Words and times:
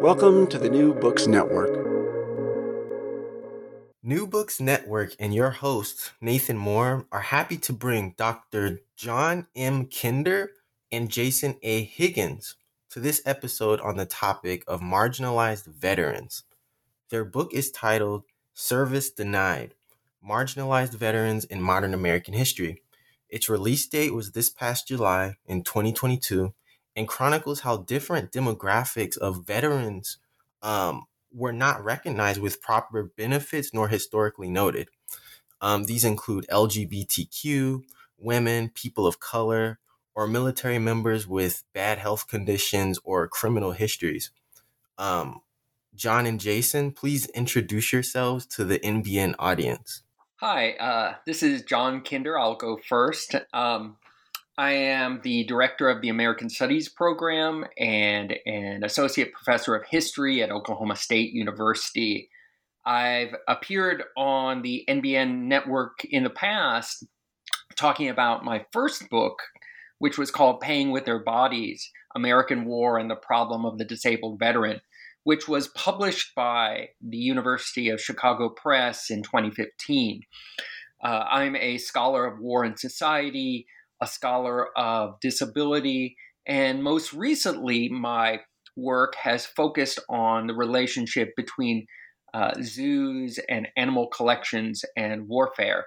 Welcome 0.00 0.46
to 0.48 0.58
the 0.58 0.68
New 0.68 0.94
Books 0.94 1.26
Network. 1.26 1.70
New 4.02 4.26
Books 4.26 4.60
Network 4.60 5.14
and 5.18 5.34
your 5.34 5.50
host, 5.50 6.12
Nathan 6.20 6.56
Moore, 6.56 7.06
are 7.10 7.20
happy 7.20 7.56
to 7.58 7.72
bring 7.72 8.14
Dr. 8.16 8.80
John 8.96 9.46
M. 9.56 9.86
Kinder 9.86 10.50
and 10.92 11.10
Jason 11.10 11.56
A. 11.62 11.82
Higgins 11.84 12.56
to 12.90 13.00
this 13.00 13.22
episode 13.26 13.80
on 13.80 13.96
the 13.96 14.06
topic 14.06 14.62
of 14.68 14.80
marginalized 14.80 15.66
veterans. 15.66 16.44
Their 17.10 17.24
book 17.24 17.52
is 17.52 17.70
titled 17.70 18.24
Service 18.54 19.10
Denied 19.10 19.74
Marginalized 20.26 20.94
Veterans 20.94 21.44
in 21.44 21.60
Modern 21.60 21.94
American 21.94 22.34
History. 22.34 22.82
Its 23.28 23.48
release 23.48 23.86
date 23.86 24.14
was 24.14 24.32
this 24.32 24.50
past 24.50 24.88
July 24.88 25.36
in 25.46 25.62
2022 25.62 26.54
and 26.96 27.06
chronicles 27.06 27.60
how 27.60 27.76
different 27.76 28.32
demographics 28.32 29.18
of 29.18 29.46
veterans 29.46 30.16
um, 30.62 31.04
were 31.32 31.52
not 31.52 31.84
recognized 31.84 32.40
with 32.40 32.62
proper 32.62 33.04
benefits 33.04 33.74
nor 33.74 33.88
historically 33.88 34.48
noted. 34.48 34.88
Um, 35.60 35.84
these 35.84 36.04
include 36.04 36.46
LGBTQ, 36.50 37.82
women, 38.18 38.70
people 38.70 39.06
of 39.06 39.20
color, 39.20 39.78
or 40.14 40.26
military 40.26 40.78
members 40.78 41.28
with 41.28 41.62
bad 41.74 41.98
health 41.98 42.26
conditions 42.26 42.98
or 43.04 43.28
criminal 43.28 43.72
histories. 43.72 44.30
Um, 44.96 45.42
John 45.94 46.26
and 46.26 46.40
Jason, 46.40 46.92
please 46.92 47.26
introduce 47.26 47.92
yourselves 47.92 48.46
to 48.46 48.64
the 48.64 48.78
NBN 48.78 49.34
audience. 49.38 50.02
Hi, 50.36 50.72
uh, 50.72 51.14
this 51.26 51.42
is 51.42 51.62
John 51.62 52.02
Kinder. 52.02 52.38
I'll 52.38 52.56
go 52.56 52.78
first. 52.88 53.34
Um, 53.52 53.96
I 54.58 54.72
am 54.72 55.20
the 55.22 55.44
director 55.44 55.88
of 55.90 56.00
the 56.00 56.08
American 56.08 56.48
Studies 56.48 56.88
program 56.88 57.66
and 57.76 58.34
an 58.46 58.84
associate 58.84 59.32
professor 59.32 59.74
of 59.74 59.84
history 59.86 60.42
at 60.42 60.50
Oklahoma 60.50 60.96
State 60.96 61.32
University. 61.34 62.30
I've 62.86 63.34
appeared 63.46 64.04
on 64.16 64.62
the 64.62 64.84
NBN 64.88 65.42
network 65.42 66.06
in 66.08 66.24
the 66.24 66.30
past 66.30 67.04
talking 67.76 68.08
about 68.08 68.46
my 68.46 68.64
first 68.72 69.10
book, 69.10 69.42
which 69.98 70.16
was 70.16 70.30
called 70.30 70.60
Paying 70.60 70.90
with 70.90 71.04
Their 71.04 71.22
Bodies 71.22 71.90
American 72.14 72.64
War 72.64 72.96
and 72.96 73.10
the 73.10 73.16
Problem 73.16 73.66
of 73.66 73.76
the 73.76 73.84
Disabled 73.84 74.38
Veteran, 74.38 74.80
which 75.24 75.46
was 75.46 75.68
published 75.68 76.34
by 76.34 76.88
the 77.06 77.18
University 77.18 77.90
of 77.90 78.00
Chicago 78.00 78.48
Press 78.48 79.10
in 79.10 79.22
2015. 79.22 80.22
Uh, 81.04 81.24
I'm 81.30 81.56
a 81.56 81.76
scholar 81.76 82.24
of 82.24 82.40
war 82.40 82.64
and 82.64 82.78
society 82.78 83.66
a 84.00 84.06
scholar 84.06 84.76
of 84.76 85.18
disability, 85.20 86.16
and 86.46 86.82
most 86.82 87.12
recently, 87.12 87.88
my 87.88 88.40
work 88.76 89.14
has 89.16 89.46
focused 89.46 89.98
on 90.08 90.46
the 90.46 90.54
relationship 90.54 91.34
between 91.36 91.86
uh, 92.34 92.52
zoos 92.62 93.38
and 93.48 93.68
animal 93.76 94.08
collections 94.08 94.84
and 94.96 95.28
warfare. 95.28 95.86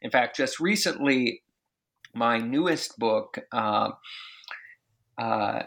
In 0.00 0.10
fact, 0.10 0.36
just 0.36 0.58
recently, 0.58 1.42
my 2.14 2.38
newest 2.38 2.98
book 2.98 3.38
uh, 3.52 3.90
uh, 5.18 5.62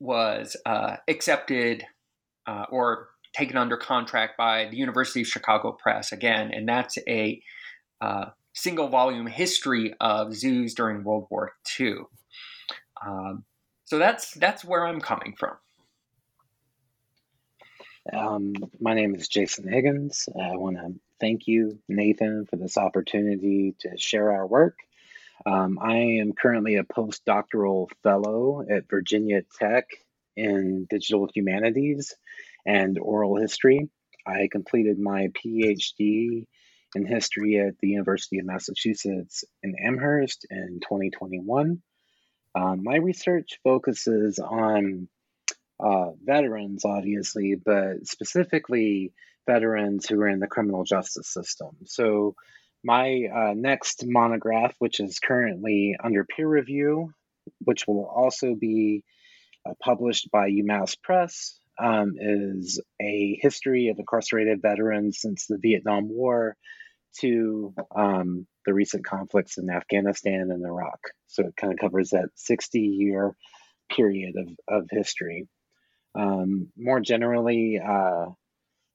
was 0.00 0.56
uh, 0.64 0.96
accepted 1.08 1.84
uh, 2.46 2.64
or 2.70 3.08
taken 3.34 3.56
under 3.56 3.76
contract 3.76 4.38
by 4.38 4.66
the 4.70 4.76
University 4.76 5.20
of 5.20 5.26
Chicago 5.26 5.72
Press 5.72 6.10
again, 6.12 6.50
and 6.52 6.66
that's 6.66 6.96
a 7.06 7.42
uh, 8.00 8.26
single 8.56 8.88
volume 8.88 9.26
history 9.26 9.94
of 10.00 10.34
zoos 10.34 10.74
during 10.74 11.04
World 11.04 11.26
War 11.30 11.52
II. 11.78 11.96
Um, 13.06 13.44
so 13.84 13.98
that's 13.98 14.32
that's 14.32 14.64
where 14.64 14.84
I'm 14.84 15.00
coming 15.00 15.34
from. 15.38 15.56
Um, 18.12 18.54
my 18.80 18.94
name 18.94 19.14
is 19.14 19.28
Jason 19.28 19.68
Higgins. 19.68 20.28
I 20.34 20.56
want 20.56 20.76
to 20.76 20.94
thank 21.20 21.46
you, 21.46 21.78
Nathan, 21.88 22.46
for 22.46 22.56
this 22.56 22.78
opportunity 22.78 23.74
to 23.80 23.98
share 23.98 24.32
our 24.32 24.46
work. 24.46 24.78
Um, 25.44 25.78
I 25.80 25.96
am 25.96 26.32
currently 26.32 26.76
a 26.76 26.84
postdoctoral 26.84 27.88
fellow 28.02 28.64
at 28.68 28.88
Virginia 28.88 29.42
Tech 29.58 29.86
in 30.34 30.86
digital 30.88 31.28
humanities 31.34 32.14
and 32.64 32.98
oral 32.98 33.36
history. 33.36 33.88
I 34.26 34.48
completed 34.50 34.98
my 34.98 35.28
PhD 35.28 36.46
in 36.96 37.06
history 37.06 37.58
at 37.58 37.78
the 37.78 37.88
University 37.88 38.38
of 38.38 38.46
Massachusetts 38.46 39.44
in 39.62 39.74
Amherst 39.84 40.46
in 40.50 40.80
2021. 40.82 41.82
Um, 42.54 42.82
my 42.82 42.96
research 42.96 43.58
focuses 43.62 44.38
on 44.38 45.08
uh, 45.78 46.12
veterans, 46.24 46.86
obviously, 46.86 47.54
but 47.54 48.06
specifically 48.06 49.12
veterans 49.46 50.06
who 50.06 50.20
are 50.22 50.28
in 50.28 50.40
the 50.40 50.46
criminal 50.46 50.84
justice 50.84 51.28
system. 51.28 51.76
So, 51.84 52.34
my 52.82 53.24
uh, 53.34 53.54
next 53.54 54.04
monograph, 54.06 54.74
which 54.78 55.00
is 55.00 55.18
currently 55.18 55.96
under 56.02 56.24
peer 56.24 56.48
review, 56.48 57.12
which 57.58 57.86
will 57.86 58.04
also 58.06 58.54
be 58.54 59.02
uh, 59.68 59.72
published 59.82 60.30
by 60.30 60.50
UMass 60.50 60.96
Press, 61.02 61.58
um, 61.78 62.14
is 62.18 62.80
a 63.00 63.38
history 63.42 63.88
of 63.88 63.98
incarcerated 63.98 64.62
veterans 64.62 65.20
since 65.20 65.46
the 65.46 65.58
Vietnam 65.58 66.08
War 66.08 66.56
to 67.20 67.74
um, 67.94 68.46
the 68.64 68.74
recent 68.74 69.04
conflicts 69.04 69.58
in 69.58 69.70
Afghanistan 69.70 70.48
and 70.50 70.64
Iraq. 70.64 70.98
So 71.26 71.44
it 71.44 71.56
kind 71.56 71.72
of 71.72 71.78
covers 71.78 72.10
that 72.10 72.28
60 72.34 72.80
year 72.80 73.36
period 73.90 74.34
of, 74.36 74.80
of 74.82 74.88
history. 74.90 75.48
Um, 76.14 76.68
more 76.76 77.00
generally, 77.00 77.78
uh, 77.78 78.26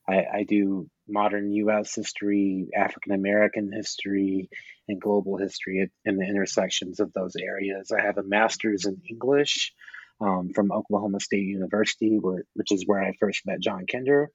I, 0.07 0.25
I, 0.33 0.45
do 0.47 0.89
modern 1.07 1.51
US 1.51 1.93
history, 1.93 2.69
African 2.75 3.13
American 3.13 3.71
history, 3.71 4.49
and 4.87 4.99
global 4.99 5.37
history 5.37 5.91
in 6.03 6.17
the 6.17 6.25
intersections 6.25 6.99
of 6.99 7.13
those 7.13 7.35
areas. 7.39 7.91
I 7.91 8.01
have 8.01 8.17
a 8.17 8.23
master's 8.23 8.85
in 8.85 9.01
English 9.07 9.71
um, 10.19 10.49
from 10.53 10.71
Oklahoma 10.71 11.19
State 11.19 11.45
University, 11.45 12.17
where, 12.19 12.43
which 12.55 12.71
is 12.71 12.85
where 12.85 13.01
I 13.01 13.13
first 13.19 13.45
met 13.45 13.61
John 13.61 13.85
Kinder. 13.91 14.29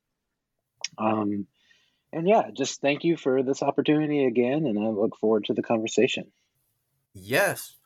Um, 0.98 1.46
and 2.16 2.26
yeah, 2.26 2.50
just 2.50 2.80
thank 2.80 3.04
you 3.04 3.14
for 3.18 3.42
this 3.42 3.62
opportunity 3.62 4.24
again, 4.24 4.64
and 4.64 4.78
I 4.78 4.88
look 4.88 5.18
forward 5.18 5.44
to 5.44 5.52
the 5.52 5.62
conversation. 5.62 6.32
Yes. 7.12 7.76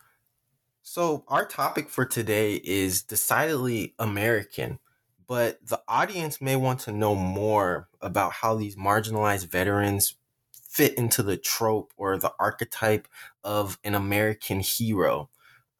So, 0.82 1.24
our 1.26 1.44
topic 1.44 1.88
for 1.88 2.04
today 2.04 2.54
is 2.62 3.02
decidedly 3.02 3.92
American, 3.98 4.78
but 5.26 5.58
the 5.66 5.82
audience 5.88 6.40
may 6.40 6.54
want 6.54 6.78
to 6.80 6.92
know 6.92 7.16
more 7.16 7.88
about 8.00 8.34
how 8.34 8.54
these 8.54 8.76
marginalized 8.76 9.50
veterans 9.50 10.14
fit 10.52 10.94
into 10.94 11.24
the 11.24 11.36
trope 11.36 11.92
or 11.96 12.16
the 12.16 12.32
archetype 12.38 13.08
of 13.42 13.80
an 13.82 13.96
American 13.96 14.60
hero. 14.60 15.28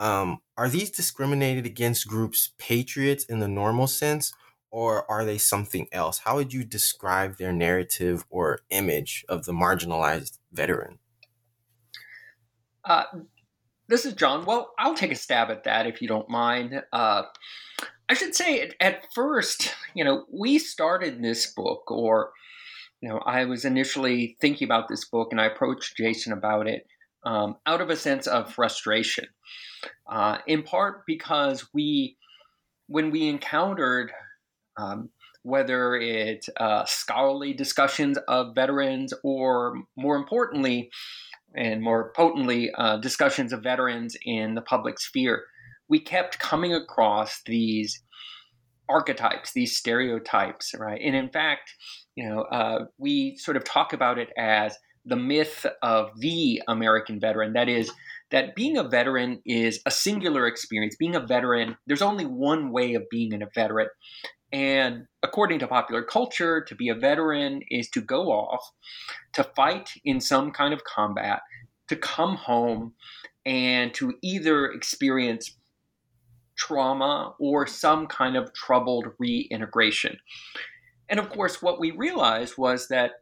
Um, 0.01 0.39
are 0.57 0.69
these 0.69 0.91
discriminated 0.91 1.67
against 1.67 2.09
groups 2.09 2.51
patriots 2.59 3.25
in 3.25 3.39
the 3.39 3.49
normal 3.49 3.87
sense, 3.87 4.33
or 4.71 5.11
are 5.11 5.25
they 5.25 5.39
something 5.39 5.89
else? 5.93 6.19
How 6.19 6.37
would 6.37 6.53
you 6.53 6.65
describe 6.65 7.37
their 7.37 7.53
narrative 7.53 8.25
or 8.31 8.61
image 8.71 9.25
of 9.29 9.45
the 9.45 9.53
marginalized 9.53 10.39
veteran? 10.53 10.99
Uh, 12.85 13.05
this 13.89 14.07
is 14.07 14.15
John. 14.15 14.45
Well, 14.45 14.73
I'll 14.79 14.95
take 14.95 15.13
a 15.13 15.17
stab 15.17 15.51
at 15.51 15.65
that 15.65 15.87
if 15.87 16.01
you 16.01 16.09
don't 16.09 16.29
mind. 16.29 16.83
Uh, 16.93 17.23
I 18.09 18.15
should 18.15 18.35
say 18.35 18.71
at 18.81 19.13
first, 19.15 19.75
you 19.95 20.05
know, 20.05 20.25
we 20.33 20.59
started 20.59 21.23
this 21.23 21.53
book, 21.53 21.91
or, 21.91 22.31
you 23.01 23.09
know, 23.09 23.19
I 23.19 23.45
was 23.45 23.65
initially 23.65 24.37
thinking 24.41 24.67
about 24.67 24.89
this 24.89 25.09
book 25.09 25.29
and 25.31 25.41
I 25.41 25.47
approached 25.47 25.97
Jason 25.97 26.33
about 26.33 26.69
it 26.69 26.87
um, 27.25 27.57
out 27.67 27.81
of 27.81 27.91
a 27.91 27.97
sense 27.97 28.27
of 28.27 28.53
frustration, 28.53 29.27
uh, 30.11 30.39
in 30.47 30.63
part 30.63 31.05
because 31.07 31.69
we, 31.75 32.17
when 32.87 33.11
we 33.11 33.29
encountered 33.29 34.13
um, 34.77 35.11
whether 35.43 35.97
it's 35.97 36.49
uh, 36.59 36.85
scholarly 36.85 37.53
discussions 37.53 38.19
of 38.29 38.55
veterans 38.55 39.15
or 39.25 39.75
more 39.97 40.17
importantly 40.17 40.91
and 41.55 41.83
more 41.83 42.13
potently 42.15 42.71
uh, 42.77 42.99
discussions 42.99 43.53
of 43.53 43.63
veterans 43.63 44.17
in 44.25 44.55
the 44.55 44.61
public 44.61 45.01
sphere, 45.01 45.45
we 45.89 45.99
kept 45.99 46.39
coming 46.39 46.75
across 46.75 47.41
these 47.47 48.03
archetypes, 48.89 49.53
these 49.53 49.77
stereotypes, 49.77 50.75
right? 50.79 51.01
And 51.03 51.15
in 51.15 51.31
fact, 51.31 51.75
you 52.17 52.29
know, 52.29 52.43
uh, 52.43 52.85
we 52.99 53.37
sort 53.37 53.57
of 53.57 53.65
talk 53.65 53.93
about 53.93 54.19
it 54.19 54.29
as 54.37 54.77
the 55.05 55.17
myth 55.17 55.65
of 55.83 56.11
the 56.19 56.63
American 56.69 57.19
veteran. 57.19 57.55
That 57.55 57.69
is, 57.69 57.91
that 58.31 58.55
being 58.55 58.77
a 58.77 58.85
veteran 58.85 59.41
is 59.47 59.81
a 59.87 59.91
singular 59.91 60.47
experience. 60.47 60.97
Being 60.97 61.17
a 61.17 61.27
veteran, 61.27 61.77
there's 61.87 62.03
only 62.03 62.27
one 62.27 62.71
way 62.71 62.95
of 62.95 63.05
being 63.11 63.33
a 63.43 63.47
veteran. 63.55 63.89
And 64.53 65.07
according 65.23 65.61
to 65.61 65.69
popular 65.69 66.03
culture, 66.03 66.61
to 66.63 66.75
be 66.75 66.89
a 66.89 66.95
veteran 66.95 67.63
is 67.71 67.89
to 67.91 68.01
go 68.01 68.33
off, 68.33 68.73
to 69.35 69.45
fight 69.45 69.91
in 70.05 70.21
some 70.21 70.51
kind 70.51 70.75
of 70.75 70.83
combat, 70.85 71.43
to 71.89 71.97
come 71.97 72.37
home, 72.37 72.95
and 73.47 73.95
to 73.95 74.15
either 74.23 74.67
experience 74.67 75.57
trauma 76.57 77.35
or 77.39 77.67
some 77.67 78.07
kind 78.07 78.37
of 78.37 78.53
troubled 78.53 79.07
reintegration. 79.19 80.19
And 81.09 81.19
of 81.19 81.31
course, 81.31 81.63
what 81.63 81.81
we 81.81 81.91
realized 81.91 82.59
was 82.59 82.89
that 82.89 83.13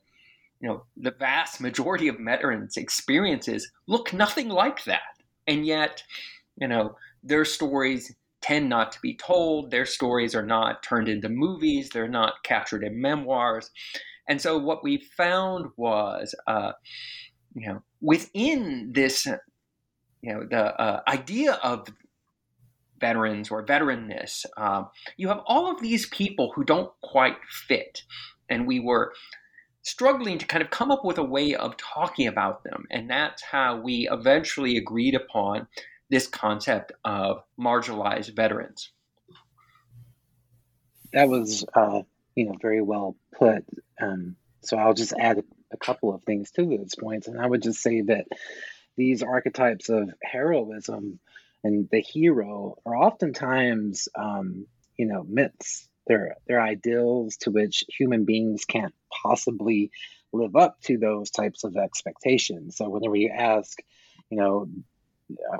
you 0.60 0.68
know 0.68 0.84
the 0.96 1.12
vast 1.12 1.60
majority 1.60 2.08
of 2.08 2.16
veterans' 2.18 2.76
experiences 2.76 3.70
look 3.86 4.12
nothing 4.12 4.48
like 4.48 4.84
that, 4.84 5.00
and 5.46 5.64
yet 5.66 6.02
you 6.56 6.68
know 6.68 6.96
their 7.22 7.44
stories 7.44 8.14
tend 8.40 8.68
not 8.68 8.92
to 8.92 9.00
be 9.00 9.14
told. 9.14 9.70
Their 9.70 9.86
stories 9.86 10.34
are 10.34 10.46
not 10.46 10.82
turned 10.82 11.08
into 11.08 11.28
movies. 11.28 11.90
They're 11.90 12.08
not 12.08 12.42
captured 12.44 12.84
in 12.84 13.00
memoirs. 13.00 13.70
And 14.28 14.40
so 14.40 14.58
what 14.58 14.84
we 14.84 14.98
found 15.16 15.70
was, 15.76 16.34
uh, 16.46 16.72
you 17.54 17.68
know, 17.68 17.82
within 18.00 18.92
this, 18.92 19.26
you 19.26 20.34
know, 20.34 20.46
the 20.48 20.80
uh, 20.80 21.00
idea 21.08 21.54
of 21.62 21.88
veterans 23.00 23.50
or 23.50 23.64
veteranness, 23.64 24.44
um, 24.56 24.88
you 25.16 25.28
have 25.28 25.40
all 25.46 25.70
of 25.70 25.80
these 25.80 26.06
people 26.06 26.52
who 26.54 26.64
don't 26.64 26.92
quite 27.02 27.36
fit. 27.66 28.02
And 28.50 28.66
we 28.66 28.80
were 28.80 29.12
struggling 29.82 30.38
to 30.38 30.46
kind 30.46 30.62
of 30.62 30.70
come 30.70 30.90
up 30.90 31.04
with 31.04 31.18
a 31.18 31.24
way 31.24 31.54
of 31.54 31.76
talking 31.76 32.26
about 32.26 32.64
them. 32.64 32.84
And 32.90 33.08
that's 33.08 33.42
how 33.42 33.80
we 33.80 34.08
eventually 34.10 34.76
agreed 34.76 35.14
upon 35.14 35.66
this 36.10 36.26
concept 36.26 36.92
of 37.04 37.42
marginalized 37.60 38.34
veterans. 38.34 38.90
That 41.12 41.28
was, 41.28 41.64
uh, 41.74 42.02
you 42.34 42.46
know, 42.46 42.54
very 42.60 42.82
well 42.82 43.16
put. 43.38 43.64
Um, 44.00 44.36
so 44.62 44.76
I'll 44.76 44.94
just 44.94 45.14
add 45.18 45.42
a 45.72 45.76
couple 45.76 46.14
of 46.14 46.22
things 46.24 46.50
to 46.52 46.66
those 46.66 46.94
points, 46.94 47.28
and 47.28 47.40
I 47.40 47.46
would 47.46 47.62
just 47.62 47.80
say 47.80 48.02
that 48.02 48.26
these 48.96 49.22
archetypes 49.22 49.88
of 49.88 50.10
heroism 50.22 51.20
and 51.64 51.88
the 51.90 52.00
hero 52.00 52.76
are 52.84 52.96
oftentimes, 52.96 54.08
um, 54.14 54.66
you 54.96 55.06
know, 55.06 55.24
myths. 55.26 55.88
They're 56.06 56.36
they're 56.46 56.60
ideals 56.60 57.36
to 57.38 57.50
which 57.50 57.84
human 57.88 58.24
beings 58.24 58.64
can't 58.64 58.94
possibly 59.22 59.90
live 60.32 60.56
up 60.56 60.80
to 60.82 60.98
those 60.98 61.30
types 61.30 61.64
of 61.64 61.76
expectations. 61.76 62.76
So 62.76 62.88
whenever 62.88 63.16
you 63.16 63.30
ask, 63.30 63.78
you 64.30 64.38
know, 64.38 64.68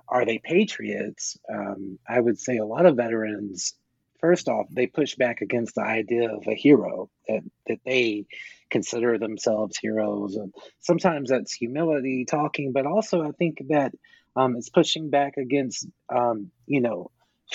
are 0.09 0.25
they 0.25 0.39
patriots? 0.39 1.39
Um, 1.53 1.99
I 2.09 2.21
would 2.21 2.39
say 2.39 2.57
a 2.57 2.65
lot 2.65 2.87
of 2.87 2.97
veterans, 2.97 3.75
first 4.21 4.49
off, 4.49 4.67
they 4.71 4.87
push 4.87 5.15
back 5.17 5.41
against 5.41 5.75
the 5.75 5.83
idea 5.83 6.33
of 6.33 6.47
a 6.47 6.55
hero 6.55 7.11
that, 7.29 7.43
that 7.67 7.81
they 7.85 8.27
consider 8.71 9.19
themselves 9.19 9.79
heroes. 9.79 10.37
And 10.37 10.55
sometimes 10.81 11.31
that's 11.31 11.53
humility 11.53 12.25
talking, 12.25 12.73
but 12.73 12.87
also 12.87 13.23
I 13.23 13.33
think 13.33 13.63
that 13.69 13.93
um, 14.37 14.57
it's 14.57 14.69
pushing 14.69 15.11
back 15.11 15.37
against, 15.37 15.87
um, 16.09 16.51
you 16.67 16.81
know, 16.81 17.11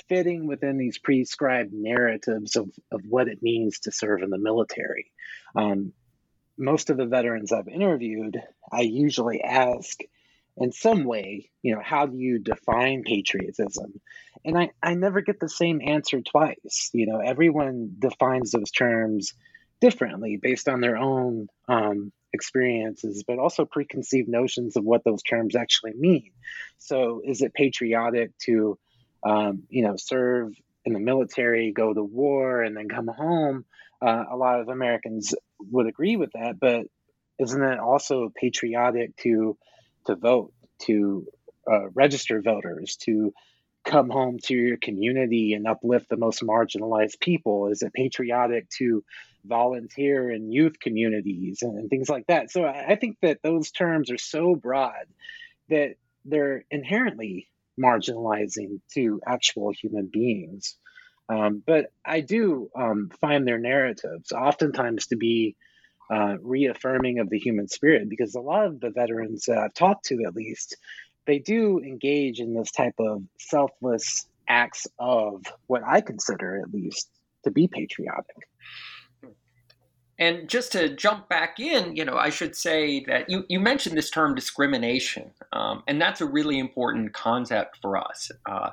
fitting 0.10 0.48
within 0.48 0.78
these 0.78 0.98
prescribed 0.98 1.72
narratives 1.72 2.56
of, 2.56 2.70
of 2.92 3.02
what 3.08 3.28
it 3.28 3.44
means 3.44 3.80
to 3.82 3.92
serve 3.92 4.24
in 4.24 4.30
the 4.30 4.40
military. 4.40 5.12
Um, 5.56 5.94
most 6.58 6.90
of 6.90 6.98
the 6.98 7.06
veterans 7.06 7.52
I've 7.52 7.68
interviewed, 7.68 8.42
I 8.72 8.82
usually 8.82 9.42
ask, 9.42 10.00
in 10.58 10.72
some 10.72 11.04
way, 11.04 11.50
you 11.62 11.76
know, 11.76 11.82
how 11.84 12.06
do 12.06 12.18
you 12.18 12.40
define 12.40 13.04
patriotism? 13.04 14.00
And 14.46 14.58
I, 14.58 14.72
I 14.82 14.94
never 14.94 15.22
get 15.22 15.40
the 15.40 15.50
same 15.50 15.82
answer 15.84 16.22
twice. 16.22 16.90
You 16.94 17.08
know, 17.08 17.20
everyone 17.20 17.96
defines 17.98 18.52
those 18.52 18.72
terms 18.72 19.34
differently 19.82 20.38
based 20.42 20.68
on 20.68 20.80
their 20.80 20.98
own 20.98 21.48
um, 21.68 22.12
experiences, 22.34 23.24
but 23.28 23.40
also 23.40 23.66
preconceived 23.66 24.30
notions 24.30 24.76
of 24.76 24.84
what 24.84 25.04
those 25.04 25.24
terms 25.24 25.56
actually 25.56 25.94
mean. 25.94 26.32
So, 26.78 27.22
is 27.26 27.42
it 27.42 27.54
patriotic 27.54 28.38
to, 28.46 28.78
um, 29.24 29.64
you 29.70 29.84
know, 29.84 29.96
serve 29.98 30.54
in 30.86 30.94
the 30.94 31.00
military, 31.00 31.72
go 31.72 31.94
to 31.94 32.04
war, 32.04 32.62
and 32.62 32.78
then 32.78 32.90
come 32.90 33.08
home? 33.08 33.66
Uh, 34.02 34.26
a 34.32 34.36
lot 34.36 34.60
of 34.60 34.68
Americans 34.68 35.34
would 35.60 35.88
agree 35.88 36.18
with 36.18 36.32
that, 36.34 36.60
but 36.60 36.86
isn't 37.40 37.64
it 37.64 37.80
also 37.80 38.32
patriotic 38.36 39.16
to 39.18 39.58
to 40.06 40.16
vote, 40.16 40.54
to 40.84 41.28
uh, 41.72 41.90
register 41.90 42.42
voters, 42.42 42.98
to 42.98 43.34
come 43.84 44.10
home 44.10 44.40
to 44.44 44.54
your 44.54 44.78
community 44.78 45.54
and 45.54 45.68
uplift 45.68 46.10
the 46.10 46.18
most 46.18 46.42
marginalized 46.42 47.20
people? 47.20 47.68
Is 47.68 47.82
it 47.82 47.94
patriotic 47.94 48.70
to 48.78 49.04
volunteer 49.46 50.32
in 50.32 50.52
youth 50.52 50.80
communities 50.80 51.62
and, 51.62 51.78
and 51.78 51.90
things 51.90 52.10
like 52.10 52.28
that? 52.28 52.52
So 52.52 52.64
I, 52.64 52.92
I 52.92 52.96
think 52.96 53.18
that 53.22 53.42
those 53.44 53.72
terms 53.72 54.10
are 54.12 54.18
so 54.18 54.56
broad 54.56 55.06
that 55.70 55.96
they're 56.26 56.64
inherently 56.72 57.50
marginalizing 57.80 58.80
to 58.94 59.20
actual 59.26 59.72
human 59.72 60.10
beings. 60.12 60.76
Um, 61.30 61.64
but 61.66 61.92
I 62.06 62.22
do 62.22 62.70
um, 62.76 63.10
find 63.20 63.48
their 63.48 63.58
narratives 63.58 64.32
oftentimes 64.32 65.08
to 65.08 65.16
be 65.16 65.56
uh, 66.12 66.36
reaffirming 66.42 67.20
of 67.20 67.30
the 67.30 67.40
human 67.40 67.68
spirit 67.68 68.10
because 68.10 68.36
a 68.36 68.42
lot 68.42 68.66
of 68.66 68.80
the 68.80 68.90
veterans 68.90 69.46
that 69.46 69.58
I've 69.58 69.74
talked 69.74 70.06
to, 70.06 70.24
at 70.26 70.36
least, 70.36 70.76
they 71.26 71.40
do 71.40 71.80
engage 71.80 72.40
in 72.40 72.54
this 72.54 72.72
type 72.72 72.96
of 73.00 73.24
selfless 73.40 74.28
acts 74.48 74.88
of 75.00 75.46
what 75.68 75.84
I 75.86 76.02
consider, 76.02 76.60
at 76.60 76.74
least, 76.74 77.10
to 77.44 77.52
be 77.52 77.68
patriotic. 77.68 78.48
And 80.20 80.48
just 80.48 80.72
to 80.74 80.90
jump 80.90 81.28
back 81.28 81.60
in, 81.60 81.96
you 81.96 82.06
know, 82.06 82.16
I 82.16 82.30
should 82.30 82.56
say 82.56 83.04
that 83.06 83.30
you, 83.30 83.46
you 83.50 83.60
mentioned 83.60 83.98
this 83.98 84.12
term 84.12 84.36
discrimination, 84.36 85.32
um, 85.52 85.84
and 85.88 86.00
that's 86.00 86.22
a 86.22 86.26
really 86.26 86.60
important 86.60 87.14
concept 87.14 87.80
for 87.82 87.98
us. 87.98 88.32
Uh, 88.46 88.70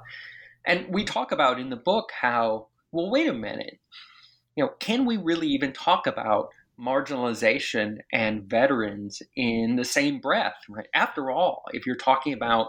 and 0.66 0.86
we 0.88 1.04
talk 1.04 1.32
about 1.32 1.58
in 1.58 1.70
the 1.70 1.76
book 1.76 2.10
how, 2.20 2.66
well, 2.92 3.10
wait 3.10 3.28
a 3.28 3.32
minute, 3.32 3.78
you 4.54 4.64
know, 4.64 4.70
can 4.80 5.06
we 5.06 5.16
really 5.16 5.48
even 5.48 5.72
talk 5.72 6.06
about 6.06 6.50
marginalization 6.80 7.98
and 8.12 8.44
veterans 8.44 9.22
in 9.36 9.76
the 9.76 9.84
same 9.84 10.20
breath, 10.20 10.54
right? 10.68 10.86
After 10.94 11.30
all, 11.30 11.62
if 11.72 11.86
you're 11.86 11.96
talking 11.96 12.32
about 12.32 12.68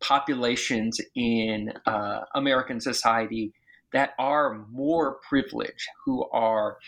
populations 0.00 1.00
in 1.14 1.72
uh, 1.86 2.20
American 2.34 2.80
society 2.80 3.52
that 3.92 4.10
are 4.18 4.66
more 4.70 5.18
privileged, 5.28 5.88
who 6.04 6.28
are 6.30 6.78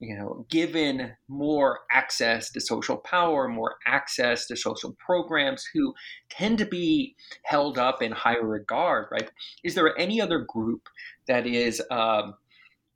you 0.00 0.16
know, 0.16 0.44
given 0.50 1.12
more 1.28 1.80
access 1.90 2.50
to 2.50 2.60
social 2.60 2.96
power, 2.96 3.48
more 3.48 3.76
access 3.86 4.46
to 4.46 4.56
social 4.56 4.94
programs, 5.04 5.64
who 5.72 5.94
tend 6.28 6.58
to 6.58 6.66
be 6.66 7.14
held 7.44 7.78
up 7.78 8.02
in 8.02 8.12
higher 8.12 8.46
regard, 8.46 9.06
right? 9.10 9.30
Is 9.62 9.74
there 9.74 9.98
any 9.98 10.20
other 10.20 10.40
group 10.40 10.88
that 11.26 11.46
is 11.46 11.82
um, 11.90 12.34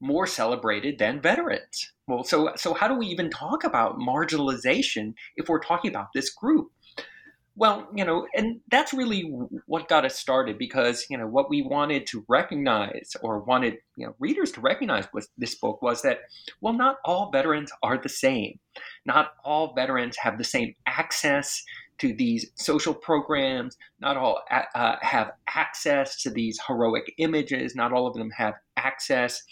more 0.01 0.27
celebrated 0.27 0.99
than 0.99 1.21
veterans. 1.21 1.93
Well, 2.07 2.25
so 2.25 2.53
so 2.57 2.75
how 2.75 2.89
do 2.89 2.95
we 2.95 3.07
even 3.07 3.31
talk 3.31 3.65
about 3.65 3.99
marginalization 3.99 5.15
if 5.37 5.49
we're 5.49 5.61
talking 5.61 5.91
about 5.91 6.09
this 6.15 6.31
group? 6.31 6.71
Well, 7.59 7.89
you 7.93 8.05
know, 8.05 8.29
and 8.37 8.61
that's 8.71 8.95
really 8.95 9.23
what 9.67 9.89
got 9.89 10.05
us 10.05 10.17
started 10.17 10.59
because, 10.59 11.07
you 11.11 11.19
know, 11.19 11.27
what 11.27 11.51
we 11.51 11.61
wanted 11.61 12.07
to 12.07 12.25
recognize 12.29 13.17
or 13.21 13.41
wanted, 13.41 13.79
you 13.97 14.07
know, 14.07 14.15
readers 14.21 14.53
to 14.53 14.61
recognize 14.61 15.09
with 15.13 15.29
this 15.37 15.57
book 15.57 15.83
was 15.83 16.03
that, 16.03 16.21
well, 16.61 16.73
not 16.73 16.99
all 17.05 17.33
veterans 17.33 17.73
are 17.83 17.99
the 17.99 18.09
same. 18.09 18.61
Not 19.05 19.33
all 19.45 19.75
veterans 19.75 20.17
have 20.19 20.39
the 20.39 20.45
same 20.45 20.77
access 20.87 21.65
to 21.99 22.15
these 22.15 22.49
social 22.55 22.95
programs. 22.95 23.77
Not 23.99 24.17
all 24.17 24.41
uh, 24.53 24.97
have 25.03 25.33
access 25.49 26.23
to 26.23 26.31
these 26.31 26.61
heroic 26.65 27.13
images. 27.19 27.75
Not 27.75 27.93
all 27.93 28.07
of 28.07 28.15
them 28.15 28.31
have 28.31 28.55
access 28.77 29.43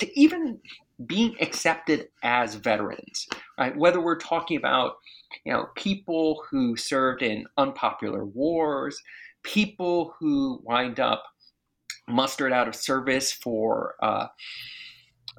to 0.00 0.20
even 0.20 0.58
being 1.06 1.34
accepted 1.40 2.08
as 2.22 2.56
veterans, 2.56 3.28
right? 3.58 3.76
Whether 3.76 4.00
we're 4.00 4.18
talking 4.18 4.56
about, 4.56 4.96
you 5.44 5.52
know, 5.52 5.68
people 5.76 6.42
who 6.50 6.76
served 6.76 7.22
in 7.22 7.46
unpopular 7.56 8.24
wars, 8.24 9.00
people 9.42 10.14
who 10.18 10.60
wind 10.64 11.00
up 11.00 11.24
mustered 12.08 12.52
out 12.52 12.68
of 12.68 12.74
service 12.74 13.32
for 13.32 13.94
uh, 14.02 14.26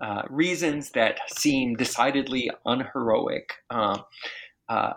uh, 0.01 0.24
reasons 0.30 0.91
that 0.91 1.20
seem 1.38 1.75
decidedly 1.75 2.50
unheroic. 2.65 3.53
Uh, 3.70 4.00
uh, 4.70 4.94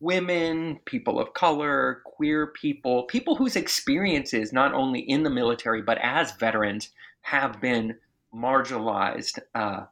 women, 0.00 0.80
people 0.84 1.20
of 1.20 1.32
color, 1.34 2.02
queer 2.04 2.48
people, 2.48 3.04
people 3.04 3.36
whose 3.36 3.56
experiences, 3.56 4.52
not 4.52 4.74
only 4.74 5.00
in 5.00 5.22
the 5.22 5.30
military 5.30 5.80
but 5.80 5.98
as 6.02 6.32
veterans, 6.32 6.90
have 7.22 7.60
been 7.60 7.94
marginalized 8.34 9.38
uh, 9.54 9.84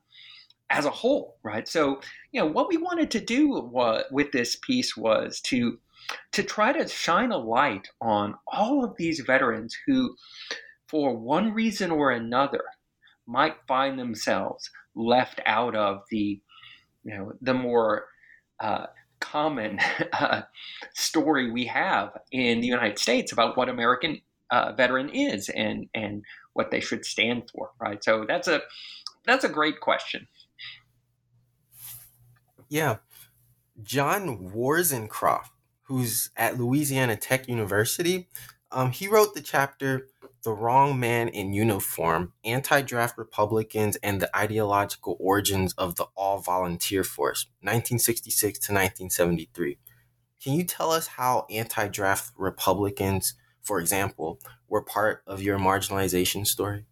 as 0.70 0.84
a 0.84 0.90
whole, 0.90 1.38
right? 1.42 1.66
So, 1.66 2.00
you 2.32 2.40
know, 2.40 2.46
what 2.46 2.68
we 2.68 2.76
wanted 2.76 3.10
to 3.12 3.20
do 3.20 3.48
was, 3.48 4.04
with 4.10 4.32
this 4.32 4.56
piece 4.56 4.96
was 4.96 5.40
to 5.42 5.78
to 6.32 6.42
try 6.42 6.72
to 6.72 6.88
shine 6.88 7.32
a 7.32 7.36
light 7.36 7.88
on 8.00 8.34
all 8.46 8.82
of 8.82 8.96
these 8.96 9.20
veterans 9.20 9.76
who, 9.86 10.16
for 10.86 11.14
one 11.14 11.52
reason 11.52 11.90
or 11.90 12.10
another, 12.10 12.62
might 13.26 13.56
find 13.66 13.98
themselves 13.98 14.70
left 14.94 15.40
out 15.44 15.76
of 15.76 16.02
the, 16.10 16.40
you 17.04 17.14
know, 17.14 17.32
the 17.42 17.52
more 17.52 18.06
uh, 18.60 18.86
common 19.20 19.78
uh, 20.12 20.42
story 20.94 21.50
we 21.50 21.66
have 21.66 22.16
in 22.32 22.60
the 22.60 22.66
United 22.66 22.98
States 22.98 23.32
about 23.32 23.56
what 23.56 23.68
American 23.68 24.20
uh, 24.50 24.72
veteran 24.72 25.10
is 25.10 25.50
and 25.50 25.88
and 25.94 26.24
what 26.58 26.72
they 26.72 26.80
should 26.80 27.06
stand 27.06 27.48
for, 27.50 27.70
right? 27.80 28.02
So 28.02 28.24
that's 28.26 28.48
a 28.48 28.62
that's 29.24 29.44
a 29.44 29.48
great 29.48 29.80
question. 29.80 30.26
Yeah, 32.68 32.96
John 33.80 34.50
Warzencroft, 34.52 35.50
who's 35.82 36.30
at 36.36 36.58
Louisiana 36.58 37.16
Tech 37.16 37.48
University, 37.48 38.28
um, 38.72 38.90
he 38.90 39.06
wrote 39.06 39.34
the 39.34 39.40
chapter 39.40 40.08
"The 40.42 40.50
Wrong 40.50 40.98
Man 40.98 41.28
in 41.28 41.52
Uniform: 41.52 42.32
Anti-Draft 42.44 43.16
Republicans 43.16 43.96
and 44.02 44.20
the 44.20 44.36
Ideological 44.36 45.16
Origins 45.20 45.72
of 45.74 45.94
the 45.94 46.06
All-Volunteer 46.16 47.04
Force, 47.04 47.46
1966 47.60 48.58
to 48.58 48.72
1973." 48.72 49.78
Can 50.42 50.54
you 50.54 50.64
tell 50.64 50.90
us 50.90 51.06
how 51.06 51.46
anti-draft 51.50 52.32
Republicans 52.36 53.34
for 53.68 53.78
example, 53.78 54.40
were 54.68 54.82
part 54.82 55.22
of 55.26 55.42
your 55.42 55.58
marginalization 55.58 56.46
story? 56.46 56.86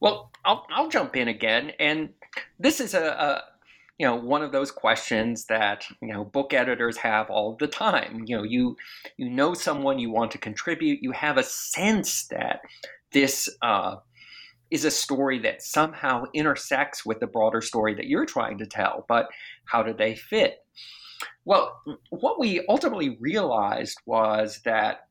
Well, 0.00 0.32
I'll, 0.44 0.66
I'll 0.74 0.88
jump 0.88 1.14
in 1.14 1.28
again. 1.28 1.70
And 1.78 2.10
this 2.58 2.80
is 2.80 2.94
a, 2.94 3.04
a 3.04 3.42
you 3.96 4.06
know 4.06 4.16
one 4.16 4.42
of 4.42 4.50
those 4.50 4.72
questions 4.72 5.44
that 5.46 5.84
you 6.02 6.12
know 6.12 6.24
book 6.24 6.52
editors 6.52 6.96
have 6.96 7.28
all 7.28 7.56
the 7.60 7.66
time 7.66 8.24
you 8.26 8.34
know 8.34 8.42
you 8.44 8.74
you 9.18 9.28
know 9.28 9.52
someone 9.52 9.98
you 9.98 10.10
want 10.10 10.30
to 10.30 10.38
contribute 10.38 11.02
you 11.02 11.12
have 11.12 11.36
a 11.36 11.42
sense 11.42 12.26
that 12.28 12.60
this 13.12 13.46
uh, 13.60 13.96
is 14.70 14.86
a 14.86 14.90
story 14.90 15.38
that 15.40 15.62
somehow 15.62 16.24
intersects 16.32 17.04
with 17.04 17.20
the 17.20 17.26
broader 17.26 17.60
story 17.60 17.94
that 17.94 18.06
you're 18.06 18.24
trying 18.24 18.56
to 18.56 18.64
tell 18.64 19.04
but 19.06 19.28
how 19.66 19.82
do 19.82 19.92
they 19.92 20.14
fit 20.14 20.64
well 21.44 21.82
what 22.08 22.40
we 22.40 22.64
ultimately 22.70 23.18
realized 23.20 23.98
was 24.06 24.62
that 24.64 25.09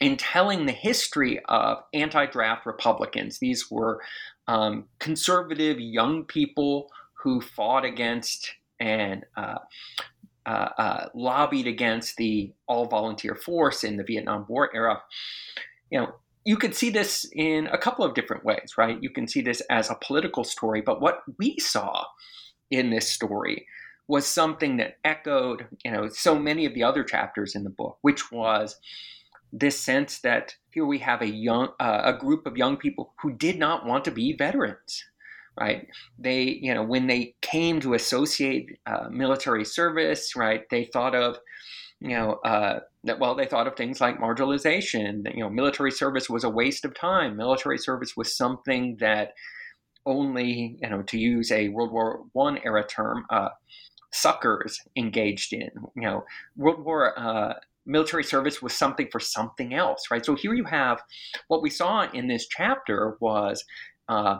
in 0.00 0.16
telling 0.16 0.66
the 0.66 0.72
history 0.72 1.40
of 1.46 1.78
anti 1.92 2.26
draft 2.26 2.66
Republicans. 2.66 3.38
These 3.38 3.70
were 3.70 4.00
um, 4.46 4.84
conservative 4.98 5.78
young 5.80 6.24
people 6.24 6.90
who 7.22 7.40
fought 7.40 7.84
against 7.84 8.52
and 8.80 9.24
uh, 9.36 9.58
uh, 10.46 10.68
uh, 10.78 11.08
lobbied 11.14 11.66
against 11.66 12.16
the 12.16 12.52
all 12.66 12.86
volunteer 12.86 13.34
force 13.34 13.84
in 13.84 13.96
the 13.96 14.04
Vietnam 14.04 14.46
War 14.48 14.70
era. 14.74 15.02
You 15.90 16.00
know, 16.00 16.14
you 16.44 16.56
could 16.56 16.74
see 16.74 16.90
this 16.90 17.28
in 17.32 17.66
a 17.66 17.76
couple 17.76 18.04
of 18.04 18.14
different 18.14 18.44
ways, 18.44 18.74
right? 18.78 18.96
You 19.02 19.10
can 19.10 19.28
see 19.28 19.42
this 19.42 19.60
as 19.68 19.90
a 19.90 19.98
political 20.00 20.44
story, 20.44 20.80
but 20.80 21.00
what 21.00 21.22
we 21.38 21.58
saw 21.58 22.04
in 22.70 22.90
this 22.90 23.10
story 23.10 23.66
was 24.06 24.26
something 24.26 24.78
that 24.78 24.96
echoed, 25.04 25.66
you 25.84 25.90
know, 25.90 26.08
so 26.08 26.38
many 26.38 26.64
of 26.64 26.72
the 26.72 26.82
other 26.82 27.04
chapters 27.04 27.54
in 27.54 27.64
the 27.64 27.70
book, 27.70 27.98
which 28.00 28.32
was 28.32 28.80
this 29.52 29.80
sense 29.80 30.20
that 30.20 30.54
here 30.70 30.86
we 30.86 30.98
have 30.98 31.22
a 31.22 31.28
young 31.28 31.68
uh, 31.80 32.02
a 32.04 32.12
group 32.12 32.46
of 32.46 32.56
young 32.56 32.76
people 32.76 33.14
who 33.22 33.32
did 33.32 33.58
not 33.58 33.86
want 33.86 34.04
to 34.04 34.10
be 34.10 34.32
veterans 34.32 35.04
right? 35.58 35.88
They 36.18 36.42
you 36.42 36.74
know 36.74 36.82
when 36.82 37.06
they 37.06 37.34
came 37.42 37.80
to 37.80 37.94
associate 37.94 38.78
uh, 38.86 39.08
military 39.10 39.64
service 39.64 40.36
right 40.36 40.62
they 40.70 40.84
thought 40.84 41.14
of 41.14 41.38
you 42.00 42.10
know 42.10 42.34
uh, 42.44 42.80
that 43.04 43.18
well 43.18 43.34
they 43.34 43.46
thought 43.46 43.66
of 43.66 43.76
things 43.76 44.00
like 44.00 44.20
marginalization 44.20 45.34
you 45.34 45.42
know 45.42 45.50
military 45.50 45.90
service 45.90 46.30
was 46.30 46.44
a 46.44 46.50
waste 46.50 46.84
of 46.84 46.94
time. 46.94 47.36
Military 47.36 47.78
service 47.78 48.16
was 48.16 48.36
something 48.36 48.96
that 49.00 49.32
only 50.06 50.78
you 50.80 50.88
know 50.88 51.02
to 51.02 51.18
use 51.18 51.50
a 51.50 51.68
world 51.70 51.92
war 51.92 52.24
one 52.32 52.58
era 52.64 52.86
term 52.86 53.24
uh, 53.30 53.48
suckers 54.12 54.80
engaged 54.96 55.52
in 55.52 55.70
you 55.96 56.02
know. 56.02 56.24
World 56.56 56.84
war 56.84 57.18
uh, 57.18 57.54
military 57.88 58.22
service 58.22 58.62
was 58.62 58.74
something 58.74 59.08
for 59.10 59.18
something 59.18 59.74
else, 59.74 60.04
right? 60.10 60.24
So 60.24 60.34
here 60.34 60.54
you 60.54 60.64
have 60.64 61.02
what 61.48 61.62
we 61.62 61.70
saw 61.70 62.08
in 62.12 62.28
this 62.28 62.46
chapter 62.46 63.16
was 63.20 63.64
uh, 64.08 64.38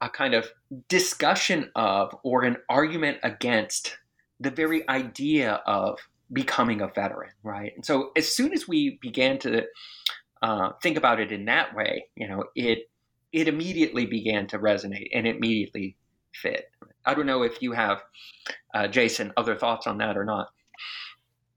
a 0.00 0.10
kind 0.10 0.34
of 0.34 0.48
discussion 0.88 1.70
of 1.74 2.14
or 2.22 2.44
an 2.44 2.56
argument 2.68 3.18
against 3.22 3.96
the 4.40 4.50
very 4.50 4.86
idea 4.88 5.62
of 5.66 5.98
becoming 6.32 6.80
a 6.80 6.88
veteran, 6.88 7.30
right? 7.42 7.72
And 7.74 7.84
so 7.84 8.10
as 8.16 8.34
soon 8.34 8.52
as 8.52 8.66
we 8.66 8.98
began 9.00 9.38
to 9.40 9.64
uh, 10.42 10.70
think 10.82 10.96
about 10.96 11.20
it 11.20 11.30
in 11.30 11.44
that 11.46 11.74
way, 11.74 12.06
you 12.16 12.28
know, 12.28 12.44
it 12.54 12.90
it 13.32 13.48
immediately 13.48 14.04
began 14.04 14.46
to 14.48 14.58
resonate 14.58 15.08
and 15.14 15.26
immediately 15.26 15.96
fit. 16.34 16.70
I 17.06 17.14
don't 17.14 17.26
know 17.26 17.42
if 17.42 17.62
you 17.62 17.72
have, 17.72 18.02
uh, 18.74 18.88
Jason, 18.88 19.32
other 19.36 19.56
thoughts 19.56 19.86
on 19.86 19.98
that 19.98 20.18
or 20.18 20.24
not. 20.24 20.48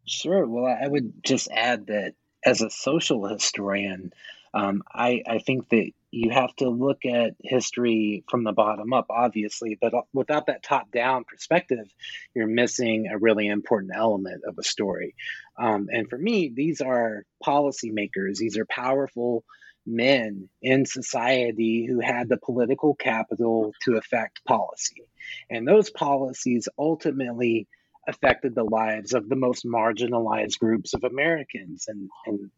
Sure. 0.08 0.46
Well, 0.48 0.66
I 0.66 0.88
would 0.88 1.24
just 1.24 1.50
add 1.52 1.88
that 1.88 2.14
as 2.46 2.62
a 2.62 2.70
social 2.70 3.26
historian, 3.28 4.14
um, 4.54 4.84
I, 4.94 5.24
I 5.28 5.40
think 5.40 5.70
that 5.70 5.92
you 6.12 6.30
have 6.30 6.56
to 6.58 6.70
look 6.70 7.06
at 7.06 7.36
history 7.44 8.24
from 8.30 8.44
the 8.44 8.54
bottom 8.54 8.94
up, 8.94 9.08
obviously, 9.10 9.78
but 9.82 9.94
without 10.14 10.46
that 10.48 10.64
top 10.64 10.92
down 10.92 11.26
perspective, 11.26 11.88
you're 12.34 12.48
missing 12.48 13.08
a 13.08 13.18
really 13.18 13.48
important 13.48 13.92
element 13.96 14.44
of 14.48 14.58
a 14.58 14.64
story. 14.64 15.16
Um, 15.58 15.90
and 15.92 16.10
for 16.10 16.18
me, 16.18 16.52
these 16.56 16.80
are 16.82 17.26
policymakers, 17.46 18.38
these 18.38 18.58
are 18.58 18.66
powerful 18.66 19.44
men 19.86 20.50
in 20.62 20.86
society 20.86 21.86
who 21.86 22.00
had 22.00 22.30
the 22.30 22.38
political 22.38 22.96
capital 22.96 23.74
to 23.84 23.98
affect 23.98 24.44
policy. 24.46 25.04
And 25.50 25.68
those 25.68 25.90
policies 25.90 26.70
ultimately 26.78 27.68
affected 28.08 28.56
the 28.56 28.64
lives 28.64 29.14
of 29.14 29.28
the 29.28 29.36
most 29.36 29.66
marginalized 29.66 30.60
groups 30.60 30.94
of 30.94 31.04
Americans 31.04 31.86
and, 31.88 32.10
and 32.26 32.52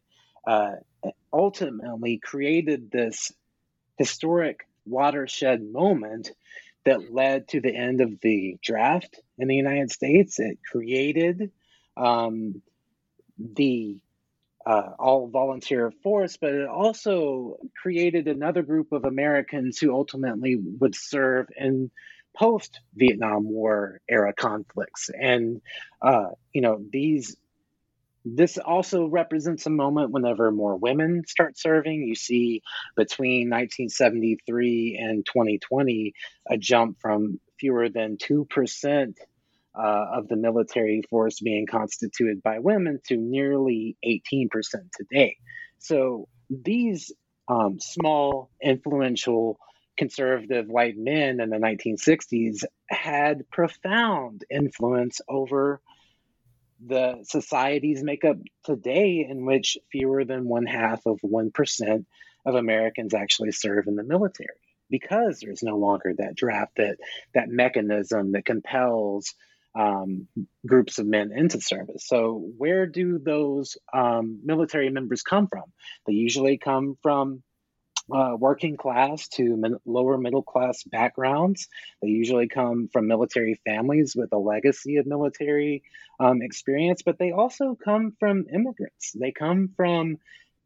uh, 0.45 0.71
ultimately 1.31 2.17
created 2.17 2.91
this 2.91 3.31
historic 3.97 4.67
watershed 4.85 5.61
moment 5.63 6.31
that 6.85 7.13
led 7.13 7.49
to 7.49 7.59
the 7.59 7.75
end 7.75 8.01
of 8.01 8.19
the 8.21 8.57
draft 8.63 9.19
in 9.37 9.47
the 9.47 9.55
United 9.55 9.91
States. 9.91 10.39
It 10.39 10.59
created 10.71 11.51
um, 11.97 12.61
the 13.37 13.97
uh, 14.65 14.91
all 14.99 15.27
volunteer 15.27 15.91
force, 16.03 16.37
but 16.37 16.53
it 16.53 16.67
also 16.67 17.57
created 17.81 18.27
another 18.27 18.63
group 18.63 18.91
of 18.91 19.05
Americans 19.05 19.79
who 19.79 19.93
ultimately 19.93 20.55
would 20.55 20.95
serve 20.95 21.47
in 21.57 21.89
post 22.37 22.79
Vietnam 22.95 23.49
War 23.49 23.99
era 24.09 24.33
conflicts. 24.33 25.09
And, 25.09 25.61
uh, 26.01 26.29
you 26.53 26.61
know, 26.61 26.83
these 26.91 27.35
this 28.35 28.57
also 28.57 29.07
represents 29.07 29.65
a 29.65 29.69
moment 29.69 30.11
whenever 30.11 30.51
more 30.51 30.75
women 30.75 31.23
start 31.25 31.57
serving. 31.57 32.03
You 32.03 32.15
see 32.15 32.61
between 32.95 33.49
1973 33.49 34.99
and 35.01 35.25
2020 35.25 36.13
a 36.49 36.57
jump 36.57 36.99
from 36.99 37.39
fewer 37.59 37.89
than 37.89 38.17
2% 38.17 39.13
uh, 39.77 40.05
of 40.13 40.27
the 40.27 40.35
military 40.35 41.03
force 41.09 41.39
being 41.39 41.67
constituted 41.67 42.43
by 42.43 42.59
women 42.59 42.99
to 43.07 43.15
nearly 43.15 43.95
18% 44.05 44.49
today. 44.95 45.37
So 45.79 46.27
these 46.49 47.13
um, 47.47 47.79
small, 47.79 48.49
influential, 48.61 49.57
conservative 49.97 50.67
white 50.67 50.97
men 50.97 51.39
in 51.39 51.49
the 51.49 51.57
1960s 51.57 52.63
had 52.89 53.49
profound 53.49 54.43
influence 54.49 55.21
over 55.27 55.81
the 56.85 57.19
society's 57.23 58.03
makeup 58.03 58.37
today, 58.63 59.25
in 59.27 59.45
which 59.45 59.77
fewer 59.91 60.23
than 60.25 60.47
one 60.47 60.65
half 60.65 61.05
of 61.05 61.19
1% 61.21 62.05
of 62.45 62.55
Americans 62.55 63.13
actually 63.13 63.51
serve 63.51 63.87
in 63.87 63.95
the 63.95 64.03
military 64.03 64.49
because 64.89 65.39
there's 65.39 65.63
no 65.63 65.77
longer 65.77 66.13
that 66.17 66.35
draft, 66.35 66.73
that, 66.77 66.97
that 67.33 67.49
mechanism 67.49 68.31
that 68.33 68.45
compels 68.45 69.33
um, 69.75 70.27
groups 70.65 70.97
of 70.97 71.05
men 71.05 71.31
into 71.31 71.61
service. 71.61 72.07
So, 72.07 72.51
where 72.57 72.87
do 72.87 73.19
those 73.19 73.77
um, 73.93 74.39
military 74.43 74.89
members 74.89 75.21
come 75.21 75.47
from? 75.47 75.65
They 76.05 76.13
usually 76.13 76.57
come 76.57 76.97
from 77.03 77.43
uh, 78.11 78.35
working 78.37 78.77
class 78.77 79.27
to 79.29 79.55
min- 79.57 79.79
lower 79.85 80.17
middle 80.17 80.43
class 80.43 80.83
backgrounds. 80.83 81.67
They 82.01 82.09
usually 82.09 82.47
come 82.47 82.89
from 82.91 83.07
military 83.07 83.59
families 83.65 84.15
with 84.15 84.31
a 84.33 84.37
legacy 84.37 84.97
of 84.97 85.05
military 85.05 85.83
um, 86.19 86.41
experience, 86.41 87.01
but 87.05 87.19
they 87.19 87.31
also 87.31 87.77
come 87.83 88.13
from 88.19 88.45
immigrants. 88.53 89.11
They 89.13 89.31
come 89.31 89.69
from 89.75 90.17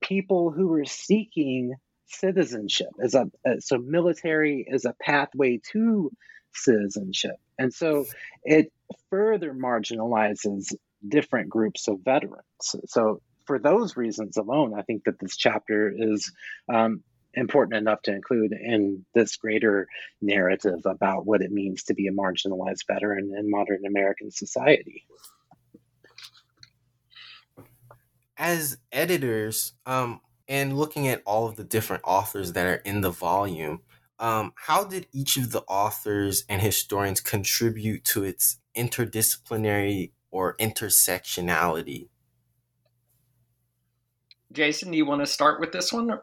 people 0.02 0.52
who 0.52 0.74
are 0.74 0.86
seeking 0.86 1.76
citizenship 2.08 2.90
as 3.02 3.16
a 3.16 3.26
uh, 3.48 3.60
so 3.60 3.78
military 3.78 4.66
is 4.68 4.86
a 4.86 4.94
pathway 5.02 5.60
to 5.72 6.12
citizenship 6.54 7.38
and 7.58 7.74
so 7.74 8.06
it 8.44 8.72
further 9.10 9.54
marginalizes 9.54 10.74
different 11.08 11.50
groups 11.50 11.88
of 11.88 12.00
veterans 12.04 12.44
so 12.86 13.22
for 13.46 13.60
those 13.60 13.96
reasons 13.96 14.36
alone 14.36 14.74
i 14.78 14.82
think 14.82 15.06
that 15.06 15.20
this 15.20 15.38
chapter 15.38 15.94
is 15.96 16.34
um, 16.68 17.02
important 17.34 17.76
enough 17.76 18.02
to 18.04 18.14
include 18.14 18.52
in 18.52 19.06
this 19.14 19.36
greater 19.38 19.88
narrative 20.22 20.82
about 20.86 21.26
what 21.26 21.42
it 21.42 21.52
means 21.52 21.84
to 21.84 21.94
be 21.94 22.08
a 22.08 22.12
marginalized 22.12 22.86
veteran 22.88 23.34
in 23.38 23.50
modern 23.50 23.86
American 23.86 24.32
society. 24.32 25.06
As 28.38 28.78
editors, 28.92 29.74
um, 29.86 30.22
and 30.48 30.78
looking 30.78 31.08
at 31.08 31.22
all 31.26 31.48
of 31.48 31.56
the 31.56 31.64
different 31.64 32.04
authors 32.06 32.54
that 32.54 32.66
are 32.66 32.82
in 32.84 33.02
the 33.02 33.12
volume, 33.12 33.82
um, 34.20 34.54
how 34.56 34.84
did 34.84 35.08
each 35.14 35.38
of 35.38 35.52
the 35.52 35.62
authors 35.62 36.44
and 36.50 36.62
historians 36.62 37.22
contribute 37.22 38.04
to 38.06 38.24
its 38.24 38.60
interdisciplinary 38.76 40.12
or 40.30 40.56
intersectionality? 40.58 42.10
Jason, 44.52 44.92
do 44.92 44.98
you 44.98 45.06
want 45.06 45.22
to 45.22 45.26
start 45.26 45.60
with 45.60 45.72
this 45.72 45.94
one? 45.94 46.20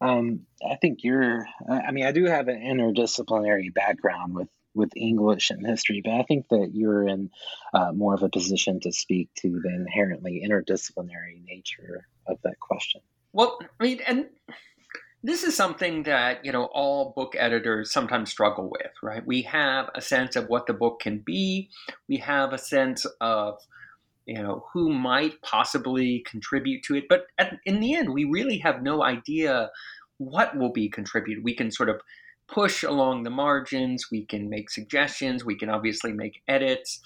Um, 0.00 0.46
I 0.62 0.76
think 0.76 0.98
you're. 1.02 1.46
I 1.68 1.90
mean, 1.92 2.06
I 2.06 2.12
do 2.12 2.24
have 2.24 2.48
an 2.48 2.60
interdisciplinary 2.60 3.72
background 3.72 4.34
with 4.34 4.48
with 4.74 4.90
English 4.94 5.50
and 5.50 5.66
history, 5.66 6.02
but 6.04 6.12
I 6.12 6.22
think 6.22 6.48
that 6.50 6.70
you're 6.74 7.08
in 7.08 7.30
uh, 7.72 7.92
more 7.92 8.14
of 8.14 8.22
a 8.22 8.28
position 8.28 8.78
to 8.80 8.92
speak 8.92 9.30
to 9.38 9.60
the 9.62 9.74
inherently 9.74 10.46
interdisciplinary 10.46 11.42
nature 11.44 12.06
of 12.26 12.38
that 12.44 12.60
question. 12.60 13.00
Well, 13.32 13.58
I 13.80 13.84
mean, 13.84 14.00
and 14.06 14.26
this 15.22 15.42
is 15.42 15.56
something 15.56 16.02
that 16.04 16.44
you 16.44 16.52
know 16.52 16.66
all 16.66 17.14
book 17.16 17.34
editors 17.38 17.90
sometimes 17.90 18.30
struggle 18.30 18.70
with, 18.70 18.92
right? 19.02 19.26
We 19.26 19.42
have 19.42 19.90
a 19.94 20.02
sense 20.02 20.36
of 20.36 20.48
what 20.48 20.66
the 20.66 20.74
book 20.74 21.00
can 21.00 21.18
be. 21.18 21.70
We 22.08 22.18
have 22.18 22.52
a 22.52 22.58
sense 22.58 23.06
of 23.20 23.58
you 24.26 24.42
know 24.42 24.66
who 24.72 24.92
might 24.92 25.40
possibly 25.42 26.24
contribute 26.26 26.82
to 26.82 26.94
it 26.94 27.04
but 27.08 27.26
at, 27.38 27.54
in 27.64 27.80
the 27.80 27.94
end 27.94 28.12
we 28.12 28.24
really 28.24 28.58
have 28.58 28.82
no 28.82 29.02
idea 29.02 29.70
what 30.18 30.56
will 30.56 30.72
be 30.72 30.88
contributed. 30.88 31.44
We 31.44 31.54
can 31.54 31.70
sort 31.70 31.90
of 31.90 32.00
push 32.48 32.82
along 32.82 33.24
the 33.24 33.30
margins 33.30 34.06
we 34.10 34.24
can 34.24 34.48
make 34.48 34.70
suggestions 34.70 35.44
we 35.44 35.56
can 35.56 35.68
obviously 35.68 36.12
make 36.12 36.42
edits 36.46 37.00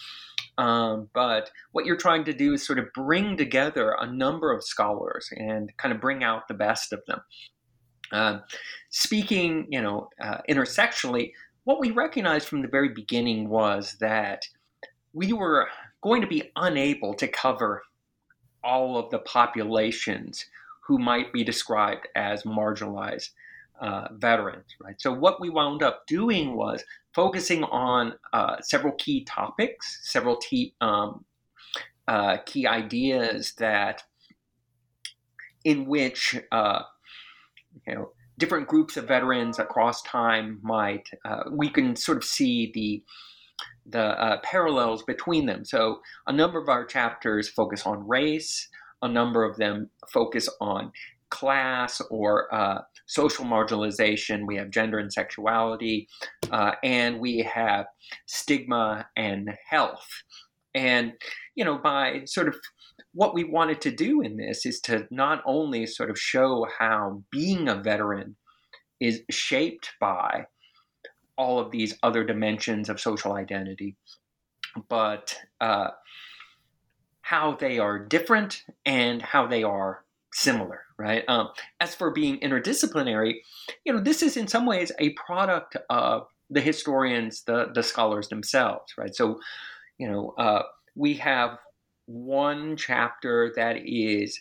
um, 0.59 1.09
but 1.15 1.51
what 1.73 1.87
you're 1.87 1.97
trying 1.97 2.25
to 2.25 2.35
do 2.35 2.53
is 2.53 2.67
sort 2.67 2.79
of 2.79 2.93
bring 2.95 3.37
together 3.39 3.97
a 3.99 4.07
number 4.07 4.53
of 4.53 4.63
scholars 4.63 5.31
and 5.35 5.75
kind 5.79 5.95
of 5.95 6.01
bring 6.01 6.23
out 6.23 6.49
the 6.49 6.55
best 6.55 6.93
of 6.93 7.01
them. 7.07 7.21
Uh, 8.13 8.39
speaking 8.91 9.67
you 9.71 9.81
know 9.81 10.09
uh, 10.21 10.39
intersectionally 10.49 11.33
what 11.65 11.81
we 11.81 11.91
recognized 11.91 12.49
from 12.49 12.61
the 12.61 12.69
very 12.69 12.89
beginning 12.89 13.49
was 13.49 13.97
that 14.01 14.43
we 15.13 15.33
were 15.33 15.69
going 16.03 16.21
to 16.21 16.27
be 16.27 16.51
unable 16.57 17.15
to 17.15 17.29
cover 17.29 17.83
all 18.63 18.99
of 18.99 19.11
the 19.11 19.19
populations 19.19 20.47
who 20.87 20.99
might 20.99 21.33
be 21.33 21.45
described 21.45 22.09
as 22.17 22.43
marginalized 22.43 23.31
uh, 23.81 24.09
veterans, 24.13 24.67
right? 24.81 25.01
So 25.01 25.13
what 25.13 25.41
we 25.41 25.49
wound 25.49 25.83
up 25.83 26.07
doing 26.07 26.55
was 26.55 26.85
focusing 27.15 27.65
on 27.65 28.15
uh, 28.33 28.57
several 28.61 28.93
key 28.95 29.25
topics, 29.25 30.01
several 30.03 30.37
t- 30.37 30.75
um, 30.81 31.25
uh, 32.07 32.39
key 32.45 32.67
ideas 32.67 33.55
that 33.59 34.03
in 35.65 35.87
which 35.87 36.37
uh, 36.53 36.83
you 37.87 37.95
know 37.95 38.13
different 38.39 38.67
groups 38.67 38.97
of 38.97 39.07
veterans 39.07 39.59
across 39.59 40.03
time 40.03 40.59
might 40.63 41.09
uh, 41.25 41.45
we 41.51 41.69
can 41.69 41.95
sort 41.95 42.17
of 42.17 42.25
see 42.25 42.71
the 42.75 43.03
the 43.87 44.21
uh, 44.21 44.41
parallels 44.43 45.03
between 45.03 45.47
them. 45.47 45.65
So, 45.65 46.01
a 46.27 46.33
number 46.33 46.61
of 46.61 46.69
our 46.69 46.85
chapters 46.85 47.49
focus 47.49 47.87
on 47.87 48.07
race, 48.07 48.69
a 49.03 49.09
number 49.09 49.45
of 49.45 49.57
them 49.57 49.91
focus 50.13 50.49
on 50.61 50.93
class 51.31 52.01
or 52.11 52.53
uh, 52.55 52.81
social 53.07 53.45
marginalization. 53.45 54.47
We 54.47 54.57
have 54.57 54.71
gender 54.71 54.99
and 54.99 55.13
sexuality, 55.13 56.09
uh, 56.51 56.73
and 56.83 57.21
we 57.21 57.39
have 57.39 57.87
stigma 58.27 59.07
and 59.17 59.51
health. 59.69 60.09
And, 60.75 61.13
you 61.55 61.65
know, 61.65 61.79
by 61.79 62.23
sort 62.27 62.49
of 62.49 62.57
what 63.13 63.35
we 63.35 63.45
wanted 63.45 63.81
to 63.83 63.91
do 63.91 64.21
in 64.21 64.37
this 64.37 64.65
is 64.67 64.81
to 64.83 65.07
not 65.11 65.43
only 65.45 65.87
sort 65.87 66.11
of 66.11 66.19
show 66.19 66.67
how 66.79 67.23
being 67.31 67.69
a 67.69 67.75
veteran 67.75 68.37
is 69.01 69.23
shaped 69.31 69.93
by 70.01 70.47
all 71.41 71.59
of 71.59 71.71
these 71.71 71.97
other 72.03 72.23
dimensions 72.23 72.91
of 72.91 73.01
social 73.01 73.33
identity, 73.33 73.97
but 74.91 75.35
uh, 75.59 75.89
how 77.23 77.57
they 77.57 77.79
are 77.79 77.99
different 77.99 78.63
and 78.85 79.23
how 79.23 79.47
they 79.47 79.63
are 79.63 80.05
similar, 80.35 80.83
right? 80.99 81.25
Um, 81.29 81.49
as 81.81 81.95
for 81.95 82.11
being 82.11 82.39
interdisciplinary, 82.41 83.37
you 83.87 83.93
know, 83.95 84.01
this 84.01 84.23
is 84.23 84.37
in 84.37 84.49
some 84.49 84.67
ways 84.67 84.93
a 84.99 85.15
product 85.15 85.79
of 85.89 86.27
the 86.51 86.61
historians, 86.61 87.43
the 87.45 87.71
the 87.75 87.83
scholars 87.83 88.29
themselves, 88.29 88.93
right? 88.99 89.15
So, 89.17 89.41
you 89.97 90.11
know, 90.11 90.35
uh, 90.37 90.65
we 90.95 91.15
have 91.15 91.57
one 92.05 92.77
chapter 92.77 93.51
that 93.57 93.77
is 93.87 94.39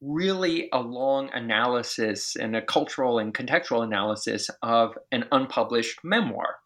really 0.00 0.68
a 0.72 0.80
long 0.80 1.30
analysis 1.32 2.36
and 2.36 2.56
a 2.56 2.62
cultural 2.62 3.18
and 3.18 3.34
contextual 3.34 3.84
analysis 3.84 4.48
of 4.62 4.96
an 5.12 5.24
unpublished 5.30 6.00
memoir. 6.02 6.56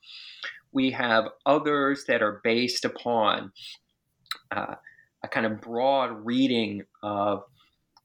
We 0.72 0.92
have 0.92 1.26
others 1.44 2.04
that 2.06 2.22
are 2.22 2.40
based 2.44 2.84
upon 2.84 3.52
uh, 4.50 4.74
a 5.22 5.28
kind 5.28 5.46
of 5.46 5.60
broad 5.60 6.24
reading 6.24 6.84
of 7.02 7.44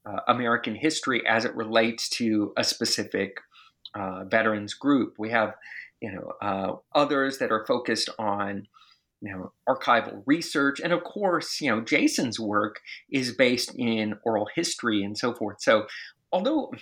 uh, 0.06 0.20
American 0.28 0.74
history 0.74 1.22
as 1.26 1.44
it 1.44 1.54
relates 1.54 2.08
to 2.08 2.52
a 2.56 2.64
specific 2.64 3.38
uh, 3.94 4.24
veterans 4.24 4.74
group. 4.74 5.14
We 5.18 5.30
have, 5.30 5.54
you 6.00 6.12
know, 6.12 6.32
uh, 6.40 6.76
others 6.98 7.38
that 7.38 7.52
are 7.52 7.64
focused 7.66 8.08
on 8.18 8.66
you 9.20 9.32
know 9.32 9.52
archival 9.68 10.22
research. 10.26 10.80
And 10.80 10.92
of 10.92 11.04
course 11.04 11.60
you 11.60 11.70
know 11.70 11.80
jason's 11.80 12.38
work 12.40 12.80
is 13.10 13.32
based 13.32 13.74
in 13.76 14.18
oral 14.24 14.48
history 14.54 15.02
and 15.02 15.16
so 15.16 15.34
forth. 15.34 15.60
So 15.60 15.86
although 16.32 16.72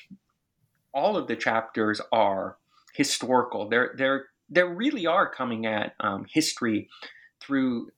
all 0.93 1.17
of 1.17 1.27
the 1.27 1.37
chapters 1.37 2.01
are 2.13 2.57
historical 2.95 3.69
they're 3.69 3.95
they're 3.97 4.27
they 4.51 4.63
really 4.63 5.07
are 5.07 5.29
coming 5.29 5.67
at 5.67 5.95
um, 6.01 6.25
history 6.29 6.89
through 7.41 7.89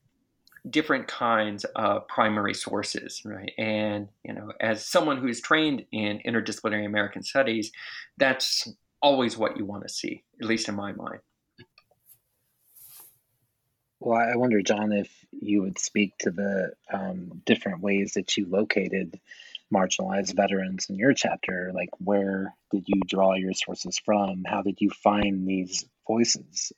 different 0.68 1.06
kinds 1.06 1.64
of 1.76 2.06
primary 2.08 2.52
sources 2.52 3.22
right? 3.24 3.52
And 3.56 4.08
you 4.24 4.34
know 4.34 4.52
as 4.60 4.86
someone 4.86 5.18
who's 5.18 5.40
trained 5.40 5.84
in 5.92 6.20
interdisciplinary 6.26 6.86
american 6.86 7.22
studies 7.22 7.72
that's 8.18 8.68
always 9.00 9.38
what 9.38 9.56
you 9.56 9.64
want 9.64 9.82
to 9.84 9.88
see 9.88 10.22
at 10.40 10.46
least 10.46 10.68
in 10.68 10.74
my 10.74 10.92
mind 10.92 11.20
Well, 14.00 14.18
I 14.18 14.36
wonder, 14.36 14.62
John, 14.62 14.92
if 14.92 15.10
you 15.30 15.62
would 15.62 15.78
speak 15.78 16.16
to 16.20 16.30
the 16.30 16.72
um, 16.92 17.42
different 17.44 17.82
ways 17.82 18.14
that 18.14 18.36
you 18.36 18.46
located 18.46 19.20
marginalized 19.72 20.34
veterans 20.34 20.86
in 20.88 20.96
your 20.96 21.12
chapter. 21.12 21.70
Like, 21.74 21.90
where 21.98 22.54
did 22.70 22.84
you 22.86 23.00
draw 23.06 23.34
your 23.34 23.52
sources 23.52 23.98
from? 24.04 24.44
How 24.44 24.62
did 24.62 24.80
you 24.80 24.90
find 24.90 25.46
these 25.46 25.86
voices? 26.06 26.72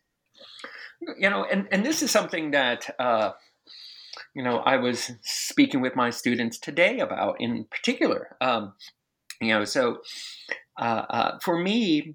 You 1.18 1.30
know, 1.30 1.44
and, 1.44 1.68
and 1.72 1.85
this 1.85 2.02
is 2.02 2.11
something 2.11 2.52
that, 2.52 2.94
uh, 2.98 3.32
you 4.35 4.42
know, 4.42 4.58
I 4.58 4.76
was 4.76 5.11
speaking 5.22 5.80
with 5.80 5.96
my 5.96 6.11
students 6.11 6.58
today 6.58 7.00
about 7.00 7.40
in 7.40 7.64
particular. 7.70 8.37
Um, 8.40 8.74
you 9.40 9.48
know, 9.48 9.64
so 9.64 9.98
uh, 10.78 11.04
uh, 11.08 11.38
for 11.40 11.58
me, 11.58 12.14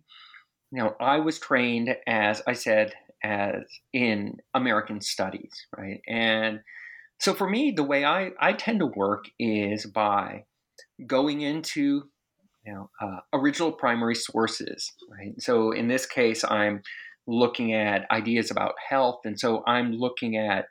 you 0.71 0.83
know, 0.83 0.95
I 0.99 1.19
was 1.19 1.39
trained, 1.39 1.95
as 2.05 2.41
I 2.45 2.53
said, 2.53 2.93
as 3.23 3.63
in 3.93 4.37
American 4.53 5.01
studies, 5.01 5.51
right? 5.75 6.01
And 6.07 6.61
so 7.19 7.33
for 7.33 7.49
me, 7.49 7.71
the 7.71 7.83
way 7.83 8.05
I, 8.05 8.31
I 8.39 8.53
tend 8.53 8.79
to 8.79 8.85
work 8.85 9.25
is 9.39 9.85
by 9.85 10.45
going 11.05 11.41
into 11.41 12.03
you 12.65 12.73
know 12.73 12.89
uh, 13.01 13.19
original 13.33 13.71
primary 13.71 14.15
sources, 14.15 14.93
right? 15.09 15.33
So 15.39 15.71
in 15.71 15.87
this 15.87 16.05
case, 16.05 16.43
I'm 16.43 16.81
looking 17.25 17.73
at 17.73 18.09
ideas 18.11 18.51
about 18.51 18.75
health, 18.89 19.21
and 19.25 19.39
so 19.39 19.63
I'm 19.65 19.93
looking 19.93 20.37
at 20.37 20.65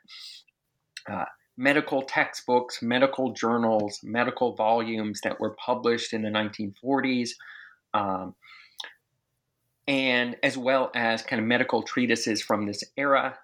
uh, 1.09 1.25
medical 1.57 2.03
textbooks, 2.03 2.81
medical 2.81 3.33
journals, 3.33 3.99
medical 4.03 4.55
volumes 4.55 5.21
that 5.23 5.39
were 5.39 5.55
published 5.63 6.13
in 6.13 6.21
the 6.21 6.29
1940s. 6.29 7.31
Um, 7.93 8.35
and 9.87 10.35
as 10.43 10.57
well 10.57 10.91
as 10.93 11.21
kind 11.21 11.41
of 11.41 11.47
medical 11.47 11.81
treatises 11.81 12.41
from 12.41 12.65
this 12.65 12.83
era 12.97 13.37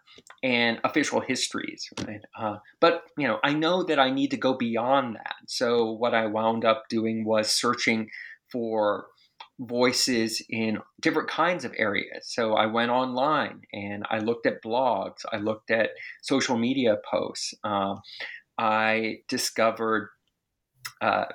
and 0.43 0.79
official 0.83 1.21
histories. 1.21 1.89
Right? 2.05 2.21
Uh, 2.37 2.57
but 2.81 3.03
you 3.17 3.27
know, 3.27 3.39
I 3.43 3.53
know 3.53 3.83
that 3.83 3.99
I 3.99 4.11
need 4.11 4.31
to 4.31 4.37
go 4.37 4.53
beyond 4.53 5.15
that. 5.15 5.35
So 5.47 5.91
what 5.91 6.13
I 6.13 6.25
wound 6.25 6.65
up 6.65 6.83
doing 6.89 7.23
was 7.25 7.49
searching 7.49 8.09
for 8.51 9.07
voices 9.59 10.41
in 10.49 10.79
different 11.01 11.29
kinds 11.29 11.63
of 11.63 11.73
areas. 11.77 12.27
So 12.27 12.53
I 12.53 12.65
went 12.65 12.91
online 12.91 13.61
and 13.71 14.03
I 14.09 14.19
looked 14.19 14.45
at 14.45 14.63
blogs. 14.63 15.25
I 15.31 15.37
looked 15.37 15.71
at 15.71 15.91
social 16.21 16.57
media 16.57 16.97
posts. 17.09 17.53
Uh, 17.63 17.95
I 18.57 19.19
discovered. 19.27 20.09
Uh, 21.01 21.25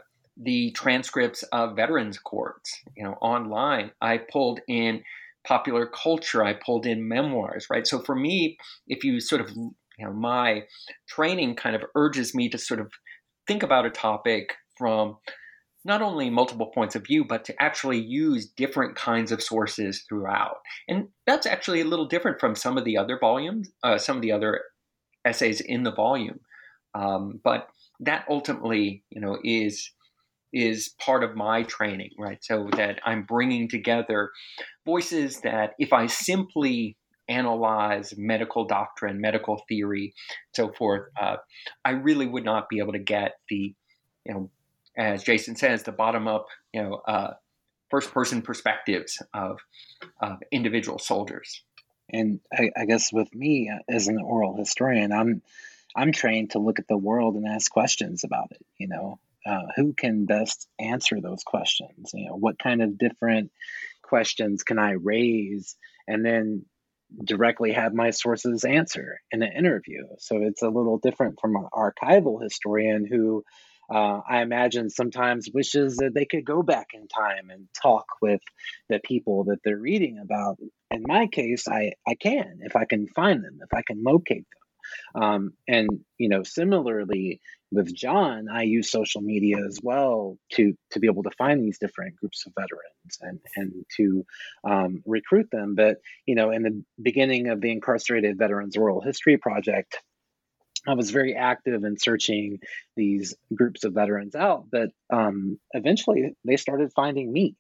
the 0.41 0.71
transcripts 0.73 1.43
of 1.45 1.77
veterans 1.77 2.19
courts, 2.19 2.73
you 2.97 3.05
know, 3.05 3.15
online. 3.15 3.91
I 4.01 4.19
pulled 4.19 4.61
in 4.69 5.03
popular 5.47 5.87
culture. 5.87 6.45
I 6.45 6.55
pulled 6.55 6.87
in 6.87 7.09
memoirs, 7.09 7.67
right? 7.71 7.87
So 7.87 8.01
for 8.01 8.15
me, 8.15 8.57
if 8.87 9.03
you 9.03 9.21
sort 9.21 9.41
of, 9.41 9.51
you 9.51 9.73
know, 10.01 10.13
my 10.13 10.63
training 11.09 11.57
kind 11.57 11.75
of 11.75 11.83
urges 11.95 12.35
me 12.35 12.49
to 12.51 12.59
sort 12.59 12.81
of 12.81 12.93
think 13.47 13.63
about 13.63 13.87
a 13.87 13.91
topic 13.91 14.55
from 14.77 15.17
not 15.85 16.03
only 16.03 16.29
multiple 16.29 16.71
points 16.75 16.95
of 16.95 17.07
view, 17.07 17.25
but 17.25 17.45
to 17.47 17.63
actually 17.63 17.99
use 17.99 18.47
different 18.47 18.95
kinds 18.95 19.33
of 19.33 19.43
sources 19.43 20.05
throughout. 20.09 20.57
And 20.87 21.09
that's 21.27 21.47
actually 21.47 21.81
a 21.81 21.87
little 21.87 22.07
different 22.07 22.41
from 22.41 22.55
some 22.55 22.77
of 22.77 22.85
the 22.85 22.97
other 22.99 23.19
volumes, 23.19 23.71
uh, 23.83 23.99
some 23.99 24.17
of 24.17 24.23
the 24.23 24.33
other 24.33 24.61
essays 25.25 25.61
in 25.61 25.85
the 25.85 25.93
volume. 25.93 26.41
Um, 26.95 27.41
but 27.43 27.69
that 28.01 28.25
ultimately, 28.29 29.03
you 29.11 29.21
know, 29.21 29.39
is 29.43 29.91
is 30.53 30.95
part 31.01 31.23
of 31.23 31.37
my 31.37 31.63
training, 31.63 32.11
right? 32.19 32.39
So 32.43 32.69
that 32.77 33.01
I'm 33.05 33.23
bringing 33.25 33.69
together 33.69 34.31
voices 34.85 35.41
that 35.43 35.75
if 35.79 35.93
I 35.93 36.07
simply 36.07 36.97
analyze 37.29 38.15
medical 38.17 38.65
doctrine, 38.67 39.21
medical 39.21 39.63
theory, 39.69 40.15
so 40.55 40.73
forth, 40.73 41.09
uh, 41.21 41.37
I 41.85 41.91
really 41.91 42.27
would 42.27 42.45
not 42.45 42.69
be 42.69 42.79
able 42.79 42.93
to 42.93 42.99
get 42.99 43.33
the, 43.49 43.75
you 44.25 44.35
know, 44.35 44.51
as 44.97 45.23
Jason 45.23 45.55
says, 45.55 45.83
the 45.83 45.93
bottom 45.93 46.27
up, 46.27 46.47
you 46.73 46.83
know, 46.83 46.95
uh, 47.07 47.35
first 47.91 48.11
person 48.13 48.43
perspectives 48.43 49.23
of, 49.35 49.59
of 50.21 50.39
individual 50.51 50.99
soldiers. 50.99 51.63
And 52.11 52.41
I, 52.53 52.71
I 52.77 52.87
guess 52.87 53.13
with 53.13 53.33
me 53.35 53.71
uh, 53.71 53.83
as 53.89 54.09
an 54.09 54.19
oral 54.19 54.57
historian, 54.57 55.13
I'm 55.13 55.43
I'm 55.97 56.13
trained 56.13 56.51
to 56.51 56.59
look 56.59 56.79
at 56.79 56.87
the 56.87 56.97
world 56.97 57.35
and 57.35 57.47
ask 57.47 57.71
questions 57.71 58.25
about 58.25 58.53
it. 58.53 58.65
You 58.79 58.89
know, 58.89 59.19
uh, 59.49 59.67
who 59.77 59.95
can 59.95 60.27
best 60.27 60.69
answer 60.79 61.21
those 61.21 61.43
questions? 61.45 62.11
You 62.13 62.27
know, 62.27 62.37
what 62.37 62.59
kind 62.59 62.83
of 62.83 62.99
different 62.99 63.51
questions 64.03 64.63
can 64.63 64.79
I 64.79 64.93
raise, 64.93 65.77
and 66.07 66.25
then 66.25 66.65
directly 67.25 67.73
have 67.73 67.95
my 67.95 68.11
sources 68.11 68.65
answer 68.65 69.21
in 69.33 69.43
an 69.43 69.53
interview. 69.57 70.05
So 70.19 70.43
it's 70.43 70.63
a 70.63 70.69
little 70.69 70.99
different 70.99 71.39
from 71.41 71.57
an 71.57 71.67
archival 71.73 72.43
historian 72.43 73.07
who. 73.07 73.45
Uh, 73.91 74.21
I 74.29 74.43
imagine 74.43 74.91
sometimes 74.91 75.49
wishes 75.51 75.97
that 75.97 76.13
they 76.15 76.27
could 76.27 76.45
go 76.45 76.63
back 76.63 76.89
in 76.93 77.09
time 77.09 77.49
and 77.49 77.69
talk 77.83 78.05
with 78.21 78.43
the 78.91 79.01
people 79.03 79.45
that 79.45 79.61
they're 79.65 79.79
reading 79.79 80.19
about. 80.19 80.59
In 80.91 81.05
my 81.07 81.27
case, 81.27 81.67
I, 81.67 81.93
I 82.07 82.15
can 82.15 82.59
if 82.61 82.77
I 82.77 82.85
can 82.85 83.07
find 83.07 83.43
them, 83.43 83.61
if 83.63 83.73
I 83.73 83.81
can 83.81 84.03
locate 84.05 84.45
them. 85.15 85.23
Um, 85.23 85.53
and 85.67 85.89
you 86.19 86.29
know, 86.29 86.43
similarly 86.43 87.41
with 87.71 87.95
John, 87.95 88.49
I 88.51 88.63
use 88.63 88.91
social 88.91 89.21
media 89.21 89.59
as 89.67 89.79
well 89.83 90.39
to 90.53 90.75
to 90.93 91.01
be 91.01 91.07
able 91.07 91.25
to 91.25 91.31
find 91.37 91.63
these 91.63 91.79
different 91.79 92.17
groups 92.17 92.47
of 92.47 92.55
veterans 92.55 93.19
and 93.21 93.41
and 93.57 93.85
to 93.97 94.25
um, 94.65 95.03
recruit 95.07 95.49
them. 95.51 95.75
But 95.75 95.99
you 96.27 96.35
know, 96.35 96.51
in 96.51 96.63
the 96.63 96.83
beginning 97.01 97.49
of 97.49 97.61
the 97.61 97.71
Incarcerated 97.71 98.39
Veterans 98.39 98.77
Oral 98.77 99.01
History 99.01 99.37
Project, 99.37 99.99
I 100.87 100.95
was 100.95 101.11
very 101.11 101.35
active 101.35 101.85
in 101.85 101.99
searching 101.99 102.61
these 102.97 103.35
groups 103.55 103.85
of 103.85 103.93
veterans 103.93 104.35
out, 104.35 104.65
but 104.71 104.91
um, 105.11 105.59
eventually 105.73 106.35
they 106.45 106.57
started 106.57 106.93
finding 106.95 107.31
me. 107.31 107.57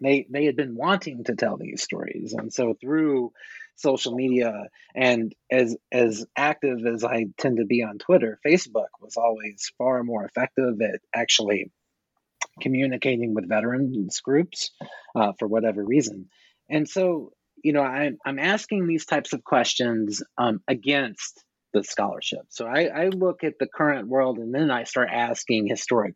They 0.00 0.26
they 0.28 0.44
had 0.44 0.56
been 0.56 0.76
wanting 0.76 1.24
to 1.24 1.36
tell 1.36 1.56
these 1.56 1.82
stories, 1.82 2.34
and 2.34 2.52
so 2.52 2.74
through 2.78 3.32
social 3.76 4.14
media 4.14 4.68
and 4.94 5.34
as 5.50 5.76
as 5.92 6.26
active 6.36 6.84
as 6.86 7.04
I 7.04 7.26
tend 7.38 7.58
to 7.58 7.66
be 7.66 7.82
on 7.82 7.98
Twitter, 7.98 8.38
Facebook 8.44 8.88
was 9.00 9.16
always 9.16 9.70
far 9.78 10.02
more 10.02 10.24
effective 10.24 10.80
at 10.80 11.00
actually 11.14 11.70
communicating 12.60 13.34
with 13.34 13.48
veterans 13.48 14.20
groups 14.20 14.70
uh, 15.14 15.32
for 15.38 15.46
whatever 15.46 15.84
reason. 15.84 16.28
And 16.70 16.88
so, 16.88 17.32
you 17.62 17.72
know, 17.72 17.82
I'm 17.82 18.18
I'm 18.24 18.38
asking 18.38 18.86
these 18.86 19.06
types 19.06 19.32
of 19.32 19.44
questions 19.44 20.22
um, 20.38 20.62
against 20.66 21.44
the 21.72 21.84
scholarship. 21.84 22.46
So 22.48 22.66
I, 22.66 22.84
I 22.84 23.08
look 23.08 23.44
at 23.44 23.58
the 23.58 23.66
current 23.66 24.08
world 24.08 24.38
and 24.38 24.54
then 24.54 24.70
I 24.70 24.84
start 24.84 25.10
asking 25.12 25.66
historic 25.66 26.14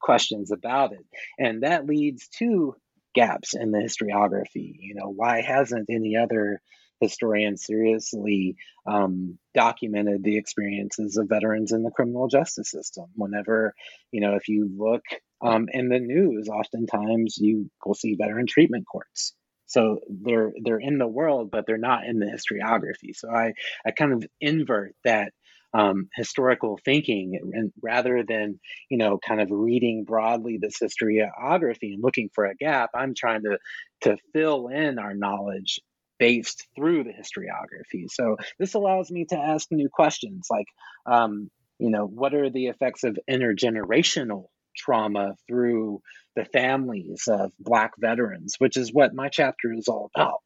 questions 0.00 0.50
about 0.50 0.92
it, 0.92 1.04
and 1.38 1.62
that 1.62 1.86
leads 1.86 2.28
to 2.38 2.74
gaps 3.14 3.54
in 3.54 3.70
the 3.70 3.78
historiography. 3.78 4.74
You 4.78 4.94
know, 4.96 5.08
why 5.08 5.40
hasn't 5.40 5.86
any 5.88 6.16
other 6.16 6.60
historians 7.00 7.64
seriously 7.64 8.56
um, 8.86 9.38
documented 9.54 10.22
the 10.22 10.36
experiences 10.36 11.16
of 11.16 11.28
veterans 11.28 11.72
in 11.72 11.82
the 11.82 11.90
criminal 11.90 12.28
justice 12.28 12.70
system. 12.70 13.06
Whenever, 13.14 13.74
you 14.10 14.20
know, 14.20 14.34
if 14.34 14.48
you 14.48 14.70
look 14.76 15.02
um, 15.42 15.68
in 15.72 15.88
the 15.88 15.98
news, 15.98 16.48
oftentimes 16.48 17.36
you 17.38 17.70
will 17.84 17.94
see 17.94 18.14
veteran 18.14 18.46
treatment 18.46 18.86
courts. 18.90 19.34
So 19.66 19.98
they're 20.08 20.52
they're 20.62 20.78
in 20.78 20.98
the 20.98 21.08
world, 21.08 21.50
but 21.50 21.66
they're 21.66 21.76
not 21.76 22.04
in 22.04 22.20
the 22.20 22.26
historiography. 22.26 23.14
So 23.14 23.28
I 23.28 23.52
I 23.84 23.90
kind 23.90 24.12
of 24.12 24.24
invert 24.40 24.94
that 25.04 25.32
um, 25.74 26.08
historical 26.14 26.78
thinking 26.84 27.38
and 27.52 27.72
rather 27.82 28.22
than 28.26 28.60
you 28.88 28.96
know 28.96 29.18
kind 29.18 29.40
of 29.40 29.50
reading 29.50 30.04
broadly 30.04 30.58
this 30.60 30.78
historiography 30.78 31.92
and 31.92 32.02
looking 32.02 32.30
for 32.34 32.46
a 32.46 32.54
gap 32.54 32.90
i'm 32.94 33.14
trying 33.14 33.42
to 33.42 33.58
to 34.02 34.16
fill 34.32 34.68
in 34.68 34.98
our 34.98 35.14
knowledge 35.14 35.80
based 36.18 36.66
through 36.74 37.04
the 37.04 37.10
historiography. 37.12 38.10
So 38.10 38.36
this 38.58 38.74
allows 38.74 39.10
me 39.10 39.26
to 39.26 39.36
ask 39.36 39.68
new 39.70 39.88
questions 39.88 40.46
like, 40.50 40.66
um, 41.06 41.50
you 41.78 41.90
know, 41.90 42.06
what 42.06 42.34
are 42.34 42.50
the 42.50 42.66
effects 42.66 43.04
of 43.04 43.18
intergenerational 43.30 44.46
trauma 44.76 45.34
through 45.48 46.02
the 46.34 46.44
families 46.44 47.24
of 47.28 47.52
Black 47.58 47.92
veterans, 47.98 48.56
which 48.58 48.76
is 48.76 48.92
what 48.92 49.14
my 49.14 49.28
chapter 49.28 49.72
is 49.72 49.88
all 49.88 50.10
about. 50.14 50.42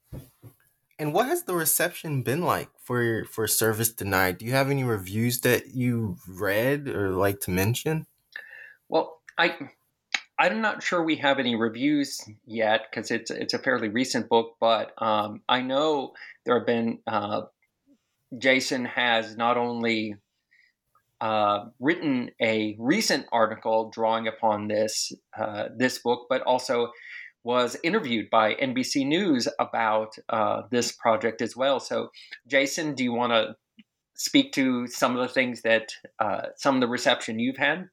And 0.99 1.13
what 1.13 1.27
has 1.27 1.45
the 1.45 1.55
reception 1.55 2.23
been 2.23 2.43
like 2.43 2.69
for 2.83 3.25
for 3.25 3.47
Service 3.47 3.91
Denied? 3.91 4.39
Do 4.39 4.45
you 4.45 4.53
have 4.53 4.71
any 4.71 4.85
reviews 4.85 5.41
that 5.41 5.75
you 5.75 6.17
read 6.29 6.89
or 6.89 7.11
like 7.11 7.41
to 7.41 7.51
mention? 7.51 8.07
Well, 8.89 9.19
I 9.39 9.57
I'm 10.41 10.63
not 10.63 10.83
sure 10.83 11.03
we 11.03 11.17
have 11.17 11.39
any 11.39 11.55
reviews 11.55 12.27
yet 12.47 12.87
because 12.91 13.11
it's 13.11 13.31
it's 13.31 13.53
a 13.53 13.59
fairly 13.59 13.91
recent 13.91 14.31
book, 14.31 14.57
but 14.59 14.91
um, 14.97 15.43
I 15.47 15.61
know 15.61 16.15
there 16.47 16.57
have 16.57 16.67
been. 16.67 17.01
Uh, 17.07 17.43
Jason 18.39 18.87
has 18.87 19.37
not 19.37 19.59
only 19.59 20.15
uh, 21.21 21.67
written 21.79 22.31
a 22.41 22.75
recent 22.79 23.27
article 23.31 23.91
drawing 23.91 24.29
upon 24.29 24.69
this 24.69 25.13
uh, 25.39 25.69
this 25.77 25.99
book, 25.99 26.27
but 26.31 26.41
also 26.43 26.91
was 27.45 27.77
interviewed 27.83 28.31
by 28.31 28.55
NBC 28.55 29.07
News 29.07 29.47
about 29.59 30.17
uh, 30.31 30.63
this 30.71 30.91
project 30.91 31.43
as 31.43 31.55
well. 31.55 31.81
So, 31.81 32.13
Jason, 32.47 32.95
do 32.95 33.05
you 33.05 33.13
want 33.13 33.33
to 33.33 33.57
speak 34.15 34.53
to 34.53 34.87
some 34.87 35.19
of 35.19 35.29
the 35.29 35.35
things 35.35 35.61
that 35.63 35.93
uh, 36.19 36.47
some 36.57 36.77
of 36.77 36.81
the 36.81 36.89
reception 36.89 37.39
you've 37.39 37.59
had? 37.59 37.91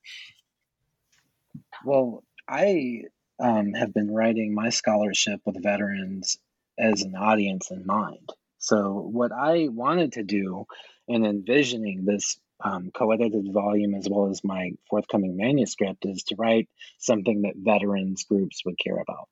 Well, 1.84 2.24
I 2.48 3.04
um, 3.40 3.74
have 3.74 3.94
been 3.94 4.14
writing 4.14 4.54
my 4.54 4.70
scholarship 4.70 5.42
with 5.46 5.62
veterans 5.62 6.38
as 6.80 7.02
an 7.02 7.16
audience 7.16 7.72
in 7.72 7.86
mind. 7.86 8.30
So, 8.60 8.94
what 8.94 9.32
I 9.32 9.68
wanted 9.68 10.14
to 10.14 10.24
do 10.24 10.66
in 11.08 11.26
envisioning 11.26 12.06
this 12.06 12.40
um, 12.64 12.92
co 12.92 13.12
edited 13.12 13.52
volume 13.52 13.94
as 13.94 14.08
well 14.10 14.30
as 14.30 14.44
my 14.44 14.72
forthcoming 14.90 15.38
manuscript 15.38 16.06
is 16.06 16.24
to 16.24 16.36
write 16.36 16.70
something 16.98 17.44
that 17.44 17.54
veterans 17.56 18.24
groups 18.24 18.64
would 18.66 18.80
care 18.80 18.98
about. 18.98 19.30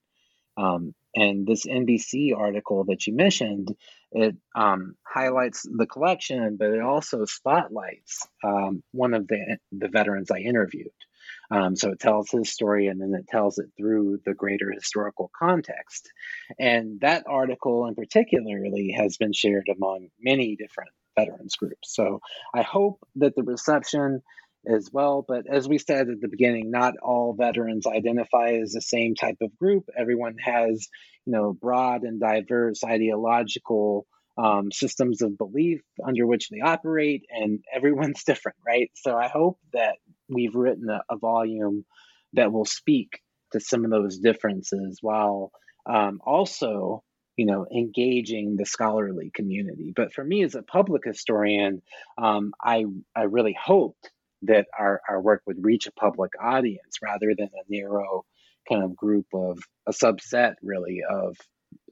Um, 0.58 0.94
and 1.16 1.48
this 1.48 1.66
NBC 1.66 2.36
article 2.38 2.86
that 2.86 3.08
you 3.08 3.14
mentioned, 3.14 3.76
it 4.12 4.36
um, 4.56 4.96
highlights 5.04 5.64
the 5.64 5.88
collection, 5.88 6.58
but 6.58 6.70
it 6.70 6.82
also 6.82 7.26
spotlights 7.26 8.28
um, 8.44 8.84
one 8.92 9.14
of 9.14 9.28
the 9.28 9.58
the 9.72 9.88
veterans 9.88 10.32
I 10.32 10.40
interviewed. 10.40 10.92
Um, 11.52 11.76
so 11.76 11.92
it 11.92 12.00
tells 12.00 12.30
his 12.32 12.52
story 12.52 12.88
and 12.88 13.00
then 13.02 13.14
it 13.14 13.28
tells 13.28 13.58
it 13.60 13.68
through 13.78 14.20
the 14.26 14.34
greater 14.34 14.72
historical 14.72 15.32
context. 15.38 16.12
And 16.60 17.00
that 17.02 17.26
article 17.28 17.86
in 17.88 17.96
particularly 17.96 18.96
has 18.98 19.18
been 19.18 19.34
shared 19.34 19.70
among 19.76 20.08
many 20.20 20.56
different 20.56 20.92
veterans 21.18 21.56
groups. 21.56 21.94
So 21.96 22.20
I 22.54 22.62
hope 22.62 23.00
that 23.18 23.36
the 23.36 23.44
reception 23.44 24.22
as 24.68 24.90
well. 24.92 25.24
But 25.28 25.46
as 25.50 25.68
we 25.68 25.78
said 25.78 26.10
at 26.10 26.22
the 26.22 26.28
beginning, 26.28 26.72
not 26.72 26.96
all 27.02 27.36
veterans 27.38 27.86
identify 27.88 28.54
as 28.54 28.72
the 28.72 28.82
same 28.82 29.16
type 29.16 29.38
of 29.42 29.58
group. 29.58 29.86
Everyone 29.98 30.38
has, 30.44 30.88
you 31.26 31.34
know, 31.34 31.54
broad 31.54 32.04
and 32.04 32.20
diverse 32.20 32.84
ideological 32.84 34.06
um, 34.38 34.72
systems 34.72 35.22
of 35.22 35.38
belief 35.38 35.82
under 36.06 36.28
which 36.28 36.50
they 36.50 36.60
operate, 36.60 37.24
and 37.30 37.64
everyone's 37.74 38.24
different, 38.26 38.58
right? 38.66 38.92
So 38.96 39.16
I 39.16 39.28
hope 39.28 39.60
that 39.74 39.96
we've 40.30 40.56
written 40.56 40.90
a, 40.90 41.02
a 41.10 41.18
volume 41.18 41.86
that 42.34 42.52
will 42.52 42.66
speak 42.66 43.22
to 43.52 43.60
some 43.60 43.86
of 43.86 43.92
those 43.92 44.18
differences 44.18 45.00
while 45.02 45.52
um, 45.86 46.20
also 46.26 47.04
you 47.38 47.46
know 47.46 47.66
engaging 47.74 48.56
the 48.56 48.66
scholarly 48.66 49.32
community. 49.34 49.94
But 49.96 50.14
for 50.14 50.24
me 50.24 50.44
as 50.44 50.56
a 50.56 50.64
public 50.64 51.04
historian 51.06 51.82
um, 52.18 52.54
i 52.64 52.86
i 53.16 53.24
really 53.24 53.56
hoped 53.62 54.10
that 54.44 54.68
our, 54.78 55.02
our 55.10 55.22
work 55.22 55.42
would 55.48 55.64
reach 55.64 55.88
a 55.88 55.92
public 55.92 56.32
audience 56.42 56.98
rather 57.02 57.34
than 57.38 57.48
a 57.48 57.72
narrow 57.72 58.26
kind 58.70 58.84
of 58.84 58.96
group 58.96 59.26
of 59.34 59.60
a 59.88 59.92
subset 59.92 60.56
really 60.62 61.02
of 61.10 61.38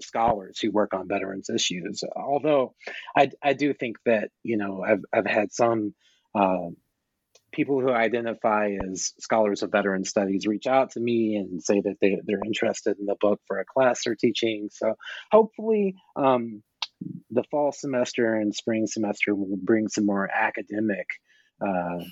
scholars 0.02 0.60
who 0.60 0.72
work 0.72 0.94
on 0.94 1.08
veterans 1.08 1.50
issues. 1.50 2.04
Although 2.16 2.74
i, 3.16 3.32
I 3.42 3.54
do 3.54 3.74
think 3.74 3.98
that 4.06 4.30
you 4.44 4.58
know 4.58 4.84
i've, 4.84 5.04
I've 5.14 5.28
had 5.28 5.52
some 5.52 5.94
uh, 6.36 6.70
people 7.54 7.80
who 7.80 7.92
identify 7.92 8.72
as 8.92 9.14
scholars 9.20 9.64
of 9.64 9.72
veteran 9.72 10.04
studies 10.04 10.48
reach 10.48 10.68
out 10.68 10.92
to 10.92 11.00
me 11.00 11.36
and 11.36 11.64
say 11.64 11.80
that 11.82 11.96
they, 12.02 12.20
they're 12.26 12.44
interested 12.46 12.98
in 13.00 13.06
the 13.06 13.16
book 13.20 13.40
for 13.48 13.60
a 13.60 13.66
class 13.66 14.04
they're 14.04 14.16
teaching. 14.16 14.70
So 14.72 14.96
hopefully, 15.32 15.96
um, 16.16 16.64
the 17.32 17.44
fall 17.52 17.72
semester 17.72 18.36
and 18.36 18.54
spring 18.54 18.88
semester 18.88 19.36
will 19.36 19.58
bring 19.62 19.88
some 19.88 20.06
more 20.06 20.30
academic 20.34 21.08
uh, 21.66 22.04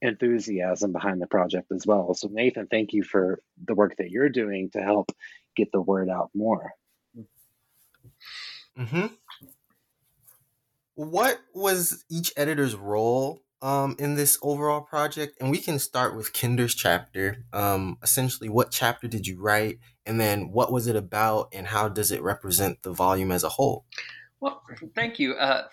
enthusiasm 0.00 0.92
behind 0.92 1.20
the 1.20 1.26
project 1.26 1.70
as 1.72 1.86
well. 1.86 2.14
So, 2.14 2.28
Nathan, 2.30 2.66
thank 2.66 2.92
you 2.92 3.04
for 3.04 3.40
the 3.64 3.74
work 3.74 3.96
that 3.98 4.10
you're 4.10 4.28
doing 4.28 4.70
to 4.72 4.80
help 4.80 5.10
get 5.56 5.68
the 5.72 5.80
word 5.80 6.08
out 6.08 6.30
more. 6.34 6.72
Mm-hmm. 8.78 9.06
What 10.94 11.40
was 11.54 12.04
each 12.10 12.32
editor's 12.36 12.74
role 12.74 13.42
um, 13.62 13.94
in 13.98 14.16
this 14.16 14.38
overall 14.42 14.80
project, 14.80 15.36
and 15.40 15.50
we 15.50 15.58
can 15.58 15.78
start 15.78 16.16
with 16.16 16.32
Kinder's 16.32 16.74
chapter. 16.74 17.44
Um, 17.52 17.96
essentially, 18.02 18.48
what 18.48 18.72
chapter 18.72 19.06
did 19.06 19.26
you 19.26 19.40
write, 19.40 19.78
and 20.04 20.20
then 20.20 20.50
what 20.50 20.72
was 20.72 20.88
it 20.88 20.96
about, 20.96 21.48
and 21.52 21.68
how 21.68 21.88
does 21.88 22.10
it 22.10 22.22
represent 22.22 22.82
the 22.82 22.92
volume 22.92 23.30
as 23.30 23.44
a 23.44 23.48
whole? 23.48 23.86
Well, 24.40 24.60
thank 24.96 25.20
you. 25.20 25.34
Uh, 25.34 25.68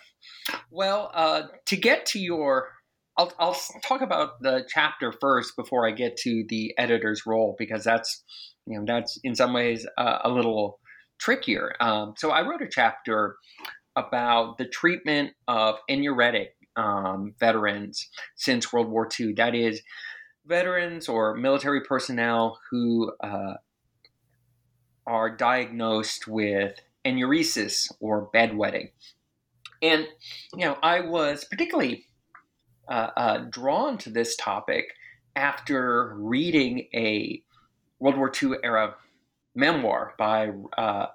well, 0.70 1.10
uh, 1.12 1.42
to 1.66 1.76
get 1.76 2.06
to 2.06 2.20
your, 2.20 2.68
I'll, 3.16 3.32
I'll 3.40 3.56
talk 3.82 4.00
about 4.00 4.40
the 4.40 4.64
chapter 4.68 5.12
first 5.12 5.56
before 5.56 5.86
I 5.86 5.90
get 5.90 6.16
to 6.18 6.44
the 6.48 6.72
editor's 6.78 7.26
role 7.26 7.56
because 7.58 7.82
that's, 7.82 8.22
you 8.66 8.78
know, 8.78 8.84
that's 8.86 9.18
in 9.24 9.34
some 9.34 9.52
ways 9.52 9.86
uh, 9.98 10.18
a 10.22 10.30
little 10.30 10.78
trickier. 11.18 11.74
Um, 11.80 12.14
so 12.16 12.30
I 12.30 12.48
wrote 12.48 12.62
a 12.62 12.68
chapter 12.70 13.36
about 13.96 14.58
the 14.58 14.66
treatment 14.66 15.32
of 15.48 15.76
enuretic 15.88 16.54
um, 16.76 17.34
veterans 17.38 18.08
since 18.36 18.72
World 18.72 18.88
War 18.88 19.08
II. 19.18 19.34
That 19.34 19.54
is, 19.54 19.82
veterans 20.46 21.08
or 21.08 21.36
military 21.36 21.82
personnel 21.82 22.58
who 22.70 23.12
uh, 23.22 23.54
are 25.06 25.30
diagnosed 25.36 26.26
with 26.26 26.80
enuresis 27.04 27.90
or 28.00 28.30
bedwetting. 28.34 28.90
And, 29.82 30.06
you 30.54 30.64
know, 30.64 30.76
I 30.82 31.00
was 31.00 31.44
particularly 31.44 32.06
uh, 32.88 33.10
uh, 33.16 33.38
drawn 33.50 33.96
to 33.98 34.10
this 34.10 34.36
topic 34.36 34.86
after 35.36 36.14
reading 36.16 36.88
a 36.94 37.42
World 37.98 38.16
War 38.16 38.32
II 38.42 38.58
era 38.62 38.96
memoir 39.54 40.14
by 40.18 40.50
uh, 40.76 41.06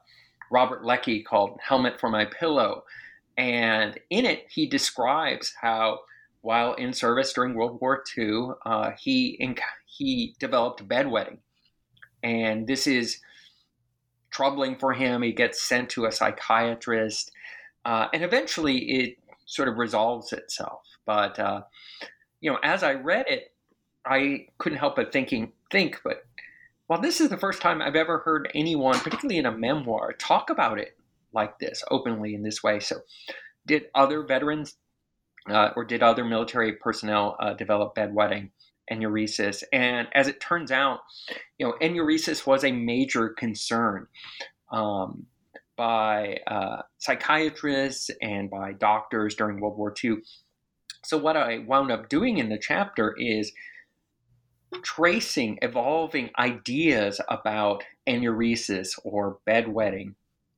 Robert 0.51 0.85
Leckie 0.85 1.23
called 1.23 1.59
Helmet 1.61 1.99
for 1.99 2.09
My 2.09 2.25
Pillow, 2.25 2.83
and 3.37 3.99
in 4.09 4.25
it, 4.25 4.45
he 4.49 4.65
describes 4.65 5.53
how, 5.59 5.99
while 6.41 6.73
in 6.73 6.93
service 6.93 7.33
during 7.33 7.53
World 7.53 7.79
War 7.81 8.03
II, 8.17 8.49
uh, 8.65 8.91
he 8.97 9.55
he 9.85 10.35
developed 10.39 10.87
bedwetting, 10.87 11.39
and 12.23 12.67
this 12.67 12.87
is 12.87 13.19
troubling 14.29 14.77
for 14.77 14.93
him. 14.93 15.21
He 15.21 15.33
gets 15.33 15.61
sent 15.61 15.89
to 15.91 16.05
a 16.05 16.11
psychiatrist, 16.11 17.31
uh, 17.83 18.07
and 18.13 18.23
eventually 18.23 18.77
it 18.77 19.17
sort 19.45 19.67
of 19.67 19.77
resolves 19.77 20.31
itself. 20.31 20.81
But 21.05 21.37
uh, 21.39 21.63
you 22.39 22.51
know, 22.51 22.59
as 22.63 22.83
I 22.83 22.93
read 22.93 23.25
it, 23.27 23.53
I 24.05 24.47
couldn't 24.59 24.79
help 24.79 24.95
but 24.95 25.11
thinking, 25.11 25.51
think, 25.71 25.99
but 26.03 26.25
well, 26.87 27.01
this 27.01 27.19
is 27.19 27.29
the 27.29 27.37
first 27.37 27.61
time 27.61 27.81
I've 27.81 27.95
ever 27.95 28.19
heard 28.19 28.49
anyone, 28.53 28.99
particularly 28.99 29.39
in 29.39 29.45
a 29.45 29.57
memoir, 29.57 30.13
talk 30.13 30.49
about 30.49 30.79
it 30.79 30.95
like 31.35 31.59
this 31.59 31.83
openly 31.91 32.33
in 32.33 32.41
this 32.41 32.63
way. 32.63 32.79
So, 32.79 33.01
did 33.67 33.83
other 33.93 34.23
veterans 34.23 34.77
uh, 35.49 35.69
or 35.75 35.85
did 35.85 36.01
other 36.01 36.25
military 36.25 36.73
personnel 36.73 37.35
uh, 37.39 37.53
develop 37.53 37.95
bedwetting? 37.95 38.49
And 38.87 39.01
enuresis. 39.01 39.63
And 39.73 40.07
as 40.13 40.27
it 40.27 40.39
turns 40.39 40.71
out, 40.71 40.99
you 41.57 41.65
know, 41.65 41.73
enuresis 41.81 42.45
was 42.45 42.63
a 42.63 42.71
major 42.71 43.29
concern 43.29 44.07
um, 44.71 45.25
by 45.75 46.37
uh, 46.47 46.81
psychiatrists 46.97 48.11
and 48.21 48.49
by 48.49 48.73
doctors 48.73 49.35
during 49.35 49.59
World 49.59 49.77
War 49.77 49.93
II. 50.03 50.17
So 51.03 51.17
what 51.17 51.37
I 51.37 51.59
wound 51.59 51.91
up 51.91 52.09
doing 52.09 52.37
in 52.37 52.49
the 52.49 52.57
chapter 52.57 53.15
is 53.17 53.51
tracing 54.81 55.59
evolving 55.61 56.31
ideas 56.37 57.21
about 57.29 57.83
enuresis 58.07 58.99
or 59.03 59.39
bedwetting 59.47 60.15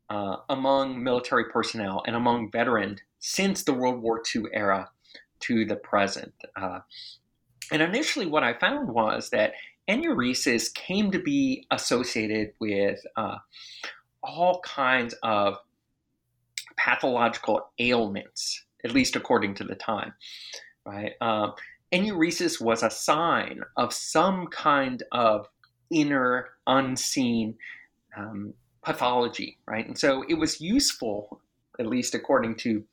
uh, 0.09 0.37
among 0.49 1.03
military 1.03 1.45
personnel 1.45 2.03
and 2.05 2.15
among 2.15 2.51
veterans 2.51 2.99
since 3.19 3.63
the 3.63 3.73
World 3.73 4.01
War 4.01 4.21
II 4.35 4.43
era 4.53 4.89
to 5.41 5.65
the 5.65 5.75
present. 5.75 6.33
Uh, 6.55 6.79
and 7.71 7.81
initially, 7.81 8.25
what 8.25 8.43
I 8.43 8.53
found 8.53 8.89
was 8.89 9.29
that 9.31 9.53
enuresis 9.89 10.73
came 10.73 11.11
to 11.11 11.19
be 11.19 11.65
associated 11.71 12.51
with 12.59 12.99
uh, 13.15 13.37
all 14.23 14.61
kinds 14.61 15.13
of 15.23 15.57
pathological 16.77 17.69
ailments, 17.79 18.63
at 18.85 18.91
least 18.91 19.15
according 19.15 19.55
to 19.55 19.63
the 19.63 19.75
time. 19.75 20.13
Right? 20.85 21.13
Um, 21.19 21.53
enuresis 21.91 22.61
was 22.61 22.83
a 22.83 22.89
sign 22.89 23.61
of 23.75 23.93
some 23.93 24.47
kind 24.47 25.03
of 25.11 25.47
inner, 25.89 26.49
unseen 26.65 27.55
um, 28.15 28.53
pathology, 28.87 29.57
right? 29.67 29.85
And 29.85 29.99
so 29.99 30.23
it 30.29 30.35
was 30.35 30.61
useful, 30.61 31.41
at 31.77 31.87
least 31.87 32.15
according 32.15 32.55
to 32.59 32.85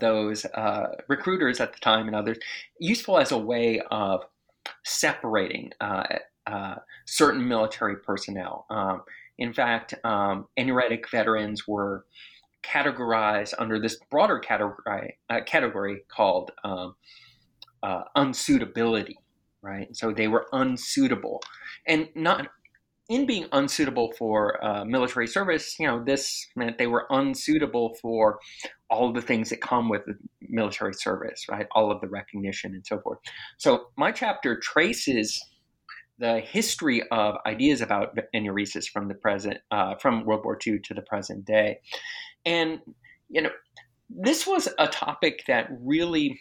those 0.00 0.44
uh, 0.44 0.88
recruiters 1.06 1.60
at 1.60 1.72
the 1.72 1.78
time 1.78 2.08
and 2.08 2.16
others, 2.16 2.36
useful 2.80 3.16
as 3.16 3.30
a 3.30 3.38
way 3.38 3.80
of 3.92 4.24
separating 4.84 5.70
uh, 5.80 6.02
uh, 6.48 6.74
certain 7.06 7.46
military 7.46 7.98
personnel. 7.98 8.66
Um, 8.70 9.02
in 9.38 9.54
fact, 9.54 9.94
um, 10.02 10.48
veterans 11.12 11.68
were 11.68 12.04
categorized 12.64 13.54
under 13.56 13.78
this 13.78 14.00
broader 14.10 14.40
category, 14.40 15.16
uh, 15.30 15.42
category 15.46 16.02
called 16.08 16.50
um, 16.64 16.96
uh, 17.84 18.02
unsuitability, 18.16 19.14
right? 19.62 19.96
So 19.96 20.12
they 20.12 20.26
were 20.26 20.48
unsuitable, 20.52 21.40
and 21.86 22.08
not 22.16 22.48
in 23.08 23.24
being 23.24 23.46
unsuitable 23.52 24.12
for 24.18 24.62
uh, 24.62 24.84
military 24.84 25.26
service, 25.26 25.76
you 25.78 25.86
know, 25.86 26.02
this 26.04 26.46
meant 26.56 26.76
they 26.76 26.86
were 26.86 27.06
unsuitable 27.10 27.96
for 28.02 28.38
all 28.90 29.12
the 29.12 29.22
things 29.22 29.48
that 29.48 29.60
come 29.62 29.88
with 29.88 30.02
military 30.42 30.92
service, 30.92 31.46
right? 31.50 31.66
All 31.72 31.90
of 31.90 32.00
the 32.00 32.08
recognition 32.08 32.74
and 32.74 32.86
so 32.86 33.00
forth. 33.00 33.18
So 33.56 33.86
my 33.96 34.12
chapter 34.12 34.58
traces 34.60 35.42
the 36.18 36.40
history 36.40 37.02
of 37.10 37.36
ideas 37.46 37.80
about 37.80 38.18
enuresis 38.34 38.86
from 38.88 39.08
the 39.08 39.14
present, 39.14 39.58
uh, 39.70 39.94
from 39.94 40.24
World 40.24 40.44
War 40.44 40.58
II 40.64 40.80
to 40.80 40.94
the 40.94 41.02
present 41.02 41.44
day, 41.44 41.78
and 42.44 42.80
you 43.30 43.42
know, 43.42 43.50
this 44.10 44.46
was 44.46 44.68
a 44.78 44.86
topic 44.86 45.44
that 45.48 45.68
really 45.82 46.40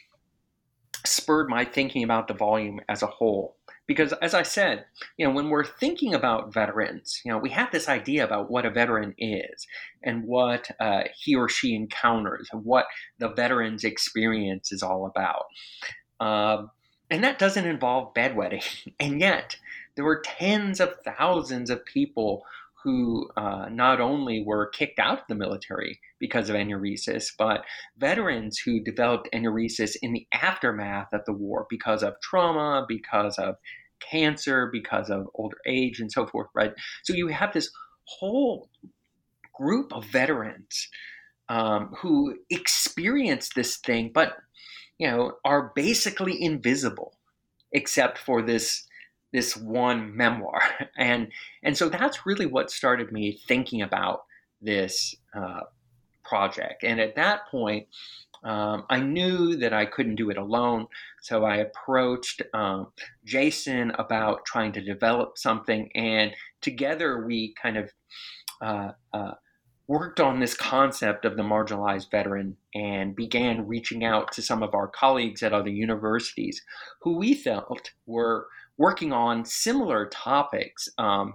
spurred 1.06 1.50
my 1.50 1.66
thinking 1.66 2.04
about 2.04 2.28
the 2.28 2.34
volume 2.34 2.80
as 2.90 3.04
a 3.04 3.08
whole 3.08 3.57
because 3.88 4.14
as 4.14 4.34
i 4.34 4.44
said 4.44 4.86
you 5.18 5.26
know 5.26 5.34
when 5.34 5.50
we're 5.50 5.66
thinking 5.66 6.14
about 6.14 6.54
veterans 6.54 7.22
you 7.24 7.32
know 7.32 7.38
we 7.38 7.50
have 7.50 7.72
this 7.72 7.90
idea 7.90 8.24
about 8.24 8.52
what 8.52 8.66
a 8.66 8.70
veteran 8.70 9.16
is 9.18 9.66
and 10.04 10.24
what 10.24 10.72
uh, 10.80 11.04
he 11.20 11.36
or 11.36 11.50
she 11.50 11.76
encounters 11.76 12.48
and 12.52 12.64
what 12.64 12.86
the 13.20 13.30
veteran's 13.30 13.84
experience 13.84 14.72
is 14.72 14.82
all 14.82 15.06
about. 15.06 15.46
Um, 16.20 16.72
and 17.10 17.24
that 17.24 17.40
doesn't 17.40 17.66
involve 17.66 18.14
bedwetting. 18.14 18.64
And 19.00 19.20
yet 19.20 19.58
there 19.96 20.06
were 20.06 20.24
tens 20.24 20.80
of 20.80 20.96
thousands 21.04 21.70
of 21.70 21.86
people 21.86 22.44
who 22.88 23.28
uh, 23.36 23.68
not 23.70 24.00
only 24.00 24.42
were 24.46 24.70
kicked 24.70 24.98
out 24.98 25.20
of 25.20 25.26
the 25.28 25.36
military 25.36 26.00
because 26.22 26.50
of 26.50 26.56
enuresis, 26.56 27.34
but 27.38 27.66
veterans 27.98 28.58
who 28.60 28.80
developed 28.80 29.28
enuresis 29.34 29.98
in 30.02 30.14
the 30.14 30.26
aftermath 30.32 31.10
of 31.12 31.20
the 31.26 31.34
war 31.34 31.68
because 31.70 32.02
of 32.02 32.14
trauma, 32.24 32.86
because 32.88 33.38
of 33.38 33.56
cancer, 34.00 34.70
because 34.72 35.10
of 35.10 35.28
older 35.36 35.58
age, 35.68 36.00
and 36.00 36.10
so 36.10 36.26
forth, 36.28 36.48
right? 36.56 36.72
So 37.04 37.14
you 37.14 37.28
have 37.28 37.52
this 37.52 37.70
whole 38.06 38.70
group 39.54 39.94
of 39.94 40.06
veterans 40.06 40.88
um, 41.50 41.94
who 42.00 42.38
experience 42.50 43.50
this 43.54 43.80
thing, 43.86 44.12
but 44.14 44.38
you 44.98 45.12
know 45.12 45.34
are 45.44 45.74
basically 45.76 46.42
invisible 46.42 47.18
except 47.74 48.18
for 48.18 48.42
this 48.42 48.87
this 49.34 49.56
one 49.58 50.16
memoir. 50.16 50.62
And 50.98 51.32
and 51.64 51.78
so 51.78 51.90
that's 51.90 52.26
really 52.26 52.46
what 52.46 52.72
started 52.72 53.12
me 53.12 53.40
thinking 53.48 53.82
about 53.82 54.24
this 54.62 55.16
uh, 55.36 55.62
project. 56.24 56.84
And 56.84 57.00
at 57.00 57.16
that 57.16 57.48
point 57.50 57.88
um, 58.44 58.86
I 58.90 59.00
knew 59.00 59.56
that 59.58 59.74
I 59.74 59.86
couldn't 59.86 60.16
do 60.16 60.30
it 60.30 60.38
alone, 60.38 60.88
so 61.22 61.44
I 61.44 61.58
approached 61.58 62.42
um, 62.54 62.88
Jason 63.26 63.92
about 63.98 64.46
trying 64.46 64.72
to 64.74 64.82
develop 64.82 65.38
something, 65.38 65.90
and 65.96 66.32
together 66.62 67.26
we 67.26 67.56
kind 67.62 67.78
of 67.78 67.92
uh, 68.62 68.92
uh, 69.14 69.32
worked 69.88 70.20
on 70.20 70.40
this 70.40 70.54
concept 70.54 71.26
of 71.26 71.36
the 71.36 71.44
marginalized 71.44 72.12
veteran 72.12 72.58
and 72.76 73.16
began 73.16 73.68
reaching 73.68 74.04
out 74.04 74.32
to 74.34 74.42
some 74.42 74.62
of 74.62 74.76
our 74.76 74.88
colleagues 74.88 75.42
at 75.42 75.54
other 75.54 75.70
universities 75.70 76.62
who 77.02 77.18
we 77.18 77.34
felt 77.34 77.92
were 78.06 78.48
working 78.78 79.12
on 79.12 79.44
similar 79.46 80.08
topics, 80.08 80.88
um, 80.98 81.34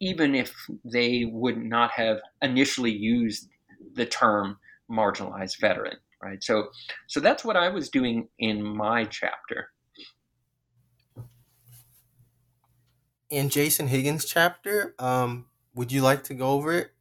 even 0.00 0.34
if 0.34 0.54
they 0.84 1.24
would 1.24 1.58
not 1.58 1.90
have 1.90 2.18
initially 2.42 2.92
used 2.92 3.48
the 3.94 4.06
term 4.06 4.58
marginalized 4.90 5.60
veteran. 5.60 5.96
Right. 6.22 6.42
So, 6.42 6.68
so 7.06 7.20
that's 7.20 7.44
what 7.44 7.56
I 7.56 7.68
was 7.68 7.90
doing 7.90 8.28
in 8.38 8.62
my 8.62 9.04
chapter. 9.04 9.70
In 13.28 13.48
Jason 13.48 13.88
Higgins' 13.88 14.24
chapter, 14.24 14.94
um, 14.98 15.46
would 15.74 15.92
you 15.92 16.00
like 16.00 16.24
to 16.24 16.34
go 16.34 16.50
over 16.50 16.72
it? 16.72 16.92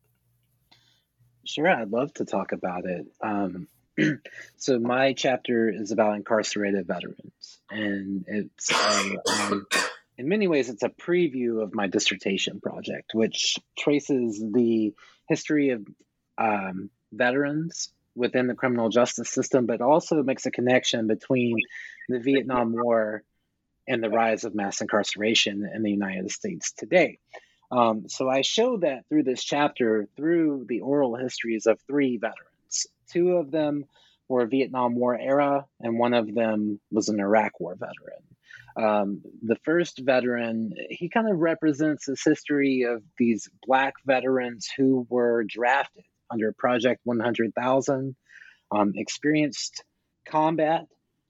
Sure, 1.45 1.69
I'd 1.69 1.91
love 1.91 2.13
to 2.15 2.25
talk 2.25 2.51
about 2.51 2.85
it. 2.85 3.05
Um, 3.21 3.67
so 4.57 4.79
my 4.79 5.13
chapter 5.13 5.69
is 5.69 5.91
about 5.91 6.15
incarcerated 6.15 6.87
veterans, 6.87 7.59
and 7.69 8.25
it's 8.27 8.71
um, 8.71 9.65
in 10.17 10.27
many 10.27 10.47
ways 10.47 10.69
it's 10.69 10.83
a 10.83 10.89
preview 10.89 11.61
of 11.63 11.73
my 11.73 11.87
dissertation 11.87 12.59
project, 12.61 13.11
which 13.13 13.57
traces 13.77 14.43
the 14.53 14.93
history 15.27 15.71
of 15.71 15.85
um, 16.37 16.89
veterans 17.11 17.91
within 18.15 18.47
the 18.47 18.55
criminal 18.55 18.89
justice 18.89 19.29
system, 19.29 19.65
but 19.65 19.81
also 19.81 20.23
makes 20.23 20.45
a 20.45 20.51
connection 20.51 21.07
between 21.07 21.57
the 22.07 22.19
Vietnam 22.19 22.73
War 22.73 23.23
and 23.87 24.01
the 24.01 24.09
rise 24.09 24.45
of 24.45 24.55
mass 24.55 24.81
incarceration 24.81 25.69
in 25.73 25.83
the 25.83 25.91
United 25.91 26.31
States 26.31 26.71
today. 26.71 27.19
Um, 27.71 28.07
so 28.07 28.29
I 28.29 28.41
show 28.41 28.77
that 28.77 29.07
through 29.09 29.23
this 29.23 29.43
chapter, 29.43 30.07
through 30.15 30.65
the 30.67 30.81
oral 30.81 31.15
histories 31.15 31.65
of 31.65 31.79
three 31.87 32.17
veterans. 32.17 32.54
Two 33.11 33.37
of 33.37 33.51
them 33.51 33.85
were 34.27 34.45
Vietnam 34.47 34.95
War 34.95 35.17
era, 35.17 35.65
and 35.79 35.99
one 35.99 36.13
of 36.13 36.33
them 36.33 36.79
was 36.91 37.09
an 37.09 37.19
Iraq 37.19 37.59
War 37.59 37.75
veteran. 37.75 38.23
Um, 38.77 39.21
the 39.41 39.57
first 39.63 39.99
veteran, 39.99 40.73
he 40.89 41.09
kind 41.09 41.29
of 41.29 41.37
represents 41.37 42.07
this 42.07 42.23
history 42.23 42.83
of 42.83 43.03
these 43.17 43.47
black 43.65 43.93
veterans 44.05 44.69
who 44.75 45.05
were 45.09 45.43
drafted 45.47 46.03
under 46.29 46.51
Project 46.51 47.01
100,000, 47.03 48.15
um, 48.71 48.93
experienced 48.95 49.83
combat. 50.25 50.87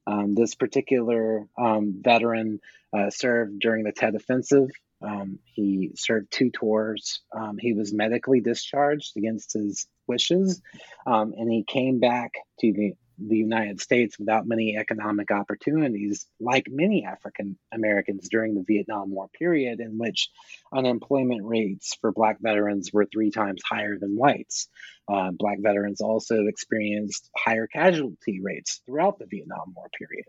Um, 0.07 0.35
this 0.35 0.55
particular 0.55 1.47
um, 1.57 1.95
veteran 2.03 2.59
uh, 2.95 3.09
served 3.09 3.59
during 3.59 3.83
the 3.83 3.91
Tet 3.91 4.15
Offensive 4.15 4.69
um, 5.01 5.39
he 5.43 5.91
served 5.95 6.31
two 6.31 6.49
tours. 6.51 7.21
Um, 7.35 7.57
he 7.59 7.73
was 7.73 7.93
medically 7.93 8.41
discharged 8.41 9.17
against 9.17 9.53
his 9.53 9.87
wishes, 10.07 10.61
um, 11.05 11.33
and 11.37 11.51
he 11.51 11.63
came 11.63 11.99
back 11.99 12.31
to 12.59 12.71
the, 12.73 12.93
the 13.17 13.37
United 13.37 13.81
States 13.81 14.17
without 14.17 14.47
many 14.47 14.77
economic 14.77 15.31
opportunities, 15.31 16.27
like 16.39 16.67
many 16.69 17.05
African 17.05 17.57
Americans 17.73 18.29
during 18.29 18.55
the 18.55 18.63
Vietnam 18.67 19.11
War 19.11 19.27
period, 19.37 19.79
in 19.79 19.97
which 19.97 20.29
unemployment 20.73 21.43
rates 21.43 21.95
for 22.01 22.11
Black 22.11 22.37
veterans 22.39 22.91
were 22.91 23.05
three 23.05 23.31
times 23.31 23.61
higher 23.67 23.97
than 23.99 24.17
whites. 24.17 24.69
Uh, 25.07 25.29
black 25.31 25.59
veterans 25.61 26.01
also 26.01 26.47
experienced 26.47 27.29
higher 27.37 27.67
casualty 27.67 28.41
rates 28.41 28.81
throughout 28.85 29.19
the 29.19 29.27
Vietnam 29.27 29.73
War 29.75 29.87
period. 29.95 30.25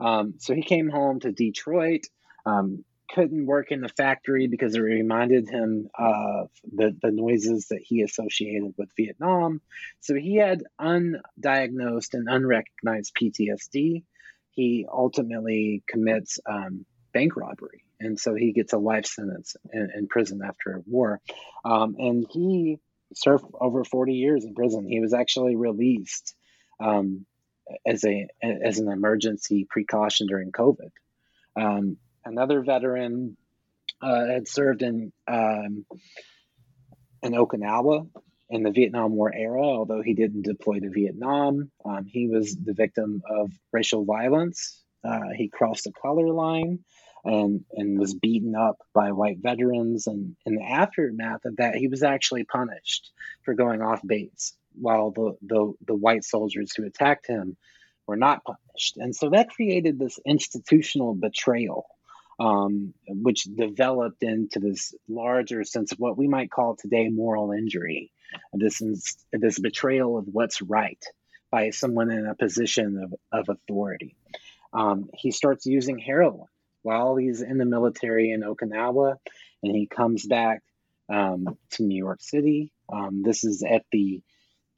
Um, 0.00 0.34
so 0.38 0.54
he 0.54 0.62
came 0.62 0.88
home 0.88 1.20
to 1.20 1.30
Detroit. 1.32 2.06
Um, 2.46 2.84
couldn't 3.10 3.46
work 3.46 3.70
in 3.70 3.80
the 3.80 3.88
factory 3.88 4.46
because 4.46 4.74
it 4.74 4.80
reminded 4.80 5.48
him 5.48 5.88
of 5.98 6.50
the, 6.72 6.96
the 7.02 7.10
noises 7.10 7.68
that 7.68 7.80
he 7.82 8.02
associated 8.02 8.74
with 8.76 8.88
Vietnam. 8.96 9.60
So 10.00 10.14
he 10.14 10.36
had 10.36 10.64
undiagnosed 10.80 12.14
and 12.14 12.28
unrecognized 12.28 13.14
PTSD. 13.14 14.04
He 14.50 14.86
ultimately 14.90 15.82
commits 15.86 16.38
um, 16.46 16.86
bank 17.12 17.36
robbery. 17.36 17.84
And 18.00 18.18
so 18.18 18.34
he 18.34 18.52
gets 18.52 18.72
a 18.72 18.78
life 18.78 19.06
sentence 19.06 19.56
in, 19.72 19.90
in 19.96 20.08
prison 20.08 20.40
after 20.44 20.82
war. 20.86 21.20
Um, 21.64 21.96
and 21.98 22.26
he 22.30 22.78
served 23.14 23.44
over 23.60 23.84
40 23.84 24.14
years 24.14 24.44
in 24.44 24.54
prison. 24.54 24.86
He 24.86 25.00
was 25.00 25.14
actually 25.14 25.56
released 25.56 26.34
um, 26.80 27.26
as, 27.86 28.04
a, 28.04 28.26
as 28.42 28.78
an 28.78 28.88
emergency 28.88 29.66
precaution 29.68 30.26
during 30.26 30.52
COVID. 30.52 30.90
Um, 31.56 31.98
another 32.24 32.62
veteran 32.62 33.36
uh, 34.02 34.26
had 34.26 34.48
served 34.48 34.82
in 34.82 35.12
um, 35.26 35.84
in 37.22 37.32
Okinawa 37.32 38.08
in 38.50 38.62
the 38.62 38.70
Vietnam 38.70 39.12
War 39.12 39.32
era. 39.34 39.62
Although 39.62 40.02
he 40.02 40.14
didn't 40.14 40.42
deploy 40.42 40.80
to 40.80 40.90
Vietnam, 40.90 41.70
um, 41.84 42.04
he 42.06 42.28
was 42.28 42.54
the 42.56 42.74
victim 42.74 43.22
of 43.28 43.50
racial 43.72 44.04
violence. 44.04 44.82
Uh, 45.02 45.30
he 45.36 45.48
crossed 45.48 45.84
the 45.84 45.92
color 45.92 46.28
line 46.32 46.80
and 47.24 47.64
and 47.72 47.98
was 47.98 48.14
beaten 48.14 48.54
up 48.54 48.76
by 48.94 49.12
white 49.12 49.38
veterans. 49.40 50.06
And 50.06 50.36
in 50.44 50.56
the 50.56 50.64
aftermath 50.64 51.44
of 51.44 51.56
that, 51.56 51.74
he 51.74 51.88
was 51.88 52.02
actually 52.02 52.44
punished 52.44 53.10
for 53.44 53.54
going 53.54 53.82
off 53.82 54.00
base, 54.06 54.54
while 54.74 55.10
the 55.10 55.36
the, 55.42 55.72
the 55.86 55.94
white 55.94 56.24
soldiers 56.24 56.72
who 56.74 56.86
attacked 56.86 57.26
him 57.26 57.56
were 58.06 58.16
not 58.16 58.44
punished. 58.44 58.98
And 58.98 59.16
so 59.16 59.30
that 59.30 59.48
created 59.48 59.98
this 59.98 60.18
institutional 60.26 61.14
betrayal 61.14 61.86
um, 62.38 62.94
which 63.06 63.44
developed 63.44 64.22
into 64.22 64.58
this 64.60 64.94
larger 65.08 65.64
sense 65.64 65.92
of 65.92 65.98
what 65.98 66.18
we 66.18 66.28
might 66.28 66.50
call 66.50 66.76
today 66.76 67.08
moral 67.08 67.52
injury, 67.52 68.10
this 68.52 68.80
is, 68.80 69.16
this 69.32 69.58
betrayal 69.58 70.18
of 70.18 70.26
what's 70.26 70.60
right 70.60 71.02
by 71.50 71.70
someone 71.70 72.10
in 72.10 72.26
a 72.26 72.34
position 72.34 73.00
of, 73.02 73.14
of 73.32 73.48
authority. 73.48 74.16
Um, 74.72 75.08
he 75.14 75.30
starts 75.30 75.66
using 75.66 75.98
heroin 75.98 76.48
while 76.82 77.16
he's 77.16 77.40
in 77.40 77.58
the 77.58 77.64
military 77.64 78.30
in 78.30 78.42
Okinawa, 78.42 79.16
and 79.62 79.76
he 79.76 79.86
comes 79.86 80.26
back 80.26 80.62
um, 81.08 81.56
to 81.70 81.82
New 81.82 81.96
York 81.96 82.20
City. 82.20 82.72
Um, 82.92 83.22
this 83.22 83.44
is 83.44 83.62
at 83.62 83.84
the 83.92 84.22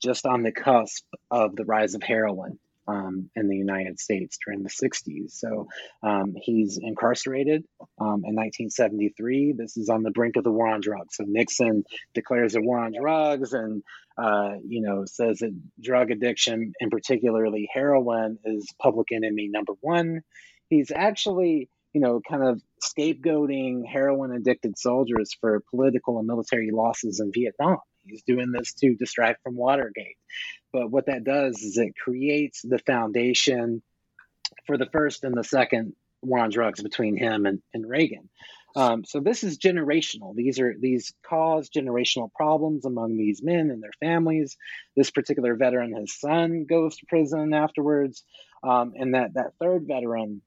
just 0.02 0.26
on 0.26 0.42
the 0.42 0.52
cusp 0.52 1.04
of 1.30 1.56
the 1.56 1.64
rise 1.64 1.94
of 1.94 2.02
heroin 2.02 2.58
um, 2.86 3.30
in 3.34 3.48
the 3.48 3.56
United 3.56 3.98
States 4.00 4.38
during 4.44 4.62
the 4.62 4.70
60s. 4.70 5.32
So 5.32 5.68
um, 6.02 6.34
he's 6.36 6.78
incarcerated 6.80 7.64
um, 7.98 8.22
in 8.24 8.34
1973. 8.34 9.54
This 9.56 9.76
is 9.76 9.88
on 9.88 10.02
the 10.02 10.10
brink 10.10 10.36
of 10.36 10.44
the 10.44 10.52
war 10.52 10.68
on 10.68 10.80
drugs. 10.80 11.16
So 11.16 11.24
Nixon 11.26 11.84
declares 12.14 12.54
a 12.54 12.60
war 12.60 12.78
on 12.78 12.92
drugs 12.98 13.52
and 13.52 13.82
uh, 14.18 14.54
you 14.66 14.80
know 14.80 15.04
says 15.04 15.40
that 15.40 15.54
drug 15.78 16.10
addiction, 16.10 16.72
and 16.80 16.90
particularly 16.90 17.68
heroin, 17.70 18.38
is 18.44 18.66
public 18.80 19.08
enemy 19.12 19.48
number 19.48 19.74
one. 19.80 20.22
He's 20.70 20.90
actually 20.90 21.68
you 21.96 22.02
know, 22.02 22.20
kind 22.28 22.42
of 22.42 22.60
scapegoating 22.84 23.86
heroin 23.90 24.30
addicted 24.30 24.78
soldiers 24.78 25.30
for 25.40 25.62
political 25.70 26.18
and 26.18 26.26
military 26.26 26.70
losses 26.70 27.20
in 27.20 27.32
Vietnam. 27.32 27.78
He's 28.04 28.22
doing 28.22 28.52
this 28.52 28.74
to 28.74 28.94
distract 28.94 29.42
from 29.42 29.56
Watergate. 29.56 30.18
But 30.76 30.90
what 30.90 31.06
that 31.06 31.24
does 31.24 31.62
is 31.62 31.78
it 31.78 31.96
creates 31.96 32.60
the 32.60 32.78
foundation 32.78 33.80
for 34.66 34.76
the 34.76 34.84
first 34.84 35.24
and 35.24 35.34
the 35.34 35.42
second 35.42 35.94
war 36.20 36.40
on 36.40 36.50
drugs 36.50 36.82
between 36.82 37.16
him 37.16 37.46
and, 37.46 37.62
and 37.72 37.88
Reagan. 37.88 38.28
Um, 38.76 39.02
so 39.06 39.20
this 39.20 39.42
is 39.42 39.56
generational. 39.56 40.34
These 40.34 40.60
are 40.60 40.74
these 40.78 41.14
cause 41.26 41.70
generational 41.70 42.30
problems 42.30 42.84
among 42.84 43.16
these 43.16 43.42
men 43.42 43.70
and 43.70 43.82
their 43.82 43.94
families. 44.00 44.58
This 44.94 45.10
particular 45.10 45.54
veteran, 45.54 45.94
his 45.94 46.14
son 46.20 46.66
goes 46.68 46.98
to 46.98 47.06
prison 47.06 47.54
afterwards, 47.54 48.22
um, 48.62 48.92
and 48.96 49.14
that 49.14 49.32
that 49.32 49.54
third 49.58 49.86
veteran, 49.88 50.42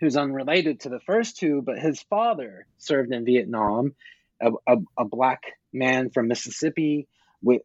who's 0.00 0.18
unrelated 0.18 0.80
to 0.80 0.90
the 0.90 1.00
first 1.00 1.38
two, 1.38 1.62
but 1.62 1.78
his 1.78 2.02
father 2.10 2.66
served 2.76 3.10
in 3.10 3.24
Vietnam, 3.24 3.94
a, 4.38 4.50
a, 4.66 4.76
a 4.98 5.04
black 5.06 5.44
man 5.72 6.10
from 6.10 6.28
Mississippi 6.28 7.08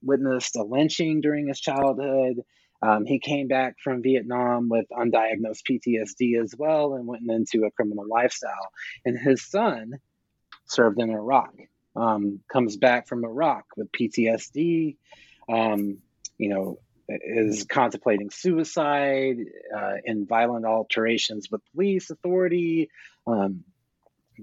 witnessed 0.02 0.56
a 0.56 0.64
lynching 0.64 1.22
during 1.22 1.48
his 1.48 1.60
childhood. 1.60 2.42
Um, 2.82 3.06
he 3.06 3.20
came 3.20 3.48
back 3.48 3.76
from 3.84 4.02
Vietnam 4.02 4.68
with 4.70 4.88
undiagnosed 4.92 5.64
PTSD 5.70 6.42
as 6.42 6.56
well 6.58 6.96
and 6.96 7.06
went 7.06 7.30
into 7.30 7.66
a 7.66 7.72
criminal 7.72 8.08
lifestyle. 8.08 8.72
And 9.06 9.18
his 9.18 9.48
son 9.48 10.00
served 10.66 11.00
in 11.00 11.12
Iraq, 11.12 11.54
um, 11.96 12.40
comes 12.52 12.78
back 12.78 13.08
from 13.08 13.24
Iraq 13.24 13.66
with 13.78 13.92
PTSD, 13.92 14.98
um, 15.48 16.00
you 16.38 16.50
know, 16.50 16.80
is 17.08 17.66
contemplating 17.66 18.30
suicide 18.30 19.38
uh, 19.76 19.96
in 20.06 20.26
violent 20.26 20.66
alterations 20.66 21.50
with 21.52 21.62
police 21.74 22.10
authority, 22.10 22.90
um, 23.28 23.64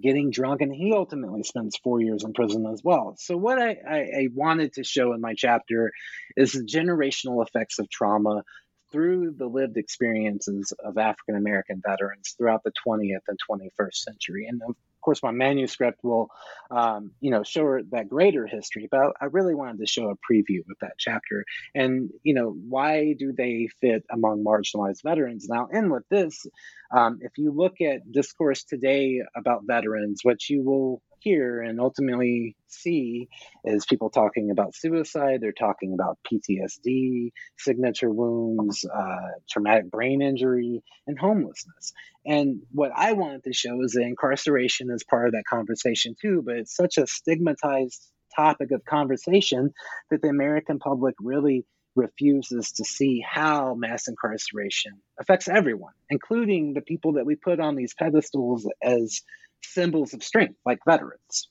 getting 0.01 0.31
drunk, 0.31 0.61
and 0.61 0.75
he 0.75 0.93
ultimately 0.93 1.43
spends 1.43 1.77
four 1.77 2.01
years 2.01 2.25
in 2.25 2.33
prison 2.33 2.67
as 2.67 2.83
well. 2.83 3.15
So, 3.19 3.37
what 3.37 3.61
I, 3.61 3.77
I, 3.89 3.99
I 3.99 4.29
wanted 4.35 4.75
to 4.75 4.85
show 4.85 5.13
in 5.13 5.21
my 5.21 5.35
chapter 5.35 5.93
is 6.37 6.53
the 6.53 6.65
generational 6.65 7.47
effects 7.47 7.79
of 7.79 7.89
trauma 7.91 8.45
through 8.91 9.35
the 9.37 9.47
lived 9.47 9.77
experiences 9.77 10.73
of 10.83 10.99
African 10.99 11.37
American 11.37 11.83
veterans 11.87 12.35
throughout 12.37 12.63
the 12.65 12.73
20th 12.87 13.23
and 13.29 13.39
21st 13.51 13.95
century. 13.95 14.47
And 14.47 14.63
of 14.99 15.03
course, 15.03 15.23
my 15.23 15.31
manuscript 15.31 16.03
will, 16.03 16.29
um, 16.73 17.13
you 17.21 17.31
know, 17.31 17.45
show 17.45 17.79
that 17.93 18.09
greater 18.09 18.49
history. 18.49 18.89
But 18.91 19.13
I 19.21 19.27
really 19.27 19.55
wanted 19.55 19.79
to 19.79 19.87
show 19.87 20.11
a 20.11 20.17
preview 20.17 20.61
of 20.61 20.77
that 20.81 20.95
chapter, 20.99 21.45
and 21.73 22.11
you 22.25 22.35
know, 22.35 22.51
why 22.51 23.15
do 23.17 23.33
they 23.33 23.69
fit 23.81 24.05
among 24.11 24.45
marginalized 24.45 25.05
veterans? 25.05 25.49
Now, 25.49 25.69
end 25.73 25.93
with 25.93 26.03
this: 26.09 26.45
um, 26.91 27.21
if 27.23 27.39
you 27.39 27.53
look 27.53 27.81
at 27.81 28.11
discourse 28.11 28.65
today 28.65 29.23
about 29.37 29.63
veterans, 29.67 30.21
what 30.25 30.49
you 30.49 30.63
will 30.65 31.01
hear 31.21 31.63
and 31.63 31.81
ultimately 31.81 32.57
see 32.67 33.29
is 33.65 33.87
people 33.87 34.11
talking 34.11 34.51
about 34.51 34.75
suicide. 34.75 35.41
They're 35.41 35.53
talking 35.53 35.95
about 35.95 36.19
PTSD, 36.31 37.31
signature 37.59 38.11
wounds, 38.11 38.85
uh, 38.85 39.41
traumatic 39.51 39.91
brain 39.91 40.23
injury, 40.23 40.83
and 41.07 41.19
homelessness. 41.19 41.93
And 42.27 42.63
what 42.73 42.93
I 42.95 43.13
wanted 43.13 43.45
to 43.45 43.53
show 43.53 43.83
is 43.83 43.93
that 43.93 44.03
incarceration 44.03 44.91
is 44.91 45.05
part 45.05 45.27
of 45.27 45.33
that 45.33 45.45
conversation 45.49 46.15
too, 46.21 46.43
but 46.45 46.57
it's 46.57 46.77
such 46.77 46.99
a 46.99 47.07
stigmatized 47.07 48.07
topic 48.35 48.71
of 48.73 48.85
conversation 48.85 49.73
that 50.11 50.23
the 50.23 50.29
American 50.29 50.79
public 50.79 51.15
really 51.21 51.65
refuses 51.97 52.73
to 52.73 52.85
see 52.85 53.25
how 53.29 53.75
mass 53.75 54.09
incarceration 54.09 54.93
affects 55.19 55.49
everyone, 55.49 55.93
including 56.11 56.73
the 56.73 56.81
people 56.81 57.15
that 57.15 57.27
we 57.27 57.35
put 57.35 57.61
on 57.61 57.75
these 57.75 57.95
pedestals 57.95 58.69
as 58.83 59.23
symbols 59.63 60.15
of 60.15 60.23
strength, 60.23 60.59
like 60.65 60.79
veterans. 60.87 61.49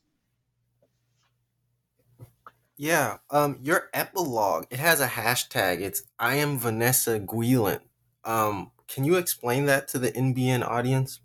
Yeah, 2.77 3.17
um, 3.31 3.57
your 3.61 3.89
epilogue 3.93 4.65
it 4.69 4.79
has 4.79 5.01
a 5.01 5.07
hashtag. 5.07 5.81
It's 5.81 6.03
I 6.19 6.35
am 6.35 6.59
Vanessa 6.59 7.19
Guillen. 7.19 7.79
Um, 8.23 8.71
can 8.87 9.03
you 9.03 9.15
explain 9.15 9.65
that 9.65 9.87
to 9.89 9.99
the 9.99 10.11
NBN 10.11 10.67
audience? 10.67 11.19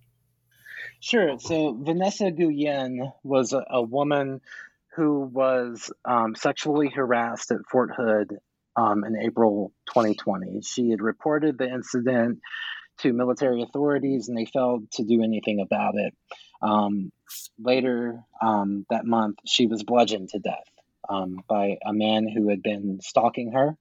Sure. 1.01 1.39
So 1.39 1.76
Vanessa 1.78 2.30
Guillen 2.30 3.12
was 3.22 3.53
a, 3.53 3.64
a 3.68 3.83
woman 3.83 4.41
who 4.95 5.20
was 5.20 5.93
um, 6.05 6.35
sexually 6.35 6.89
harassed 6.89 7.51
at 7.51 7.59
Fort 7.70 7.91
Hood 7.97 8.39
um, 8.76 9.05
in 9.05 9.16
April 9.16 9.72
2020. 9.89 10.62
She 10.62 10.91
had 10.91 11.03
reported 11.03 11.59
the 11.59 11.68
incident 11.68 12.41
to 12.99 13.12
military 13.12 13.62
authorities, 13.62 14.28
and 14.28 14.37
they 14.37 14.45
failed 14.45 14.91
to 14.93 15.05
do 15.05 15.22
anything 15.22 15.61
about 15.61 15.95
it. 15.97 16.14
Um, 16.62 17.12
later 17.58 18.22
um, 18.40 18.86
that 18.90 19.04
month, 19.04 19.38
she 19.46 19.66
was 19.66 19.82
bludgeoned 19.82 20.30
to 20.30 20.38
death 20.38 20.68
um, 21.08 21.42
by 21.48 21.78
a 21.84 21.92
man 21.92 22.28
who 22.28 22.48
had 22.48 22.62
been 22.62 23.00
stalking 23.02 23.52
her. 23.52 23.76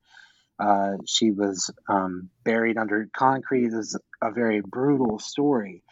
Uh, 0.60 0.98
she 1.06 1.32
was 1.32 1.72
um, 1.88 2.30
buried 2.44 2.78
under 2.78 3.10
concrete. 3.16 3.74
Is 3.74 3.98
a 4.22 4.32
very 4.32 4.62
brutal 4.62 5.20
story. 5.20 5.84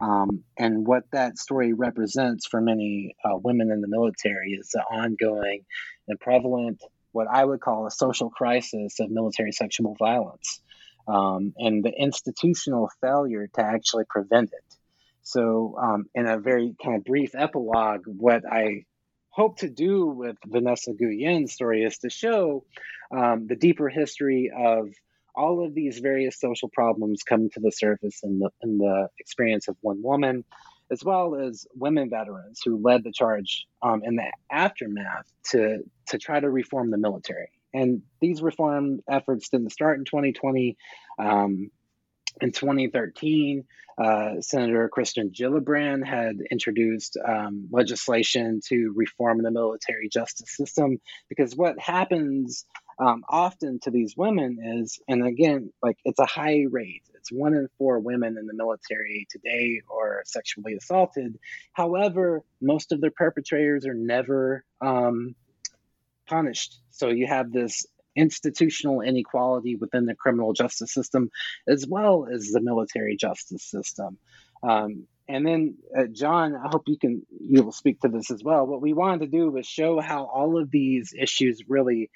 Um, 0.00 0.44
and 0.56 0.86
what 0.86 1.04
that 1.12 1.38
story 1.38 1.72
represents 1.72 2.46
for 2.46 2.60
many 2.60 3.16
uh, 3.24 3.36
women 3.36 3.72
in 3.72 3.80
the 3.80 3.88
military 3.88 4.52
is 4.52 4.68
the 4.68 4.80
ongoing 4.80 5.64
and 6.06 6.20
prevalent, 6.20 6.82
what 7.10 7.26
I 7.26 7.44
would 7.44 7.60
call 7.60 7.86
a 7.86 7.90
social 7.90 8.30
crisis 8.30 9.00
of 9.00 9.10
military 9.10 9.50
sexual 9.50 9.96
violence 9.98 10.60
um, 11.08 11.54
and 11.56 11.82
the 11.82 11.90
institutional 11.90 12.90
failure 13.00 13.48
to 13.54 13.64
actually 13.64 14.04
prevent 14.08 14.52
it. 14.52 14.77
So, 15.28 15.76
um, 15.78 16.06
in 16.14 16.26
a 16.26 16.38
very 16.38 16.74
kind 16.82 16.96
of 16.96 17.04
brief 17.04 17.34
epilogue, 17.34 18.04
what 18.06 18.44
I 18.50 18.86
hope 19.28 19.58
to 19.58 19.68
do 19.68 20.06
with 20.06 20.38
Vanessa 20.46 20.94
Guillen's 20.94 21.52
story 21.52 21.84
is 21.84 21.98
to 21.98 22.08
show 22.08 22.64
um, 23.14 23.46
the 23.46 23.54
deeper 23.54 23.90
history 23.90 24.50
of 24.56 24.88
all 25.34 25.62
of 25.62 25.74
these 25.74 25.98
various 25.98 26.40
social 26.40 26.70
problems 26.70 27.24
come 27.24 27.50
to 27.50 27.60
the 27.60 27.70
surface 27.70 28.20
in 28.22 28.38
the 28.38 28.48
in 28.62 28.78
the 28.78 29.10
experience 29.20 29.68
of 29.68 29.76
one 29.82 30.02
woman, 30.02 30.44
as 30.90 31.04
well 31.04 31.34
as 31.34 31.66
women 31.74 32.08
veterans 32.08 32.62
who 32.64 32.80
led 32.82 33.04
the 33.04 33.12
charge 33.12 33.66
um, 33.82 34.00
in 34.02 34.16
the 34.16 34.32
aftermath 34.50 35.30
to 35.50 35.80
to 36.06 36.16
try 36.16 36.40
to 36.40 36.48
reform 36.48 36.90
the 36.90 36.96
military. 36.96 37.50
And 37.74 38.00
these 38.22 38.40
reform 38.40 39.00
efforts 39.06 39.50
didn't 39.50 39.72
start 39.72 39.98
in 39.98 40.06
2020. 40.06 40.78
Um, 41.18 41.70
in 42.40 42.52
2013, 42.52 43.64
uh, 43.98 44.40
Senator 44.40 44.88
Kirsten 44.88 45.30
Gillibrand 45.30 46.06
had 46.06 46.38
introduced 46.50 47.16
um, 47.26 47.68
legislation 47.70 48.60
to 48.68 48.92
reform 48.94 49.42
the 49.42 49.50
military 49.50 50.08
justice 50.08 50.56
system 50.56 51.00
because 51.28 51.56
what 51.56 51.78
happens 51.78 52.64
um, 53.00 53.24
often 53.28 53.78
to 53.80 53.90
these 53.90 54.16
women 54.16 54.58
is, 54.80 55.00
and 55.08 55.26
again, 55.26 55.72
like 55.82 55.98
it's 56.04 56.18
a 56.18 56.26
high 56.26 56.64
rate. 56.70 57.02
It's 57.14 57.32
one 57.32 57.54
in 57.54 57.68
four 57.78 57.98
women 57.98 58.38
in 58.38 58.46
the 58.46 58.54
military 58.54 59.26
today 59.30 59.82
are 59.92 60.22
sexually 60.24 60.74
assaulted. 60.74 61.38
However, 61.72 62.42
most 62.60 62.92
of 62.92 63.00
their 63.00 63.10
perpetrators 63.10 63.84
are 63.86 63.94
never 63.94 64.64
um, 64.80 65.34
punished. 66.28 66.78
So 66.90 67.08
you 67.08 67.26
have 67.26 67.52
this 67.52 67.86
institutional 68.18 69.00
inequality 69.00 69.76
within 69.76 70.06
the 70.06 70.14
criminal 70.14 70.52
justice 70.52 70.92
system 70.92 71.30
as 71.66 71.86
well 71.86 72.26
as 72.32 72.48
the 72.48 72.60
military 72.60 73.16
justice 73.16 73.64
system. 73.64 74.18
Um, 74.62 75.06
and 75.28 75.46
then, 75.46 75.76
uh, 75.96 76.04
John, 76.10 76.56
I 76.56 76.68
hope 76.68 76.84
you 76.86 76.98
can 76.98 77.22
you 77.30 77.62
will 77.62 77.72
speak 77.72 78.00
to 78.00 78.08
this 78.08 78.30
as 78.30 78.42
well. 78.42 78.66
What 78.66 78.80
we 78.80 78.94
wanted 78.94 79.20
to 79.20 79.38
do 79.38 79.50
was 79.50 79.66
show 79.66 80.00
how 80.00 80.24
all 80.24 80.60
of 80.60 80.70
these 80.70 81.12
issues 81.18 81.62
really 81.68 82.10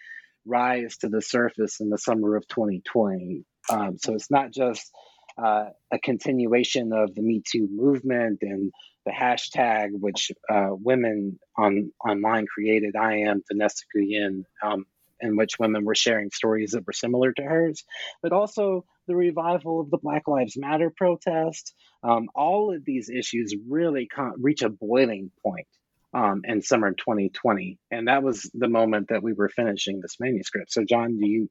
rise 0.47 0.97
to 0.99 1.09
the 1.09 1.23
surface 1.23 1.81
in 1.81 1.91
the 1.91 1.99
summer 1.99 2.37
of 2.37 2.49
2020. 2.49 3.45
Um, 3.71 3.99
so 3.99 4.15
it's 4.15 4.31
not 4.31 4.51
just 4.51 4.91
uh, 5.39 5.67
a 5.93 5.99
continuation 5.99 6.93
of 6.93 7.15
the 7.15 7.23
Me 7.23 7.43
Too 7.47 7.69
movement 7.71 8.39
and 8.43 8.73
the 9.05 9.13
hashtag 9.13 9.89
which 9.93 10.31
uh, 10.51 10.71
women 10.71 11.39
on 11.57 11.93
online 12.07 12.47
created. 12.47 12.97
I 12.97 13.21
am 13.21 13.43
Vanessa 13.51 13.85
Guillen. 13.95 14.45
Um, 14.63 14.87
in 15.23 15.37
which 15.37 15.59
women 15.59 15.85
were 15.85 15.95
sharing 15.95 16.31
stories 16.31 16.73
that 16.73 16.87
were 16.87 16.93
similar 16.93 17.33
to 17.33 17.43
hers, 17.43 17.85
but 18.23 18.33
also 18.33 18.85
the 19.07 19.17
revival 19.17 19.81
of 19.81 19.91
the 19.91 19.99
Black 19.99 20.29
Lives 20.29 20.57
Matter 20.57 20.93
protest. 20.95 21.75
Um, 22.03 22.29
all 22.35 22.75
of 22.75 22.85
these 22.85 23.09
issues 23.09 23.55
really 23.69 24.09
reach 24.37 24.63
a 24.63 24.69
boiling 24.69 25.31
point 25.43 25.69
um, 26.13 26.43
in 26.45 26.63
summer 26.63 26.93
2020, 26.93 27.79
and 27.91 28.09
that 28.09 28.23
was 28.23 28.51
the 28.53 28.69
moment 28.69 29.09
that 29.09 29.23
we 29.23 29.33
were 29.33 29.49
finishing 29.49 30.01
this 30.01 30.17
manuscript. 30.21 30.73
So, 30.73 30.85
John, 30.85 31.19
do 31.19 31.27
you 31.27 31.49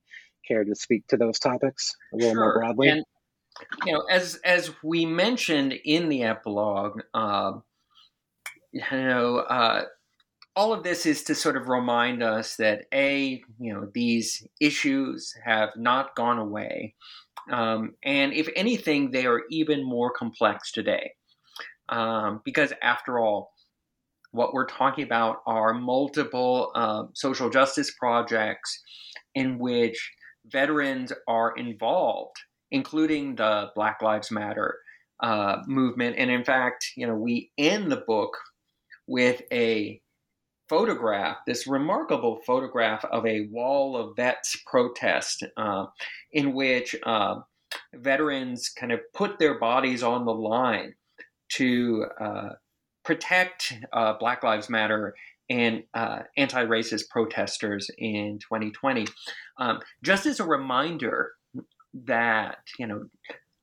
care 0.47 0.63
to 0.63 0.76
speak 0.76 1.07
to 1.07 1.17
those 1.17 1.39
topics 1.39 1.95
a 2.13 2.17
little 2.17 2.34
sure. 2.34 2.39
more 2.39 2.59
broadly? 2.59 2.89
And, 2.89 3.05
you 3.86 3.93
know, 3.93 4.01
as 4.09 4.36
as 4.45 4.72
we 4.84 5.05
mentioned 5.05 5.74
in 5.74 6.09
the 6.09 6.24
epilogue, 6.24 7.01
uh, 7.13 7.53
you 8.72 8.82
know, 8.91 9.38
uh, 9.38 9.86
all 10.56 10.74
of 10.74 10.84
this 10.84 11.06
is 11.06 11.24
to 11.24 11.36
sort 11.36 11.56
of 11.56 11.70
remind 11.70 12.22
us 12.22 12.56
that 12.58 12.86
a, 12.93 13.41
you 13.60 13.74
know, 13.74 13.89
these 13.93 14.45
issues 14.60 15.34
have 15.45 15.70
not 15.78 16.16
gone 16.16 16.39
away, 16.39 16.95
um, 17.52 17.93
and 18.04 18.34
if 18.34 18.49
anything, 18.56 19.12
they 19.12 19.26
are 19.26 19.43
even 19.49 19.84
more 19.84 20.12
complex 20.12 20.72
today, 20.72 21.12
um, 21.89 22.41
because 22.43 22.74
after 22.82 23.20
all, 23.20 23.52
what 24.32 24.54
we're 24.54 24.66
talking 24.66 25.04
about 25.04 25.38
are 25.45 25.74
multiple 25.74 26.72
uh, 26.76 27.04
social 27.14 27.49
justice 27.49 27.93
projects 27.99 28.82
in 29.36 29.60
which 29.60 30.12
veterans 30.47 31.14
are 31.28 31.54
involved, 31.58 32.36
including 32.72 33.36
the 33.36 33.70
Black 33.76 34.02
Lives 34.02 34.32
Matter 34.32 34.78
uh, 35.22 35.58
movement. 35.68 36.16
And 36.18 36.32
in 36.32 36.43
fact, 36.43 36.91
you 36.95 37.06
know, 37.06 37.16
we 37.16 37.52
end 37.58 37.91
the 37.91 38.04
book 38.08 38.38
with 39.08 39.41
a 39.52 40.01
photograph, 40.72 41.36
this 41.45 41.67
remarkable 41.67 42.39
photograph 42.47 43.03
of 43.11 43.26
a 43.26 43.47
wall 43.51 43.97
of 43.97 44.15
vets 44.15 44.55
protest, 44.65 45.43
uh, 45.57 45.88
in 46.32 46.53
which 46.53 46.95
uh, 47.05 47.36
veterans 47.93 48.69
kind 48.69 48.93
of 48.93 49.01
put 49.13 49.38
their 49.38 49.59
bodies 49.59 50.01
on 50.01 50.24
the 50.24 50.34
line 50.34 50.93
to 51.49 52.05
uh, 52.22 52.49
protect 53.03 53.74
uh, 53.91 54.13
Black 54.17 54.43
Lives 54.43 54.69
Matter 54.69 55.13
and 55.49 55.84
uh, 55.93 56.19
anti 56.38 56.63
racist 56.63 57.09
protesters 57.09 57.89
in 57.97 58.39
2020. 58.39 59.07
Um, 59.59 59.80
just 60.01 60.26
as 60.26 60.39
a 60.39 60.45
reminder 60.45 61.34
that, 62.05 62.59
you 62.80 62.88
know, 62.88 63.03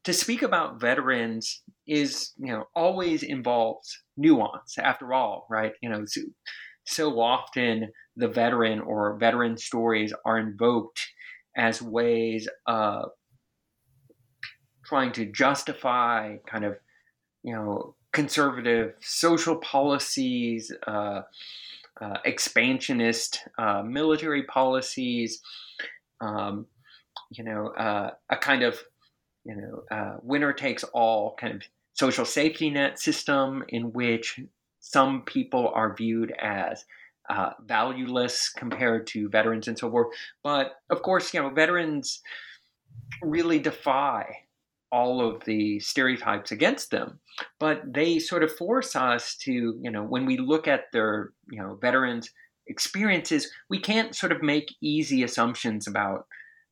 to 0.05 0.13
speak 0.13 0.43
about 0.43 0.79
veterans 0.79 1.63
is, 1.87 2.33
you 2.37 2.53
know, 2.53 2.65
always 2.77 3.23
involves 3.23 3.97
nuance 4.19 4.77
after 4.77 5.15
all, 5.15 5.47
right? 5.49 5.73
You 5.81 5.89
know, 5.89 6.05
so, 6.89 7.21
often 7.21 7.93
the 8.17 8.29
veteran 8.29 8.81
or 8.81 9.17
veteran 9.19 9.59
stories 9.59 10.15
are 10.25 10.39
invoked 10.39 11.07
as 11.57 11.83
ways 11.83 12.49
of 12.67 13.11
trying 14.87 15.13
to 15.13 15.27
justify 15.27 16.37
kind 16.47 16.65
of, 16.65 16.79
you 17.43 17.53
know, 17.53 17.95
conservative 18.13 18.95
social 19.01 19.57
policies, 19.57 20.73
uh, 20.87 21.21
uh, 22.01 22.17
expansionist 22.25 23.41
uh, 23.59 23.83
military 23.83 24.45
policies, 24.45 25.43
um, 26.23 26.67
you 27.31 27.45
know, 27.45 27.69
uh, 27.69 28.13
a 28.31 28.37
kind 28.37 28.63
of, 28.63 28.79
you 29.45 29.55
know, 29.55 29.83
uh, 29.95 30.17
winner 30.23 30.55
takes 30.55 30.85
all 30.85 31.37
kind 31.39 31.57
of 31.57 31.63
social 31.93 32.25
safety 32.25 32.71
net 32.71 32.99
system 32.99 33.63
in 33.69 33.93
which 33.93 34.41
some 34.81 35.23
people 35.23 35.71
are 35.75 35.95
viewed 35.95 36.33
as 36.41 36.85
uh, 37.29 37.51
valueless 37.67 38.51
compared 38.57 39.07
to 39.09 39.29
veterans 39.29 39.69
and 39.69 39.79
so 39.79 39.91
forth. 39.91 40.15
But 40.43 40.73
of 40.91 41.03
course, 41.03 41.33
you 41.35 41.43
know, 41.43 41.51
veterans 41.51 42.21
really 43.23 43.59
defy 43.59 44.37
all 44.91 45.21
of 45.21 45.45
the 45.45 45.79
stereotypes 45.81 46.51
against 46.51 46.91
them 46.91 47.21
but 47.61 47.83
they 47.87 48.19
sort 48.19 48.43
of 48.43 48.55
force 48.55 48.97
us 48.97 49.37
to 49.37 49.53
you 49.83 49.91
know 49.91 50.03
when 50.03 50.25
we 50.25 50.39
look 50.39 50.67
at 50.67 50.85
their 50.93 51.31
you 51.51 51.61
know 51.61 51.79
veterans 51.81 52.31
experiences 52.67 53.51
we 53.69 53.79
can't 53.79 54.15
sort 54.15 54.33
of 54.33 54.43
make 54.43 54.75
easy 54.83 55.23
assumptions 55.23 55.87
about 55.87 56.27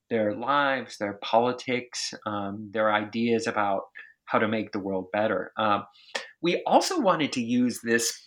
their 0.08 0.34
lives 0.34 0.96
their 0.98 1.18
politics 1.22 2.14
um, 2.26 2.70
their 2.72 2.92
ideas 2.92 3.46
about 3.46 3.82
how 4.24 4.38
to 4.38 4.48
make 4.48 4.72
the 4.72 4.80
world 4.80 5.06
better 5.12 5.52
uh, 5.58 5.80
we 6.46 6.62
also 6.64 7.00
wanted 7.00 7.32
to 7.32 7.42
use 7.42 7.80
this 7.82 8.22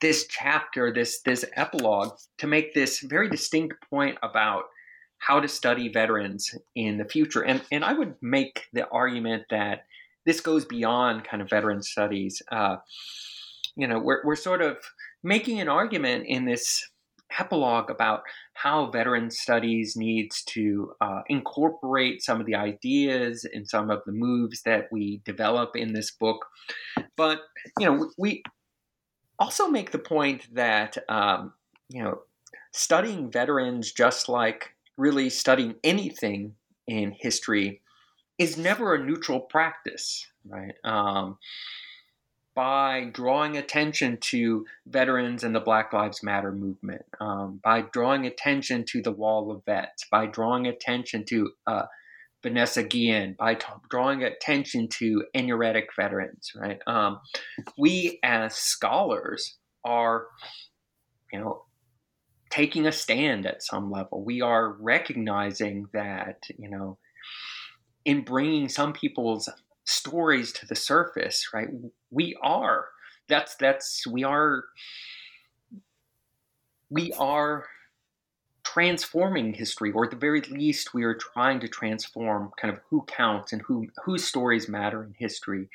this 0.00 0.28
chapter 0.28 0.92
this 0.92 1.20
this 1.22 1.44
epilogue 1.56 2.12
to 2.38 2.46
make 2.46 2.74
this 2.74 3.00
very 3.00 3.28
distinct 3.28 3.74
point 3.90 4.16
about 4.22 4.66
how 5.18 5.40
to 5.40 5.48
study 5.48 5.88
veterans 5.88 6.54
in 6.76 6.96
the 6.96 7.04
future. 7.04 7.42
And, 7.42 7.60
and 7.72 7.84
I 7.84 7.92
would 7.92 8.14
make 8.22 8.66
the 8.72 8.86
argument 8.90 9.46
that 9.50 9.86
this 10.26 10.40
goes 10.40 10.64
beyond 10.64 11.24
kind 11.24 11.42
of 11.42 11.50
veteran 11.50 11.82
studies. 11.82 12.40
Uh, 12.52 12.76
you 13.74 13.88
know, 13.88 13.98
we're, 13.98 14.22
we're 14.24 14.36
sort 14.36 14.62
of 14.62 14.76
making 15.24 15.58
an 15.60 15.68
argument 15.68 16.26
in 16.28 16.44
this 16.44 16.88
epilogue 17.38 17.90
about 17.90 18.22
how 18.54 18.90
veteran 18.90 19.30
studies 19.30 19.94
needs 19.96 20.42
to 20.44 20.92
uh, 21.00 21.22
incorporate 21.28 22.22
some 22.22 22.40
of 22.40 22.46
the 22.46 22.54
ideas 22.54 23.46
and 23.52 23.68
some 23.68 23.90
of 23.90 24.00
the 24.06 24.12
moves 24.12 24.62
that 24.62 24.88
we 24.90 25.20
develop 25.24 25.76
in 25.76 25.92
this 25.92 26.10
book. 26.10 26.46
But, 27.16 27.40
you 27.78 27.86
know, 27.86 28.10
we 28.16 28.42
also 29.38 29.68
make 29.68 29.90
the 29.90 29.98
point 29.98 30.54
that, 30.54 30.96
um, 31.08 31.52
you 31.88 32.02
know, 32.02 32.20
studying 32.72 33.30
veterans 33.30 33.92
just 33.92 34.28
like 34.28 34.74
really 34.96 35.30
studying 35.30 35.74
anything 35.84 36.54
in 36.86 37.12
history 37.12 37.82
is 38.38 38.56
never 38.56 38.94
a 38.94 39.04
neutral 39.04 39.40
practice, 39.40 40.26
right? 40.46 40.74
Um, 40.84 41.38
by 42.56 43.10
drawing 43.12 43.58
attention 43.58 44.16
to 44.16 44.64
veterans 44.86 45.44
and 45.44 45.54
the 45.54 45.60
Black 45.60 45.92
Lives 45.92 46.22
Matter 46.22 46.50
movement, 46.50 47.04
um, 47.20 47.60
by 47.62 47.82
drawing 47.82 48.26
attention 48.26 48.84
to 48.86 49.02
the 49.02 49.12
Wall 49.12 49.52
of 49.52 49.62
Vets, 49.66 50.06
by 50.10 50.24
drawing 50.24 50.66
attention 50.66 51.26
to 51.26 51.50
uh, 51.66 51.82
Vanessa 52.42 52.82
Guillen, 52.82 53.36
by 53.38 53.56
t- 53.56 53.66
drawing 53.90 54.24
attention 54.24 54.88
to 54.88 55.24
Enuretic 55.34 55.88
veterans, 55.94 56.50
right? 56.56 56.80
Um, 56.86 57.20
we 57.76 58.18
as 58.22 58.56
scholars 58.56 59.58
are, 59.84 60.24
you 61.30 61.38
know, 61.38 61.64
taking 62.48 62.86
a 62.86 62.92
stand 62.92 63.44
at 63.44 63.62
some 63.62 63.90
level. 63.90 64.24
We 64.24 64.40
are 64.40 64.72
recognizing 64.80 65.88
that, 65.92 66.44
you 66.58 66.70
know, 66.70 66.96
in 68.06 68.22
bringing 68.22 68.70
some 68.70 68.94
people's 68.94 69.50
stories 69.86 70.52
to 70.52 70.66
the 70.66 70.76
surface, 70.76 71.48
right? 71.54 71.68
We 72.10 72.36
are. 72.42 72.86
That's 73.28 73.56
that's 73.56 74.06
we 74.06 74.24
are 74.24 74.64
we 76.90 77.12
are 77.18 77.66
transforming 78.64 79.54
history 79.54 79.92
or 79.92 80.04
at 80.04 80.10
the 80.10 80.16
very 80.16 80.40
least 80.42 80.92
we 80.92 81.04
are 81.04 81.14
trying 81.14 81.60
to 81.60 81.68
transform 81.68 82.50
kind 82.60 82.74
of 82.74 82.80
who 82.90 83.04
counts 83.06 83.52
and 83.52 83.62
who 83.62 83.86
whose 84.04 84.24
stories 84.24 84.68
matter 84.68 85.04
in 85.04 85.14
history. 85.18 85.68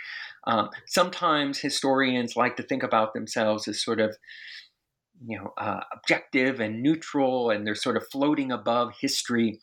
Um, 0.45 0.69
sometimes 0.87 1.59
historians 1.59 2.35
like 2.35 2.57
to 2.57 2.63
think 2.63 2.83
about 2.83 3.13
themselves 3.13 3.67
as 3.67 3.81
sort 3.81 3.99
of 3.99 4.15
you 5.25 5.37
know 5.37 5.53
uh, 5.57 5.81
objective 5.93 6.59
and 6.59 6.81
neutral 6.81 7.49
and 7.49 7.65
they're 7.65 7.75
sort 7.75 7.97
of 7.97 8.07
floating 8.07 8.51
above 8.51 8.93
history 8.99 9.59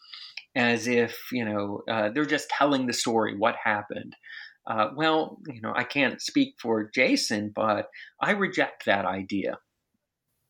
as 0.58 0.86
if 0.86 1.16
you 1.32 1.44
know 1.44 1.82
uh, 1.90 2.10
they're 2.10 2.26
just 2.26 2.50
telling 2.50 2.86
the 2.86 2.92
story 2.92 3.36
what 3.36 3.56
happened. 3.64 4.14
Uh, 4.66 4.90
well 4.94 5.38
you 5.46 5.62
know 5.62 5.72
i 5.74 5.82
can't 5.82 6.20
speak 6.20 6.54
for 6.60 6.90
jason 6.94 7.50
but 7.54 7.88
i 8.20 8.32
reject 8.32 8.84
that 8.84 9.06
idea 9.06 9.56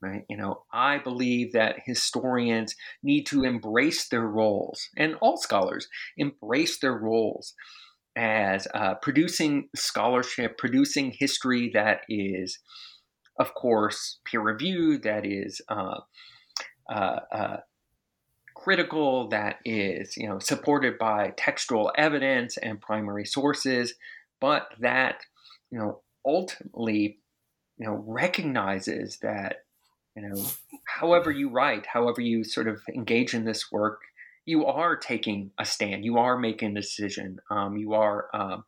right? 0.03 0.23
You 0.29 0.37
know 0.37 0.65
i 0.73 0.99
believe 0.99 1.53
that 1.53 1.77
historians 1.87 2.75
need 3.01 3.27
to 3.27 3.45
embrace 3.45 4.09
their 4.09 4.27
roles 4.27 4.89
and 4.97 5.15
all 5.21 5.37
scholars 5.37 5.87
embrace 6.17 6.81
their 6.81 6.99
roles 6.99 7.55
as 8.17 8.67
uh, 8.75 8.95
producing 9.03 9.69
scholarship 9.77 10.59
producing 10.59 11.15
history 11.17 11.71
that 11.75 12.01
is 12.09 12.59
of 13.39 13.55
course, 13.55 14.19
peer 14.25 14.41
reviewed, 14.41 15.05
that 15.05 15.25
is 15.25 15.61
uh, 15.69 16.01
uh, 16.91 17.21
uh, 17.33 17.57
critical, 18.59 19.29
that 19.29 19.59
is 19.65 20.17
you 20.17 20.29
know 20.29 20.39
supported 20.39 20.99
by 20.99 21.33
textual 21.37 21.93
evidence 21.97 22.57
and 22.57 22.81
primary 22.81 23.25
sources, 23.25 23.95
but 24.41 24.69
that 24.81 25.21
you 25.71 25.79
know 25.79 26.03
ultimately 26.27 27.19
you 27.79 27.87
know 27.87 28.03
recognizes 28.07 29.19
that 29.23 29.59
you 30.17 30.23
know 30.23 30.45
however 30.87 31.31
you 31.31 31.51
write, 31.51 31.87
however 31.87 32.21
you 32.21 32.45
sort 32.45 32.69
of 32.69 32.83
engage 32.93 33.33
in 33.33 33.45
this 33.45 33.71
work, 33.71 34.01
you 34.45 34.67
are 34.67 34.97
taking 34.97 35.53
a 35.59 35.65
stand, 35.65 36.05
you 36.05 36.19
are 36.19 36.37
making 36.37 36.77
a 36.77 36.81
decision, 36.81 37.39
um, 37.51 37.77
you 37.77 37.95
are 37.95 38.29
um, 38.35 38.65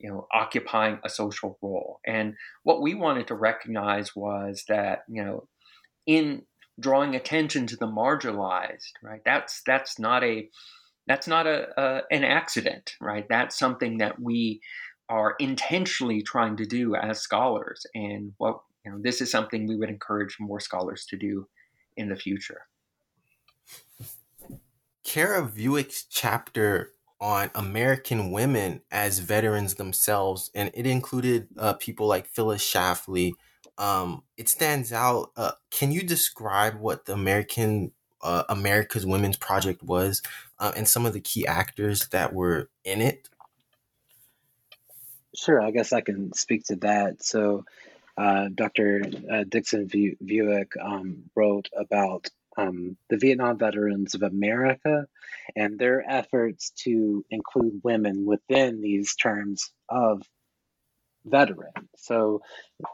you 0.00 0.10
know 0.10 0.26
occupying 0.34 0.98
a 1.04 1.08
social 1.08 1.58
role. 1.62 2.00
And 2.04 2.34
what 2.64 2.82
we 2.82 2.94
wanted 2.94 3.28
to 3.28 3.34
recognize 3.36 4.16
was 4.16 4.64
that 4.68 5.04
you 5.08 5.22
know 5.24 5.48
in 6.06 6.42
drawing 6.80 7.14
attention 7.14 7.66
to 7.68 7.76
the 7.76 7.86
marginalized 7.86 8.92
right? 9.02 9.20
That's 9.24 9.62
that's 9.66 9.98
not 9.98 10.24
a 10.24 10.48
that's 11.06 11.26
not 11.26 11.46
a, 11.46 11.68
a 11.80 12.02
an 12.10 12.24
accident 12.24 12.94
right? 13.00 13.26
That's 13.28 13.58
something 13.58 13.98
that 13.98 14.20
we 14.20 14.60
are 15.08 15.34
intentionally 15.38 16.22
trying 16.22 16.56
to 16.56 16.66
do 16.66 16.94
as 16.94 17.20
scholars. 17.20 17.84
And 17.94 18.32
what 18.38 18.60
you 18.84 18.92
know 18.92 18.98
this 19.00 19.20
is 19.20 19.30
something 19.30 19.66
we 19.66 19.76
would 19.76 19.90
encourage 19.90 20.36
more 20.40 20.60
scholars 20.60 21.06
to 21.10 21.16
do 21.16 21.48
in 21.96 22.08
the 22.08 22.16
future. 22.16 22.62
Kara 25.04 25.46
Vuic's 25.46 26.04
chapter 26.04 26.92
on 27.20 27.50
American 27.54 28.32
women 28.32 28.82
as 28.90 29.18
veterans 29.18 29.74
themselves, 29.74 30.50
and 30.54 30.70
it 30.74 30.86
included 30.86 31.48
uh, 31.58 31.74
people 31.74 32.06
like 32.06 32.26
Phyllis 32.26 32.62
Schlafly. 32.62 33.32
Um, 33.78 34.22
it 34.36 34.48
stands 34.48 34.92
out. 34.92 35.30
Uh, 35.36 35.52
can 35.70 35.92
you 35.92 36.02
describe 36.02 36.78
what 36.78 37.06
the 37.06 37.14
American 37.14 37.92
uh, 38.22 38.44
America's 38.48 39.04
Women's 39.04 39.36
Project 39.36 39.82
was, 39.82 40.22
uh, 40.58 40.72
and 40.76 40.88
some 40.88 41.06
of 41.06 41.12
the 41.12 41.20
key 41.20 41.46
actors 41.46 42.08
that 42.08 42.32
were 42.32 42.68
in 42.84 43.00
it? 43.00 43.28
Sure, 45.34 45.60
I 45.60 45.70
guess 45.70 45.92
I 45.92 46.02
can 46.02 46.32
speak 46.34 46.64
to 46.66 46.76
that. 46.76 47.24
So, 47.24 47.64
uh, 48.16 48.48
Dr. 48.54 49.02
Uh, 49.30 49.44
Dixon 49.48 49.88
Vuic 49.88 50.76
um, 50.80 51.24
wrote 51.34 51.68
about 51.76 52.28
um, 52.56 52.96
the 53.08 53.16
Vietnam 53.16 53.58
Veterans 53.58 54.14
of 54.14 54.22
America 54.22 55.06
and 55.56 55.78
their 55.78 56.04
efforts 56.08 56.70
to 56.84 57.24
include 57.30 57.80
women 57.82 58.26
within 58.26 58.80
these 58.80 59.16
terms 59.16 59.72
of 59.88 60.22
veteran. 61.24 61.72
So 61.96 62.42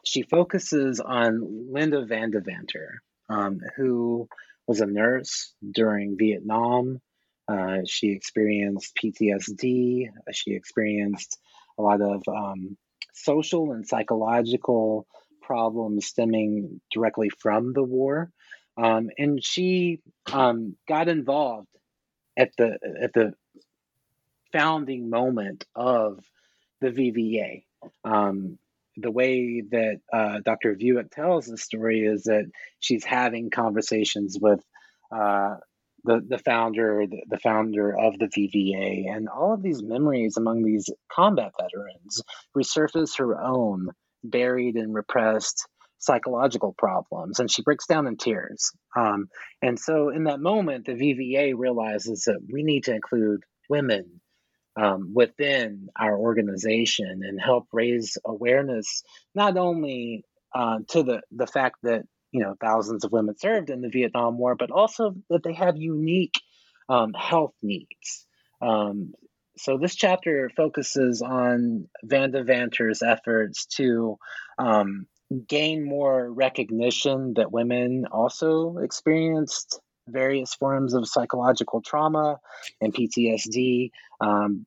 she 0.05 0.23
focuses 0.23 1.01
on 1.01 1.69
Lynda 1.73 2.07
Van 2.07 2.33
Devanter, 2.33 2.99
um, 3.29 3.61
who 3.77 4.29
was 4.67 4.81
a 4.81 4.87
nurse 4.87 5.53
during 5.71 6.17
Vietnam. 6.19 7.01
Uh, 7.47 7.79
she 7.87 8.11
experienced 8.11 8.97
PTSD. 9.03 10.11
She 10.33 10.53
experienced 10.53 11.39
a 11.79 11.83
lot 11.83 12.03
of 12.03 12.23
um, 12.29 12.77
social 13.15 13.73
and 13.73 13.87
psychological 13.87 15.07
problems 15.41 16.07
stemming 16.07 16.81
directly 16.93 17.31
from 17.31 17.73
the 17.73 17.83
war. 17.83 18.31
Um, 18.77 19.09
and 19.19 19.43
she 19.43 20.01
um, 20.31 20.77
got 20.87 21.09
involved 21.09 21.69
at 22.37 22.51
the 22.57 22.79
at 23.03 23.13
the 23.13 23.33
founding 24.53 25.11
moment 25.11 25.65
of 25.75 26.23
the 26.81 26.91
VVA. 26.91 27.65
Um, 28.05 28.59
the 28.97 29.11
way 29.11 29.63
that 29.71 30.01
uh, 30.13 30.41
Dr. 30.45 30.75
Vuic 30.75 31.11
tells 31.11 31.47
the 31.47 31.57
story 31.57 32.01
is 32.01 32.25
that 32.25 32.51
she's 32.81 33.05
having 33.05 33.51
conversations 33.51 34.37
with 34.41 34.61
uh, 35.15 35.57
the 36.05 36.21
the 36.27 36.39
founder, 36.39 37.05
the, 37.09 37.23
the, 37.29 37.39
founder 37.39 37.97
of 37.97 38.19
the 38.19 38.27
VVA, 38.27 39.15
and 39.15 39.29
all 39.29 39.55
of 39.55 39.63
these 39.63 39.83
memories 39.83 40.37
among 40.37 40.63
these 40.63 40.91
combat 41.11 41.53
veterans 41.61 42.23
resurface 42.57 43.19
her 43.19 43.41
own 43.41 43.89
buried 44.25 44.77
and 44.77 44.95
repressed 44.95 45.67
psychological 45.99 46.75
problems, 46.77 47.41
and 47.41 47.51
she 47.51 47.63
breaks 47.63 47.87
down 47.87 48.07
in 48.07 48.17
tears. 48.17 48.71
Um, 48.97 49.29
and 49.63 49.79
so, 49.79 50.11
in 50.11 50.25
that 50.25 50.41
moment, 50.41 50.87
the 50.87 50.93
VVA 50.93 51.55
realizes 51.57 52.25
that 52.27 52.41
we 52.53 52.63
need 52.63 52.85
to 52.85 52.95
include 52.95 53.43
women 53.69 54.21
um, 54.79 55.13
within 55.15 55.89
our 55.99 56.17
organization 56.17 57.23
and 57.25 57.41
help 57.41 57.67
raise 57.73 58.17
awareness 58.25 59.03
not 59.35 59.57
only 59.57 60.25
uh, 60.55 60.79
to 60.89 61.03
the 61.03 61.21
the 61.33 61.47
fact 61.47 61.77
that 61.83 62.03
you 62.31 62.41
know 62.41 62.55
thousands 62.61 63.05
of 63.05 63.13
women 63.13 63.37
served 63.37 63.71
in 63.71 63.81
the 63.81 63.89
Vietnam 63.89 64.39
War, 64.39 64.55
but 64.55 64.71
also 64.71 65.15
that 65.31 65.43
they 65.43 65.55
have 65.55 65.77
unique 65.77 66.41
um, 66.89 67.13
health 67.13 67.55
needs. 67.63 68.27
Um, 68.63 69.13
so 69.57 69.77
this 69.77 69.97
chapter 69.97 70.51
focuses 70.57 71.21
on 71.21 71.89
Van 72.05 72.31
Devanter's 72.31 73.03
efforts 73.03 73.67
to 73.77 74.17
um, 74.57 75.07
gain 75.49 75.85
more 75.85 76.33
recognition 76.33 77.35
that 77.35 77.53
women 77.53 78.07
also 78.11 78.79
experienced 78.79 79.81
various 80.09 80.55
forms 80.55 80.95
of 80.95 81.09
psychological 81.09 81.81
trauma 81.83 82.39
and 82.81 82.95
PTSD. 82.95 83.91
Um, 84.21 84.67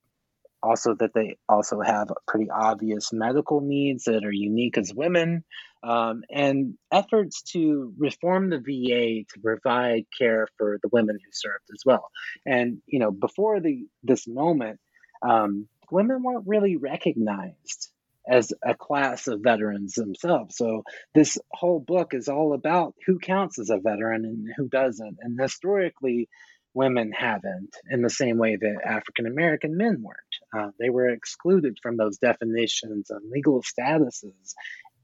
also, 0.63 0.93
that 0.95 1.13
they 1.15 1.37
also 1.49 1.81
have 1.81 2.09
pretty 2.27 2.49
obvious 2.51 3.11
medical 3.11 3.61
needs 3.61 4.03
that 4.03 4.23
are 4.23 4.31
unique 4.31 4.77
as 4.77 4.93
women, 4.93 5.43
um, 5.83 6.23
and 6.29 6.75
efforts 6.91 7.41
to 7.41 7.93
reform 7.97 8.51
the 8.51 8.59
VA 8.59 9.25
to 9.33 9.39
provide 9.41 10.05
care 10.15 10.47
for 10.57 10.77
the 10.83 10.89
women 10.91 11.15
who 11.15 11.31
served 11.31 11.65
as 11.73 11.81
well. 11.83 12.11
And 12.45 12.81
you 12.85 12.99
know, 12.99 13.11
before 13.11 13.59
the 13.59 13.87
this 14.03 14.27
moment, 14.27 14.79
um, 15.23 15.67
women 15.89 16.21
weren't 16.23 16.47
really 16.47 16.77
recognized 16.77 17.90
as 18.27 18.53
a 18.63 18.75
class 18.75 19.27
of 19.27 19.41
veterans 19.41 19.93
themselves. 19.93 20.55
So 20.55 20.83
this 21.13 21.37
whole 21.51 21.79
book 21.79 22.13
is 22.13 22.27
all 22.27 22.53
about 22.53 22.95
who 23.05 23.19
counts 23.19 23.59
as 23.59 23.69
a 23.69 23.79
veteran 23.79 24.25
and 24.25 24.47
who 24.55 24.67
doesn't. 24.67 25.17
And 25.21 25.39
historically, 25.39 26.29
women 26.73 27.11
haven't 27.11 27.75
in 27.89 28.01
the 28.01 28.09
same 28.09 28.37
way 28.37 28.55
that 28.55 28.81
African 28.85 29.25
American 29.27 29.75
men 29.77 30.03
weren't. 30.03 30.17
Uh, 30.55 30.71
they 30.79 30.89
were 30.89 31.09
excluded 31.09 31.77
from 31.81 31.97
those 31.97 32.17
definitions 32.17 33.09
and 33.09 33.29
legal 33.31 33.61
statuses 33.61 34.53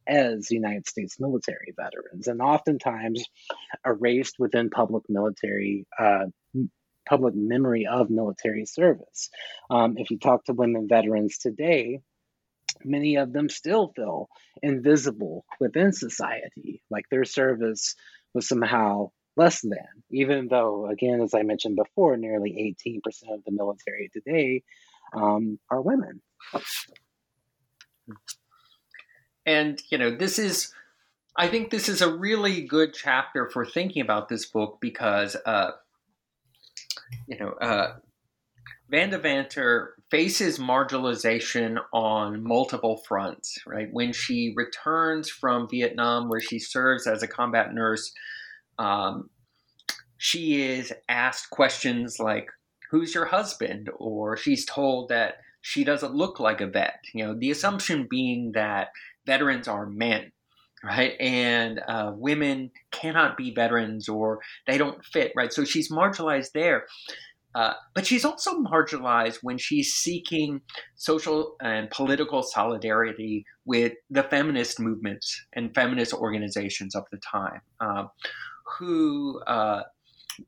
as 0.07 0.51
United 0.51 0.88
States 0.88 1.20
military 1.20 1.74
veterans, 1.76 2.28
and 2.28 2.41
oftentimes 2.41 3.26
erased 3.86 4.36
within 4.39 4.70
public 4.70 5.03
military. 5.09 5.86
Uh, 5.99 6.26
public 7.07 7.34
memory 7.36 7.88
of 7.89 8.09
military 8.09 8.65
service. 8.65 9.30
Um, 9.70 9.95
if 9.97 10.11
you 10.11 10.20
talk 10.20 10.43
to 10.45 10.53
women 10.53 10.88
veterans 10.89 11.38
today, 11.38 12.01
many 12.84 13.17
of 13.17 13.34
them 13.34 13.49
still 13.49 13.91
feel 13.95 14.30
invisible 14.61 15.45
within 15.59 15.91
society, 15.91 16.82
like 16.89 17.05
their 17.09 17.25
service 17.25 17.95
was 18.34 18.47
somehow 18.47 19.11
less 19.36 19.61
than, 19.61 20.03
even 20.09 20.47
though, 20.47 20.88
again, 20.88 21.21
as 21.21 21.34
I 21.34 21.43
mentioned 21.43 21.75
before, 21.75 22.17
nearly 22.17 22.75
18% 22.86 23.01
of 23.34 23.43
the 23.45 23.51
military 23.51 24.09
today 24.11 24.63
um, 25.13 25.59
are 25.69 25.82
women. 25.82 26.21
And, 29.45 29.82
you 29.89 29.97
know, 29.97 30.15
this 30.15 30.39
is, 30.39 30.73
I 31.36 31.47
think 31.47 31.69
this 31.69 31.88
is 31.88 32.01
a 32.01 32.13
really 32.13 32.61
good 32.61 32.93
chapter 32.93 33.49
for 33.49 33.65
thinking 33.65 34.01
about 34.01 34.28
this 34.28 34.45
book 34.45 34.80
because, 34.82 35.38
uh, 35.45 35.71
you 37.28 37.38
know, 37.38 37.51
uh, 37.51 37.95
Van 38.89 39.11
Devanter 39.11 39.89
faces 40.10 40.58
marginalization 40.58 41.78
on 41.93 42.43
multiple 42.43 43.03
fronts, 43.08 43.58
right? 43.66 43.89
When 43.91 44.14
she 44.14 44.53
returns 44.55 45.30
from 45.30 45.68
Vietnam, 45.70 46.30
where 46.30 46.39
she 46.39 46.60
serves 46.60 47.08
as 47.08 47.24
a 47.24 47.28
combat 47.28 47.74
nurse, 47.74 48.14
um, 48.80 49.30
she 50.18 50.62
is 50.62 50.93
asked 51.10 51.49
questions 51.49 52.20
like, 52.20 52.49
Who's 52.89 53.14
your 53.14 53.26
husband? 53.26 53.89
Or 53.97 54.38
she's 54.38 54.66
told 54.66 55.10
that 55.10 55.39
she 55.62 55.84
doesn't 55.84 56.16
look 56.16 56.39
like 56.39 56.62
a 56.62 56.68
vet. 56.68 57.01
You 57.14 57.26
know, 57.26 57.34
the 57.38 57.51
assumption 57.51 58.08
being 58.10 58.53
that 58.53 58.91
veterans 59.26 59.68
are 59.68 59.86
men, 59.86 60.32
right? 60.82 61.14
And 61.20 61.82
uh, 61.86 62.14
women 62.16 62.72
cannot 62.91 63.36
be 63.36 63.53
veterans 63.53 64.08
or 64.08 64.39
they 64.66 64.78
don't 64.78 65.03
fit, 65.03 65.34
right? 65.36 65.51
So 65.51 65.66
she's 65.66 65.91
marginalized 65.91 66.53
there. 66.53 66.86
Uh, 67.58 67.74
but 67.95 68.05
she's 68.05 68.24
also 68.24 68.51
marginalized 68.60 69.39
when 69.41 69.58
she's 69.58 69.91
seeking 69.95 70.62
social 70.93 71.55
and 71.60 71.89
political 71.89 72.43
solidarity 72.43 73.43
with 73.66 73.93
the 74.12 74.22
feminist 74.22 74.80
movements 74.80 75.43
and 75.53 75.74
feminist 75.74 76.14
organizations 76.14 76.93
of 76.93 77.03
the 77.12 77.18
time, 77.18 77.60
um, 77.80 78.12
who, 78.78 79.41
uh, 79.47 79.82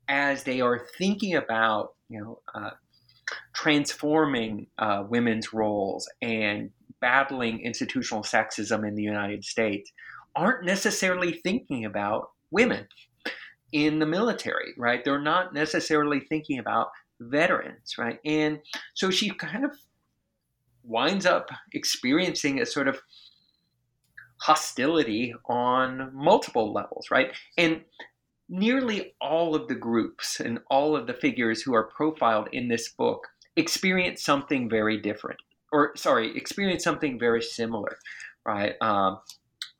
as 0.08 0.44
they 0.44 0.62
are 0.62 0.86
thinking 1.00 1.34
about, 1.34 1.96
you 2.10 2.22
know, 2.22 2.40
uh, 2.54 2.70
transforming 3.54 4.68
uh, 4.78 5.04
women's 5.10 5.52
roles 5.52 6.08
and 6.22 6.70
battling 7.02 7.60
institutional 7.62 8.22
sexism 8.22 8.88
in 8.88 8.94
the 8.94 9.02
United 9.02 9.44
States, 9.44 9.92
aren't 10.36 10.64
necessarily 10.64 11.42
thinking 11.44 11.86
about 11.86 12.30
women 12.52 12.88
in 13.72 14.00
the 14.00 14.06
military, 14.06 14.74
right? 14.78 15.04
They're 15.04 15.22
not 15.22 15.54
necessarily 15.54 16.20
thinking 16.20 16.60
about 16.60 16.90
veterans, 17.20 17.96
right? 17.98 18.20
And 18.26 18.60
so 18.94 19.10
she 19.10 19.30
kind 19.32 19.66
of 19.66 19.72
winds 20.84 21.26
up 21.26 21.50
experiencing 21.74 22.60
a 22.60 22.66
sort 22.66 22.88
of 22.88 23.00
hostility 24.42 25.34
on 25.46 26.12
multiple 26.14 26.74
levels, 26.74 27.08
right? 27.12 27.32
And 27.58 27.82
nearly 28.48 29.14
all 29.22 29.54
of 29.54 29.68
the 29.68 29.76
groups 29.76 30.40
and 30.40 30.60
all 30.70 30.96
of 30.96 31.08
the 31.08 31.14
figures 31.14 31.62
who 31.62 31.76
are 31.76 31.84
profiled 31.84 32.48
in 32.52 32.68
this 32.68 32.90
book 32.90 33.28
experience 33.56 34.24
something 34.24 34.70
very 34.70 34.98
different, 34.98 35.40
or 35.72 35.92
sorry, 35.96 36.36
experience 36.36 36.84
something 36.84 37.20
very 37.20 37.42
similar, 37.42 37.98
right? 38.46 38.76
Um, 38.82 39.20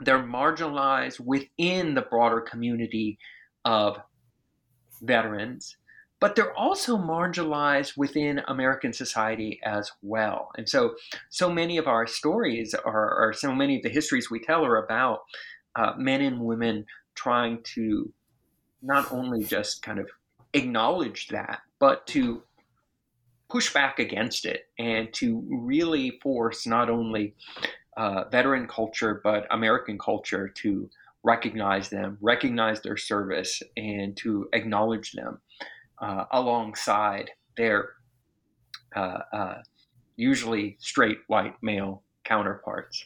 they're 0.02 0.24
marginalized 0.24 1.20
within 1.20 1.96
the 1.96 2.02
broader 2.02 2.42
community 2.42 3.18
of 3.66 3.98
veterans, 5.02 5.78
but 6.20 6.36
they're 6.36 6.58
also 6.58 6.98
marginalized 6.98 7.96
within 7.96 8.42
American 8.48 8.92
society 8.94 9.60
as 9.64 9.92
well. 10.02 10.50
And 10.58 10.68
so, 10.68 10.96
so 11.30 11.50
many 11.50 11.78
of 11.78 11.88
our 11.88 12.08
stories 12.08 12.74
are, 12.74 13.28
or 13.28 13.34
so 13.34 13.56
many 13.56 13.78
of 13.78 13.84
the 13.84 13.90
histories 13.90 14.30
we 14.30 14.40
tell 14.40 14.66
are 14.66 14.84
about 14.84 15.22
uh, 15.76 15.94
men 15.98 16.22
and 16.22 16.42
women 16.42 16.86
trying 17.16 17.60
to 17.76 18.12
not 18.82 19.12
only 19.12 19.44
just 19.44 19.82
kind 19.82 20.00
of 20.00 20.10
acknowledge 20.54 21.28
that, 21.30 21.60
but 21.80 22.06
to 22.08 22.44
push 23.50 23.74
back 23.74 24.00
against 24.00 24.46
it 24.46 24.68
and 24.78 25.12
to 25.14 25.44
really 25.50 26.20
force 26.22 26.68
not 26.68 26.90
only 26.90 27.34
uh, 27.98 28.24
veteran 28.30 28.68
culture 28.68 29.20
but 29.24 29.48
American 29.52 29.98
culture 29.98 30.48
to 30.48 30.90
recognize 31.24 31.90
them, 31.90 32.18
recognize 32.22 32.82
their 32.82 32.96
service, 32.96 33.62
and 33.76 34.16
to 34.16 34.48
acknowledge 34.54 35.12
them 35.14 35.40
uh, 36.02 36.26
alongside 36.32 37.32
their 37.58 37.90
uh, 38.96 39.20
uh 39.32 39.56
usually 40.16 40.76
straight 40.80 41.20
white 41.28 41.56
male 41.62 42.04
counterparts. 42.26 43.06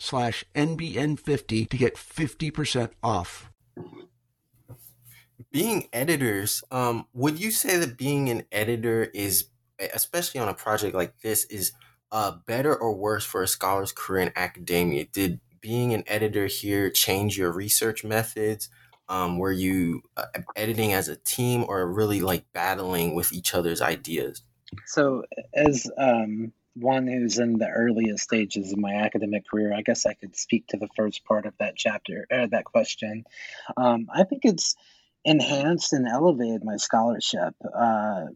slash 0.00 0.44
NBN50 0.54 1.68
to 1.68 1.76
get 1.76 1.94
50% 1.94 2.90
off. 3.02 3.52
Being 5.52 5.88
editors, 5.92 6.64
um, 6.70 7.06
would 7.12 7.38
you 7.38 7.50
say 7.50 7.76
that 7.76 7.96
being 7.96 8.30
an 8.30 8.44
editor 8.50 9.04
is, 9.14 9.46
especially 9.94 10.40
on 10.40 10.48
a 10.48 10.54
project 10.54 10.94
like 10.94 11.20
this, 11.20 11.44
is 11.44 11.72
uh, 12.10 12.32
better 12.46 12.74
or 12.74 12.94
worse 12.94 13.24
for 13.24 13.42
a 13.42 13.48
scholar's 13.48 13.92
career 13.92 14.22
in 14.22 14.32
academia? 14.36 15.04
Did 15.04 15.40
being 15.60 15.92
an 15.92 16.04
editor 16.06 16.46
here 16.46 16.90
change 16.90 17.36
your 17.36 17.52
research 17.52 18.02
methods? 18.02 18.68
Um, 19.08 19.38
were 19.38 19.52
you 19.52 20.02
uh, 20.16 20.26
editing 20.56 20.92
as 20.92 21.08
a 21.08 21.16
team 21.16 21.64
or 21.66 21.86
really 21.92 22.20
like 22.20 22.44
battling 22.52 23.14
with 23.14 23.32
each 23.32 23.54
other's 23.54 23.82
ideas? 23.82 24.42
So, 24.86 25.24
as 25.52 25.90
um, 25.98 26.52
one 26.74 27.06
who's 27.06 27.38
in 27.38 27.58
the 27.58 27.68
earliest 27.68 28.24
stages 28.24 28.72
of 28.72 28.78
my 28.78 28.94
academic 28.94 29.48
career, 29.48 29.74
I 29.74 29.82
guess 29.82 30.06
I 30.06 30.14
could 30.14 30.36
speak 30.36 30.66
to 30.68 30.76
the 30.76 30.88
first 30.96 31.24
part 31.24 31.46
of 31.46 31.54
that 31.58 31.76
chapter, 31.76 32.26
or 32.30 32.46
that 32.48 32.64
question. 32.64 33.24
Um, 33.76 34.08
I 34.14 34.24
think 34.24 34.42
it's 34.44 34.76
enhanced 35.24 35.92
and 35.92 36.08
elevated 36.08 36.64
my 36.64 36.76
scholarship. 36.76 37.54
Uh, 37.74 38.26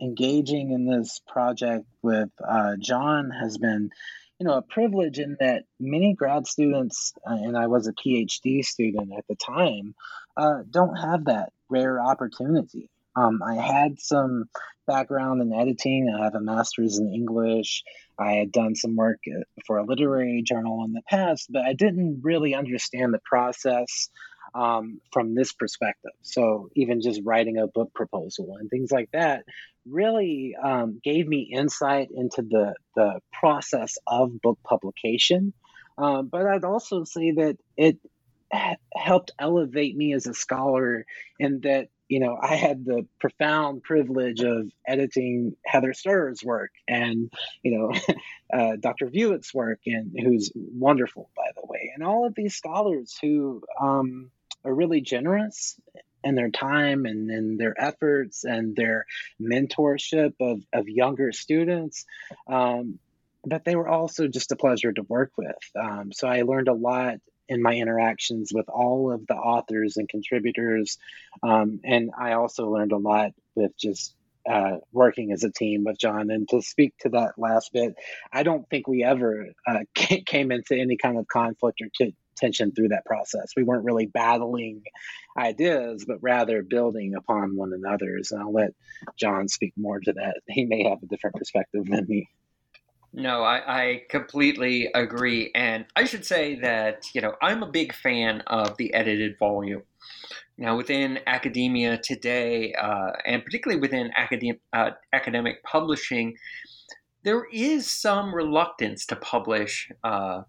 engaging 0.00 0.72
in 0.72 0.86
this 0.86 1.20
project 1.26 1.86
with 2.02 2.28
uh, 2.46 2.76
John 2.78 3.30
has 3.30 3.56
been, 3.56 3.90
you 4.38 4.46
know, 4.46 4.58
a 4.58 4.62
privilege 4.62 5.18
in 5.18 5.36
that 5.40 5.64
many 5.80 6.14
grad 6.14 6.46
students, 6.46 7.14
uh, 7.26 7.34
and 7.34 7.56
I 7.56 7.68
was 7.68 7.86
a 7.86 7.92
PhD 7.92 8.64
student 8.64 9.12
at 9.16 9.26
the 9.28 9.36
time, 9.36 9.94
uh, 10.36 10.62
don't 10.68 10.96
have 10.96 11.26
that 11.26 11.52
rare 11.68 12.00
opportunity. 12.00 12.90
Um, 13.16 13.42
I 13.42 13.54
had 13.54 14.00
some 14.00 14.44
background 14.86 15.40
in 15.40 15.52
editing. 15.52 16.14
I 16.14 16.24
have 16.24 16.34
a 16.34 16.40
master's 16.40 16.98
in 16.98 17.12
English. 17.12 17.82
I 18.18 18.32
had 18.32 18.52
done 18.52 18.74
some 18.74 18.96
work 18.96 19.18
uh, 19.28 19.40
for 19.66 19.78
a 19.78 19.84
literary 19.84 20.42
journal 20.42 20.84
in 20.84 20.92
the 20.92 21.02
past, 21.08 21.46
but 21.50 21.62
I 21.62 21.72
didn't 21.72 22.20
really 22.22 22.54
understand 22.54 23.12
the 23.12 23.20
process 23.24 24.10
um, 24.54 25.00
from 25.12 25.34
this 25.34 25.52
perspective. 25.52 26.12
So 26.22 26.70
even 26.76 27.02
just 27.02 27.20
writing 27.24 27.58
a 27.58 27.66
book 27.66 27.92
proposal 27.94 28.56
and 28.58 28.70
things 28.70 28.90
like 28.90 29.10
that 29.12 29.44
really 29.88 30.56
um, 30.62 31.00
gave 31.02 31.26
me 31.26 31.50
insight 31.52 32.08
into 32.14 32.42
the 32.42 32.74
the 32.94 33.20
process 33.32 33.98
of 34.06 34.40
book 34.40 34.58
publication. 34.64 35.52
Um, 35.98 36.28
but 36.28 36.46
I'd 36.46 36.64
also 36.64 37.04
say 37.04 37.32
that 37.32 37.56
it 37.76 37.98
helped 38.94 39.32
elevate 39.38 39.96
me 39.96 40.14
as 40.14 40.26
a 40.26 40.34
scholar 40.34 41.04
in 41.38 41.60
that 41.62 41.88
you 42.08 42.20
know, 42.20 42.38
I 42.40 42.54
had 42.54 42.84
the 42.84 43.06
profound 43.20 43.82
privilege 43.82 44.40
of 44.40 44.70
editing 44.86 45.56
Heather 45.64 45.92
Stur's 45.92 46.42
work 46.44 46.70
and, 46.86 47.32
you 47.62 47.78
know, 47.78 48.14
uh, 48.52 48.76
Dr. 48.76 49.06
Vuic's 49.06 49.52
work, 49.52 49.80
and 49.86 50.14
who's 50.18 50.52
wonderful, 50.54 51.30
by 51.36 51.50
the 51.56 51.66
way, 51.66 51.92
and 51.94 52.04
all 52.04 52.26
of 52.26 52.34
these 52.34 52.54
scholars 52.54 53.16
who 53.20 53.62
um, 53.80 54.30
are 54.64 54.74
really 54.74 55.00
generous 55.00 55.80
in 56.22 56.34
their 56.34 56.50
time 56.50 57.06
and 57.06 57.30
in 57.30 57.56
their 57.56 57.74
efforts 57.80 58.44
and 58.44 58.74
their 58.74 59.06
mentorship 59.40 60.34
of, 60.40 60.60
of 60.72 60.88
younger 60.88 61.32
students. 61.32 62.04
Um, 62.48 62.98
but 63.44 63.64
they 63.64 63.76
were 63.76 63.88
also 63.88 64.26
just 64.26 64.50
a 64.50 64.56
pleasure 64.56 64.92
to 64.92 65.02
work 65.02 65.32
with. 65.38 65.56
Um, 65.80 66.12
so 66.12 66.26
I 66.26 66.42
learned 66.42 66.68
a 66.68 66.74
lot 66.74 67.16
in 67.48 67.62
my 67.62 67.74
interactions 67.74 68.52
with 68.52 68.68
all 68.68 69.12
of 69.12 69.26
the 69.26 69.34
authors 69.34 69.96
and 69.96 70.08
contributors. 70.08 70.98
Um, 71.42 71.80
and 71.84 72.10
I 72.18 72.32
also 72.32 72.70
learned 72.70 72.92
a 72.92 72.98
lot 72.98 73.32
with 73.54 73.76
just 73.78 74.14
uh, 74.48 74.78
working 74.92 75.32
as 75.32 75.44
a 75.44 75.50
team 75.50 75.84
with 75.84 75.98
John. 75.98 76.30
And 76.30 76.48
to 76.50 76.62
speak 76.62 76.94
to 77.00 77.10
that 77.10 77.32
last 77.36 77.72
bit, 77.72 77.94
I 78.32 78.42
don't 78.42 78.68
think 78.68 78.86
we 78.86 79.04
ever 79.04 79.46
uh, 79.66 79.80
came 79.94 80.52
into 80.52 80.76
any 80.76 80.96
kind 80.96 81.18
of 81.18 81.26
conflict 81.26 81.80
or 81.80 81.88
t- 81.96 82.14
tension 82.36 82.72
through 82.72 82.88
that 82.88 83.04
process. 83.04 83.52
We 83.56 83.64
weren't 83.64 83.84
really 83.84 84.06
battling 84.06 84.82
ideas, 85.36 86.04
but 86.06 86.18
rather 86.20 86.62
building 86.62 87.14
upon 87.14 87.56
one 87.56 87.72
another's. 87.72 88.30
And 88.30 88.42
I'll 88.42 88.52
let 88.52 88.74
John 89.18 89.48
speak 89.48 89.72
more 89.76 89.98
to 90.00 90.12
that. 90.12 90.40
He 90.48 90.64
may 90.64 90.88
have 90.88 91.02
a 91.02 91.06
different 91.06 91.36
perspective 91.36 91.84
than 91.86 92.06
me. 92.06 92.28
No, 93.18 93.42
I, 93.42 93.84
I, 93.84 94.02
completely 94.10 94.90
agree. 94.94 95.50
And 95.54 95.86
I 95.96 96.04
should 96.04 96.26
say 96.26 96.60
that, 96.60 97.06
you 97.14 97.22
know, 97.22 97.32
I'm 97.40 97.62
a 97.62 97.66
big 97.66 97.94
fan 97.94 98.42
of 98.46 98.76
the 98.76 98.92
edited 98.92 99.38
volume. 99.38 99.84
Now, 100.58 100.76
within 100.76 101.20
academia 101.26 101.96
today, 101.96 102.74
uh, 102.74 103.12
and 103.24 103.42
particularly 103.42 103.80
within 103.80 104.10
academic, 104.14 104.60
uh, 104.74 104.90
academic 105.14 105.62
publishing, 105.64 106.36
there 107.24 107.46
is 107.50 107.86
some 107.90 108.34
reluctance 108.34 109.06
to 109.06 109.16
publish 109.16 109.90
uh, 110.04 110.42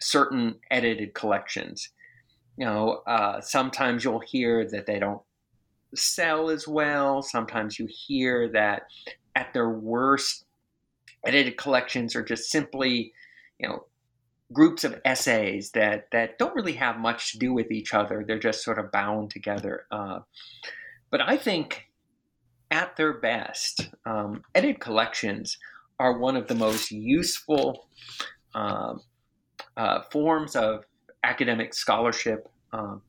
certain 0.00 0.54
edited 0.70 1.12
collections. 1.12 1.90
You 2.56 2.64
know, 2.64 3.02
uh, 3.06 3.42
sometimes 3.42 4.04
you'll 4.04 4.20
hear 4.20 4.66
that 4.70 4.86
they 4.86 4.98
don't 4.98 5.20
sell 5.94 6.48
as 6.48 6.66
well. 6.66 7.20
Sometimes 7.20 7.78
you 7.78 7.86
hear 7.90 8.48
that 8.52 8.84
at 9.34 9.52
their 9.52 9.68
worst, 9.68 10.45
edited 11.24 11.56
collections 11.56 12.14
are 12.16 12.22
just 12.22 12.50
simply, 12.50 13.12
you 13.58 13.68
know, 13.68 13.86
groups 14.52 14.84
of 14.84 15.00
essays 15.04 15.72
that 15.72 16.08
that 16.12 16.38
don't 16.38 16.54
really 16.54 16.74
have 16.74 16.98
much 16.98 17.32
to 17.32 17.38
do 17.38 17.52
with 17.52 17.70
each 17.70 17.94
other. 17.94 18.24
They're 18.26 18.38
just 18.38 18.62
sort 18.62 18.78
of 18.78 18.92
bound 18.92 19.30
together. 19.30 19.86
Uh, 19.90 20.20
but 21.10 21.20
I 21.20 21.36
think, 21.36 21.88
at 22.70 22.96
their 22.96 23.14
best, 23.14 23.90
um, 24.04 24.42
edited 24.54 24.80
collections 24.80 25.58
are 25.98 26.18
one 26.18 26.36
of 26.36 26.48
the 26.48 26.54
most 26.54 26.90
useful 26.90 27.88
um, 28.54 29.00
uh, 29.76 30.02
forms 30.10 30.56
of 30.56 30.84
academic 31.24 31.74
scholarship. 31.74 32.48
Um, 32.72 33.02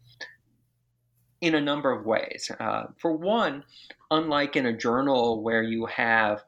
in 1.41 1.55
a 1.55 1.61
number 1.61 1.91
of 1.91 2.05
ways. 2.05 2.51
Uh, 2.59 2.85
for 2.99 3.15
one, 3.15 3.63
unlike 4.09 4.55
in 4.55 4.65
a 4.65 4.75
journal 4.75 5.41
where 5.43 5.63
you 5.63 5.85
have, 5.85 6.43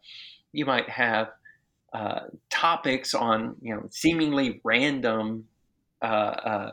you 0.51 0.65
might 0.65 0.89
have 0.89 1.29
uh, 1.93 2.21
topics 2.49 3.13
on 3.13 3.55
you 3.61 3.73
know 3.73 3.87
seemingly 3.91 4.61
random 4.63 5.45
uh, 6.01 6.05
uh, 6.05 6.71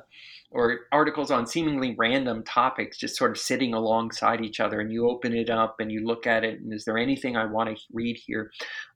or 0.50 0.80
articles 0.92 1.30
on 1.30 1.46
seemingly 1.46 1.94
random 1.98 2.42
topics 2.44 2.98
just 2.98 3.16
sort 3.16 3.30
of 3.30 3.38
sitting 3.38 3.74
alongside 3.74 4.44
each 4.44 4.60
other 4.60 4.80
and 4.80 4.92
you 4.92 5.08
open 5.08 5.34
it 5.34 5.50
up 5.50 5.76
and 5.80 5.90
you 5.90 6.06
look 6.06 6.26
at 6.26 6.44
it 6.44 6.60
and 6.60 6.72
is 6.72 6.84
there 6.84 6.98
anything 6.98 7.36
i 7.36 7.44
want 7.44 7.68
to 7.68 7.82
read 7.92 8.16
here? 8.26 8.50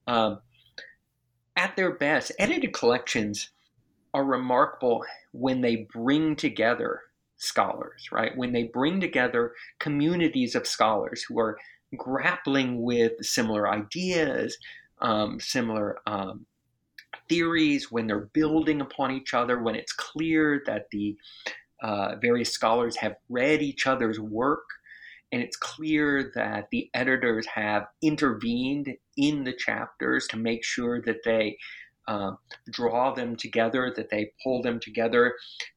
Um, 0.07 0.41
at 1.57 1.77
their 1.77 1.95
best 1.95 2.33
edited 2.39 2.73
collections 2.73 3.51
are 4.15 4.25
remarkable 4.25 5.05
when 5.33 5.61
they 5.61 5.89
bring 5.93 6.37
together 6.37 7.01
scholars 7.41 8.09
right? 8.13 8.37
When 8.37 8.53
they 8.53 8.65
bring 8.65 9.01
together 9.01 9.55
communities 9.79 10.55
of 10.55 10.67
scholars 10.67 11.25
who 11.27 11.41
are 11.41 11.59
grappling 11.97 12.83
with 12.83 13.13
similar 13.23 13.69
ideas, 13.69 14.57
um, 15.01 15.41
similar 15.41 15.99
um, 16.07 16.47
theories, 17.29 17.91
when 17.91 18.07
they're 18.07 18.31
building 18.33 18.81
upon 18.81 19.13
each 19.13 19.35
other, 19.35 19.63
when 19.63 19.75
it's 19.75 19.93
clear 19.93 20.63
that 20.67 20.87
the 20.91 21.17
uh, 21.83 22.17
various 22.17 22.51
scholars 22.51 22.97
have 22.97 23.17
read 23.29 23.63
each 23.63 23.87
other's 23.87 24.21
work, 24.21 24.65
and 25.33 25.43
it's 25.43 25.57
clear 25.57 26.33
that 26.35 26.69
the 26.71 26.91
editors 26.93 27.47
have 27.47 27.87
intervened 28.03 28.97
in 29.17 29.45
the 29.45 29.53
chapters 29.53 30.27
to 30.27 30.37
make 30.37 30.65
sure 30.65 31.01
that 31.03 31.23
they 31.25 31.57
uh, 32.09 32.33
draw 32.71 33.15
them 33.15 33.37
together, 33.37 33.93
that 33.97 34.11
they 34.11 34.33
pull 34.43 34.61
them 34.63 34.81
together, 34.81 35.37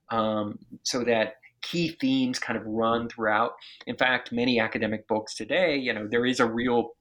um, 0.10 0.58
so 0.82 1.04
that 1.04 1.36
key 1.62 1.96
themes 2.02 2.40
kind 2.40 2.58
of 2.58 2.66
run 2.66 3.08
throughout. 3.08 3.54
In 3.88 3.96
fact, 3.96 4.32
many 4.32 4.60
academic 4.60 5.08
books 5.08 5.36
today, 5.36 5.78
you 5.78 5.94
know, 5.94 6.08
there 6.08 6.26
is 6.26 6.40
a 6.40 6.46
real 6.46 6.92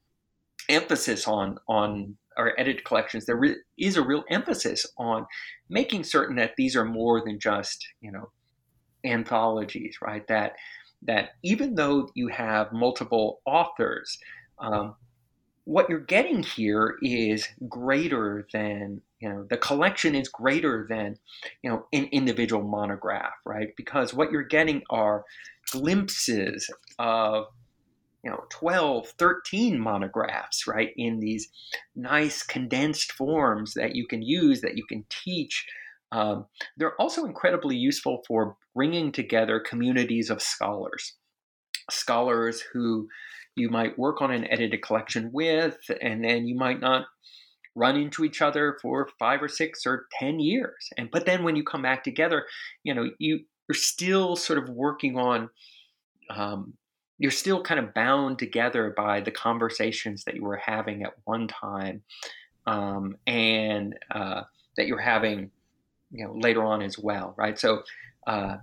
emphasis 0.69 1.27
on 1.27 1.57
on 1.67 2.17
our 2.37 2.53
edited 2.57 2.83
collections. 2.83 3.25
There 3.25 3.35
re- 3.35 3.57
is 3.77 3.97
a 3.97 4.01
real 4.01 4.23
emphasis 4.29 4.85
on 4.97 5.25
making 5.69 6.03
certain 6.03 6.35
that 6.37 6.53
these 6.57 6.75
are 6.75 6.85
more 6.85 7.23
than 7.23 7.39
just 7.39 7.85
you 8.01 8.11
know 8.11 8.31
anthologies, 9.05 9.97
right? 10.01 10.25
That 10.27 10.53
that 11.03 11.31
even 11.43 11.75
though 11.75 12.09
you 12.15 12.29
have 12.29 12.71
multiple 12.71 13.41
authors, 13.45 14.17
um, 14.59 14.95
what 15.65 15.89
you're 15.89 15.99
getting 15.99 16.43
here 16.43 16.97
is 17.01 17.47
greater 17.69 18.47
than 18.53 19.01
you 19.19 19.29
know 19.29 19.45
the 19.49 19.57
collection 19.57 20.15
is 20.15 20.27
greater 20.27 20.85
than 20.89 21.15
you 21.61 21.69
know 21.69 21.85
an 21.93 22.05
individual 22.11 22.61
monograph 22.61 23.33
right 23.45 23.69
because 23.77 24.13
what 24.13 24.31
you're 24.31 24.43
getting 24.43 24.81
are 24.89 25.23
glimpses 25.71 26.69
of 26.99 27.45
you 28.23 28.29
know 28.29 28.43
12 28.49 29.09
13 29.09 29.79
monographs 29.79 30.65
right 30.67 30.91
in 30.97 31.19
these 31.19 31.49
nice 31.95 32.43
condensed 32.43 33.11
forms 33.11 33.73
that 33.73 33.95
you 33.95 34.07
can 34.07 34.21
use 34.21 34.61
that 34.61 34.77
you 34.77 34.85
can 34.87 35.05
teach 35.09 35.65
um, 36.11 36.45
they're 36.77 36.95
also 37.01 37.25
incredibly 37.25 37.75
useful 37.75 38.23
for 38.27 38.55
bringing 38.75 39.11
together 39.11 39.59
communities 39.59 40.29
of 40.29 40.41
scholars 40.41 41.15
scholars 41.89 42.61
who 42.73 43.07
you 43.55 43.69
might 43.69 43.97
work 43.99 44.21
on 44.21 44.31
an 44.31 44.47
edited 44.49 44.81
collection 44.81 45.29
with, 45.31 45.77
and 46.01 46.23
then 46.23 46.47
you 46.47 46.55
might 46.55 46.79
not 46.79 47.05
run 47.75 47.95
into 47.95 48.23
each 48.23 48.41
other 48.41 48.77
for 48.81 49.09
five 49.19 49.41
or 49.41 49.47
six 49.47 49.85
or 49.85 50.05
ten 50.19 50.39
years. 50.39 50.89
And 50.97 51.09
but 51.11 51.25
then 51.25 51.43
when 51.43 51.55
you 51.55 51.63
come 51.63 51.81
back 51.81 52.03
together, 52.03 52.45
you 52.83 52.93
know 52.93 53.09
you 53.19 53.41
you're 53.67 53.75
still 53.75 54.35
sort 54.35 54.59
of 54.59 54.69
working 54.69 55.17
on. 55.17 55.49
Um, 56.29 56.73
you're 57.17 57.31
still 57.31 57.61
kind 57.61 57.79
of 57.79 57.93
bound 57.93 58.39
together 58.39 58.93
by 58.95 59.21
the 59.21 59.31
conversations 59.31 60.23
that 60.25 60.35
you 60.35 60.43
were 60.43 60.57
having 60.57 61.03
at 61.03 61.13
one 61.25 61.47
time, 61.47 62.01
um, 62.65 63.15
and 63.27 63.95
uh, 64.11 64.41
that 64.77 64.87
you're 64.87 64.97
having, 64.99 65.51
you 66.11 66.25
know, 66.25 66.33
later 66.33 66.63
on 66.63 66.81
as 66.81 66.97
well, 66.97 67.33
right? 67.37 67.59
So, 67.59 67.83
uh, 68.27 68.57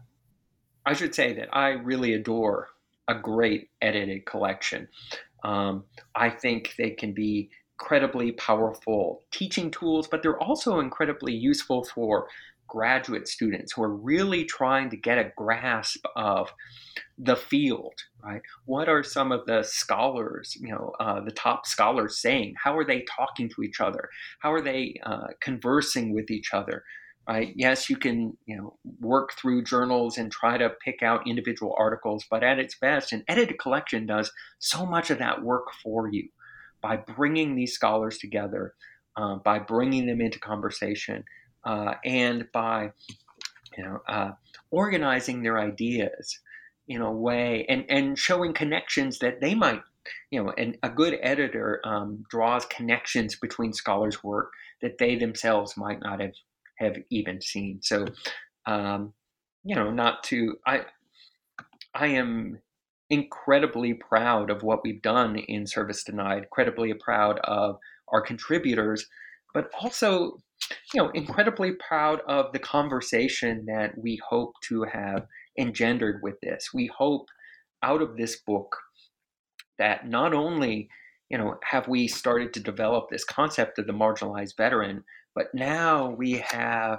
I 0.87 0.93
should 0.95 1.15
say 1.15 1.35
that 1.35 1.55
I 1.55 1.71
really 1.71 2.15
adore 2.15 2.69
a 3.07 3.15
great 3.15 3.71
edited 3.83 4.25
collection. 4.25 4.89
Um, 5.45 5.85
I 6.15 6.31
think 6.31 6.75
they 6.79 6.91
can 6.91 7.13
be 7.13 7.51
incredibly 7.81 8.33
powerful 8.33 9.25
teaching 9.31 9.71
tools, 9.71 10.07
but 10.07 10.23
they're 10.23 10.41
also 10.43 10.81
incredibly 10.81 11.35
useful 11.35 11.85
for 11.85 12.29
graduate 12.71 13.29
students 13.29 13.73
who 13.73 13.83
are 13.83 13.95
really 13.95 14.45
trying 14.45 14.89
to 14.91 14.97
get 14.97 15.19
a 15.19 15.33
grasp 15.37 16.05
of 16.17 16.53
the 17.19 17.37
field 17.37 17.95
right? 18.23 18.43
What 18.65 18.89
are 18.89 19.03
some 19.03 19.33
of 19.33 19.47
the 19.47 19.63
scholars 19.63 20.57
you 20.61 20.71
know 20.71 20.93
uh, 21.01 21.21
the 21.21 21.31
top 21.31 21.67
scholars 21.67 22.19
saying? 22.19 22.55
How 22.63 22.77
are 22.79 22.85
they 22.85 23.05
talking 23.17 23.51
to 23.51 23.63
each 23.63 23.81
other? 23.81 24.09
How 24.41 24.53
are 24.53 24.63
they 24.63 24.95
uh, 25.05 25.29
conversing 25.41 26.15
with 26.15 26.31
each 26.31 26.53
other 26.53 26.85
right? 27.29 27.53
Yes, 27.55 27.89
you 27.89 27.97
can, 27.97 28.37
you 28.47 28.57
know, 28.57 28.77
work 28.99 29.33
through 29.35 29.63
journals 29.63 30.19
and 30.19 30.33
try 30.33 30.59
to 30.59 30.71
pick 30.85 31.03
out 31.03 31.29
individual 31.29 31.75
articles, 31.79 32.25
but 32.29 32.43
at 32.43 32.59
its 32.59 32.77
best, 32.77 33.13
an 33.13 33.23
edited 33.29 33.59
collection 33.59 34.05
does 34.05 34.33
so 34.59 34.85
much 34.85 35.11
of 35.11 35.19
that 35.19 35.43
work 35.43 35.67
for 35.83 36.11
you 36.11 36.29
by 36.81 36.97
bringing 36.97 37.55
these 37.55 37.73
scholars 37.73 38.19
together, 38.19 38.75
uh, 39.17 39.37
by 39.37 39.61
bringing 39.61 40.07
them 40.07 40.21
into 40.21 40.41
conversation, 40.41 41.25
uh, 41.65 41.95
and 42.05 42.47
by, 42.53 42.91
you 43.77 43.85
know, 43.85 44.01
uh, 44.09 44.33
organizing 44.71 45.43
their 45.43 45.59
ideas 45.59 46.39
in 46.89 47.03
a 47.03 47.13
way 47.13 47.65
and 47.69 47.85
and 47.89 48.19
showing 48.19 48.53
connections 48.53 49.19
that 49.21 49.41
they 49.41 49.55
might 49.55 49.83
you 50.31 50.43
know, 50.43 50.53
and 50.57 50.77
a 50.83 50.89
good 50.89 51.19
editor 51.23 51.81
um, 51.85 52.25
draws 52.31 52.65
connections 52.67 53.37
between 53.37 53.73
scholars' 53.73 54.23
work 54.23 54.53
that 54.83 54.99
they 54.99 55.17
themselves 55.17 55.77
might 55.77 56.01
not 56.01 56.21
have 56.21 56.35
have 56.79 56.97
even 57.11 57.41
seen. 57.41 57.81
So, 57.83 58.07
um, 58.67 59.13
you 59.65 59.75
know, 59.75 59.91
not 59.91 60.25
to 60.25 60.57
I 60.67 60.83
I 61.95 62.09
am 62.09 62.61
incredibly 63.11 63.95
proud 63.95 64.51
of 64.51 64.63
what 64.63 64.83
we've 64.85 65.03
done 65.03 65.37
in 65.37 65.67
Service 65.67 66.05
Denied, 66.05 66.45
incredibly 66.45 66.95
proud 66.95 67.41
of 67.41 67.79
our 68.09 68.23
contributors, 68.23 69.07
but 69.53 69.71
also, 69.81 70.39
you 70.95 71.03
know, 71.03 71.11
incredibly 71.11 71.73
proud 71.73 72.21
of 72.27 72.53
the 72.53 72.59
conversation 72.59 73.67
that 73.67 73.97
we 73.97 74.21
hope 74.29 74.55
to 74.65 74.85
have 74.85 75.27
engendered 75.59 76.21
with 76.23 76.41
this. 76.43 76.71
We 76.73 76.87
hope 76.87 77.27
out 77.83 78.03
of 78.03 78.17
this 78.17 78.41
book 78.47 78.77
that 79.79 80.07
not 80.07 80.35
only 80.35 80.89
you 81.31 81.39
know 81.39 81.57
have 81.65 81.89
we 81.89 82.09
started 82.09 82.53
to 82.55 82.61
develop 82.61 83.09
this 83.09 83.25
concept 83.25 83.79
of 83.79 83.87
the 83.87 83.93
marginalized 83.93 84.57
veteran 84.57 85.05
but 85.35 85.55
now 85.55 86.11
we 86.11 86.45
have 86.51 86.99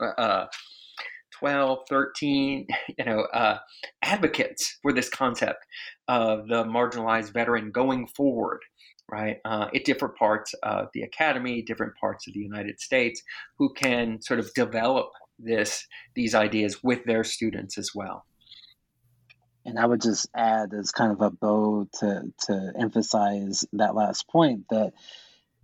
uh, 0.18 0.46
12, 1.38 1.78
13, 1.88 2.66
you 2.98 3.04
know, 3.04 3.20
uh, 3.32 3.58
advocates 4.02 4.78
for 4.82 4.92
this 4.92 5.08
concept 5.08 5.64
of 6.08 6.48
the 6.48 6.64
marginalized 6.64 7.32
veteran 7.32 7.70
going 7.70 8.06
forward, 8.08 8.60
right, 9.10 9.38
uh, 9.44 9.68
at 9.74 9.84
different 9.84 10.16
parts 10.16 10.54
of 10.62 10.88
the 10.92 11.02
academy, 11.02 11.62
different 11.62 11.94
parts 11.96 12.26
of 12.26 12.34
the 12.34 12.40
United 12.40 12.80
States, 12.80 13.22
who 13.58 13.72
can 13.72 14.20
sort 14.20 14.40
of 14.40 14.52
develop 14.54 15.10
this 15.38 15.86
these 16.14 16.34
ideas 16.34 16.82
with 16.82 17.04
their 17.04 17.24
students 17.24 17.78
as 17.78 17.90
well. 17.94 18.24
And 19.64 19.78
I 19.78 19.86
would 19.86 20.00
just 20.00 20.28
add 20.34 20.72
as 20.72 20.90
kind 20.90 21.12
of 21.12 21.20
a 21.20 21.30
bow 21.30 21.88
to 22.00 22.22
to 22.46 22.72
emphasize 22.78 23.64
that 23.72 23.94
last 23.94 24.28
point 24.28 24.64
that 24.70 24.92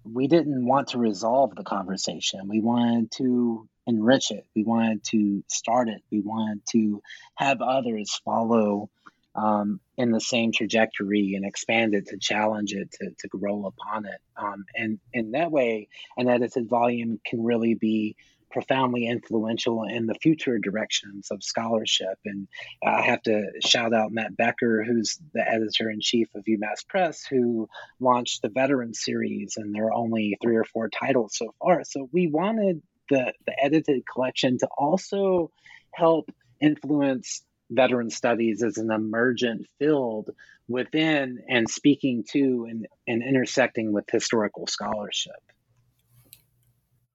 we 0.05 0.27
didn't 0.29 0.67
want 0.67 0.89
to 0.89 0.99
resolve 0.99 1.55
the 1.55 1.65
conversation. 1.65 2.49
We 2.49 2.61
wanted 2.61 3.11
to 3.13 3.69
enrich 3.87 4.31
it. 4.31 4.47
We 4.55 4.63
wanted 4.63 5.05
to 5.05 5.43
start 5.49 5.89
it. 5.89 6.03
We 6.11 6.21
wanted 6.21 6.63
to 6.73 7.03
have 7.37 7.63
others 7.63 8.21
follow 8.25 8.91
um, 9.35 9.81
in 9.97 10.11
the 10.11 10.21
same 10.21 10.53
trajectory 10.53 11.35
and 11.35 11.45
expand 11.45 11.95
it 11.95 12.07
to 12.09 12.19
challenge 12.19 12.73
it, 12.73 12.91
to, 12.93 13.11
to 13.19 13.29
grow 13.29 13.67
upon 13.67 14.07
it. 14.07 14.21
Um, 14.37 14.65
and 14.75 14.99
in 15.13 15.33
that 15.33 15.51
way, 15.51 15.89
an 16.17 16.29
edited 16.29 16.69
volume 16.69 17.21
can 17.25 17.45
really 17.45 17.75
be 17.75 18.17
profoundly 18.55 19.07
influential 19.07 19.83
in 19.83 20.07
the 20.07 20.15
future 20.15 20.59
directions 20.59 21.29
of 21.33 21.43
scholarship. 21.43 22.19
And 22.25 22.47
I 22.85 23.03
have 23.03 23.21
to 23.23 23.51
shout 23.67 23.93
out 23.93 24.13
Matt 24.13 24.37
Becker, 24.37 24.85
who's 24.85 25.19
the 25.33 25.47
editor 25.47 25.91
in 25.91 26.01
chief 26.01 26.29
of 26.37 26.45
UMass 26.45 26.87
Press, 26.89 27.25
who 27.25 27.69
launched 27.99 28.43
the 28.43 28.49
Veteran 28.49 28.95
series, 28.95 29.55
and 29.57 29.75
there 29.75 29.87
are 29.87 29.93
only 29.93 30.39
three 30.41 30.57
or 30.57 30.65
four 30.65 30.89
titles 30.89 31.37
so 31.37 31.53
far. 31.61 31.83
So 31.83 32.09
we 32.13 32.29
wanted 32.29 32.81
the, 33.11 33.35
the 33.45 33.55
edited 33.61 34.05
collection 34.07 34.59
to 34.59 34.69
also 34.79 35.51
help 35.93 36.31
influence 36.61 37.43
veteran 37.71 38.11
studies 38.11 38.63
as 38.63 38.79
an 38.79 38.91
emergent 38.91 39.67
field 39.79 40.31
within 40.69 41.43
and 41.49 41.69
speaking 41.69 42.25
to 42.33 42.67
and, 42.69 42.87
and 43.07 43.23
intersecting 43.23 43.93
with 43.93 44.05
historical 44.11 44.67
scholarship. 44.67 45.33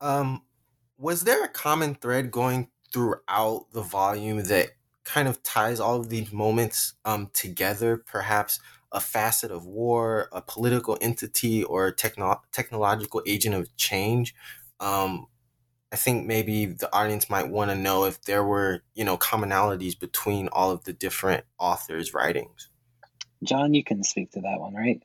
Um, 0.02 0.43
was 0.97 1.24
there 1.24 1.43
a 1.43 1.50
common 1.50 1.95
thread 1.95 2.32
going 2.32 2.70
throughout 2.91 3.68
the 3.72 3.82
volume 3.82 4.43
that 4.43 4.72
kind 5.04 5.28
of 5.28 5.41
ties 5.43 5.80
all 5.80 6.00
of 6.00 6.10
these 6.10 6.32
moments 6.32 6.93
um, 7.06 7.30
together? 7.34 7.97
Perhaps 7.97 8.60
a 8.91 9.00
facet 9.00 9.52
of 9.52 9.66
war, 9.66 10.30
a 10.32 10.41
political 10.41 10.97
entity, 11.02 11.64
or 11.64 11.88
a 11.88 11.95
techno- 11.95 12.41
technological 12.52 13.22
agent 13.26 13.56
of 13.56 13.76
change. 13.78 14.36
Um, 14.80 15.28
I 15.91 15.95
think 15.95 16.27
maybe 16.27 16.65
the 16.65 16.93
audience 16.93 17.29
might 17.29 17.49
want 17.49 17.71
to 17.71 17.75
know 17.75 18.05
if 18.05 18.21
there 18.21 18.43
were, 18.43 18.83
you 18.93 19.03
know, 19.03 19.17
commonalities 19.17 19.99
between 19.99 20.47
all 20.49 20.69
of 20.71 20.83
the 20.83 20.93
different 20.93 21.45
authors' 21.57 22.13
writings. 22.13 22.69
John, 23.43 23.73
you 23.73 23.83
can 23.83 24.03
speak 24.03 24.31
to 24.31 24.41
that 24.41 24.59
one, 24.59 24.75
right? 24.75 25.01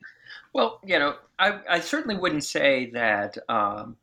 Well, 0.53 0.79
you 0.85 0.99
know, 0.99 1.15
I, 1.39 1.59
I 1.69 1.79
certainly 1.79 2.15
wouldn't 2.15 2.43
say 2.43 2.91
that 2.93 3.37
um, 3.49 3.97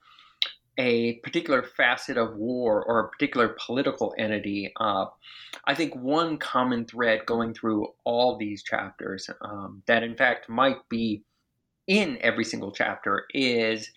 a 0.76 1.14
particular 1.16 1.62
facet 1.62 2.16
of 2.16 2.36
war 2.36 2.84
or 2.84 3.00
a 3.00 3.08
particular 3.08 3.54
political 3.64 4.14
entity. 4.18 4.72
Uh, 4.78 5.06
I 5.64 5.74
think 5.74 5.94
one 5.94 6.38
common 6.38 6.86
thread 6.86 7.26
going 7.26 7.54
through 7.54 7.88
all 8.04 8.36
these 8.36 8.62
chapters 8.62 9.30
um, 9.42 9.82
that, 9.86 10.02
in 10.02 10.16
fact, 10.16 10.48
might 10.48 10.88
be 10.88 11.22
in 11.86 12.18
every 12.20 12.44
single 12.44 12.72
chapter 12.72 13.26
is 13.34 13.90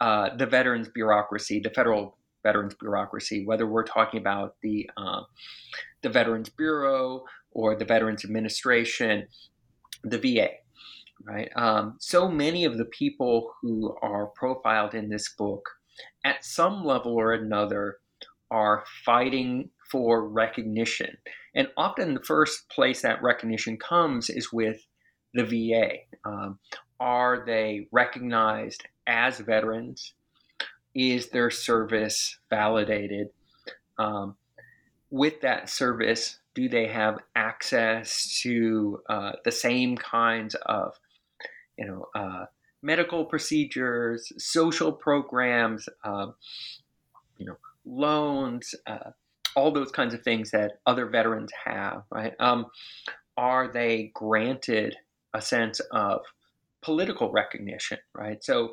uh, 0.00 0.34
the 0.36 0.46
veterans 0.46 0.88
bureaucracy, 0.88 1.60
the 1.60 1.70
federal 1.70 2.16
veterans 2.42 2.74
bureaucracy, 2.74 3.44
whether 3.44 3.66
we're 3.66 3.84
talking 3.84 4.20
about 4.20 4.56
the 4.62 4.88
uh, 4.96 5.22
the 6.02 6.08
Veterans 6.08 6.48
Bureau 6.48 7.24
or 7.52 7.76
the 7.76 7.84
Veterans 7.84 8.24
Administration, 8.24 9.26
the 10.04 10.18
VA. 10.18 10.48
Right. 11.22 11.50
Um, 11.54 11.96
so 12.00 12.30
many 12.30 12.64
of 12.64 12.78
the 12.78 12.86
people 12.86 13.52
who 13.60 13.94
are 14.00 14.28
profiled 14.28 14.94
in 14.94 15.10
this 15.10 15.34
book 15.36 15.68
at 16.24 16.44
some 16.44 16.84
level 16.84 17.14
or 17.14 17.32
another, 17.32 17.98
are 18.50 18.84
fighting 19.04 19.70
for 19.90 20.28
recognition. 20.28 21.16
And 21.54 21.68
often 21.76 22.14
the 22.14 22.22
first 22.22 22.68
place 22.68 23.02
that 23.02 23.22
recognition 23.22 23.76
comes 23.76 24.30
is 24.30 24.52
with 24.52 24.86
the 25.34 25.44
VA. 25.44 25.90
Um, 26.24 26.58
are 26.98 27.44
they 27.46 27.88
recognized 27.92 28.84
as 29.06 29.38
veterans? 29.38 30.14
Is 30.94 31.28
their 31.28 31.50
service 31.50 32.38
validated? 32.48 33.28
Um, 33.98 34.36
with 35.10 35.40
that 35.42 35.68
service, 35.68 36.38
do 36.54 36.68
they 36.68 36.86
have 36.86 37.18
access 37.36 38.40
to 38.42 39.02
uh, 39.08 39.32
the 39.44 39.52
same 39.52 39.96
kinds 39.96 40.54
of, 40.66 40.94
you 41.78 41.86
know, 41.86 42.06
uh, 42.14 42.46
medical 42.82 43.24
procedures, 43.24 44.32
social 44.38 44.92
programs, 44.92 45.88
um, 46.04 46.34
you 47.38 47.46
know, 47.46 47.56
loans, 47.84 48.74
uh, 48.86 49.10
all 49.56 49.72
those 49.72 49.90
kinds 49.90 50.14
of 50.14 50.22
things 50.22 50.50
that 50.52 50.72
other 50.86 51.06
veterans 51.06 51.50
have, 51.64 52.02
right? 52.10 52.34
Um, 52.38 52.66
are 53.36 53.72
they 53.72 54.12
granted 54.14 54.96
a 55.34 55.40
sense 55.40 55.80
of 55.92 56.20
political 56.82 57.30
recognition, 57.30 57.98
right? 58.14 58.42
So, 58.42 58.72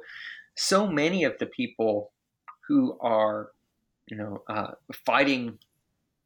so 0.57 0.87
many 0.87 1.23
of 1.23 1.37
the 1.39 1.45
people 1.45 2.11
who 2.67 2.97
are, 2.99 3.51
you 4.07 4.17
know, 4.17 4.43
uh, 4.49 4.71
fighting 5.05 5.57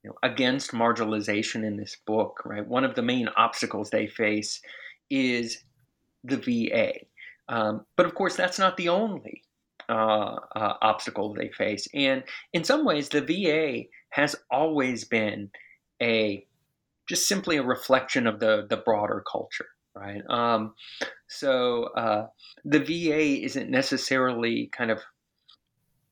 you 0.03 0.09
know, 0.09 0.15
against 0.23 0.71
marginalization 0.71 1.63
in 1.63 1.77
this 1.77 1.97
book, 2.07 2.41
right? 2.45 2.67
One 2.67 2.83
of 2.83 2.95
the 2.95 3.03
main 3.03 3.29
obstacles 3.37 3.89
they 3.89 4.07
face 4.07 4.61
is 5.09 5.63
the 6.23 6.37
VA, 6.37 6.93
um, 7.49 7.85
but 7.97 8.05
of 8.05 8.15
course, 8.15 8.35
that's 8.35 8.57
not 8.57 8.77
the 8.77 8.89
only 8.89 9.43
uh, 9.89 10.37
uh, 10.55 10.73
obstacle 10.81 11.33
they 11.33 11.49
face. 11.49 11.87
And 11.93 12.23
in 12.53 12.63
some 12.63 12.85
ways, 12.85 13.09
the 13.09 13.21
VA 13.21 13.89
has 14.09 14.35
always 14.49 15.03
been 15.03 15.51
a 16.01 16.45
just 17.09 17.27
simply 17.27 17.57
a 17.57 17.63
reflection 17.63 18.25
of 18.25 18.39
the 18.39 18.65
the 18.69 18.77
broader 18.77 19.23
culture, 19.29 19.67
right? 19.95 20.21
Um, 20.29 20.73
so 21.27 21.85
uh, 21.97 22.27
the 22.65 22.79
VA 22.79 23.43
isn't 23.43 23.69
necessarily 23.69 24.69
kind 24.71 24.91
of 24.91 24.99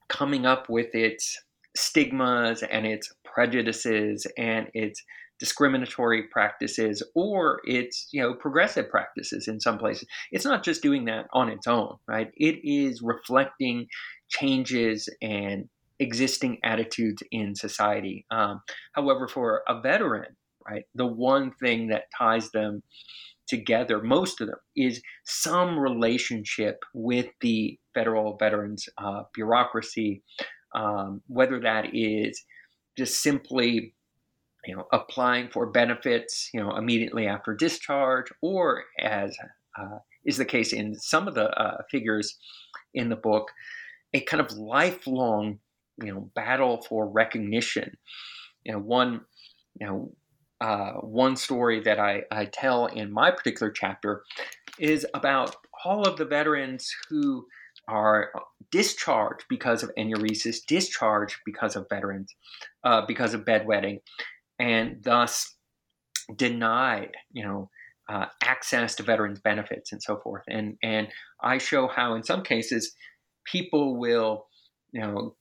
coming 0.07 0.45
up 0.45 0.69
with 0.69 0.93
its 0.93 1.41
stigmas 1.75 2.63
and 2.63 2.85
its 2.85 3.13
prejudices 3.23 4.25
and 4.37 4.67
its 4.73 5.03
discriminatory 5.39 6.23
practices 6.23 7.01
or 7.15 7.61
it's 7.63 8.09
you 8.11 8.21
know 8.21 8.33
progressive 8.33 8.89
practices 8.89 9.47
in 9.47 9.59
some 9.59 9.77
places. 9.77 10.07
It's 10.31 10.45
not 10.45 10.63
just 10.63 10.83
doing 10.83 11.05
that 11.05 11.27
on 11.31 11.47
its 11.49 11.67
own 11.67 11.95
right? 12.07 12.29
It 12.35 12.59
is 12.63 13.01
reflecting 13.01 13.87
changes 14.27 15.07
and 15.21 15.69
existing 15.99 16.59
attitudes 16.63 17.23
in 17.31 17.55
society. 17.55 18.25
Um, 18.31 18.61
however 18.93 19.27
for 19.27 19.63
a 19.67 19.79
veteran 19.79 20.35
right 20.69 20.85
the 20.95 21.05
one 21.05 21.51
thing 21.61 21.87
that 21.87 22.03
ties 22.17 22.49
them 22.51 22.81
together 23.47 24.01
most 24.01 24.41
of 24.41 24.47
them 24.47 24.59
is 24.75 25.01
some 25.25 25.77
relationship 25.77 26.83
with 26.93 27.27
the 27.41 27.79
federal 27.93 28.37
veterans 28.37 28.87
uh, 28.97 29.23
bureaucracy 29.33 30.21
um, 30.75 31.21
whether 31.27 31.59
that 31.59 31.93
is 31.93 32.43
just 32.95 33.21
simply 33.21 33.93
you 34.65 34.75
know, 34.75 34.87
applying 34.91 35.49
for 35.49 35.65
benefits, 35.65 36.49
you 36.53 36.59
know, 36.59 36.75
immediately 36.75 37.27
after 37.27 37.53
discharge, 37.53 38.27
or 38.41 38.83
as 38.99 39.35
uh, 39.79 39.99
is 40.25 40.37
the 40.37 40.45
case 40.45 40.73
in 40.73 40.95
some 40.95 41.27
of 41.27 41.35
the 41.35 41.49
uh, 41.59 41.81
figures 41.89 42.37
in 42.93 43.09
the 43.09 43.15
book, 43.15 43.51
a 44.13 44.19
kind 44.21 44.41
of 44.41 44.51
lifelong, 44.57 45.59
you 46.03 46.13
know, 46.13 46.29
battle 46.35 46.81
for 46.87 47.07
recognition. 47.07 47.97
You 48.63 48.73
know, 48.73 48.79
one, 48.79 49.21
you 49.79 49.87
know, 49.87 50.11
uh, 50.61 50.91
one 50.93 51.35
story 51.35 51.81
that 51.81 51.99
I, 51.99 52.23
I 52.31 52.45
tell 52.45 52.87
in 52.87 53.11
my 53.11 53.31
particular 53.31 53.71
chapter 53.71 54.23
is 54.77 55.05
about 55.13 55.55
all 55.85 56.07
of 56.07 56.17
the 56.17 56.25
veterans 56.25 56.91
who 57.09 57.45
are 57.87 58.31
discharged 58.71 59.45
because 59.49 59.83
of 59.83 59.91
enuresis, 59.97 60.57
discharged 60.67 61.37
because 61.45 61.75
of 61.75 61.87
veterans, 61.89 62.35
uh, 62.83 63.05
because 63.07 63.33
of 63.33 63.45
bedwetting, 63.45 63.99
and 64.59 65.01
thus 65.03 65.55
denied, 66.35 67.11
you 67.31 67.43
know, 67.43 67.69
uh, 68.09 68.25
access 68.43 68.95
to 68.95 69.03
veterans 69.03 69.39
benefits 69.39 69.91
and 69.91 70.01
so 70.01 70.17
forth. 70.17 70.43
And 70.47 70.77
and 70.83 71.07
I 71.41 71.57
show 71.57 71.87
how 71.87 72.15
in 72.15 72.23
some 72.23 72.43
cases 72.43 72.93
people 73.45 73.97
will, 73.97 74.47
you 74.91 75.01
know, 75.01 75.35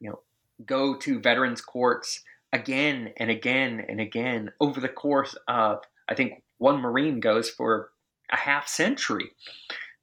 you 0.00 0.10
know, 0.10 0.20
go 0.64 0.96
to 0.96 1.20
veterans 1.20 1.60
courts 1.60 2.22
again 2.54 3.12
and 3.18 3.30
again 3.30 3.84
and 3.88 4.00
again 4.00 4.50
over 4.60 4.80
the 4.80 4.88
course 4.88 5.36
of 5.48 5.80
I 6.08 6.14
think 6.14 6.42
one 6.58 6.80
Marine 6.80 7.20
goes 7.20 7.50
for 7.50 7.90
a 8.30 8.36
half 8.36 8.66
century 8.68 9.30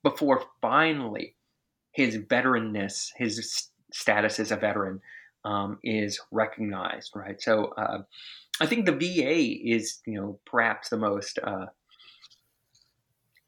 before 0.03 0.43
finally 0.61 1.35
his 1.91 2.17
veteranness, 2.17 3.09
his 3.17 3.69
status 3.91 4.39
as 4.39 4.51
a 4.51 4.55
veteran, 4.55 5.01
um, 5.43 5.79
is 5.83 6.19
recognized. 6.31 7.11
Right. 7.15 7.41
So. 7.41 7.65
Uh, 7.77 8.03
I 8.61 8.67
think 8.67 8.85
the 8.85 8.91
VA 8.91 9.67
is, 9.67 10.01
you 10.05 10.21
know, 10.21 10.39
perhaps 10.45 10.89
the 10.89 10.97
most 10.97 11.39
uh, 11.43 11.65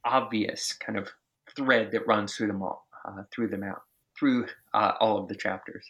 obvious 0.03 0.73
kind 0.73 0.97
of 0.97 1.09
thread 1.55 1.91
that 1.91 2.07
runs 2.07 2.35
through 2.35 2.47
them 2.47 2.63
all, 2.63 2.87
uh, 3.05 3.21
through 3.31 3.49
them 3.49 3.63
out, 3.63 3.83
through 4.17 4.47
uh, 4.73 4.93
all 4.99 5.19
of 5.19 5.27
the 5.27 5.35
chapters. 5.35 5.85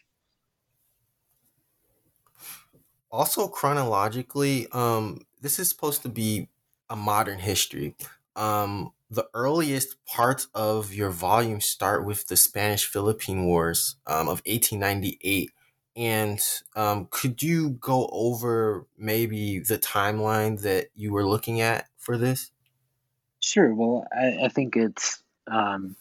Also, 3.14 3.47
chronologically, 3.47 4.68
um, 4.72 5.22
this 5.39 5.59
is 5.59 5.70
supposed 5.70 6.01
to 6.01 6.09
be 6.09 6.49
a 6.89 6.95
modern 6.95 7.38
history. 7.38 7.95
Um, 8.36 8.91
the 9.11 9.30
earliest 9.36 10.03
parts 10.05 10.47
of 10.55 10.91
your 10.91 11.11
volume 11.11 11.61
start 11.61 12.05
with 12.05 12.28
the 12.28 12.36
Spanish 12.36 12.88
Philippine 12.88 13.45
Wars 13.45 13.97
um, 14.07 14.28
of 14.28 14.41
1898 14.47 15.51
and 15.95 16.43
um, 16.76 17.07
could 17.11 17.43
you 17.43 17.72
go 17.72 18.09
over 18.11 18.88
maybe 18.97 19.59
the 19.59 19.78
timeline 19.78 20.61
that 20.61 20.88
you 20.95 21.14
were 21.14 21.26
looking 21.26 21.61
at 21.61 21.86
for 21.97 22.18
this? 22.18 22.51
Sure. 23.39 23.74
Well, 23.76 24.07
I, 24.11 24.45
I 24.45 24.47
think 24.47 24.76
it's, 24.76 25.22
um, 25.45 25.95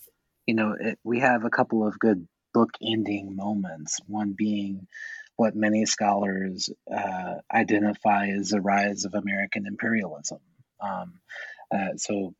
you 0.46 0.54
know, 0.54 0.74
it, 0.80 0.98
we 1.04 1.20
have 1.20 1.44
a 1.44 1.50
couple 1.50 1.86
of 1.86 1.98
good 1.98 2.26
book 2.54 2.70
ending 2.80 3.36
moments. 3.36 4.00
One 4.06 4.32
being 4.32 4.86
what 5.36 5.54
many 5.54 5.86
scholars 5.86 6.70
uh, 6.94 7.34
identify 7.52 8.28
as 8.28 8.50
the 8.50 8.60
rise 8.60 9.04
of 9.04 9.14
American 9.14 9.66
imperialism. 9.66 10.38
Um, 10.80 11.20
uh, 11.74 11.96
so 11.96 12.34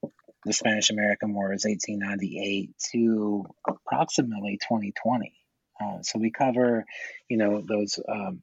the 0.45 0.53
Spanish 0.53 0.91
American 0.91 1.35
War 1.35 1.53
is 1.53 1.65
1898 1.65 2.71
to 2.93 3.47
approximately 3.67 4.59
2020. 4.59 5.33
Uh, 5.81 6.03
so 6.03 6.19
we 6.19 6.31
cover, 6.31 6.85
you 7.29 7.37
know, 7.37 7.63
those. 7.67 7.99
Um, 8.09 8.43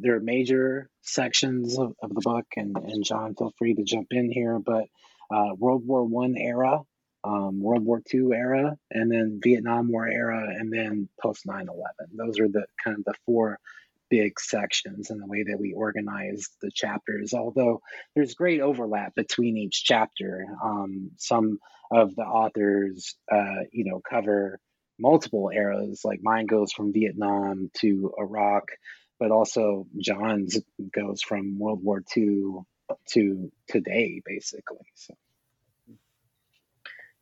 there 0.00 0.14
are 0.14 0.20
major 0.20 0.88
sections 1.02 1.76
of, 1.76 1.92
of 2.02 2.14
the 2.14 2.20
book, 2.20 2.46
and, 2.56 2.76
and 2.76 3.04
John, 3.04 3.34
feel 3.34 3.52
free 3.58 3.74
to 3.74 3.82
jump 3.82 4.08
in 4.12 4.30
here. 4.30 4.58
But 4.58 4.84
uh, 5.30 5.54
World 5.56 5.82
War 5.84 6.04
One 6.04 6.36
era, 6.36 6.82
um, 7.24 7.60
World 7.60 7.84
War 7.84 8.02
II 8.12 8.28
era, 8.32 8.76
and 8.90 9.10
then 9.10 9.40
Vietnam 9.42 9.90
War 9.90 10.06
era, 10.06 10.48
and 10.48 10.72
then 10.72 11.08
post 11.20 11.46
9/11. 11.46 11.66
Those 12.12 12.38
are 12.40 12.48
the 12.48 12.66
kind 12.82 12.98
of 12.98 13.04
the 13.04 13.14
four 13.26 13.58
big 14.10 14.40
sections 14.40 15.10
in 15.10 15.18
the 15.18 15.26
way 15.26 15.44
that 15.44 15.58
we 15.60 15.74
organize 15.74 16.48
the 16.62 16.70
chapters. 16.70 17.34
Although 17.34 17.82
there's 18.14 18.34
great 18.34 18.60
overlap 18.60 19.14
between 19.14 19.56
each 19.56 19.84
chapter. 19.84 20.46
Um, 20.62 21.10
some 21.16 21.58
of 21.90 22.14
the 22.14 22.22
authors, 22.22 23.16
uh, 23.30 23.64
you 23.72 23.84
know, 23.84 24.00
cover 24.00 24.60
multiple 24.98 25.50
eras. 25.52 26.02
Like 26.04 26.20
mine 26.22 26.46
goes 26.46 26.72
from 26.72 26.92
Vietnam 26.92 27.70
to 27.80 28.12
Iraq, 28.18 28.64
but 29.18 29.30
also 29.30 29.86
John's 29.98 30.58
goes 30.92 31.22
from 31.22 31.58
World 31.58 31.82
War 31.82 32.02
II 32.16 32.60
to 33.10 33.52
today, 33.68 34.22
basically. 34.24 34.86
So. 34.94 35.14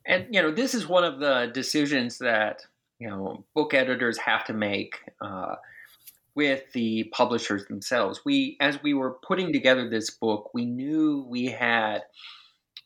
And 0.07 0.27
you 0.31 0.41
know, 0.41 0.51
this 0.51 0.73
is 0.73 0.87
one 0.87 1.03
of 1.03 1.19
the 1.19 1.51
decisions 1.53 2.17
that 2.19 2.61
you 2.99 3.09
know 3.09 3.43
book 3.53 3.73
editors 3.73 4.17
have 4.19 4.45
to 4.45 4.53
make 4.53 4.95
uh, 5.21 5.55
with 6.33 6.71
the 6.73 7.05
publishers 7.11 7.65
themselves. 7.65 8.21
We, 8.23 8.57
as 8.61 8.81
we 8.81 8.93
were 8.93 9.17
putting 9.27 9.51
together 9.51 9.89
this 9.89 10.11
book, 10.11 10.51
we 10.53 10.65
knew 10.65 11.25
we 11.27 11.47
had 11.47 12.03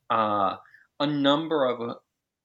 uh, 0.09 0.55
a 0.99 1.07
number 1.07 1.65
of 1.65 1.97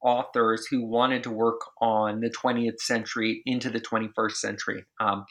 authors 0.02 0.66
who 0.66 0.84
wanted 0.84 1.22
to 1.22 1.30
work 1.30 1.60
on 1.80 2.20
the 2.20 2.30
20th 2.30 2.80
century 2.80 3.42
into 3.46 3.70
the 3.70 3.80
21st 3.80 4.32
century. 4.32 4.84
Um, 5.00 5.24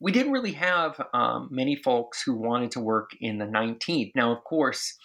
we 0.00 0.10
didn't 0.10 0.32
really 0.32 0.52
have 0.52 1.00
um, 1.14 1.48
many 1.50 1.76
folks 1.76 2.22
who 2.22 2.34
wanted 2.34 2.70
to 2.72 2.80
work 2.80 3.10
in 3.20 3.38
the 3.38 3.46
19th. 3.46 4.12
Now, 4.14 4.32
of 4.32 4.42
course, 4.44 4.98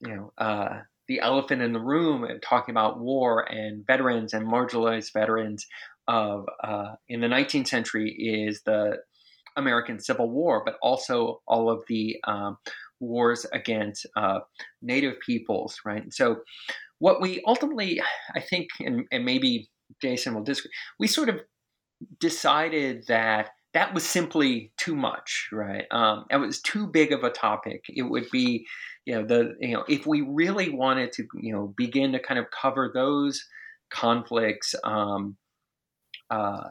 you 0.00 0.14
know, 0.14 0.32
uh, 0.38 0.80
the 1.08 1.20
elephant 1.20 1.62
in 1.62 1.72
the 1.72 1.80
room 1.80 2.24
and 2.24 2.42
talking 2.42 2.72
about 2.72 2.98
war 2.98 3.40
and 3.42 3.86
veterans 3.86 4.32
and 4.32 4.46
marginalized 4.46 5.12
veterans 5.12 5.66
of 6.08 6.46
uh, 6.62 6.94
in 7.08 7.20
the 7.20 7.26
19th 7.26 7.68
century 7.68 8.10
is 8.10 8.62
the 8.64 8.98
American 9.56 10.00
Civil 10.00 10.30
War, 10.30 10.62
but 10.64 10.76
also 10.82 11.40
all 11.46 11.70
of 11.70 11.84
the 11.88 12.16
um, 12.26 12.58
wars 13.00 13.46
against 13.52 14.06
uh, 14.16 14.40
Native 14.82 15.14
peoples, 15.24 15.78
right? 15.84 16.12
So, 16.12 16.38
what 16.98 17.20
we 17.20 17.42
ultimately, 17.46 18.00
I 18.34 18.40
think, 18.40 18.68
and, 18.80 19.06
and 19.10 19.24
maybe 19.24 19.68
Jason 20.00 20.34
will 20.34 20.42
disagree, 20.42 20.70
we 20.98 21.06
sort 21.06 21.28
of 21.28 21.40
decided 22.18 23.06
that 23.08 23.50
that 23.74 23.92
was 23.92 24.04
simply 24.04 24.72
too 24.78 24.94
much, 24.94 25.48
right? 25.52 25.84
Um, 25.90 26.24
it 26.30 26.36
was 26.36 26.60
too 26.60 26.86
big 26.86 27.12
of 27.12 27.24
a 27.24 27.30
topic. 27.30 27.84
It 27.88 28.02
would 28.02 28.30
be, 28.30 28.66
you 29.06 29.14
know, 29.14 29.24
the 29.24 29.54
you 29.60 29.74
know, 29.74 29.84
if 29.88 30.06
we 30.06 30.20
really 30.22 30.70
wanted 30.70 31.12
to, 31.12 31.26
you 31.40 31.52
know, 31.52 31.72
begin 31.76 32.12
to 32.12 32.18
kind 32.18 32.38
of 32.38 32.46
cover 32.50 32.90
those 32.92 33.44
conflicts 33.90 34.74
um, 34.84 35.36
uh, 36.30 36.68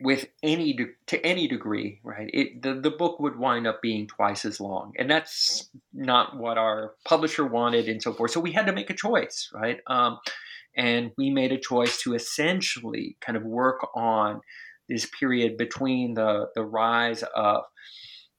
with 0.00 0.26
any 0.42 0.72
de- 0.72 0.86
to 1.06 1.24
any 1.24 1.46
degree, 1.46 2.00
right? 2.02 2.30
It 2.32 2.62
the, 2.62 2.74
the 2.74 2.90
book 2.90 3.20
would 3.20 3.38
wind 3.38 3.66
up 3.66 3.82
being 3.82 4.06
twice 4.06 4.44
as 4.44 4.60
long, 4.60 4.92
and 4.98 5.10
that's 5.10 5.68
not 5.92 6.36
what 6.36 6.58
our 6.58 6.94
publisher 7.04 7.46
wanted, 7.46 7.88
and 7.88 8.02
so 8.02 8.12
forth. 8.12 8.30
So 8.30 8.40
we 8.40 8.52
had 8.52 8.66
to 8.66 8.72
make 8.72 8.90
a 8.90 8.94
choice, 8.94 9.50
right? 9.52 9.80
Um, 9.86 10.18
and 10.76 11.12
we 11.18 11.30
made 11.30 11.52
a 11.52 11.58
choice 11.58 12.00
to 12.02 12.14
essentially 12.14 13.16
kind 13.20 13.36
of 13.36 13.44
work 13.44 13.86
on 13.94 14.40
this 14.88 15.06
period 15.18 15.56
between 15.56 16.14
the, 16.14 16.46
the 16.54 16.64
rise 16.64 17.22
of 17.34 17.64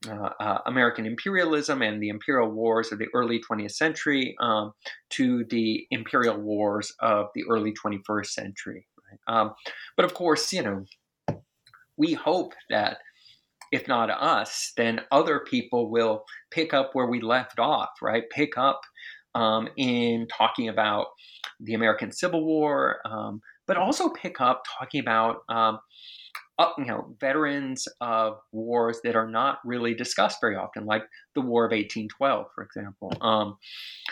uh, 0.07 0.29
uh, 0.39 0.59
American 0.65 1.05
imperialism 1.05 1.81
and 1.81 2.01
the 2.01 2.09
imperial 2.09 2.49
wars 2.49 2.91
of 2.91 2.99
the 2.99 3.07
early 3.13 3.41
20th 3.49 3.71
century 3.71 4.35
um, 4.39 4.71
to 5.11 5.45
the 5.45 5.85
imperial 5.91 6.37
wars 6.37 6.93
of 6.99 7.27
the 7.35 7.43
early 7.49 7.73
21st 7.73 8.27
century. 8.27 8.87
Right? 9.09 9.35
Um, 9.35 9.53
but 9.95 10.05
of 10.05 10.13
course, 10.13 10.51
you 10.51 10.63
know, 10.63 10.85
we 11.97 12.13
hope 12.13 12.53
that 12.69 12.97
if 13.71 13.87
not 13.87 14.09
us, 14.09 14.71
then 14.77 15.01
other 15.11 15.39
people 15.39 15.89
will 15.89 16.23
pick 16.51 16.73
up 16.73 16.91
where 16.93 17.07
we 17.07 17.19
left 17.19 17.59
off, 17.59 17.89
right? 18.01 18.23
Pick 18.29 18.57
up 18.57 18.81
um, 19.33 19.67
in 19.77 20.27
talking 20.27 20.69
about 20.69 21.07
the 21.59 21.73
American 21.73 22.11
Civil 22.11 22.45
War, 22.45 22.99
um, 23.05 23.41
but 23.65 23.77
also 23.77 24.09
pick 24.09 24.39
up 24.39 24.63
talking 24.77 24.99
about 24.99 25.37
um, 25.49 25.79
you 26.77 26.85
know, 26.85 27.15
veterans 27.19 27.87
of 27.99 28.37
wars 28.51 28.99
that 29.03 29.15
are 29.15 29.27
not 29.27 29.59
really 29.65 29.93
discussed 29.93 30.37
very 30.39 30.55
often, 30.55 30.85
like 30.85 31.03
the 31.35 31.41
War 31.41 31.65
of 31.65 31.71
1812, 31.71 32.45
for 32.53 32.63
example. 32.63 33.11
Um, 33.21 33.57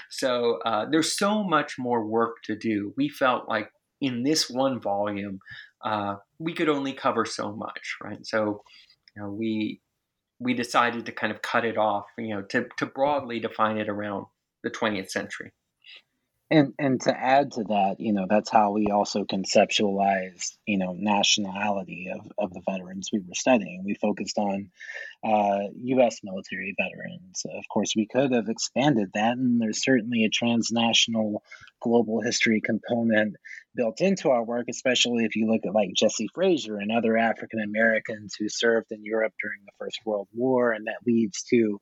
so 0.09 0.59
uh, 0.65 0.85
there's 0.89 1.17
so 1.17 1.43
much 1.43 1.77
more 1.77 2.05
work 2.05 2.37
to 2.45 2.55
do. 2.55 2.93
We 2.97 3.09
felt 3.09 3.47
like 3.47 3.69
in 4.01 4.23
this 4.23 4.49
one 4.49 4.79
volume, 4.81 5.39
uh, 5.83 6.15
we 6.39 6.53
could 6.53 6.69
only 6.69 6.93
cover 6.93 7.25
so 7.25 7.53
much, 7.53 7.97
right? 8.03 8.25
So, 8.25 8.63
you 9.15 9.21
know, 9.21 9.29
we 9.29 9.81
we 10.39 10.55
decided 10.55 11.05
to 11.05 11.11
kind 11.11 11.31
of 11.31 11.43
cut 11.43 11.65
it 11.65 11.77
off, 11.77 12.05
you 12.17 12.33
know, 12.33 12.41
to, 12.41 12.65
to 12.77 12.85
broadly 12.87 13.39
define 13.39 13.77
it 13.77 13.87
around 13.87 14.25
the 14.63 14.71
20th 14.71 15.11
century. 15.11 15.51
And 16.51 16.73
and 16.77 16.99
to 17.03 17.17
add 17.17 17.53
to 17.53 17.63
that, 17.63 17.95
you 17.99 18.11
know, 18.11 18.25
that's 18.29 18.49
how 18.49 18.71
we 18.71 18.87
also 18.87 19.23
conceptualized, 19.23 20.57
you 20.65 20.77
know, 20.77 20.93
nationality 20.99 22.11
of, 22.13 22.29
of 22.37 22.53
the 22.53 22.61
veterans 22.69 23.07
we 23.13 23.19
were 23.19 23.33
studying. 23.33 23.83
We 23.85 23.95
focused 23.95 24.37
on 24.37 24.69
uh, 25.23 25.69
U.S. 25.81 26.19
military 26.23 26.75
veterans. 26.77 27.45
Of 27.45 27.63
course, 27.73 27.93
we 27.95 28.05
could 28.05 28.33
have 28.33 28.49
expanded 28.49 29.11
that, 29.13 29.37
and 29.37 29.61
there's 29.61 29.81
certainly 29.81 30.25
a 30.25 30.29
transnational 30.29 31.41
global 31.81 32.19
history 32.19 32.59
component 32.59 33.37
built 33.73 34.01
into 34.01 34.29
our 34.29 34.43
work, 34.43 34.65
especially 34.69 35.23
if 35.23 35.37
you 35.37 35.49
look 35.49 35.61
at 35.65 35.73
like 35.73 35.93
Jesse 35.95 36.27
fraser 36.33 36.75
and 36.75 36.91
other 36.91 37.15
African 37.15 37.61
Americans 37.61 38.35
who 38.37 38.49
served 38.49 38.91
in 38.91 39.05
Europe 39.05 39.33
during 39.41 39.61
the 39.65 39.71
First 39.79 39.99
World 40.05 40.27
War, 40.33 40.73
and 40.73 40.87
that 40.87 41.07
leads 41.07 41.43
to 41.43 41.79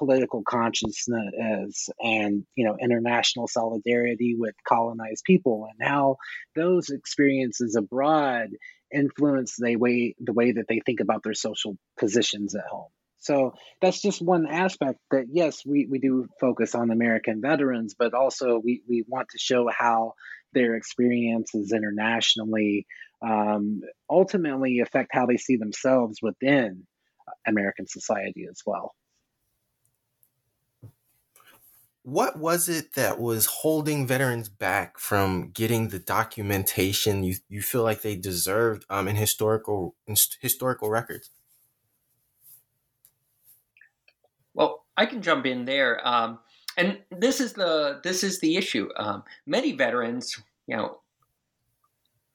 political 0.00 0.42
consciousness 0.42 1.90
and 2.00 2.46
you 2.56 2.64
know 2.64 2.74
international 2.80 3.46
solidarity 3.46 4.34
with 4.34 4.54
colonized 4.66 5.22
people 5.24 5.68
and 5.70 5.86
how 5.86 6.16
those 6.56 6.88
experiences 6.88 7.76
abroad 7.76 8.48
influence 8.90 9.56
the 9.58 9.76
way 9.76 10.14
the 10.18 10.32
way 10.32 10.52
that 10.52 10.64
they 10.68 10.80
think 10.84 11.00
about 11.00 11.22
their 11.22 11.34
social 11.34 11.76
positions 11.98 12.54
at 12.54 12.64
home. 12.64 12.88
So 13.18 13.52
that's 13.82 14.00
just 14.00 14.22
one 14.22 14.46
aspect 14.46 14.98
that 15.10 15.26
yes 15.30 15.66
we, 15.66 15.86
we 15.86 15.98
do 15.98 16.26
focus 16.40 16.74
on 16.74 16.90
american 16.90 17.42
veterans 17.42 17.94
but 17.98 18.14
also 18.14 18.58
we, 18.58 18.82
we 18.88 19.04
want 19.06 19.28
to 19.32 19.38
show 19.38 19.68
how 19.68 20.14
their 20.54 20.74
experiences 20.76 21.72
internationally 21.72 22.86
um, 23.22 23.82
ultimately 24.08 24.80
affect 24.80 25.10
how 25.12 25.26
they 25.26 25.36
see 25.36 25.56
themselves 25.58 26.20
within 26.22 26.86
american 27.46 27.86
society 27.86 28.46
as 28.50 28.62
well 28.64 28.94
what 32.02 32.38
was 32.38 32.68
it 32.68 32.94
that 32.94 33.20
was 33.20 33.46
holding 33.46 34.06
veterans 34.06 34.48
back 34.48 34.98
from 34.98 35.50
getting 35.50 35.88
the 35.88 35.98
documentation 35.98 37.22
you, 37.22 37.36
you 37.48 37.60
feel 37.60 37.82
like 37.82 38.02
they 38.02 38.16
deserved 38.16 38.84
um, 38.88 39.06
in 39.06 39.16
historical 39.16 39.94
in 40.06 40.16
historical 40.40 40.88
records? 40.88 41.30
Well, 44.54 44.84
I 44.96 45.06
can 45.06 45.22
jump 45.22 45.46
in 45.46 45.64
there, 45.66 46.06
um, 46.06 46.38
and 46.76 46.98
this 47.10 47.40
is 47.40 47.52
the 47.52 48.00
this 48.02 48.24
is 48.24 48.40
the 48.40 48.56
issue. 48.56 48.88
Um, 48.96 49.22
many 49.46 49.72
veterans, 49.72 50.42
you 50.66 50.76
know, 50.76 51.00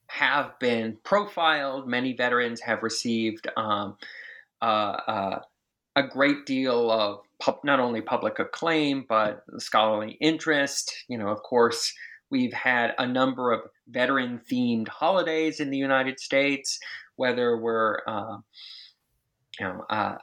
have 0.06 0.58
been 0.60 0.96
profiled. 1.02 1.88
Many 1.88 2.12
veterans 2.12 2.60
have 2.60 2.82
received 2.82 3.48
um, 3.56 3.96
uh, 4.62 4.64
uh, 4.64 5.42
a 5.96 6.02
great 6.04 6.46
deal 6.46 6.90
of 6.90 7.25
pub, 7.40 7.60
not 7.64 7.80
only 7.80 8.00
public 8.00 8.38
acclaim 8.38 9.04
but 9.08 9.42
scholarly 9.58 10.16
interest. 10.20 11.04
You 11.08 11.18
know, 11.18 11.28
of 11.28 11.42
course, 11.42 11.92
we've 12.30 12.52
had 12.52 12.94
a 12.98 13.06
number 13.06 13.52
of 13.52 13.62
veteran 13.88 14.40
themed 14.50 14.88
holidays 14.88 15.60
in 15.60 15.70
the 15.70 15.78
United 15.78 16.18
States, 16.20 16.78
whether 17.16 17.56
we're 17.56 17.98
uh, 18.06 18.38
you 19.58 19.66
know 19.66 19.84
uh, 19.88 20.16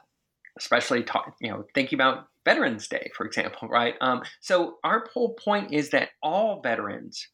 especially 0.58 1.04
you 1.40 1.50
know 1.50 1.64
thinking 1.74 1.96
about 1.96 2.28
Veterans 2.44 2.88
Day, 2.88 3.10
for 3.16 3.26
example, 3.26 3.68
right? 3.68 3.94
Um, 4.00 4.22
so 4.40 4.76
our 4.84 5.06
whole 5.12 5.34
point 5.34 5.72
is 5.72 5.90
that 5.90 6.10
all 6.22 6.60
veterans. 6.62 7.28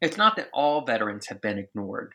It's 0.00 0.16
not 0.16 0.36
that 0.36 0.48
all 0.52 0.84
veterans 0.84 1.26
have 1.26 1.42
been 1.42 1.58
ignored. 1.58 2.14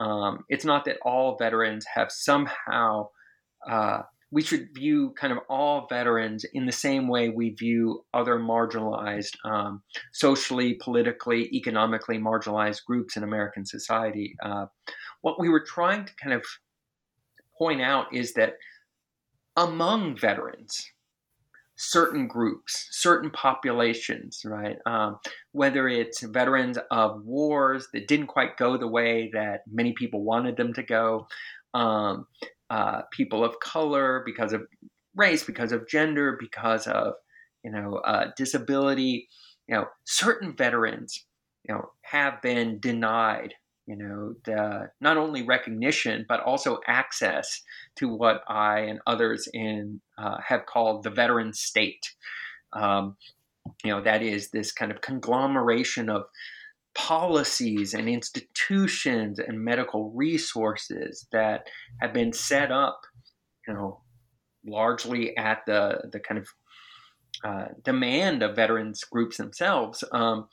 Um, 0.00 0.44
it's 0.48 0.64
not 0.64 0.84
that 0.86 0.98
all 1.02 1.36
veterans 1.36 1.86
have 1.94 2.10
somehow 2.10 3.10
uh, 3.68 4.02
we 4.34 4.42
should 4.42 4.74
view 4.74 5.14
kind 5.16 5.32
of 5.32 5.38
all 5.48 5.86
veterans 5.88 6.44
in 6.54 6.66
the 6.66 6.72
same 6.72 7.06
way 7.06 7.28
we 7.28 7.50
view 7.50 8.04
other 8.12 8.36
marginalized, 8.36 9.36
um, 9.44 9.80
socially, 10.12 10.74
politically, 10.74 11.48
economically 11.54 12.18
marginalized 12.18 12.84
groups 12.84 13.16
in 13.16 13.22
American 13.22 13.64
society. 13.64 14.34
Uh, 14.44 14.66
what 15.20 15.38
we 15.38 15.48
were 15.48 15.64
trying 15.64 16.04
to 16.04 16.12
kind 16.20 16.34
of 16.34 16.44
point 17.56 17.80
out 17.80 18.12
is 18.12 18.34
that 18.34 18.54
among 19.56 20.16
veterans, 20.16 20.84
certain 21.76 22.26
groups, 22.26 22.88
certain 22.90 23.30
populations, 23.30 24.42
right? 24.44 24.78
Um, 24.84 25.20
whether 25.52 25.86
it's 25.86 26.22
veterans 26.22 26.76
of 26.90 27.24
wars 27.24 27.86
that 27.92 28.08
didn't 28.08 28.26
quite 28.26 28.56
go 28.56 28.76
the 28.76 28.88
way 28.88 29.30
that 29.32 29.60
many 29.70 29.92
people 29.92 30.24
wanted 30.24 30.56
them 30.56 30.72
to 30.74 30.82
go, 30.82 31.28
um, 31.72 32.26
uh, 32.70 33.02
people 33.12 33.44
of 33.44 33.60
color, 33.60 34.22
because 34.24 34.52
of 34.52 34.62
race, 35.14 35.44
because 35.44 35.72
of 35.72 35.88
gender, 35.88 36.36
because 36.38 36.86
of 36.86 37.14
you 37.62 37.70
know 37.70 37.96
uh, 38.04 38.30
disability. 38.36 39.28
You 39.66 39.76
know, 39.76 39.86
certain 40.04 40.54
veterans, 40.54 41.24
you 41.66 41.74
know, 41.74 41.90
have 42.02 42.42
been 42.42 42.80
denied, 42.80 43.54
you 43.86 43.96
know, 43.96 44.34
the, 44.44 44.90
not 45.00 45.16
only 45.16 45.42
recognition 45.42 46.24
but 46.28 46.40
also 46.40 46.80
access 46.86 47.62
to 47.96 48.08
what 48.08 48.42
I 48.48 48.80
and 48.80 49.00
others 49.06 49.48
in 49.52 50.00
uh, 50.18 50.36
have 50.46 50.66
called 50.66 51.02
the 51.02 51.10
veteran 51.10 51.52
state. 51.52 52.14
Um, 52.72 53.16
you 53.82 53.90
know, 53.90 54.02
that 54.02 54.22
is 54.22 54.50
this 54.50 54.72
kind 54.72 54.92
of 54.92 55.00
conglomeration 55.00 56.10
of 56.10 56.24
policies 56.94 57.94
and 57.94 58.08
institutions 58.08 59.38
and 59.38 59.60
medical 59.60 60.10
resources 60.10 61.26
that 61.32 61.66
have 62.00 62.12
been 62.12 62.32
set 62.32 62.70
up, 62.70 63.00
you 63.66 63.74
know, 63.74 64.00
largely 64.66 65.36
at 65.36 65.62
the 65.66 66.08
the 66.12 66.20
kind 66.20 66.38
of 66.38 66.48
uh, 67.44 67.66
demand 67.82 68.42
of 68.42 68.56
veterans 68.56 69.04
groups 69.04 69.36
themselves, 69.36 70.04
um, 70.12 70.48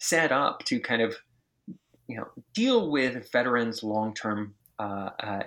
set 0.00 0.32
up 0.32 0.64
to 0.64 0.80
kind 0.80 1.02
of 1.02 1.16
you 2.08 2.16
know 2.16 2.26
deal 2.54 2.90
with 2.90 3.30
veterans' 3.30 3.82
long 3.82 4.14
term 4.14 4.54
uh, 4.78 5.10
uh, 5.20 5.42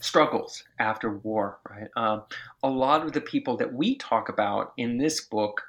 struggles 0.00 0.64
after 0.78 1.18
war. 1.18 1.58
Right, 1.68 1.88
um, 1.96 2.22
a 2.62 2.68
lot 2.68 3.04
of 3.04 3.12
the 3.12 3.20
people 3.20 3.56
that 3.58 3.72
we 3.72 3.96
talk 3.96 4.28
about 4.28 4.72
in 4.76 4.98
this 4.98 5.20
book 5.20 5.62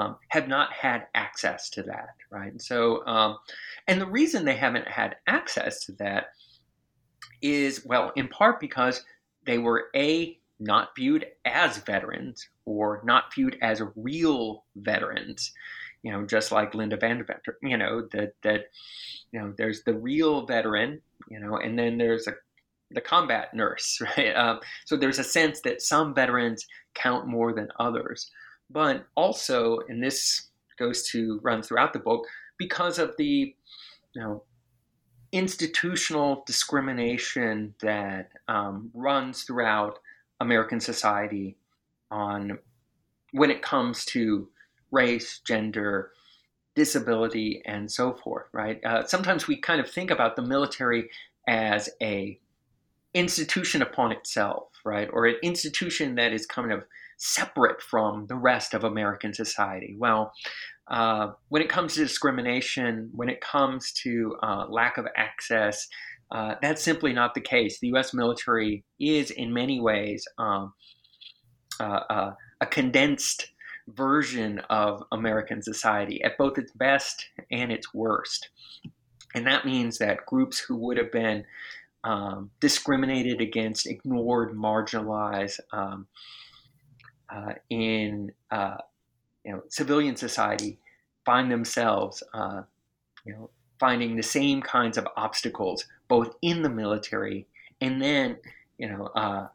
um, 0.00 0.16
have 0.28 0.48
not 0.48 0.72
had 0.72 1.06
access 1.14 1.68
to 1.70 1.82
that, 1.82 2.14
right? 2.30 2.60
So, 2.60 3.06
um, 3.06 3.36
and 3.86 4.00
the 4.00 4.06
reason 4.06 4.44
they 4.44 4.56
haven't 4.56 4.88
had 4.88 5.16
access 5.26 5.84
to 5.86 5.92
that 5.92 6.28
is, 7.42 7.84
well, 7.84 8.12
in 8.16 8.28
part 8.28 8.60
because 8.60 9.04
they 9.44 9.58
were 9.58 9.88
a 9.94 10.38
not 10.58 10.94
viewed 10.96 11.26
as 11.44 11.78
veterans 11.78 12.48
or 12.64 13.02
not 13.04 13.34
viewed 13.34 13.58
as 13.62 13.82
real 13.94 14.64
veterans. 14.76 15.52
You 16.02 16.12
know, 16.12 16.24
just 16.24 16.50
like 16.50 16.72
Lynda 16.72 16.98
Van 16.98 17.22
Devanter, 17.22 17.54
you 17.62 17.76
know, 17.76 18.08
that 18.12 18.32
that 18.42 18.66
you 19.32 19.40
know, 19.40 19.52
there's 19.56 19.82
the 19.84 19.94
real 19.94 20.46
veteran, 20.46 21.02
you 21.28 21.40
know, 21.40 21.56
and 21.56 21.78
then 21.78 21.98
there's 21.98 22.26
a 22.26 22.32
the 22.90 23.02
combat 23.02 23.52
nurse, 23.52 24.00
right? 24.16 24.34
Um, 24.34 24.60
so 24.86 24.96
there's 24.96 25.18
a 25.18 25.24
sense 25.24 25.60
that 25.60 25.82
some 25.82 26.14
veterans 26.14 26.66
count 26.94 27.26
more 27.26 27.52
than 27.52 27.68
others 27.78 28.30
but 28.70 29.06
also, 29.16 29.80
and 29.88 30.02
this 30.02 30.48
goes 30.78 31.02
to 31.08 31.40
run 31.42 31.62
throughout 31.62 31.92
the 31.92 31.98
book, 31.98 32.26
because 32.58 32.98
of 32.98 33.16
the 33.16 33.54
you 34.14 34.22
know 34.22 34.42
institutional 35.32 36.42
discrimination 36.46 37.74
that 37.80 38.30
um, 38.48 38.90
runs 38.94 39.42
throughout 39.44 39.98
American 40.40 40.80
society 40.80 41.56
on 42.10 42.58
when 43.32 43.50
it 43.50 43.62
comes 43.62 44.04
to 44.04 44.48
race, 44.90 45.40
gender, 45.46 46.10
disability, 46.74 47.62
and 47.66 47.90
so 47.90 48.12
forth. 48.12 48.46
Right? 48.52 48.80
Uh, 48.84 49.04
sometimes 49.04 49.46
we 49.46 49.56
kind 49.56 49.80
of 49.80 49.90
think 49.90 50.10
about 50.10 50.36
the 50.36 50.42
military 50.42 51.10
as 51.46 51.88
a 52.02 52.38
institution 53.14 53.82
upon 53.82 54.12
itself, 54.12 54.68
right, 54.84 55.08
or 55.12 55.26
an 55.26 55.36
institution 55.42 56.14
that 56.14 56.32
is 56.32 56.46
kind 56.46 56.72
of 56.72 56.84
separate 57.20 57.82
from 57.82 58.26
the 58.28 58.34
rest 58.34 58.72
of 58.72 58.82
American 58.82 59.34
society. 59.34 59.94
Well, 59.98 60.32
uh, 60.90 61.32
when 61.50 61.60
it 61.60 61.68
comes 61.68 61.94
to 61.94 62.00
discrimination, 62.00 63.10
when 63.14 63.28
it 63.28 63.42
comes 63.42 63.92
to 64.02 64.36
uh, 64.42 64.66
lack 64.68 64.96
of 64.96 65.06
access, 65.16 65.86
uh, 66.32 66.54
that's 66.62 66.82
simply 66.82 67.12
not 67.12 67.34
the 67.34 67.40
case. 67.40 67.78
The 67.78 67.88
U.S. 67.88 68.14
military 68.14 68.84
is, 68.98 69.30
in 69.30 69.52
many 69.52 69.80
ways, 69.80 70.26
um, 70.38 70.72
uh, 71.78 72.00
uh, 72.08 72.34
a 72.60 72.66
condensed 72.66 73.48
version 73.88 74.60
of 74.70 75.02
American 75.12 75.62
society 75.62 76.22
at 76.24 76.38
both 76.38 76.56
its 76.56 76.72
best 76.72 77.26
and 77.50 77.70
its 77.70 77.92
worst. 77.92 78.48
And 79.34 79.46
that 79.46 79.66
means 79.66 79.98
that 79.98 80.24
groups 80.26 80.58
who 80.58 80.76
would 80.76 80.96
have 80.96 81.12
been 81.12 81.44
um, 82.02 82.50
discriminated 82.60 83.42
against, 83.42 83.86
ignored, 83.86 84.56
marginalized, 84.56 85.60
um, 85.72 86.06
uh, 87.32 87.54
in 87.68 88.32
uh, 88.50 88.76
you 89.44 89.52
know 89.52 89.62
civilian 89.68 90.16
society 90.16 90.78
find 91.24 91.50
themselves 91.50 92.22
uh, 92.34 92.62
you 93.24 93.32
know 93.32 93.50
finding 93.78 94.16
the 94.16 94.22
same 94.22 94.60
kinds 94.60 94.98
of 94.98 95.06
obstacles 95.16 95.86
both 96.08 96.34
in 96.42 96.62
the 96.62 96.68
military 96.68 97.46
and 97.80 98.00
then 98.00 98.36
you 98.78 98.88
know 98.88 99.06
uh, 99.14 99.46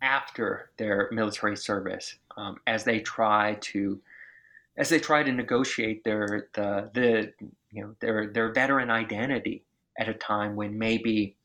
after 0.00 0.70
their 0.76 1.08
military 1.12 1.56
service 1.56 2.16
um, 2.36 2.58
as 2.66 2.84
they 2.84 3.00
try 3.00 3.56
to 3.60 4.00
as 4.76 4.88
they 4.88 4.98
try 4.98 5.22
to 5.22 5.32
negotiate 5.32 6.02
their 6.04 6.48
the 6.54 6.90
the 6.94 7.32
you 7.70 7.82
know 7.82 7.94
their 8.00 8.28
their 8.32 8.52
veteran 8.52 8.90
identity 8.90 9.62
at 9.98 10.08
a 10.08 10.14
time 10.14 10.56
when 10.56 10.78
maybe 10.78 11.36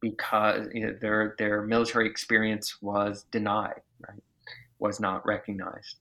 because 0.00 0.68
you 0.72 0.86
know, 0.86 0.96
their 1.00 1.34
their 1.38 1.62
military 1.62 2.06
experience 2.06 2.80
was 2.80 3.24
denied 3.30 3.80
right 4.06 4.22
was 4.78 5.00
not 5.00 5.26
recognized. 5.26 5.96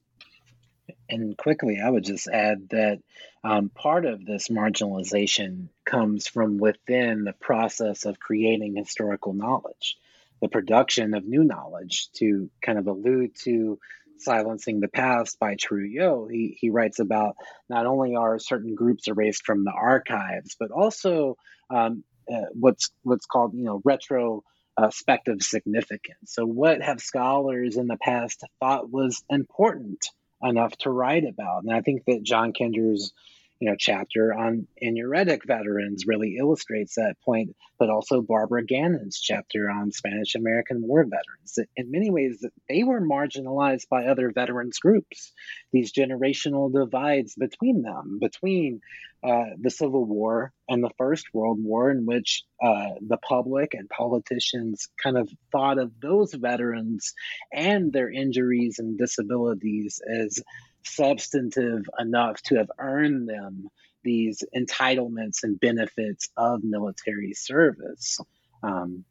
And 1.09 1.37
quickly, 1.37 1.79
I 1.83 1.89
would 1.89 2.03
just 2.03 2.27
add 2.27 2.69
that 2.69 2.99
um, 3.43 3.69
part 3.69 4.05
of 4.05 4.25
this 4.25 4.47
marginalization 4.49 5.67
comes 5.85 6.27
from 6.27 6.57
within 6.57 7.23
the 7.23 7.33
process 7.33 8.05
of 8.05 8.19
creating 8.19 8.75
historical 8.75 9.33
knowledge, 9.33 9.97
the 10.41 10.49
production 10.49 11.13
of 11.13 11.25
new 11.25 11.43
knowledge. 11.43 12.09
To 12.17 12.49
kind 12.61 12.77
of 12.77 12.87
allude 12.87 13.35
to 13.43 13.79
silencing 14.19 14.79
the 14.79 14.87
past 14.87 15.39
by 15.39 15.55
Trouillot, 15.55 16.31
he, 16.31 16.57
he 16.59 16.69
writes 16.69 16.99
about 16.99 17.35
not 17.69 17.85
only 17.85 18.15
are 18.15 18.39
certain 18.39 18.75
groups 18.75 19.07
erased 19.07 19.45
from 19.45 19.63
the 19.63 19.71
archives, 19.71 20.55
but 20.59 20.71
also 20.71 21.37
um, 21.69 22.03
uh, 22.31 22.47
what's 22.53 22.91
what's 23.03 23.25
called 23.25 23.53
you 23.53 23.63
know 23.63 23.81
retro 23.83 24.43
aspect 24.77 25.27
of 25.27 25.41
significance. 25.41 26.33
So, 26.33 26.45
what 26.45 26.81
have 26.81 26.99
scholars 27.01 27.77
in 27.77 27.87
the 27.87 27.97
past 27.97 28.43
thought 28.59 28.89
was 28.91 29.23
important 29.29 30.05
enough 30.41 30.77
to 30.79 30.89
write 30.89 31.25
about? 31.25 31.63
And 31.63 31.73
I 31.73 31.81
think 31.81 32.03
that 32.05 32.23
John 32.23 32.53
Kinder's 32.53 33.13
you 33.59 33.69
know 33.69 33.75
chapter 33.77 34.33
on 34.33 34.67
enuretic 34.77 35.45
veterans 35.45 36.05
really 36.05 36.37
illustrates 36.37 36.95
that 36.95 37.15
point, 37.23 37.55
but 37.79 37.89
also 37.89 38.21
Barbara 38.21 38.65
Gannon's 38.65 39.19
chapter 39.19 39.69
on 39.69 39.91
Spanish 39.91 40.35
American 40.35 40.81
War 40.81 41.03
veterans. 41.03 41.59
In 41.75 41.91
many 41.91 42.11
ways, 42.11 42.45
they 42.69 42.83
were 42.83 43.01
marginalized 43.01 43.87
by 43.89 44.05
other 44.05 44.31
veterans 44.31 44.79
groups. 44.79 45.33
These 45.71 45.93
generational 45.93 46.71
divides 46.71 47.35
between 47.35 47.81
them, 47.81 48.19
between 48.19 48.81
uh, 49.23 49.45
the 49.59 49.71
Civil 49.71 50.05
War 50.05 50.53
and 50.69 50.83
the 50.83 50.91
First 50.97 51.27
World 51.33 51.57
War, 51.61 51.89
in 51.89 52.05
which 52.05 52.43
uh, 52.61 52.91
the 53.01 53.17
public 53.17 53.73
and 53.73 53.89
politicians 53.89 54.89
kind 55.01 55.17
of 55.17 55.29
thought 55.51 55.79
of 55.79 55.91
those 55.99 56.33
veterans 56.33 57.13
and 57.51 57.91
their 57.91 58.11
injuries 58.11 58.77
and 58.77 58.97
disabilities 58.97 59.99
as 60.07 60.39
substantive 60.87 61.85
enough 61.99 62.41
to 62.43 62.55
have 62.55 62.71
earned 62.79 63.27
them 63.27 63.69
these 64.03 64.43
entitlements 64.55 65.43
and 65.43 65.59
benefits 65.59 66.29
of 66.37 66.63
military 66.63 67.33
service. 67.33 68.19
Um, 68.63 69.03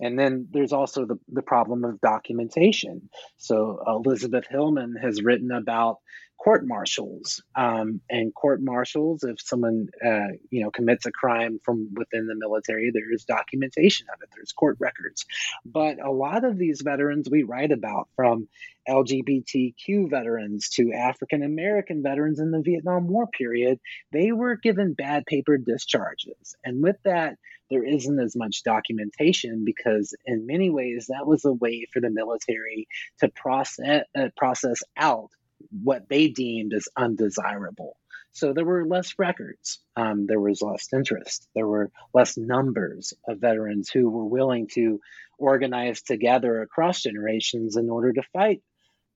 and 0.00 0.18
then 0.18 0.48
there's 0.50 0.72
also 0.72 1.06
the, 1.06 1.18
the 1.28 1.42
problem 1.42 1.84
of 1.84 2.00
documentation. 2.00 3.08
So 3.38 3.82
Elizabeth 3.86 4.46
Hillman 4.50 4.96
has 5.00 5.22
written 5.22 5.52
about 5.52 5.98
court 6.38 6.66
martials 6.66 7.42
um, 7.54 8.00
and 8.10 8.34
court 8.34 8.60
martials 8.62 9.24
if 9.24 9.40
someone 9.40 9.88
uh, 10.04 10.28
you 10.50 10.62
know 10.62 10.70
commits 10.70 11.06
a 11.06 11.10
crime 11.10 11.58
from 11.64 11.88
within 11.94 12.26
the 12.26 12.34
military 12.34 12.90
there 12.92 13.12
is 13.12 13.24
documentation 13.24 14.06
of 14.12 14.22
it 14.22 14.28
there's 14.34 14.52
court 14.52 14.76
records. 14.78 15.24
But 15.64 16.04
a 16.04 16.10
lot 16.10 16.44
of 16.44 16.58
these 16.58 16.82
veterans 16.82 17.28
we 17.30 17.42
write 17.42 17.72
about 17.72 18.08
from 18.16 18.48
lgbtq 18.88 20.10
veterans 20.10 20.68
to 20.68 20.92
african 20.92 21.42
american 21.42 22.02
veterans 22.02 22.38
in 22.38 22.52
the 22.52 22.62
vietnam 22.62 23.08
war 23.08 23.26
period 23.26 23.80
they 24.12 24.30
were 24.30 24.56
given 24.56 24.94
bad 24.94 25.26
paper 25.26 25.58
discharges. 25.58 26.54
And 26.64 26.82
with 26.82 26.96
that 27.04 27.36
there 27.70 27.84
isn't 27.84 28.20
as 28.20 28.36
much 28.36 28.62
documentation 28.62 29.64
because 29.64 30.14
in 30.24 30.46
many 30.46 30.70
ways 30.70 31.06
that 31.08 31.26
was 31.26 31.44
a 31.44 31.52
way 31.52 31.86
for 31.92 32.00
the 32.00 32.10
military 32.10 32.86
to 33.18 33.28
process 33.28 34.04
uh, 34.16 34.28
process 34.36 34.82
out 34.96 35.30
what 35.70 36.08
they 36.08 36.28
deemed 36.28 36.72
as 36.72 36.88
undesirable. 36.96 37.96
So 38.32 38.52
there 38.52 38.66
were 38.66 38.86
less 38.86 39.14
records, 39.18 39.80
um, 39.96 40.26
there 40.26 40.40
was 40.40 40.60
less 40.60 40.92
interest, 40.92 41.48
there 41.54 41.66
were 41.66 41.90
less 42.12 42.36
numbers 42.36 43.14
of 43.26 43.38
veterans 43.38 43.88
who 43.88 44.10
were 44.10 44.26
willing 44.26 44.68
to 44.74 45.00
organize 45.38 46.02
together 46.02 46.60
across 46.60 47.02
generations 47.02 47.76
in 47.76 47.88
order 47.88 48.12
to 48.12 48.22
fight 48.34 48.62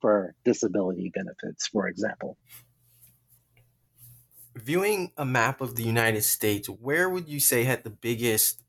for 0.00 0.34
disability 0.44 1.12
benefits, 1.14 1.66
for 1.66 1.86
example. 1.86 2.38
Viewing 4.56 5.12
a 5.18 5.26
map 5.26 5.60
of 5.60 5.76
the 5.76 5.82
United 5.82 6.22
States, 6.22 6.68
where 6.68 7.08
would 7.08 7.28
you 7.28 7.40
say 7.40 7.64
had 7.64 7.84
the 7.84 7.90
biggest 7.90 8.62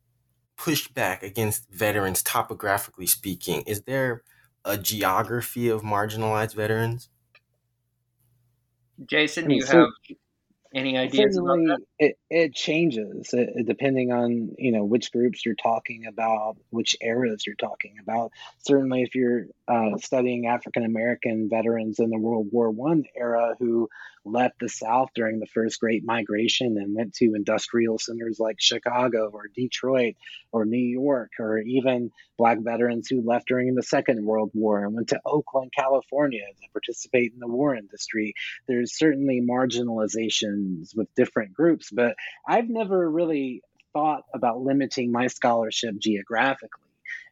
pushback 0.58 1.24
against 1.24 1.70
veterans, 1.72 2.22
topographically 2.22 3.08
speaking? 3.08 3.62
Is 3.62 3.84
there 3.84 4.22
a 4.64 4.78
geography 4.78 5.70
of 5.70 5.82
marginalized 5.82 6.56
veterans? 6.56 7.10
Jason, 9.06 9.50
you 9.50 9.66
have 9.66 9.88
Any 10.74 10.98
ideas 10.98 11.36
Certainly, 11.36 11.66
about 11.66 11.80
that? 11.80 12.06
It, 12.06 12.18
it 12.30 12.56
changes 12.56 13.34
it, 13.34 13.66
depending 13.66 14.12
on 14.14 14.56
you 14.58 14.72
know 14.72 14.86
which 14.86 15.12
groups 15.12 15.46
you're 15.46 15.56
talking 15.56 16.06
about, 16.06 16.56
which 16.70 16.96
eras 17.02 17.46
you're 17.46 17.56
talking 17.56 17.98
about. 18.02 18.32
Certainly, 18.60 19.04
if 19.04 19.16
you're 19.16 19.48
uh, 19.68 19.98
studying 19.98 20.48
African 20.48 20.86
American 20.86 21.50
veterans 21.50 22.00
in 22.00 22.10
the 22.10 22.18
World 22.18 22.48
War 22.52 22.70
One 22.72 23.04
era 23.18 23.56
who 23.60 23.90
left 24.24 24.60
the 24.60 24.70
South 24.70 25.10
during 25.16 25.40
the 25.40 25.48
first 25.48 25.80
Great 25.80 26.06
Migration 26.06 26.78
and 26.78 26.96
went 26.96 27.14
to 27.16 27.34
industrial 27.36 27.98
centers 27.98 28.40
like 28.40 28.58
Chicago 28.60 29.30
or 29.34 29.50
Detroit 29.54 30.16
or 30.52 30.66
New 30.66 30.78
York, 30.78 31.32
or 31.40 31.58
even 31.60 32.12
Black 32.38 32.60
veterans 32.60 33.08
who 33.10 33.22
left 33.22 33.48
during 33.48 33.74
the 33.76 33.84
Second 33.84 34.24
World 34.26 34.52
War 34.54 34.86
and 34.86 34.96
went 34.96 35.10
to 35.10 35.22
Oakland, 35.26 35.72
California 35.76 36.46
to 36.62 36.72
participate 36.72 37.34
in 37.34 37.40
the 37.40 37.48
war 37.48 37.76
industry. 37.76 38.36
There's 38.68 38.98
certainly 38.98 39.42
with 40.96 41.14
different 41.16 41.54
groups, 41.54 41.90
but 41.92 42.16
I've 42.48 42.70
never 42.70 43.10
really 43.10 43.62
thought 43.94 44.24
about 44.34 44.62
limiting 44.62 45.12
my 45.12 45.28
scholarship 45.28 45.98
geographically 46.00 46.82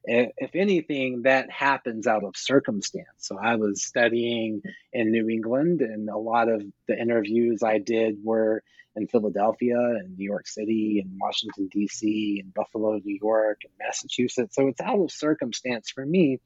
if 0.06 0.56
anything, 0.56 1.24
that 1.24 1.52
happens 1.52 2.08
out 2.08 2.24
of 2.24 2.36
circumstance. 2.36 3.08
So 3.18 3.38
I 3.38 3.56
was 3.56 3.84
studying 3.84 4.62
in 4.94 5.12
New 5.12 5.30
England, 5.30 5.82
and 5.82 6.10
a 6.10 6.18
lot 6.18 6.50
of 6.50 6.64
the 6.88 7.00
interviews 7.00 7.64
I 7.64 7.80
did 7.80 8.24
were 8.24 8.64
in 8.96 9.08
Philadelphia 9.08 9.78
and 9.78 10.18
New 10.18 10.26
York 10.26 10.48
City 10.48 11.00
and 11.04 11.18
Washington, 11.22 11.70
D.C., 11.72 12.40
and 12.44 12.54
Buffalo, 12.54 13.00
New 13.04 13.20
York, 13.22 13.62
and 13.64 13.74
Massachusetts. 13.80 14.56
So 14.56 14.68
it's 14.68 14.82
out 14.82 15.00
of 15.00 15.12
circumstance 15.12 15.92
for 15.92 16.06
me. 16.06 16.40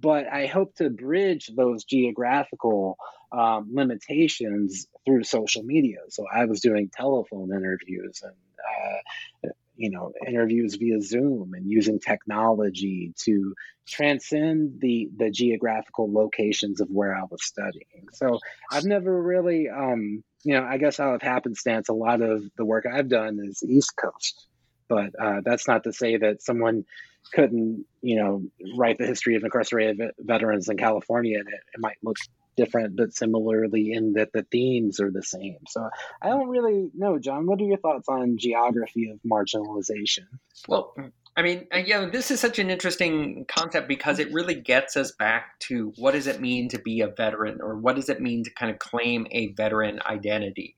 But 0.00 0.26
I 0.32 0.46
hope 0.46 0.74
to 0.76 0.90
bridge 0.90 1.50
those 1.54 1.84
geographical 1.84 2.96
um, 3.32 3.70
limitations 3.72 4.86
through 5.04 5.24
social 5.24 5.62
media. 5.62 5.98
So 6.08 6.24
I 6.32 6.44
was 6.44 6.60
doing 6.60 6.90
telephone 6.94 7.52
interviews 7.52 8.22
and 8.22 8.32
uh, 8.32 9.50
you 9.78 9.90
know 9.90 10.12
interviews 10.26 10.74
via 10.74 11.00
zoom 11.00 11.54
and 11.54 11.70
using 11.70 12.00
technology 12.00 13.14
to 13.24 13.54
transcend 13.86 14.80
the 14.80 15.08
the 15.16 15.30
geographical 15.30 16.12
locations 16.12 16.80
of 16.80 16.88
where 16.90 17.14
i 17.14 17.22
was 17.30 17.42
studying 17.44 18.08
so 18.12 18.40
i've 18.72 18.84
never 18.84 19.22
really 19.22 19.68
um 19.70 20.22
you 20.42 20.54
know 20.54 20.64
i 20.64 20.76
guess 20.76 21.00
out 21.00 21.14
of 21.14 21.22
happenstance 21.22 21.88
a 21.88 21.94
lot 21.94 22.20
of 22.20 22.42
the 22.56 22.64
work 22.64 22.84
i've 22.92 23.08
done 23.08 23.38
is 23.42 23.62
east 23.62 23.94
coast 23.96 24.46
but 24.88 25.10
uh, 25.20 25.40
that's 25.44 25.68
not 25.68 25.84
to 25.84 25.92
say 25.92 26.16
that 26.16 26.42
someone 26.42 26.84
couldn't 27.32 27.84
you 28.00 28.16
know 28.16 28.42
write 28.76 28.98
the 28.98 29.06
history 29.06 29.36
of 29.36 29.44
incarcerated 29.44 30.12
veterans 30.18 30.68
in 30.68 30.76
california 30.76 31.38
and 31.38 31.48
it, 31.48 31.60
it 31.74 31.80
might 31.80 31.96
look 32.02 32.16
different, 32.58 32.96
but 32.96 33.14
similarly 33.14 33.92
in 33.92 34.14
that 34.14 34.32
the 34.32 34.42
themes 34.50 35.00
are 35.00 35.10
the 35.10 35.22
same. 35.22 35.58
So 35.68 35.88
I 36.20 36.28
don't 36.28 36.48
really 36.48 36.90
know, 36.92 37.18
John. 37.18 37.46
What 37.46 37.60
are 37.60 37.64
your 37.64 37.78
thoughts 37.78 38.08
on 38.08 38.36
geography 38.36 39.10
of 39.10 39.20
marginalization? 39.22 40.26
Well, 40.66 40.92
I 41.36 41.42
mean, 41.42 41.68
uh, 41.72 41.78
you 41.78 41.94
know, 41.94 42.10
this 42.10 42.32
is 42.32 42.40
such 42.40 42.58
an 42.58 42.68
interesting 42.68 43.44
concept 43.46 43.86
because 43.86 44.18
it 44.18 44.32
really 44.32 44.56
gets 44.56 44.96
us 44.96 45.12
back 45.12 45.60
to 45.60 45.92
what 45.96 46.12
does 46.12 46.26
it 46.26 46.40
mean 46.40 46.68
to 46.70 46.80
be 46.80 47.00
a 47.00 47.06
veteran, 47.06 47.60
or 47.62 47.78
what 47.78 47.94
does 47.94 48.08
it 48.08 48.20
mean 48.20 48.42
to 48.42 48.50
kind 48.50 48.72
of 48.72 48.80
claim 48.80 49.28
a 49.30 49.52
veteran 49.52 50.00
identity. 50.04 50.76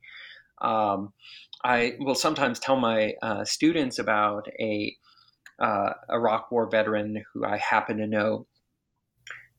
Um, 0.60 1.14
I 1.64 1.96
will 1.98 2.14
sometimes 2.14 2.58
tell 2.58 2.76
my 2.76 3.14
uh, 3.22 3.44
students 3.46 3.98
about 3.98 4.48
a 4.60 4.94
uh, 5.60 5.92
Iraq 6.10 6.50
War 6.50 6.68
veteran 6.68 7.22
who 7.32 7.44
I 7.44 7.58
happen 7.58 7.98
to 7.98 8.06
know 8.06 8.46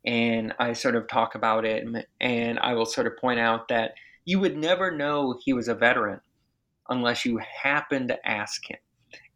and 0.06 0.54
I 0.60 0.74
sort 0.74 0.96
of 0.96 1.08
talk 1.08 1.36
about 1.36 1.66
it, 1.66 1.86
and 2.20 2.60
I 2.60 2.74
will 2.74 2.86
sort 2.86 3.08
of 3.08 3.18
point 3.18 3.40
out 3.40 3.68
that 3.68 3.94
you 4.26 4.40
would 4.40 4.58
never 4.58 4.92
know 4.92 5.38
he 5.44 5.54
was 5.54 5.68
a 5.68 5.76
veteran 5.76 6.22
unless 6.90 7.26
you 7.26 7.40
happen 7.40 8.08
to 8.08 8.28
ask 8.28 8.70
him. 8.70 8.80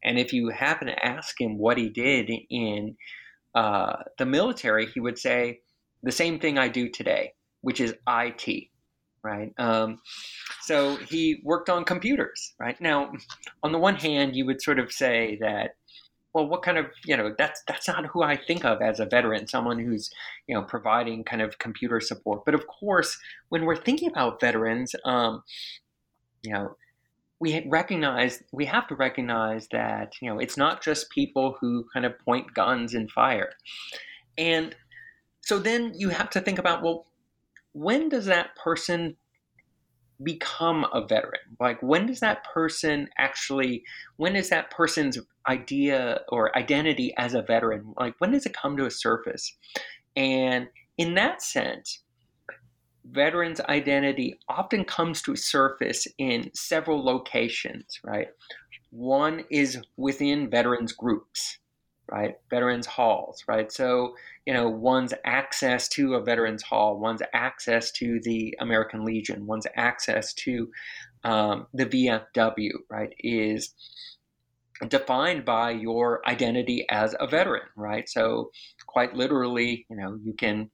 And 0.03 0.19
if 0.19 0.33
you 0.33 0.49
happen 0.49 0.87
to 0.87 1.05
ask 1.05 1.39
him 1.39 1.57
what 1.57 1.77
he 1.77 1.89
did 1.89 2.31
in 2.49 2.95
uh, 3.53 3.97
the 4.17 4.25
military, 4.25 4.87
he 4.87 4.99
would 4.99 5.17
say 5.17 5.59
the 6.03 6.11
same 6.11 6.39
thing 6.39 6.57
I 6.57 6.67
do 6.67 6.89
today, 6.89 7.33
which 7.61 7.79
is 7.79 7.95
IT, 8.07 8.67
right? 9.23 9.53
Um, 9.57 9.99
so 10.61 10.95
he 10.97 11.41
worked 11.43 11.69
on 11.69 11.85
computers, 11.85 12.53
right? 12.59 12.79
Now, 12.81 13.13
on 13.63 13.71
the 13.71 13.79
one 13.79 13.95
hand, 13.95 14.35
you 14.35 14.45
would 14.45 14.61
sort 14.61 14.79
of 14.79 14.91
say 14.91 15.37
that 15.41 15.71
well, 16.35 16.45
what 16.45 16.63
kind 16.63 16.77
of 16.77 16.87
you 17.05 17.15
know 17.15 17.33
that's 17.37 17.63
that's 17.65 17.87
not 17.87 18.07
who 18.07 18.21
I 18.21 18.35
think 18.35 18.65
of 18.65 18.81
as 18.81 18.99
a 18.99 19.05
veteran, 19.05 19.47
someone 19.47 19.79
who's 19.79 20.11
you 20.47 20.53
know 20.53 20.63
providing 20.63 21.23
kind 21.23 21.41
of 21.41 21.57
computer 21.59 22.01
support. 22.01 22.43
But 22.43 22.53
of 22.53 22.67
course, 22.67 23.17
when 23.47 23.63
we're 23.63 23.77
thinking 23.77 24.09
about 24.09 24.41
veterans, 24.41 24.93
um, 25.05 25.43
you 26.43 26.51
know, 26.51 26.75
we 27.39 27.65
recognize 27.69 28.43
we 28.51 28.65
have 28.65 28.85
to 28.89 28.95
recognize 28.95 29.69
that 29.71 30.15
you 30.21 30.29
know 30.29 30.37
it's 30.37 30.57
not 30.57 30.83
just 30.83 31.09
people 31.09 31.55
who 31.61 31.85
kind 31.93 32.05
of 32.05 32.19
point 32.19 32.53
guns 32.53 32.93
and 32.93 33.09
fire, 33.09 33.53
and 34.37 34.75
so 35.39 35.57
then 35.57 35.93
you 35.95 36.09
have 36.09 36.29
to 36.31 36.41
think 36.41 36.59
about 36.59 36.83
well, 36.83 37.05
when 37.71 38.09
does 38.09 38.25
that 38.25 38.57
person 38.57 39.15
become 40.23 40.85
a 40.93 41.05
veteran? 41.05 41.57
Like, 41.59 41.81
when 41.81 42.05
does 42.05 42.19
that 42.21 42.43
person 42.43 43.09
actually, 43.17 43.83
when 44.17 44.35
is 44.35 44.49
that 44.49 44.71
person's 44.71 45.19
idea 45.47 46.21
or 46.29 46.55
identity 46.57 47.13
as 47.17 47.33
a 47.33 47.41
veteran, 47.41 47.93
like, 47.97 48.15
when 48.19 48.31
does 48.31 48.45
it 48.45 48.53
come 48.53 48.77
to 48.77 48.85
a 48.85 48.91
surface? 48.91 49.55
And 50.15 50.67
in 50.97 51.15
that 51.15 51.41
sense, 51.41 52.01
veterans' 53.11 53.61
identity 53.61 54.39
often 54.49 54.85
comes 54.85 55.21
to 55.23 55.33
a 55.33 55.37
surface 55.37 56.07
in 56.17 56.49
several 56.53 57.03
locations, 57.03 57.99
right? 58.03 58.27
One 58.91 59.43
is 59.51 59.81
within 59.97 60.49
veterans 60.49 60.93
groups, 60.93 61.59
right? 62.11 62.36
Veterans 62.49 62.86
halls, 62.86 63.44
right? 63.48 63.72
So, 63.72 64.15
you 64.45 64.53
know, 64.53 64.69
one's 64.69 65.14
access 65.26 65.88
to 65.90 66.15
a 66.15 66.23
veterans 66.23 66.64
hall, 66.64 66.99
one's 66.99 67.22
access 67.34 67.91
to 67.94 68.19
the 68.23 68.56
American 68.60 69.03
Legion, 69.03 69.45
one's 69.45 69.68
access 69.76 70.34
to 70.36 70.69
um, 71.23 71.68
the 71.73 71.86
VFW, 71.86 72.72
right, 72.90 73.14
is 73.19 73.73
defined 74.88 75.45
by 75.45 75.72
your 75.72 76.22
identity 76.27 76.86
as 76.90 77.15
a 77.19 77.27
veteran, 77.27 77.68
right? 77.76 78.07
So, 78.07 78.52
quite 78.86 79.15
literally, 79.15 79.86
you 79.90 79.98
know, 79.98 80.18
you 80.23 80.34
can, 80.34 80.69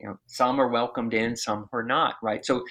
you 0.00 0.08
know, 0.08 0.18
some 0.26 0.60
are 0.60 0.68
welcomed 0.68 1.14
in, 1.14 1.36
some 1.36 1.68
are 1.72 1.84
not, 1.84 2.16
right? 2.22 2.44
So, 2.44 2.64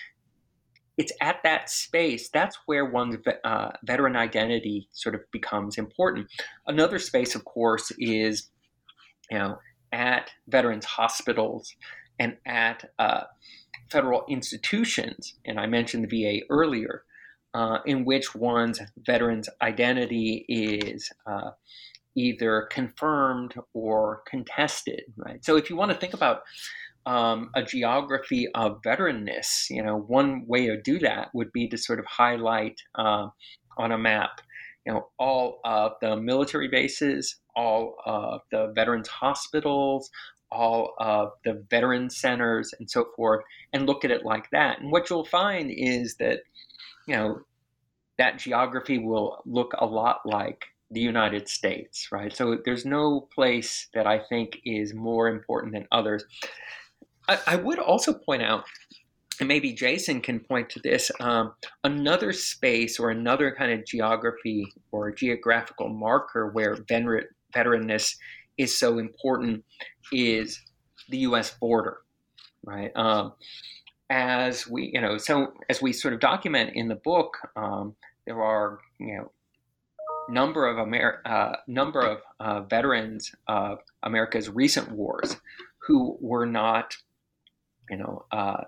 it's 0.97 1.11
at 1.21 1.41
that 1.43 1.69
space 1.69 2.29
that's 2.29 2.57
where 2.65 2.85
one's 2.85 3.17
uh, 3.43 3.71
veteran 3.83 4.15
identity 4.15 4.87
sort 4.91 5.15
of 5.15 5.21
becomes 5.31 5.77
important. 5.77 6.27
Another 6.67 6.99
space 6.99 7.35
of 7.35 7.45
course 7.45 7.91
is 7.97 8.49
you 9.31 9.37
know 9.37 9.57
at 9.91 10.31
veterans 10.47 10.85
hospitals 10.85 11.75
and 12.19 12.37
at 12.45 12.91
uh, 12.99 13.23
federal 13.89 14.23
institutions 14.27 15.35
and 15.45 15.59
i 15.59 15.65
mentioned 15.65 16.07
the 16.09 16.23
va 16.23 16.45
earlier 16.49 17.03
uh, 17.53 17.77
in 17.85 18.03
which 18.03 18.33
one's 18.33 18.79
veteran's 18.97 19.47
identity 19.61 20.45
is 20.49 21.11
uh, 21.27 21.51
either 22.15 22.67
confirmed 22.71 23.53
or 23.73 24.21
contested 24.27 25.03
right? 25.17 25.43
So 25.45 25.57
if 25.57 25.69
you 25.69 25.75
want 25.75 25.91
to 25.91 25.97
think 25.97 26.13
about 26.13 26.41
um, 27.05 27.49
a 27.55 27.63
geography 27.63 28.47
of 28.53 28.81
veteranness. 28.81 29.69
You 29.69 29.83
know, 29.83 29.97
one 29.97 30.45
way 30.47 30.67
to 30.67 30.81
do 30.81 30.99
that 30.99 31.29
would 31.33 31.51
be 31.51 31.67
to 31.69 31.77
sort 31.77 31.99
of 31.99 32.05
highlight 32.05 32.81
uh, 32.95 33.27
on 33.77 33.91
a 33.91 33.97
map, 33.97 34.41
you 34.85 34.93
know, 34.93 35.07
all 35.17 35.59
of 35.63 35.93
the 36.01 36.15
military 36.15 36.67
bases, 36.67 37.35
all 37.55 37.95
of 38.05 38.41
the 38.51 38.71
veterans 38.75 39.07
hospitals, 39.07 40.09
all 40.51 40.93
of 40.99 41.29
the 41.43 41.65
veteran 41.69 42.09
centers, 42.09 42.73
and 42.79 42.89
so 42.89 43.07
forth, 43.15 43.43
and 43.73 43.87
look 43.87 44.05
at 44.05 44.11
it 44.11 44.23
like 44.23 44.49
that. 44.51 44.79
And 44.79 44.91
what 44.91 45.09
you'll 45.09 45.25
find 45.25 45.71
is 45.71 46.15
that, 46.17 46.41
you 47.07 47.15
know, 47.15 47.39
that 48.17 48.37
geography 48.37 48.99
will 48.99 49.41
look 49.45 49.73
a 49.79 49.85
lot 49.85 50.19
like 50.25 50.65
the 50.91 51.01
United 51.01 51.49
States, 51.49 52.09
right? 52.11 52.31
So 52.31 52.59
there's 52.63 52.85
no 52.85 53.27
place 53.33 53.87
that 53.95 54.05
I 54.05 54.19
think 54.19 54.59
is 54.63 54.93
more 54.93 55.27
important 55.27 55.73
than 55.73 55.87
others. 55.91 56.23
I, 57.27 57.39
I 57.47 57.55
would 57.55 57.79
also 57.79 58.13
point 58.13 58.41
out 58.41 58.65
and 59.39 59.47
maybe 59.47 59.73
Jason 59.73 60.21
can 60.21 60.39
point 60.39 60.69
to 60.69 60.79
this. 60.79 61.11
Um, 61.19 61.53
another 61.83 62.33
space 62.33 62.99
or 62.99 63.09
another 63.09 63.53
kind 63.55 63.71
of 63.71 63.85
geography 63.85 64.65
or 64.91 65.11
geographical 65.11 65.89
marker 65.89 66.49
where 66.51 66.77
veteran, 66.87 67.25
veteranness 67.55 68.15
is 68.57 68.77
so 68.77 68.99
important 68.99 69.63
is 70.11 70.61
the 71.09 71.19
U.S. 71.19 71.55
border, 71.59 71.97
right? 72.63 72.91
Um, 72.95 73.33
as 74.09 74.67
we, 74.67 74.91
you 74.93 75.01
know, 75.01 75.17
so 75.17 75.53
as 75.69 75.81
we 75.81 75.93
sort 75.93 76.13
of 76.13 76.19
document 76.19 76.71
in 76.75 76.87
the 76.87 76.95
book, 76.95 77.37
um, 77.55 77.95
there 78.27 78.41
are, 78.41 78.79
you 78.99 79.17
know, 79.17 79.31
number 80.29 80.67
of 80.67 80.77
Amer- 80.77 81.21
uh, 81.25 81.55
number 81.67 82.01
of 82.01 82.19
uh, 82.39 82.61
veterans 82.61 83.31
of 83.47 83.79
America's 84.03 84.49
recent 84.49 84.91
wars 84.91 85.35
who 85.87 86.17
were 86.21 86.45
not 86.45 86.95
you 87.93 87.99
know, 87.99 88.25
uh, 88.31 88.63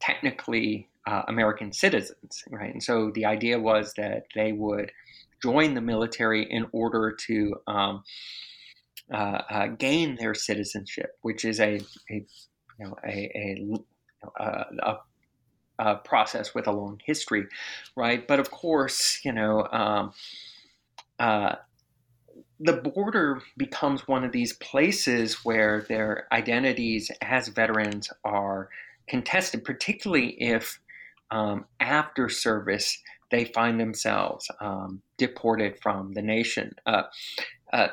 technically 0.00 0.88
uh, 1.06 1.22
American 1.28 1.72
citizens, 1.72 2.44
right? 2.50 2.70
And 2.72 2.82
so 2.82 3.10
the 3.14 3.24
idea 3.24 3.58
was 3.58 3.94
that 3.96 4.24
they 4.34 4.52
would 4.52 4.92
join 5.42 5.72
the 5.72 5.80
military 5.80 6.42
in 6.42 6.66
order 6.72 7.16
to 7.26 7.54
um, 7.66 8.02
uh, 9.12 9.40
uh, 9.50 9.66
gain 9.68 10.16
their 10.16 10.34
citizenship, 10.34 11.16
which 11.22 11.46
is 11.46 11.58
a, 11.58 11.80
a 12.10 12.26
you 12.78 12.84
know 12.86 12.94
a, 13.06 13.66
a, 14.38 14.64
a, 14.82 14.96
a, 15.78 15.96
process 15.96 16.54
with 16.54 16.66
a 16.66 16.72
long 16.72 17.00
history, 17.06 17.46
right? 17.96 18.28
But 18.28 18.40
of 18.40 18.50
course, 18.50 19.20
you 19.24 19.32
know. 19.32 19.66
Um, 19.72 20.12
uh, 21.18 21.56
the 22.60 22.72
border 22.72 23.40
becomes 23.56 24.08
one 24.08 24.24
of 24.24 24.32
these 24.32 24.52
places 24.54 25.44
where 25.44 25.82
their 25.88 26.26
identities 26.32 27.10
as 27.22 27.48
veterans 27.48 28.10
are 28.24 28.68
contested, 29.08 29.64
particularly 29.64 30.30
if 30.42 30.80
um, 31.30 31.66
after 31.80 32.28
service 32.28 32.98
they 33.30 33.44
find 33.44 33.78
themselves 33.78 34.48
um, 34.60 35.02
deported 35.18 35.78
from 35.80 36.14
the 36.14 36.22
nation. 36.22 36.74
Uh, 36.86 37.02
uh, 37.72 37.88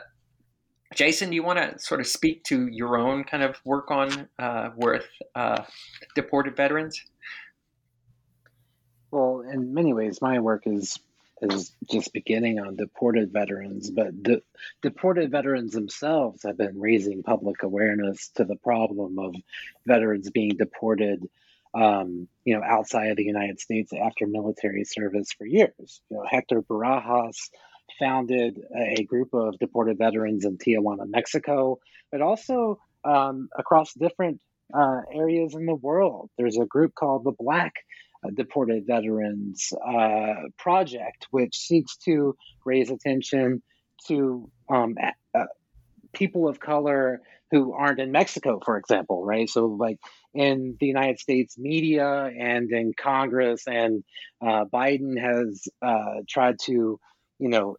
Jason, 0.94 1.30
do 1.30 1.36
you 1.36 1.44
want 1.44 1.60
to 1.60 1.78
sort 1.78 2.00
of 2.00 2.08
speak 2.08 2.44
to 2.46 2.68
your 2.68 2.98
own 2.98 3.26
kind 3.26 3.44
of 3.44 3.58
work 3.66 3.92
on 3.92 4.30
uh, 4.40 4.70
with 4.78 5.06
uh, 5.36 5.64
deported 6.16 6.56
veterans? 6.56 7.02
Well, 9.12 9.44
in 9.52 9.74
many 9.74 9.94
ways, 9.94 10.22
my 10.22 10.40
work 10.40 10.64
is 10.66 11.00
is 11.52 11.74
just 11.92 12.14
beginning 12.14 12.60
on 12.60 12.76
deported 12.76 13.32
veterans, 13.32 13.90
but 13.90 14.22
de- 14.22 14.42
deported 14.82 15.32
veterans 15.32 15.74
themselves 15.74 16.44
have 16.44 16.58
been 16.58 16.80
raising 16.80 17.24
public 17.24 17.64
awareness 17.64 18.30
to 18.36 18.44
the 18.44 18.56
problem 18.58 19.20
of 19.20 19.36
veterans 19.86 20.30
being 20.30 20.56
deported, 20.58 21.28
um, 21.74 22.28
you 22.44 22.56
know, 22.56 22.64
outside 22.64 23.08
of 23.08 23.18
the 23.18 23.24
United 23.24 23.60
States 23.60 23.94
after 23.94 24.28
military 24.28 24.84
service 24.84 25.32
for 25.38 25.46
years. 25.46 26.02
You 26.10 26.18
know, 26.18 26.26
Hector 26.30 26.62
Barajas 26.62 27.50
founded 28.00 28.60
a 28.76 29.04
group 29.04 29.34
of 29.34 29.58
deported 29.60 29.98
veterans 29.98 30.46
in 30.46 30.58
Tijuana, 30.58 31.08
Mexico, 31.08 31.80
but 32.12 32.22
also 32.22 32.80
um, 33.04 33.50
across 33.58 33.94
different 33.94 34.42
uh, 34.74 35.02
areas 35.14 35.54
in 35.54 35.66
the 35.66 35.76
world. 35.76 36.30
There's 36.38 36.58
a 36.58 36.66
group 36.66 36.96
called 36.96 37.24
the 37.24 37.36
Black 37.38 37.74
Deported 38.34 38.86
Veterans 38.88 39.72
uh, 39.86 40.34
Project, 40.58 41.28
which 41.32 41.58
seeks 41.58 41.98
to 41.98 42.36
raise 42.66 42.90
attention 42.90 43.62
to 44.08 44.50
um, 44.70 44.96
uh, 45.34 45.46
people 46.14 46.48
of 46.48 46.60
color 46.60 47.22
who 47.52 47.74
aren't 47.74 48.00
in 48.00 48.12
Mexico, 48.12 48.60
for 48.64 48.78
example, 48.78 49.24
right? 49.24 49.50
So, 49.50 49.66
like 49.68 49.98
in 50.34 50.78
the 50.80 50.88
United 50.88 51.20
States 51.20 51.58
media 51.58 52.08
and 52.08 52.72
in 52.72 52.94
Congress, 52.98 53.64
and 53.68 54.04
uh, 54.42 54.66
Biden 54.66 55.20
has 55.20 55.68
uh, 55.82 56.22
tried 56.28 56.56
to, 56.66 57.00
you 57.40 57.50
know, 57.50 57.78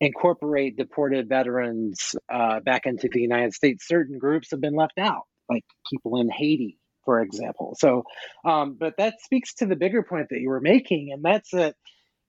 incorporate 0.00 0.76
deported 0.76 1.28
veterans 1.28 2.14
uh, 2.32 2.60
back 2.60 2.86
into 2.86 3.08
the 3.10 3.20
United 3.20 3.54
States. 3.54 3.88
Certain 3.88 4.18
groups 4.18 4.50
have 4.50 4.60
been 4.60 4.76
left 4.76 4.98
out, 4.98 5.24
like 5.48 5.64
people 5.90 6.20
in 6.20 6.28
Haiti 6.28 6.77
for 7.08 7.22
example. 7.22 7.74
So, 7.78 8.04
um, 8.44 8.76
but 8.78 8.98
that 8.98 9.14
speaks 9.22 9.54
to 9.54 9.66
the 9.66 9.76
bigger 9.76 10.02
point 10.02 10.26
that 10.28 10.40
you 10.40 10.50
were 10.50 10.60
making, 10.60 11.10
and 11.10 11.24
that's 11.24 11.52
that, 11.52 11.74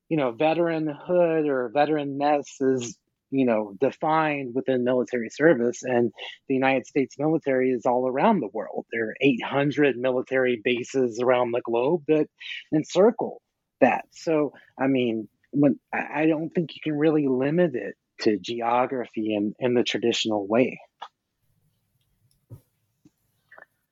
you 0.07 0.15
know, 0.15 0.31
veteranhood 0.31 1.49
or 1.49 1.69
veteranness 1.76 2.45
is, 2.61 2.97
you 3.30 3.45
know, 3.45 3.73
defined 3.81 4.56
within 4.56 4.85
military 4.85 5.30
service, 5.31 5.84
and 5.84 6.14
the 6.47 6.56
United 6.56 6.88
States 6.88 7.15
military 7.19 7.72
is 7.72 7.85
all 7.85 8.07
around 8.07 8.39
the 8.39 8.47
world. 8.53 8.85
There 8.93 9.10
are 9.10 9.15
800 9.19 9.97
military 9.97 10.61
bases 10.64 11.19
around 11.22 11.51
the 11.51 11.61
globe 11.61 12.03
that 12.07 12.27
encircle 12.73 13.41
that. 13.81 14.06
So, 14.11 14.53
I 14.80 14.88
mean, 14.88 15.27
when 15.51 15.77
I 15.91 16.26
don't 16.27 16.51
think 16.51 16.69
you 16.73 16.80
can 16.81 16.97
really 16.97 17.27
limit 17.27 17.76
it 17.76 17.95
to 18.22 18.39
geography 18.39 19.35
in, 19.35 19.56
in 19.60 19.73
the 19.73 19.84
traditional 19.84 20.47
way. 20.47 20.80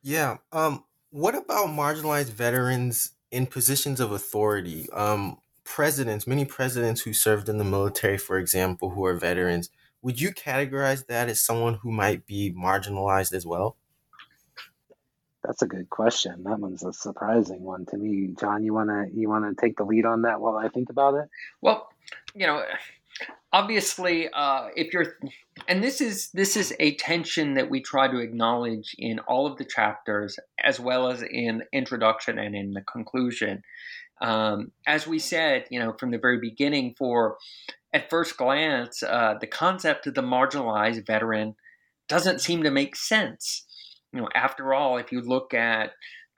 Yeah. 0.07 0.37
Um, 0.53 0.85
what 1.09 1.35
about 1.35 1.67
marginalized 1.67 2.29
veterans 2.29 3.11
in 3.29 3.45
positions 3.45 3.99
of 3.99 4.13
authority? 4.13 4.89
Um, 4.93 5.39
presidents, 5.65 6.25
many 6.25 6.45
presidents 6.45 7.01
who 7.01 7.11
served 7.11 7.49
in 7.49 7.57
the 7.57 7.65
military, 7.65 8.17
for 8.17 8.37
example, 8.37 8.91
who 8.91 9.05
are 9.05 9.15
veterans. 9.15 9.69
Would 10.01 10.21
you 10.21 10.31
categorize 10.31 11.07
that 11.07 11.27
as 11.27 11.41
someone 11.41 11.73
who 11.73 11.91
might 11.91 12.25
be 12.25 12.53
marginalized 12.53 13.33
as 13.33 13.45
well? 13.45 13.75
That's 15.43 15.61
a 15.61 15.67
good 15.67 15.89
question. 15.89 16.41
That 16.45 16.59
one's 16.59 16.83
a 16.83 16.93
surprising 16.93 17.63
one 17.63 17.85
to 17.87 17.97
me. 17.97 18.33
John, 18.39 18.63
you 18.63 18.73
wanna 18.73 19.07
you 19.13 19.27
wanna 19.27 19.55
take 19.55 19.75
the 19.75 19.83
lead 19.83 20.05
on 20.05 20.21
that 20.21 20.39
while 20.39 20.55
I 20.55 20.69
think 20.69 20.89
about 20.89 21.15
it? 21.15 21.27
Well, 21.59 21.89
you 22.33 22.47
know, 22.47 22.63
obviously 23.53 24.29
uh, 24.29 24.67
if 24.75 24.93
you're 24.93 25.17
and 25.67 25.83
this 25.83 26.01
is 26.01 26.29
this 26.31 26.55
is 26.55 26.73
a 26.79 26.95
tension 26.95 27.55
that 27.55 27.69
we 27.69 27.81
try 27.81 28.07
to 28.07 28.19
acknowledge 28.19 28.95
in 28.97 29.19
all 29.19 29.47
of 29.47 29.57
the 29.57 29.65
chapters 29.65 30.37
as 30.63 30.79
well 30.79 31.09
as 31.09 31.23
in 31.23 31.63
introduction 31.71 32.37
and 32.37 32.55
in 32.55 32.73
the 32.73 32.81
conclusion. 32.81 33.63
Um, 34.19 34.71
as 34.85 35.05
we 35.07 35.19
said 35.19 35.65
you 35.69 35.79
know 35.79 35.93
from 35.93 36.11
the 36.11 36.17
very 36.17 36.39
beginning 36.39 36.95
for 36.97 37.37
at 37.93 38.09
first 38.09 38.37
glance 38.37 39.03
uh, 39.03 39.35
the 39.39 39.47
concept 39.47 40.07
of 40.07 40.15
the 40.15 40.21
marginalized 40.21 41.05
veteran 41.05 41.55
doesn't 42.09 42.41
seem 42.41 42.63
to 42.63 42.71
make 42.71 42.95
sense. 42.95 43.65
You 44.11 44.21
know 44.21 44.29
after 44.35 44.73
all 44.73 44.97
if 44.97 45.11
you 45.11 45.21
look 45.21 45.53
at 45.53 45.91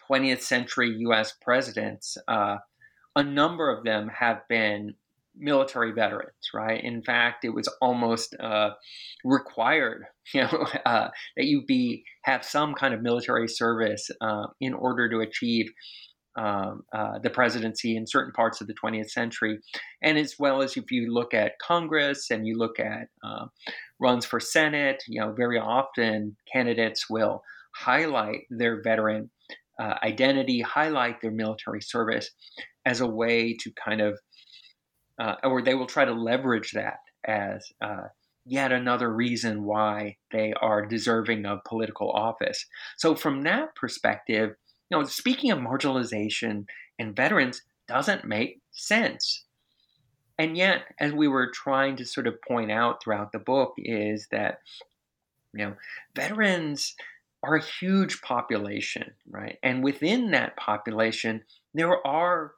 20th 0.10 0.42
century 0.42 0.90
us 1.06 1.34
presidents 1.42 2.18
uh, 2.28 2.58
a 3.16 3.24
number 3.24 3.76
of 3.76 3.84
them 3.84 4.10
have 4.20 4.48
been 4.48 4.96
military 5.40 5.92
veterans, 5.92 6.50
right? 6.54 6.84
In 6.84 7.02
fact, 7.02 7.46
it 7.46 7.50
was 7.50 7.68
almost 7.82 8.36
uh, 8.40 8.72
required, 9.24 10.06
you 10.34 10.42
know, 10.42 10.68
uh, 10.86 11.10
that 11.38 11.46
you 11.46 11.64
be 11.66 12.04
have 12.24 12.44
some 12.44 12.74
kind 12.74 12.94
of 12.94 13.02
military 13.02 13.48
service 13.48 14.10
uh, 14.22 14.48
in 14.60 14.74
order 14.74 15.10
to 15.10 15.20
achieve 15.22 15.72
um, 16.38 16.84
uh, 16.94 17.20
the 17.20 17.30
presidency 17.30 17.98
in 17.98 18.06
certain 18.06 18.32
parts 18.34 18.62
of 18.62 18.68
the 18.68 18.76
20th 18.82 19.10
century, 19.10 19.60
and 20.02 20.18
as 20.18 20.36
well 20.40 20.62
as 20.62 20.78
if 20.78 20.92
you 20.92 21.12
look 21.12 21.34
at 21.34 21.60
Congress 21.60 22.30
and 22.30 22.46
you 22.48 22.58
look 22.58 22.80
at 22.80 23.08
uh, 23.24 23.48
runs 24.00 24.26
for 24.26 24.40
Senate, 24.40 25.04
you 25.08 25.20
know, 25.20 25.34
very 25.34 25.58
often 25.58 26.38
candidates 26.52 27.10
will 27.10 27.42
highlight 27.76 28.42
their 28.50 28.82
veteran 28.82 29.30
uh, 29.80 29.96
identity, 30.04 30.62
highlight 30.62 31.22
their 31.22 31.32
military 31.32 31.82
service 31.82 32.30
as 32.86 33.02
a 33.02 33.08
way 33.08 33.56
to 33.60 33.72
kind 33.84 34.02
of 34.02 34.18
uh, 35.20 35.36
or 35.44 35.62
they 35.62 35.76
will 35.76 35.86
try 35.86 36.06
to 36.06 36.14
leverage 36.14 36.72
that 36.72 37.00
as 37.26 37.72
uh, 37.82 38.08
yet 38.46 38.72
another 38.72 39.14
reason 39.14 39.64
why 39.64 40.18
they 40.32 40.54
are 40.62 40.86
deserving 40.86 41.46
of 41.46 41.64
political 41.66 42.12
office. 42.12 42.66
So, 42.98 43.16
from 43.16 43.44
that 43.44 43.76
perspective, 43.76 44.56
you 44.90 44.98
know, 44.98 45.04
speaking 45.04 45.52
of 45.52 45.60
marginalization 45.60 46.66
and 46.98 47.16
veterans 47.16 47.62
doesn't 47.88 48.26
make 48.26 48.62
sense. 48.72 49.46
And 50.38 50.56
yet, 50.56 50.84
as 51.00 51.12
we 51.12 51.28
were 51.28 51.52
trying 51.52 51.98
to 51.98 52.06
sort 52.06 52.26
of 52.26 52.42
point 52.42 52.72
out 52.72 53.04
throughout 53.04 53.34
the 53.34 53.40
book, 53.40 53.74
is 53.78 54.28
that 54.32 54.60
you 55.54 55.66
know, 55.66 55.76
veterans 56.16 56.96
are 57.44 57.56
a 57.56 57.64
huge 57.64 58.22
population, 58.22 59.12
right? 59.30 59.58
And 59.64 59.84
within 59.84 60.32
that 60.32 60.58
population, 60.58 61.44
there 61.74 62.06
are 62.06 62.54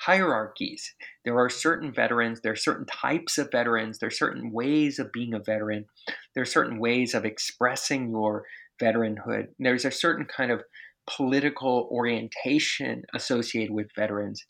hierarchies. 0.00 0.94
There 1.24 1.38
are 1.38 1.50
certain 1.50 1.92
veterans, 1.92 2.40
there 2.40 2.52
are 2.52 2.56
certain 2.56 2.86
types 2.86 3.38
of 3.38 3.50
veterans, 3.52 3.98
there 3.98 4.06
are 4.06 4.10
certain 4.10 4.50
ways 4.50 4.98
of 4.98 5.12
being 5.12 5.34
a 5.34 5.38
veteran, 5.38 5.86
there 6.34 6.42
are 6.42 6.46
certain 6.46 6.78
ways 6.78 7.14
of 7.14 7.24
expressing 7.24 8.10
your 8.10 8.44
veteranhood. 8.80 9.48
There's 9.58 9.84
a 9.84 9.90
certain 9.90 10.24
kind 10.24 10.50
of 10.50 10.62
political 11.06 11.88
orientation 11.90 13.02
associated 13.14 13.72
with 13.72 13.88
veterans 13.96 14.44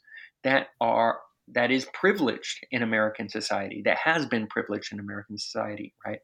that 0.45 0.69
are 0.81 1.19
that 1.53 1.73
is 1.73 1.87
privileged 1.93 2.65
in 2.71 2.83
American 2.85 3.29
society, 3.29 3.83
that 3.85 3.99
has 3.99 4.25
been 4.27 4.47
privileged 4.47 4.93
in 4.93 5.01
American 5.01 5.37
society, 5.37 5.93
right? 6.07 6.21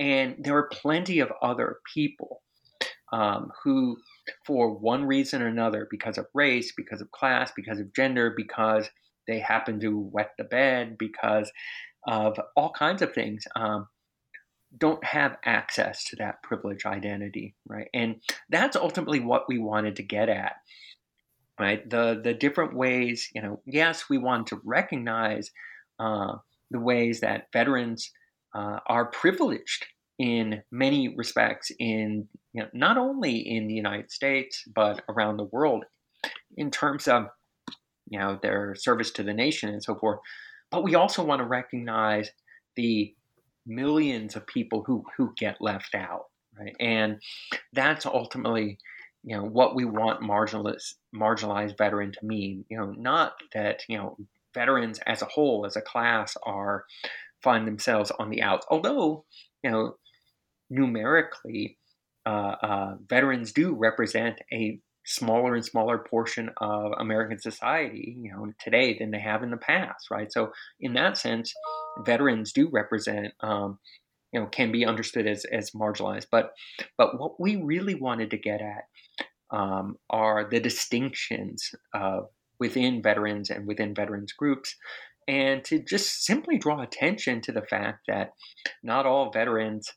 And 0.00 0.34
there 0.40 0.56
are 0.56 0.68
plenty 0.72 1.20
of 1.20 1.30
other 1.40 1.76
people 1.94 2.42
um, 3.12 3.52
who 3.62 3.96
for 4.44 4.70
one 4.70 5.04
reason 5.04 5.42
or 5.42 5.46
another, 5.46 5.86
because 5.90 6.18
of 6.18 6.26
race, 6.34 6.72
because 6.76 7.00
of 7.00 7.10
class, 7.10 7.52
because 7.54 7.80
of 7.80 7.94
gender, 7.94 8.32
because 8.36 8.88
they 9.26 9.38
happen 9.38 9.80
to 9.80 9.98
wet 9.98 10.32
the 10.38 10.44
bed, 10.44 10.96
because 10.98 11.50
of 12.06 12.38
all 12.56 12.70
kinds 12.70 13.02
of 13.02 13.12
things, 13.12 13.44
um, 13.56 13.88
don't 14.76 15.02
have 15.04 15.36
access 15.44 16.04
to 16.04 16.16
that 16.16 16.42
privilege 16.42 16.84
identity, 16.84 17.54
right? 17.66 17.88
And 17.94 18.16
that's 18.50 18.76
ultimately 18.76 19.20
what 19.20 19.44
we 19.48 19.58
wanted 19.58 19.96
to 19.96 20.02
get 20.02 20.28
at, 20.28 20.56
right? 21.58 21.88
The 21.88 22.20
the 22.22 22.34
different 22.34 22.74
ways, 22.76 23.30
you 23.34 23.42
know, 23.42 23.60
yes, 23.64 24.04
we 24.10 24.18
want 24.18 24.48
to 24.48 24.60
recognize 24.64 25.50
uh, 25.98 26.34
the 26.70 26.80
ways 26.80 27.20
that 27.20 27.48
veterans 27.52 28.10
uh, 28.54 28.80
are 28.86 29.06
privileged 29.06 29.86
in 30.18 30.62
many 30.70 31.14
respects 31.14 31.70
in 31.78 32.28
you 32.56 32.62
know, 32.62 32.68
not 32.72 32.96
only 32.96 33.36
in 33.36 33.66
the 33.68 33.74
United 33.74 34.10
States 34.10 34.64
but 34.74 35.02
around 35.10 35.36
the 35.36 35.44
world 35.44 35.84
in 36.56 36.70
terms 36.70 37.06
of 37.06 37.26
you 38.08 38.18
know 38.18 38.38
their 38.40 38.74
service 38.74 39.10
to 39.12 39.22
the 39.22 39.34
nation 39.34 39.68
and 39.68 39.84
so 39.84 39.94
forth. 39.94 40.20
But 40.70 40.82
we 40.82 40.94
also 40.94 41.22
want 41.22 41.40
to 41.40 41.46
recognize 41.46 42.30
the 42.74 43.14
millions 43.66 44.36
of 44.36 44.46
people 44.46 44.82
who 44.86 45.04
who 45.16 45.34
get 45.36 45.60
left 45.60 45.94
out, 45.94 46.26
right? 46.58 46.74
And 46.80 47.20
that's 47.74 48.06
ultimately 48.06 48.78
you 49.22 49.36
know 49.36 49.44
what 49.44 49.74
we 49.74 49.84
want 49.84 50.22
marginalized 50.22 50.94
marginalized 51.14 51.76
veteran 51.76 52.12
to 52.12 52.24
mean. 52.24 52.64
You 52.70 52.78
know, 52.78 52.92
not 52.92 53.34
that 53.52 53.82
you 53.86 53.98
know 53.98 54.16
veterans 54.54 54.98
as 55.06 55.20
a 55.20 55.26
whole, 55.26 55.66
as 55.66 55.76
a 55.76 55.82
class, 55.82 56.38
are 56.42 56.86
find 57.42 57.66
themselves 57.66 58.10
on 58.18 58.30
the 58.30 58.40
outs. 58.40 58.66
Although 58.70 59.26
you 59.62 59.70
know 59.70 59.96
numerically, 60.70 61.76
veterans 63.08 63.52
do 63.52 63.74
represent 63.74 64.40
a 64.52 64.80
smaller 65.06 65.54
and 65.54 65.64
smaller 65.64 65.98
portion 65.98 66.50
of 66.60 66.92
American 66.98 67.38
society, 67.38 68.16
you 68.20 68.30
know, 68.32 68.52
today 68.60 68.96
than 68.98 69.12
they 69.12 69.20
have 69.20 69.42
in 69.42 69.50
the 69.50 69.56
past, 69.56 70.10
right? 70.10 70.32
So 70.32 70.52
in 70.80 70.94
that 70.94 71.16
sense, 71.16 71.54
veterans 72.04 72.52
do 72.52 72.68
represent, 72.70 73.32
um, 73.40 73.78
you 74.32 74.40
know, 74.40 74.46
can 74.46 74.72
be 74.72 74.84
understood 74.84 75.26
as 75.26 75.44
as 75.44 75.70
marginalized. 75.70 76.26
But 76.30 76.50
but 76.98 77.18
what 77.18 77.40
we 77.40 77.56
really 77.56 77.94
wanted 77.94 78.30
to 78.30 78.36
get 78.36 78.60
at 78.60 78.84
um, 79.50 79.96
are 80.10 80.48
the 80.50 80.60
distinctions 80.60 81.70
uh, 81.94 82.22
within 82.58 83.00
veterans 83.00 83.48
and 83.48 83.66
within 83.66 83.94
veterans 83.94 84.32
groups. 84.32 84.74
And 85.28 85.64
to 85.64 85.80
just 85.80 86.24
simply 86.24 86.56
draw 86.56 86.82
attention 86.82 87.40
to 87.42 87.52
the 87.52 87.62
fact 87.62 88.06
that 88.06 88.30
not 88.82 89.06
all 89.06 89.32
veterans 89.32 89.90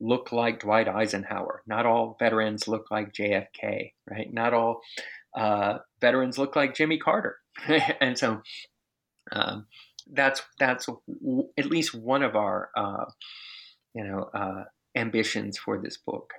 look 0.00 0.32
like 0.32 0.60
Dwight 0.60 0.88
Eisenhower. 0.88 1.62
Not 1.66 1.86
all 1.86 2.16
veterans 2.18 2.66
look 2.66 2.90
like 2.90 3.12
JFK, 3.12 3.92
right? 4.08 4.32
Not 4.32 4.54
all 4.54 4.80
uh, 5.36 5.78
veterans 6.00 6.38
look 6.38 6.56
like 6.56 6.74
Jimmy 6.74 6.98
Carter, 6.98 7.36
and 8.00 8.18
so 8.18 8.42
um, 9.32 9.66
that's 10.12 10.42
that's 10.58 10.88
at 11.58 11.66
least 11.66 11.94
one 11.94 12.22
of 12.22 12.34
our 12.34 12.70
uh, 12.76 13.04
you 13.94 14.04
know 14.04 14.30
uh, 14.34 14.64
ambitions 14.96 15.58
for 15.58 15.78
this 15.78 15.98
book. 15.98 16.32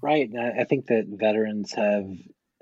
Right. 0.00 0.30
I 0.36 0.62
think 0.62 0.86
that 0.86 1.06
veterans 1.08 1.72
have 1.72 2.06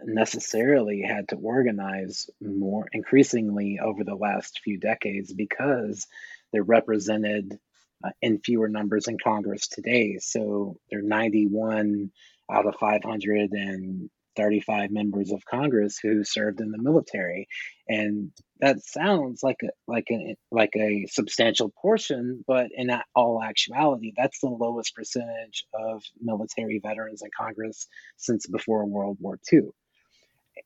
necessarily 0.02 1.02
had 1.02 1.28
to 1.28 1.36
organize 1.36 2.30
more 2.40 2.86
increasingly 2.92 3.78
over 3.82 4.04
the 4.04 4.14
last 4.14 4.60
few 4.64 4.78
decades 4.78 5.34
because 5.34 6.06
they're 6.52 6.62
represented 6.62 7.58
uh, 8.06 8.10
in 8.22 8.40
fewer 8.40 8.68
numbers 8.68 9.08
in 9.08 9.18
Congress 9.22 9.68
today. 9.68 10.16
So 10.20 10.76
there 10.90 11.00
are 11.00 11.02
91 11.02 12.10
out 12.50 12.66
of 12.66 12.76
535 12.76 14.90
members 14.90 15.32
of 15.32 15.44
Congress 15.44 15.98
who 16.02 16.24
served 16.24 16.60
in 16.60 16.70
the 16.70 16.78
military, 16.78 17.48
and 17.88 18.30
that 18.60 18.82
sounds 18.82 19.42
like 19.42 19.58
a 19.64 19.68
like 19.88 20.06
a 20.10 20.36
like 20.50 20.74
a 20.76 21.06
substantial 21.08 21.72
portion, 21.82 22.44
but 22.46 22.68
in 22.74 22.90
all 23.14 23.42
actuality, 23.42 24.12
that's 24.16 24.40
the 24.40 24.48
lowest 24.48 24.94
percentage 24.94 25.64
of 25.74 26.02
military 26.20 26.80
veterans 26.82 27.22
in 27.22 27.30
Congress 27.36 27.86
since 28.16 28.46
before 28.46 28.86
World 28.86 29.18
War 29.20 29.38
II 29.52 29.60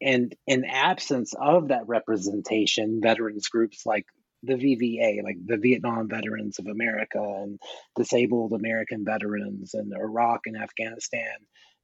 and 0.00 0.34
in 0.46 0.64
absence 0.64 1.34
of 1.38 1.68
that 1.68 1.86
representation, 1.86 3.00
veterans 3.02 3.48
groups 3.48 3.84
like 3.84 4.06
the 4.42 4.54
VVA, 4.54 5.22
like 5.22 5.36
the 5.44 5.58
Vietnam 5.58 6.08
Veterans 6.08 6.58
of 6.58 6.66
America 6.66 7.18
and 7.18 7.58
Disabled 7.96 8.52
American 8.52 9.04
Veterans 9.04 9.74
and 9.74 9.92
Iraq 9.92 10.42
and 10.46 10.56
Afghanistan 10.56 11.36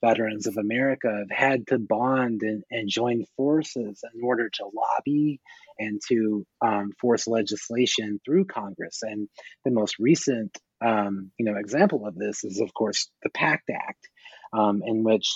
Veterans 0.03 0.47
of 0.47 0.57
America 0.57 1.09
have 1.09 1.31
had 1.31 1.67
to 1.69 1.79
bond 1.79 2.43
and, 2.43 2.63
and 2.71 2.89
join 2.89 3.25
forces 3.37 4.03
in 4.15 4.21
order 4.23 4.49
to 4.49 4.71
lobby 4.75 5.41
and 5.79 6.01
to 6.09 6.47
um, 6.61 6.93
force 7.01 7.27
legislation 7.27 8.21
through 8.25 8.45
Congress. 8.45 9.01
And 9.03 9.29
the 9.65 9.71
most 9.71 9.99
recent, 9.99 10.57
um, 10.85 11.31
you 11.39 11.47
know, 11.47 11.59
example 11.59 12.07
of 12.07 12.15
this 12.15 12.45
is, 12.45 12.61
of 12.61 12.73
course, 12.75 13.11
the 13.23 13.31
PACT 13.31 13.71
Act, 13.71 14.09
um, 14.53 14.83
in 14.85 15.03
which, 15.03 15.29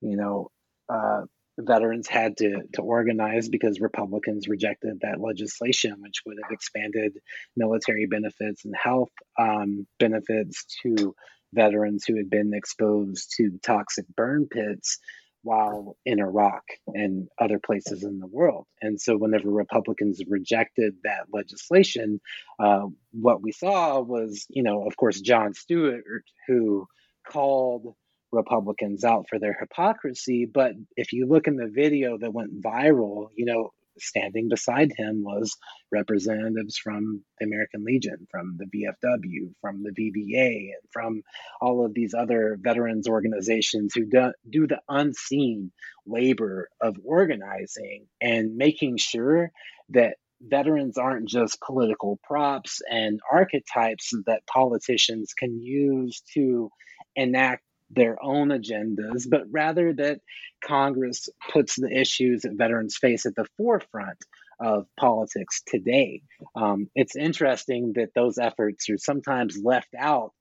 you 0.00 0.16
know, 0.16 0.50
uh, 0.88 1.22
veterans 1.58 2.08
had 2.08 2.36
to, 2.38 2.62
to 2.74 2.82
organize 2.82 3.48
because 3.48 3.80
Republicans 3.80 4.48
rejected 4.48 5.00
that 5.00 5.20
legislation, 5.20 5.96
which 6.00 6.22
would 6.26 6.36
have 6.42 6.52
expanded 6.52 7.18
military 7.56 8.06
benefits 8.06 8.64
and 8.64 8.74
health 8.76 9.10
um, 9.38 9.86
benefits 9.98 10.66
to 10.82 11.14
veterans 11.52 12.04
who 12.06 12.16
had 12.16 12.28
been 12.28 12.52
exposed 12.54 13.32
to 13.36 13.58
toxic 13.62 14.06
burn 14.14 14.46
pits 14.46 14.98
while 15.42 15.96
in 16.04 16.18
Iraq 16.18 16.64
and 16.88 17.28
other 17.40 17.60
places 17.60 18.02
in 18.02 18.18
the 18.18 18.26
world. 18.26 18.66
And 18.82 19.00
so, 19.00 19.16
whenever 19.16 19.48
Republicans 19.48 20.20
rejected 20.28 20.94
that 21.04 21.26
legislation, 21.32 22.20
uh, 22.58 22.86
what 23.12 23.42
we 23.42 23.52
saw 23.52 24.00
was, 24.00 24.44
you 24.50 24.64
know, 24.64 24.86
of 24.86 24.96
course, 24.96 25.20
Jon 25.20 25.54
Stewart, 25.54 26.24
who 26.48 26.88
called 27.26 27.94
Republicans 28.32 29.04
out 29.04 29.26
for 29.28 29.38
their 29.38 29.56
hypocrisy. 29.58 30.46
But 30.52 30.72
if 30.96 31.12
you 31.12 31.26
look 31.26 31.46
in 31.46 31.56
the 31.56 31.70
video 31.72 32.18
that 32.18 32.32
went 32.32 32.62
viral, 32.62 33.28
you 33.36 33.46
know, 33.46 33.70
standing 33.98 34.48
beside 34.48 34.92
him 34.96 35.22
was 35.24 35.56
representatives 35.90 36.76
from 36.76 37.24
the 37.38 37.46
American 37.46 37.84
Legion, 37.84 38.26
from 38.30 38.58
the 38.58 38.66
VFW, 38.66 39.54
from 39.60 39.82
the 39.82 39.90
VVA, 39.90 40.72
and 40.72 40.90
from 40.92 41.22
all 41.60 41.84
of 41.84 41.94
these 41.94 42.14
other 42.14 42.58
veterans 42.60 43.08
organizations 43.08 43.94
who 43.94 44.04
do, 44.04 44.32
do 44.48 44.66
the 44.66 44.80
unseen 44.88 45.72
labor 46.06 46.68
of 46.80 46.96
organizing 47.04 48.06
and 48.20 48.56
making 48.56 48.96
sure 48.98 49.50
that 49.90 50.16
veterans 50.40 50.98
aren't 50.98 51.28
just 51.28 51.60
political 51.60 52.18
props 52.22 52.82
and 52.90 53.20
archetypes 53.30 54.12
that 54.26 54.46
politicians 54.46 55.32
can 55.32 55.62
use 55.62 56.22
to 56.34 56.70
enact 57.14 57.62
their 57.90 58.22
own 58.22 58.48
agendas, 58.48 59.28
but 59.28 59.44
rather 59.50 59.92
that 59.92 60.20
Congress 60.64 61.28
puts 61.52 61.76
the 61.76 61.90
issues 61.90 62.42
that 62.42 62.52
veterans 62.54 62.96
face 62.96 63.26
at 63.26 63.34
the 63.34 63.46
forefront 63.56 64.18
of 64.58 64.86
politics 64.98 65.62
today. 65.66 66.22
Um, 66.54 66.88
it's 66.94 67.14
interesting 67.14 67.92
that 67.96 68.14
those 68.14 68.38
efforts 68.38 68.88
are 68.88 68.98
sometimes 68.98 69.58
left 69.62 69.94
out 69.98 70.32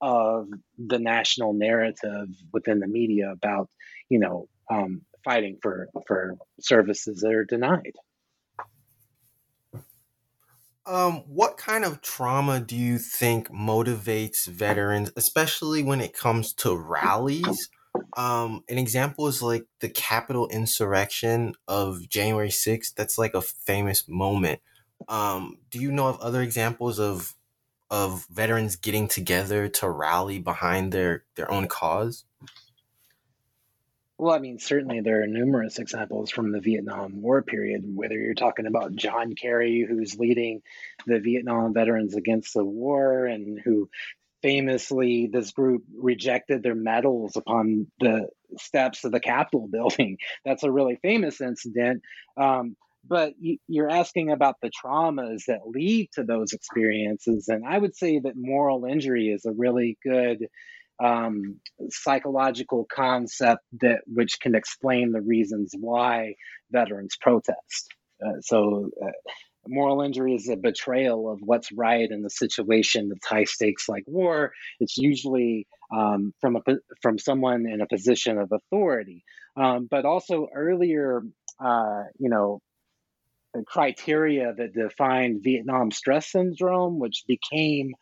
of 0.00 0.48
the 0.78 0.98
national 0.98 1.52
narrative 1.52 2.28
within 2.52 2.78
the 2.80 2.86
media 2.86 3.30
about, 3.32 3.68
you 4.08 4.18
know, 4.18 4.48
um, 4.70 5.02
fighting 5.24 5.58
for 5.62 5.88
for 6.06 6.36
services 6.60 7.20
that 7.20 7.32
are 7.32 7.44
denied. 7.44 7.94
Um, 10.86 11.22
what 11.26 11.56
kind 11.56 11.84
of 11.84 12.02
trauma 12.02 12.60
do 12.60 12.76
you 12.76 12.98
think 12.98 13.48
motivates 13.50 14.46
veterans, 14.46 15.10
especially 15.16 15.82
when 15.82 16.00
it 16.00 16.12
comes 16.16 16.52
to 16.54 16.76
rallies? 16.76 17.70
Um, 18.16 18.64
an 18.68 18.76
example 18.76 19.26
is 19.26 19.42
like 19.42 19.66
the 19.80 19.88
Capitol 19.88 20.46
insurrection 20.48 21.54
of 21.66 22.08
January 22.08 22.50
6th. 22.50 22.94
That's 22.94 23.16
like 23.16 23.34
a 23.34 23.40
famous 23.40 24.06
moment. 24.08 24.60
Um, 25.08 25.58
do 25.70 25.78
you 25.78 25.90
know 25.90 26.08
of 26.08 26.20
other 26.20 26.42
examples 26.42 26.98
of 26.98 27.34
of 27.90 28.26
veterans 28.30 28.76
getting 28.76 29.06
together 29.06 29.68
to 29.68 29.88
rally 29.88 30.38
behind 30.38 30.92
their 30.92 31.24
their 31.36 31.50
own 31.50 31.68
cause? 31.68 32.24
Well, 34.18 34.34
I 34.34 34.38
mean, 34.38 34.58
certainly 34.58 35.00
there 35.00 35.22
are 35.22 35.26
numerous 35.26 35.78
examples 35.78 36.30
from 36.30 36.52
the 36.52 36.60
Vietnam 36.60 37.20
War 37.20 37.42
period, 37.42 37.82
whether 37.84 38.14
you're 38.14 38.34
talking 38.34 38.66
about 38.66 38.94
John 38.94 39.34
Kerry, 39.34 39.84
who's 39.88 40.16
leading 40.16 40.62
the 41.06 41.18
Vietnam 41.18 41.74
veterans 41.74 42.14
against 42.14 42.54
the 42.54 42.64
war 42.64 43.26
and 43.26 43.60
who 43.62 43.90
famously 44.40 45.28
this 45.32 45.50
group 45.50 45.82
rejected 45.96 46.62
their 46.62 46.76
medals 46.76 47.34
upon 47.34 47.88
the 47.98 48.28
steps 48.58 49.02
of 49.04 49.10
the 49.10 49.18
Capitol 49.18 49.66
building. 49.72 50.18
That's 50.44 50.62
a 50.62 50.70
really 50.70 50.96
famous 51.02 51.40
incident. 51.40 52.02
Um, 52.36 52.76
but 53.06 53.34
you're 53.66 53.90
asking 53.90 54.30
about 54.30 54.56
the 54.62 54.70
traumas 54.70 55.46
that 55.48 55.66
lead 55.66 56.08
to 56.14 56.22
those 56.22 56.52
experiences. 56.52 57.48
And 57.48 57.66
I 57.66 57.76
would 57.76 57.96
say 57.96 58.18
that 58.20 58.34
moral 58.36 58.86
injury 58.86 59.28
is 59.28 59.44
a 59.44 59.52
really 59.52 59.98
good 60.02 60.46
um, 61.02 61.60
psychological 61.90 62.86
concept 62.92 63.62
that 63.80 64.00
which 64.06 64.38
can 64.40 64.54
explain 64.54 65.12
the 65.12 65.20
reasons 65.20 65.74
why 65.78 66.34
veterans 66.70 67.16
protest. 67.20 67.88
Uh, 68.24 68.40
so, 68.40 68.90
uh, 69.02 69.10
moral 69.66 70.02
injury 70.02 70.34
is 70.34 70.48
a 70.48 70.56
betrayal 70.56 71.30
of 71.30 71.40
what's 71.42 71.72
right 71.72 72.10
in 72.10 72.22
the 72.22 72.30
situation 72.30 73.08
that's 73.08 73.26
high 73.26 73.44
stakes 73.44 73.88
like 73.88 74.04
war. 74.06 74.52
It's 74.78 74.96
usually 74.96 75.66
um, 75.92 76.32
from 76.40 76.56
a 76.56 76.60
from 77.02 77.18
someone 77.18 77.66
in 77.68 77.80
a 77.80 77.86
position 77.86 78.38
of 78.38 78.52
authority, 78.52 79.24
um, 79.56 79.88
but 79.90 80.04
also 80.04 80.48
earlier, 80.54 81.22
uh, 81.62 82.02
you 82.18 82.30
know. 82.30 82.60
Criteria 83.68 84.52
that 84.52 84.74
defined 84.74 85.44
Vietnam 85.44 85.92
stress 85.92 86.32
syndrome, 86.32 86.98
which 86.98 87.22
became 87.28 87.94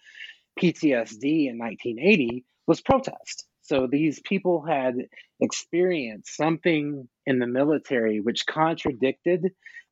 PTSD 0.58 1.48
in 1.48 1.58
1980, 1.58 2.44
was 2.66 2.80
protest. 2.80 3.46
So 3.62 3.86
these 3.90 4.20
people 4.20 4.64
had 4.66 4.94
experienced 5.40 6.36
something 6.36 7.08
in 7.26 7.38
the 7.38 7.46
military 7.46 8.20
which 8.20 8.46
contradicted 8.46 9.46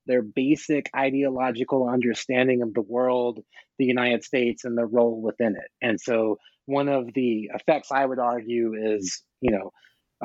their 0.07 0.23
basic 0.23 0.91
ideological 0.97 1.89
understanding 1.89 2.63
of 2.63 2.75
the 2.75 2.83
world, 2.83 3.41
the 3.79 3.85
United 3.85 4.25
States, 4.25 4.65
and 4.65 4.77
the 4.77 4.87
role 4.87 5.21
within 5.23 5.55
it. 5.57 5.71
And 5.81 6.01
so, 6.01 6.39
one 6.67 6.89
of 6.89 7.13
the 7.15 7.51
effects 7.55 7.91
I 7.91 8.05
would 8.05 8.19
argue 8.19 8.75
is, 8.75 9.23
you 9.41 9.51
know, 9.51 9.71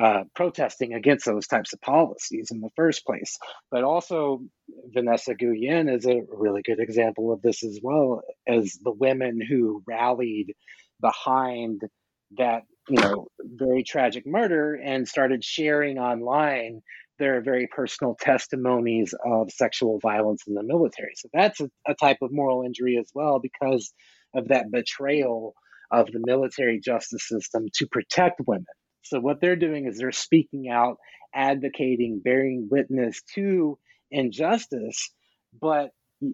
uh, 0.00 0.24
protesting 0.34 0.92
against 0.92 1.24
those 1.24 1.46
types 1.46 1.72
of 1.72 1.80
policies 1.80 2.50
in 2.50 2.60
the 2.60 2.70
first 2.76 3.06
place. 3.06 3.38
But 3.70 3.84
also, 3.84 4.40
Vanessa 4.92 5.34
Guillen 5.34 5.88
is 5.88 6.06
a 6.06 6.22
really 6.28 6.62
good 6.62 6.80
example 6.80 7.32
of 7.32 7.42
this 7.42 7.64
as 7.64 7.80
well 7.82 8.22
as 8.46 8.78
the 8.82 8.92
women 8.92 9.40
who 9.40 9.82
rallied 9.86 10.52
behind 11.00 11.82
that, 12.38 12.62
you 12.88 13.00
know, 13.00 13.26
very 13.40 13.82
tragic 13.82 14.26
murder 14.26 14.74
and 14.74 15.06
started 15.08 15.44
sharing 15.44 15.98
online 15.98 16.82
their 17.18 17.40
very 17.40 17.66
personal 17.66 18.16
testimonies 18.20 19.14
of 19.24 19.50
sexual 19.50 19.98
violence 20.00 20.42
in 20.46 20.54
the 20.54 20.62
military. 20.62 21.12
So 21.16 21.28
that's 21.32 21.60
a, 21.60 21.70
a 21.86 21.94
type 21.94 22.18
of 22.22 22.30
moral 22.32 22.62
injury 22.62 22.98
as 23.00 23.10
well 23.14 23.40
because 23.40 23.92
of 24.34 24.48
that 24.48 24.70
betrayal 24.70 25.54
of 25.90 26.06
the 26.12 26.20
military 26.24 26.80
justice 26.80 27.26
system 27.26 27.66
to 27.74 27.86
protect 27.86 28.40
women. 28.46 28.66
So 29.02 29.20
what 29.20 29.40
they're 29.40 29.56
doing 29.56 29.86
is 29.86 29.96
they're 29.96 30.12
speaking 30.12 30.68
out, 30.68 30.96
advocating, 31.34 32.20
bearing 32.22 32.68
witness 32.70 33.22
to 33.34 33.78
injustice, 34.10 35.10
but 35.58 35.90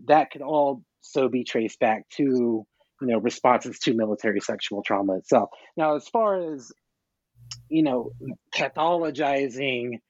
that 0.07 0.31
could 0.31 0.43
also 0.43 1.29
be 1.31 1.45
traced 1.45 1.79
back 1.79 2.09
to 2.17 2.65
you 3.03 3.09
know 3.09 3.19
responses 3.19 3.79
to 3.81 3.95
military 3.95 4.41
sexual 4.41 4.83
trauma 4.83 5.17
itself. 5.19 5.51
Now, 5.77 5.97
as 5.97 6.09
far 6.09 6.55
as 6.55 6.73
you 7.69 7.83
know, 7.83 8.13
pathologizing 8.55 10.01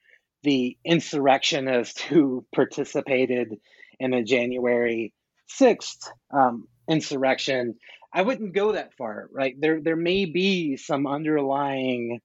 the 0.43 0.77
insurrectionists 0.83 2.01
who 2.01 2.45
participated 2.53 3.55
in 3.99 4.11
the 4.11 4.23
January 4.23 5.13
6th 5.59 6.09
um, 6.31 6.67
insurrection, 6.89 7.75
I 8.13 8.21
wouldn't 8.21 8.53
go 8.53 8.73
that 8.73 8.93
far, 8.95 9.27
right? 9.31 9.55
There, 9.57 9.81
there 9.81 9.95
may 9.95 10.25
be 10.25 10.77
some 10.77 11.07
underlying 11.07 12.19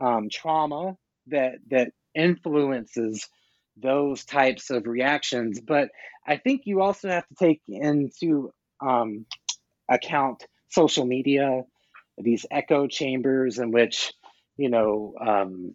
um, 0.00 0.28
trauma 0.30 0.96
that 1.28 1.56
that 1.70 1.92
influences 2.14 3.28
those 3.76 4.24
types 4.24 4.70
of 4.70 4.86
reactions, 4.86 5.60
but 5.60 5.90
I 6.26 6.36
think 6.36 6.62
you 6.64 6.82
also 6.82 7.08
have 7.08 7.26
to 7.28 7.34
take 7.34 7.62
into 7.68 8.52
um, 8.80 9.26
account 9.90 10.46
social 10.68 11.04
media, 11.04 11.62
these 12.16 12.46
echo 12.50 12.86
chambers 12.86 13.58
in 13.58 13.72
which 13.72 14.12
you 14.56 14.70
know 14.70 15.14
um, 15.20 15.74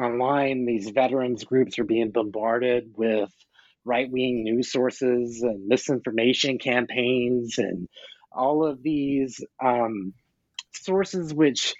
online 0.00 0.64
these 0.64 0.90
veterans 0.90 1.44
groups 1.44 1.78
are 1.78 1.84
being 1.84 2.10
bombarded 2.10 2.92
with 2.96 3.30
right 3.84 4.10
wing 4.10 4.44
news 4.44 4.72
sources 4.72 5.42
and 5.42 5.66
misinformation 5.66 6.58
campaigns 6.58 7.58
and 7.58 7.88
all 8.32 8.64
of 8.64 8.82
these 8.82 9.44
um, 9.62 10.12
sources 10.72 11.34
which 11.34 11.74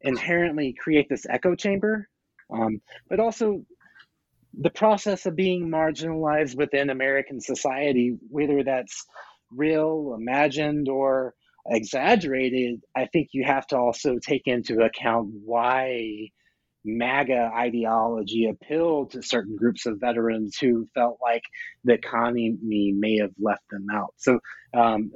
inherently 0.00 0.72
create 0.72 1.08
this 1.08 1.26
echo 1.28 1.54
chamber, 1.54 2.08
um, 2.50 2.80
but 3.08 3.20
also 3.20 3.62
the 4.54 4.70
process 4.70 5.26
of 5.26 5.36
being 5.36 5.68
marginalized 5.68 6.56
within 6.56 6.90
American 6.90 7.40
society, 7.40 8.16
whether 8.30 8.64
that's 8.64 9.06
real, 9.54 10.14
imagined, 10.18 10.88
or 10.88 11.34
exaggerated, 11.66 12.82
I 12.96 13.06
think 13.06 13.28
you 13.32 13.44
have 13.44 13.66
to 13.68 13.76
also 13.76 14.18
take 14.18 14.42
into 14.46 14.80
account 14.80 15.30
why 15.44 16.30
MAGA 16.84 17.50
ideology 17.54 18.48
appealed 18.48 19.10
to 19.12 19.22
certain 19.22 19.56
groups 19.56 19.86
of 19.86 20.00
veterans 20.00 20.56
who 20.58 20.88
felt 20.94 21.18
like 21.22 21.42
the 21.84 21.92
economy 21.92 22.56
may 22.62 23.18
have 23.18 23.32
left 23.38 23.68
them 23.70 23.86
out. 23.92 24.14
So, 24.16 24.40
um, 24.74 25.10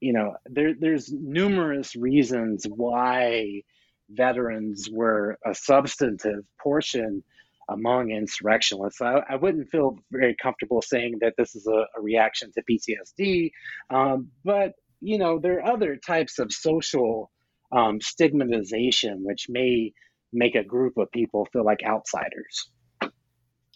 you 0.00 0.12
know, 0.12 0.36
there, 0.46 0.74
there's 0.78 1.10
numerous 1.10 1.96
reasons 1.96 2.66
why 2.68 3.62
veterans 4.10 4.88
were 4.90 5.38
a 5.44 5.54
substantive 5.54 6.44
portion 6.60 7.22
among 7.68 8.10
insurrectionists. 8.10 9.00
I, 9.00 9.22
I 9.28 9.36
wouldn't 9.36 9.68
feel 9.68 9.98
very 10.10 10.36
comfortable 10.40 10.82
saying 10.82 11.18
that 11.20 11.34
this 11.36 11.54
is 11.54 11.66
a, 11.66 11.86
a 11.98 12.02
reaction 12.02 12.50
to 12.52 12.62
PTSD, 12.62 13.50
um, 13.90 14.28
but 14.44 14.72
you 15.00 15.18
know 15.18 15.38
there 15.38 15.58
are 15.58 15.72
other 15.72 15.96
types 15.96 16.38
of 16.38 16.52
social 16.52 17.30
um, 17.72 18.00
stigmatization 18.00 19.24
which 19.24 19.46
may 19.48 19.92
make 20.32 20.54
a 20.54 20.64
group 20.64 20.96
of 20.96 21.10
people 21.12 21.46
feel 21.52 21.64
like 21.64 21.80
outsiders. 21.84 22.70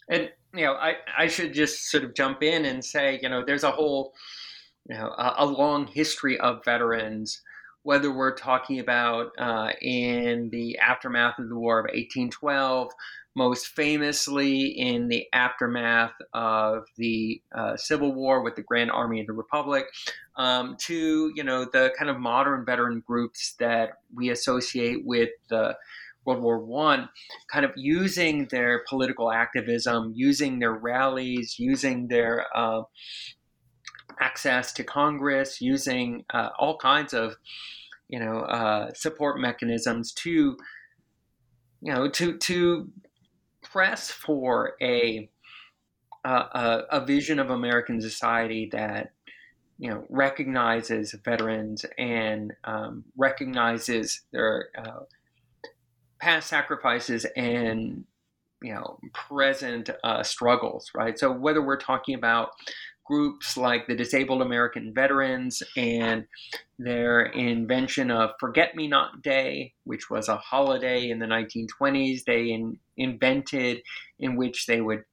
And 0.09 0.29
you 0.53 0.65
know, 0.65 0.73
I 0.73 0.95
I 1.17 1.27
should 1.27 1.53
just 1.53 1.89
sort 1.89 2.03
of 2.03 2.15
jump 2.15 2.43
in 2.43 2.65
and 2.65 2.83
say, 2.83 3.19
you 3.21 3.29
know, 3.29 3.43
there's 3.45 3.63
a 3.63 3.71
whole 3.71 4.13
you 4.89 4.97
know 4.97 5.07
a, 5.07 5.35
a 5.39 5.45
long 5.45 5.87
history 5.87 6.39
of 6.39 6.63
veterans 6.65 7.41
whether 7.83 8.11
we're 8.11 8.35
talking 8.35 8.79
about 8.79 9.31
uh, 9.37 9.69
in 9.81 10.49
the 10.51 10.77
aftermath 10.79 11.37
of 11.37 11.49
the 11.49 11.55
War 11.55 11.79
of 11.79 11.83
1812, 11.83 12.91
most 13.35 13.67
famously 13.67 14.65
in 14.67 15.07
the 15.07 15.25
aftermath 15.33 16.13
of 16.33 16.83
the 16.97 17.41
uh, 17.55 17.75
Civil 17.77 18.13
War 18.13 18.43
with 18.43 18.55
the 18.55 18.61
Grand 18.61 18.91
Army 18.91 19.21
of 19.21 19.27
the 19.27 19.33
Republic, 19.33 19.85
um, 20.35 20.75
to 20.81 21.31
you 21.35 21.43
know 21.43 21.65
the 21.65 21.93
kind 21.97 22.09
of 22.09 22.19
modern 22.19 22.65
veteran 22.65 23.03
groups 23.05 23.55
that 23.59 23.99
we 24.13 24.29
associate 24.29 25.05
with 25.05 25.29
the 25.49 25.75
World 26.25 26.41
War 26.41 26.59
One, 26.59 27.09
kind 27.51 27.65
of 27.65 27.71
using 27.75 28.47
their 28.47 28.83
political 28.87 29.31
activism, 29.31 30.13
using 30.15 30.59
their 30.59 30.73
rallies, 30.73 31.57
using 31.57 32.07
their 32.07 32.45
uh, 32.55 32.83
access 34.19 34.71
to 34.73 34.83
Congress, 34.83 35.59
using 35.59 36.23
uh, 36.33 36.49
all 36.57 36.77
kinds 36.77 37.13
of 37.13 37.35
you 38.09 38.19
know 38.19 38.39
uh, 38.41 38.93
support 38.93 39.39
mechanisms 39.39 40.13
to 40.13 40.55
you 41.81 41.93
know 41.93 42.07
to 42.09 42.37
to 42.37 42.89
press 43.73 44.11
for 44.11 44.73
a 44.81 45.27
a, 46.25 46.83
a 46.91 47.05
vision 47.05 47.37
of 47.37 47.49
American 47.49 47.99
society 47.99 48.69
that 48.71 49.11
you 49.79 49.89
know 49.89 50.05
recognizes 50.09 51.13
veterans 51.25 51.85
and 51.97 52.53
um, 52.63 53.03
recognizes 53.17 54.21
their 54.31 54.69
uh, 54.77 55.01
past 56.19 56.47
sacrifices 56.47 57.25
and 57.35 58.05
you 58.61 58.73
know 58.73 58.99
present 59.13 59.89
uh, 60.03 60.21
struggles 60.21 60.91
right 60.95 61.17
so 61.19 61.31
whether 61.31 61.61
we're 61.61 61.75
talking 61.75 62.15
about 62.15 62.51
groups 63.05 63.57
like 63.57 63.87
the 63.87 63.95
Disabled 63.95 64.41
American 64.41 64.93
Veterans 64.93 65.61
and 65.75 66.25
their 66.79 67.23
invention 67.23 68.09
of 68.09 68.31
Forget 68.39 68.75
Me 68.75 68.87
Not 68.87 69.21
Day, 69.21 69.73
which 69.83 70.09
was 70.09 70.29
a 70.29 70.37
holiday 70.37 71.09
in 71.09 71.19
the 71.19 71.25
1920s. 71.25 72.23
They 72.25 72.51
in, 72.51 72.79
invented 72.97 73.81
in 74.19 74.35
which 74.35 74.65
they 74.65 74.81
would, 74.81 75.03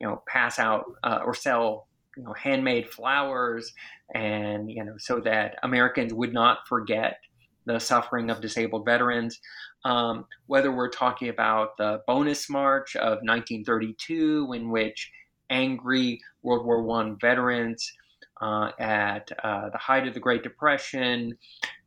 you 0.00 0.06
know, 0.06 0.22
pass 0.26 0.58
out 0.58 0.84
uh, 1.02 1.20
or 1.24 1.34
sell, 1.34 1.88
you 2.16 2.24
know, 2.24 2.34
handmade 2.34 2.88
flowers, 2.88 3.72
and 4.14 4.70
you 4.70 4.84
know, 4.84 4.94
so 4.98 5.20
that 5.20 5.56
Americans 5.62 6.12
would 6.12 6.32
not 6.32 6.66
forget 6.68 7.18
the 7.66 7.78
suffering 7.78 8.30
of 8.30 8.40
disabled 8.40 8.84
veterans. 8.84 9.40
Um, 9.84 10.26
whether 10.46 10.72
we're 10.72 10.90
talking 10.90 11.28
about 11.28 11.76
the 11.76 12.00
Bonus 12.06 12.48
March 12.48 12.96
of 12.96 13.18
1932, 13.22 14.52
in 14.54 14.70
which 14.70 15.10
angry 15.50 16.20
World 16.42 16.64
War 16.64 16.82
One 16.82 17.18
veterans 17.20 17.92
uh, 18.40 18.70
at 18.78 19.30
uh, 19.42 19.70
the 19.70 19.78
height 19.78 20.06
of 20.06 20.14
the 20.14 20.20
Great 20.20 20.42
Depression 20.42 21.36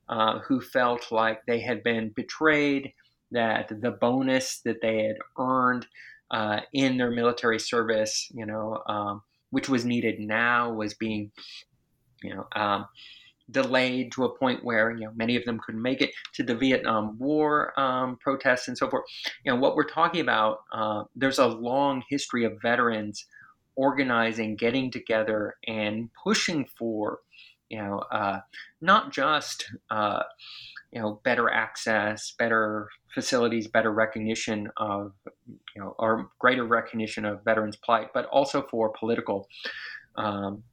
uh, 0.09 0.39
who 0.39 0.61
felt 0.61 1.11
like 1.11 1.45
they 1.45 1.59
had 1.59 1.83
been 1.83 2.09
betrayed, 2.15 2.93
that 3.31 3.69
the 3.81 3.91
bonus 3.91 4.61
that 4.65 4.81
they 4.81 5.03
had 5.03 5.17
earned 5.37 5.87
uh, 6.31 6.61
in 6.73 6.97
their 6.97 7.11
military 7.11 7.59
service, 7.59 8.29
you 8.33 8.45
know, 8.45 8.81
um, 8.87 9.21
which 9.49 9.69
was 9.69 9.85
needed 9.85 10.19
now, 10.19 10.71
was 10.71 10.93
being, 10.93 11.31
you 12.23 12.35
know. 12.35 12.47
Um, 12.55 12.87
delayed 13.49 14.11
to 14.11 14.25
a 14.25 14.37
point 14.37 14.61
where 14.61 14.91
you 14.91 15.05
know 15.05 15.11
many 15.15 15.37
of 15.37 15.45
them 15.45 15.57
couldn't 15.65 15.81
make 15.81 16.01
it 16.01 16.11
to 16.33 16.43
the 16.43 16.53
Vietnam 16.53 17.17
War 17.17 17.71
um, 17.79 18.17
protests 18.17 18.67
and 18.67 18.77
so 18.77 18.89
forth. 18.89 19.05
You 19.45 19.53
know 19.53 19.57
what 19.57 19.77
we're 19.77 19.85
talking 19.85 20.19
about. 20.19 20.59
Uh, 20.73 21.03
there's 21.15 21.39
a 21.39 21.47
long 21.47 22.03
history 22.09 22.43
of 22.43 22.61
veterans 22.61 23.25
organizing, 23.77 24.55
getting 24.55 24.91
together, 24.91 25.55
and 25.65 26.09
pushing 26.21 26.67
for, 26.77 27.19
you 27.69 27.77
know, 27.77 27.99
uh, 28.11 28.39
not 28.81 29.13
just 29.13 29.65
uh, 29.89 30.23
you 30.91 31.01
know 31.01 31.21
better 31.23 31.49
access, 31.49 32.33
better 32.37 32.89
facilities, 33.13 33.67
better 33.67 33.91
recognition 33.91 34.69
of, 34.77 35.13
you 35.75 35.81
know, 35.81 35.95
or 35.99 36.29
greater 36.39 36.65
recognition 36.65 37.25
of 37.25 37.43
veterans' 37.43 37.75
plight, 37.75 38.07
but 38.13 38.25
also 38.25 38.65
for 38.69 38.91
political. 38.97 39.47
Um, 40.15 40.63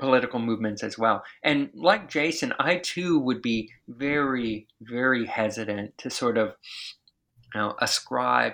political 0.00 0.38
movements 0.38 0.84
as 0.84 0.96
well. 0.96 1.24
And 1.42 1.70
like 1.74 2.08
Jason, 2.08 2.54
I 2.60 2.76
too 2.76 3.18
would 3.18 3.42
be 3.42 3.72
very, 3.88 4.68
very 4.80 5.26
hesitant 5.26 5.98
to 5.98 6.08
sort 6.08 6.38
of 6.38 6.54
you 7.52 7.60
know, 7.60 7.74
ascribe 7.80 8.52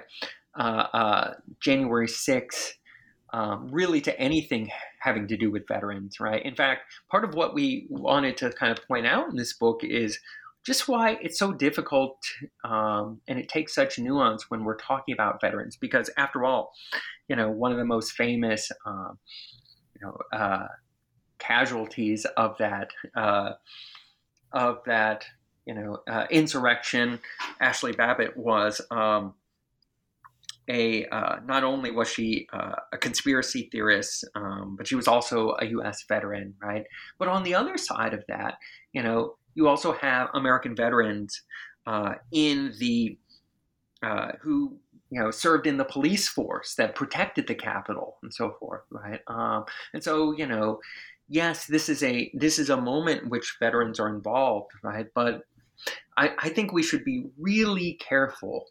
uh, 0.58 0.86
uh, 0.92 1.34
January 1.60 2.06
6th 2.06 2.72
um, 3.34 3.68
really 3.72 4.00
to 4.00 4.18
anything 4.18 4.70
having 5.00 5.26
to 5.26 5.36
do 5.36 5.50
with 5.50 5.66
veterans, 5.66 6.20
right? 6.20 6.44
In 6.44 6.54
fact, 6.54 6.82
part 7.10 7.24
of 7.24 7.34
what 7.34 7.52
we 7.52 7.86
wanted 7.90 8.36
to 8.38 8.50
kind 8.50 8.76
of 8.76 8.86
point 8.86 9.06
out 9.06 9.28
in 9.28 9.36
this 9.36 9.54
book 9.54 9.80
is 9.82 10.18
just 10.64 10.88
why 10.88 11.18
it's 11.20 11.38
so 11.38 11.52
difficult 11.52 12.16
um, 12.64 13.20
and 13.28 13.38
it 13.38 13.48
takes 13.48 13.74
such 13.74 13.98
nuance 13.98 14.50
when 14.50 14.64
we're 14.64 14.76
talking 14.76 15.12
about 15.12 15.40
veterans 15.40 15.76
because 15.76 16.10
after 16.16 16.44
all 16.44 16.72
you 17.28 17.36
know 17.36 17.50
one 17.50 17.72
of 17.72 17.78
the 17.78 17.84
most 17.84 18.12
famous 18.12 18.70
um, 18.86 19.18
you 19.94 20.06
know 20.06 20.16
uh, 20.36 20.68
casualties 21.38 22.26
of 22.36 22.56
that 22.58 22.90
uh, 23.16 23.52
of 24.52 24.78
that 24.86 25.24
you 25.66 25.74
know 25.74 25.98
uh, 26.08 26.26
insurrection 26.30 27.20
Ashli 27.60 27.96
Babbitt 27.96 28.36
was 28.36 28.80
um, 28.90 29.34
a 30.68 31.06
uh, 31.06 31.36
not 31.44 31.64
only 31.64 31.90
was 31.90 32.08
she 32.08 32.46
uh, 32.52 32.76
a 32.92 32.98
conspiracy 32.98 33.68
theorist, 33.70 34.24
um, 34.34 34.76
but 34.76 34.86
she 34.86 34.94
was 34.94 35.06
also 35.06 35.56
a 35.60 35.66
U.S. 35.66 36.04
veteran, 36.08 36.54
right? 36.62 36.84
But 37.18 37.28
on 37.28 37.42
the 37.42 37.54
other 37.54 37.76
side 37.76 38.14
of 38.14 38.24
that, 38.28 38.56
you 38.92 39.02
know, 39.02 39.36
you 39.54 39.68
also 39.68 39.92
have 39.92 40.28
American 40.34 40.74
veterans 40.74 41.42
uh, 41.86 42.14
in 42.32 42.72
the 42.78 43.18
uh, 44.02 44.32
who 44.40 44.76
you 45.10 45.20
know 45.20 45.30
served 45.30 45.66
in 45.66 45.76
the 45.76 45.84
police 45.84 46.28
force 46.28 46.74
that 46.74 46.94
protected 46.94 47.46
the 47.46 47.54
Capitol 47.54 48.16
and 48.22 48.32
so 48.32 48.56
forth, 48.58 48.82
right? 48.90 49.20
Um, 49.26 49.64
and 49.92 50.02
so 50.02 50.32
you 50.32 50.46
know, 50.46 50.80
yes, 51.28 51.66
this 51.66 51.88
is 51.88 52.02
a 52.02 52.30
this 52.34 52.58
is 52.58 52.70
a 52.70 52.80
moment 52.80 53.22
in 53.22 53.30
which 53.30 53.56
veterans 53.60 54.00
are 54.00 54.08
involved, 54.08 54.72
right? 54.82 55.06
But 55.14 55.42
I, 56.16 56.32
I 56.38 56.48
think 56.48 56.72
we 56.72 56.82
should 56.82 57.04
be 57.04 57.26
really 57.38 57.94
careful 57.94 58.66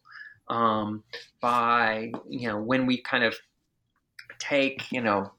um, 0.47 1.03
by 1.41 2.11
you 2.29 2.47
know 2.47 2.59
when 2.59 2.85
we 2.85 3.01
kind 3.01 3.23
of 3.23 3.35
take 4.39 4.91
you 4.91 5.01
know 5.01 5.31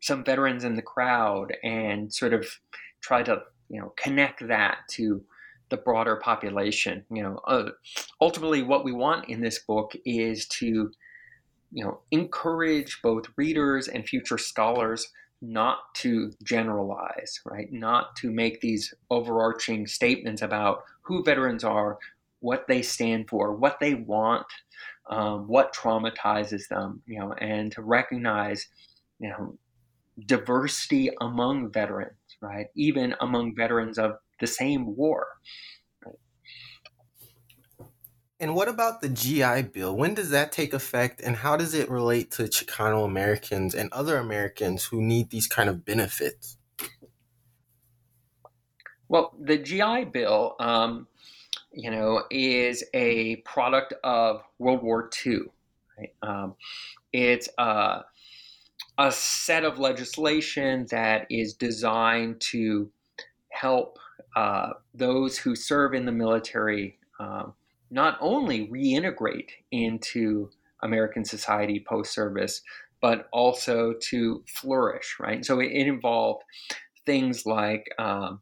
some 0.00 0.24
veterans 0.24 0.64
in 0.64 0.74
the 0.74 0.82
crowd 0.82 1.56
and 1.62 2.12
sort 2.12 2.32
of 2.32 2.46
try 3.00 3.22
to 3.22 3.42
you 3.68 3.80
know 3.80 3.92
connect 3.96 4.46
that 4.48 4.78
to 4.90 5.22
the 5.70 5.76
broader 5.76 6.16
population. 6.16 7.04
You 7.10 7.22
know 7.22 7.40
uh, 7.46 7.70
ultimately 8.20 8.62
what 8.62 8.84
we 8.84 8.92
want 8.92 9.28
in 9.28 9.40
this 9.40 9.58
book 9.60 9.94
is 10.04 10.46
to 10.48 10.90
you 11.72 11.84
know 11.84 12.00
encourage 12.10 13.00
both 13.02 13.26
readers 13.36 13.88
and 13.88 14.06
future 14.06 14.38
scholars 14.38 15.12
not 15.40 15.94
to 15.94 16.32
generalize 16.42 17.40
right? 17.44 17.72
Not 17.72 18.16
to 18.16 18.30
make 18.30 18.60
these 18.60 18.92
overarching 19.10 19.86
statements 19.86 20.42
about 20.42 20.84
who 21.02 21.22
veterans 21.22 21.62
are 21.62 21.98
what 22.40 22.66
they 22.68 22.82
stand 22.82 23.28
for 23.28 23.54
what 23.54 23.78
they 23.80 23.94
want 23.94 24.46
um, 25.08 25.46
what 25.48 25.74
traumatizes 25.74 26.68
them 26.68 27.02
you 27.06 27.18
know 27.18 27.32
and 27.34 27.72
to 27.72 27.82
recognize 27.82 28.68
you 29.18 29.28
know 29.28 29.56
diversity 30.26 31.10
among 31.20 31.70
veterans 31.70 32.17
right? 32.40 32.66
Even 32.74 33.14
among 33.20 33.54
veterans 33.54 33.98
of 33.98 34.12
the 34.40 34.46
same 34.46 34.96
war. 34.96 35.26
And 38.40 38.54
what 38.54 38.68
about 38.68 39.00
the 39.00 39.08
GI 39.08 39.62
Bill? 39.72 39.96
When 39.96 40.14
does 40.14 40.30
that 40.30 40.52
take 40.52 40.72
effect, 40.72 41.20
and 41.20 41.34
how 41.36 41.56
does 41.56 41.74
it 41.74 41.90
relate 41.90 42.30
to 42.32 42.44
Chicano 42.44 43.04
Americans 43.04 43.74
and 43.74 43.92
other 43.92 44.16
Americans 44.16 44.84
who 44.84 45.02
need 45.02 45.30
these 45.30 45.48
kind 45.48 45.68
of 45.68 45.84
benefits? 45.84 46.56
Well, 49.08 49.34
the 49.40 49.58
GI 49.58 50.04
Bill, 50.12 50.54
um, 50.60 51.08
you 51.72 51.90
know, 51.90 52.22
is 52.30 52.84
a 52.94 53.36
product 53.36 53.94
of 54.04 54.42
World 54.58 54.84
War 54.84 55.10
II. 55.26 55.40
Right? 55.98 56.14
Um, 56.22 56.54
it's 57.12 57.48
uh, 57.58 58.02
a 58.98 59.12
set 59.12 59.64
of 59.64 59.78
legislation 59.78 60.86
that 60.90 61.26
is 61.30 61.54
designed 61.54 62.40
to 62.40 62.90
help 63.50 63.98
uh, 64.36 64.70
those 64.92 65.38
who 65.38 65.54
serve 65.54 65.94
in 65.94 66.04
the 66.04 66.12
military 66.12 66.98
um, 67.20 67.54
not 67.90 68.18
only 68.20 68.68
reintegrate 68.68 69.50
into 69.70 70.50
American 70.82 71.24
society 71.24 71.84
post 71.88 72.12
service, 72.12 72.62
but 73.00 73.28
also 73.32 73.94
to 74.00 74.42
flourish, 74.46 75.16
right? 75.18 75.44
So 75.44 75.60
it, 75.60 75.70
it 75.72 75.86
involved 75.86 76.42
things 77.06 77.46
like 77.46 77.88
um, 77.98 78.40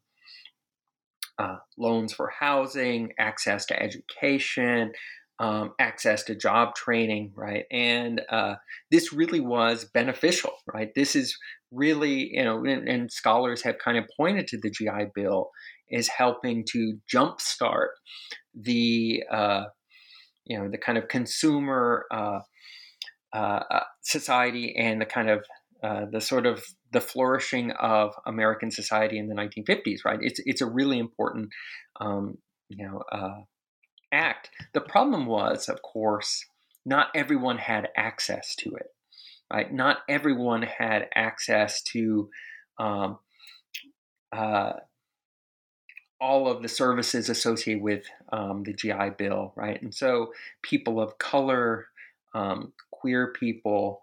uh, 1.39 1.57
loans 1.77 2.13
for 2.13 2.29
housing, 2.29 3.13
access 3.19 3.67
to 3.67 3.81
education, 3.81 4.93
um, 5.39 5.73
access 5.79 6.23
to 6.25 6.35
job 6.35 6.75
training, 6.75 7.33
right? 7.35 7.65
And 7.71 8.23
uh, 8.31 8.55
this 8.91 9.13
really 9.13 9.41
was 9.41 9.85
beneficial, 9.85 10.53
right? 10.73 10.91
This 10.95 11.15
is 11.15 11.37
really, 11.71 12.31
you 12.33 12.43
know, 12.43 12.65
and, 12.65 12.89
and, 12.89 13.13
scholars 13.13 13.63
have 13.63 13.79
kind 13.79 13.99
of 13.99 14.05
pointed 14.17 14.47
to 14.49 14.59
the 14.59 14.71
GI 14.71 15.11
Bill 15.15 15.51
as 15.93 16.09
helping 16.09 16.65
to 16.73 16.99
jumpstart 17.13 17.89
the, 18.55 19.25
uh, 19.31 19.65
you 20.47 20.59
know, 20.59 20.71
the 20.71 20.79
kind 20.79 20.97
of 20.97 21.09
consumer 21.09 22.07
uh, 22.11 22.41
uh, 23.35 23.61
uh 23.71 23.85
society 24.03 24.75
and 24.79 25.01
the 25.01 25.07
kind 25.07 25.29
of 25.29 25.45
uh, 25.83 26.07
the 26.11 26.21
sort 26.21 26.47
of 26.47 26.65
the 26.93 27.01
flourishing 27.01 27.73
of 27.73 28.13
American 28.27 28.71
society 28.71 29.19
in 29.19 29.29
the 29.29 29.35
1950s, 29.35 29.99
right? 30.05 30.21
It's 30.23 30.41
it's 30.47 30.63
a 30.63 30.67
really 30.67 30.99
important, 30.99 31.51
um, 32.01 32.39
you 32.71 32.87
know 32.87 33.03
act. 34.17 34.51
The 34.73 34.81
problem 34.81 35.27
was, 35.27 35.69
of 35.69 35.83
course, 35.83 36.45
not 36.85 37.09
everyone 37.15 37.59
had 37.59 37.89
access 37.97 38.55
to 38.57 38.75
it. 38.75 38.91
Right? 39.53 39.73
Not 39.73 39.99
everyone 40.09 40.63
had 40.63 41.09
access 41.15 41.83
to 41.85 42.31
um, 42.79 43.19
uh, 44.33 44.73
all 46.21 46.49
of 46.49 46.63
the 46.63 46.69
services 46.69 47.29
associated 47.29 47.83
with 47.83 48.05
um, 48.33 48.65
the 48.65 48.73
GI 48.73 49.11
Bill, 49.19 49.53
right? 49.55 49.81
And 49.81 49.95
so 49.95 50.33
people 50.63 51.01
of 51.01 51.19
color, 51.19 51.87
um, 52.35 52.73
queer 52.91 53.33
people, 53.33 54.03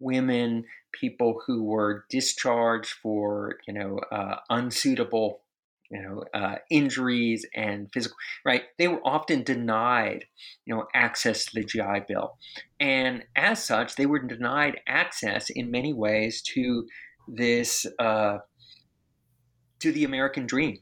women, 0.00 0.64
people 0.92 1.42
who 1.46 1.62
were 1.62 2.04
discharged 2.08 2.92
for 3.02 3.58
you 3.66 3.74
know 3.74 3.98
uh, 4.10 4.36
unsuitable 4.50 5.41
you 5.92 6.02
know, 6.02 6.24
uh, 6.32 6.56
injuries 6.70 7.44
and 7.54 7.88
physical, 7.92 8.16
right? 8.46 8.62
They 8.78 8.88
were 8.88 9.06
often 9.06 9.42
denied, 9.42 10.24
you 10.64 10.74
know, 10.74 10.86
access 10.94 11.44
to 11.46 11.60
the 11.60 11.64
GI 11.64 12.04
Bill. 12.08 12.38
And 12.80 13.24
as 13.36 13.62
such, 13.62 13.96
they 13.96 14.06
were 14.06 14.18
denied 14.18 14.80
access 14.88 15.50
in 15.50 15.70
many 15.70 15.92
ways 15.92 16.40
to 16.54 16.86
this, 17.28 17.86
uh, 17.98 18.38
to 19.80 19.92
the 19.92 20.04
American 20.04 20.46
dream. 20.46 20.78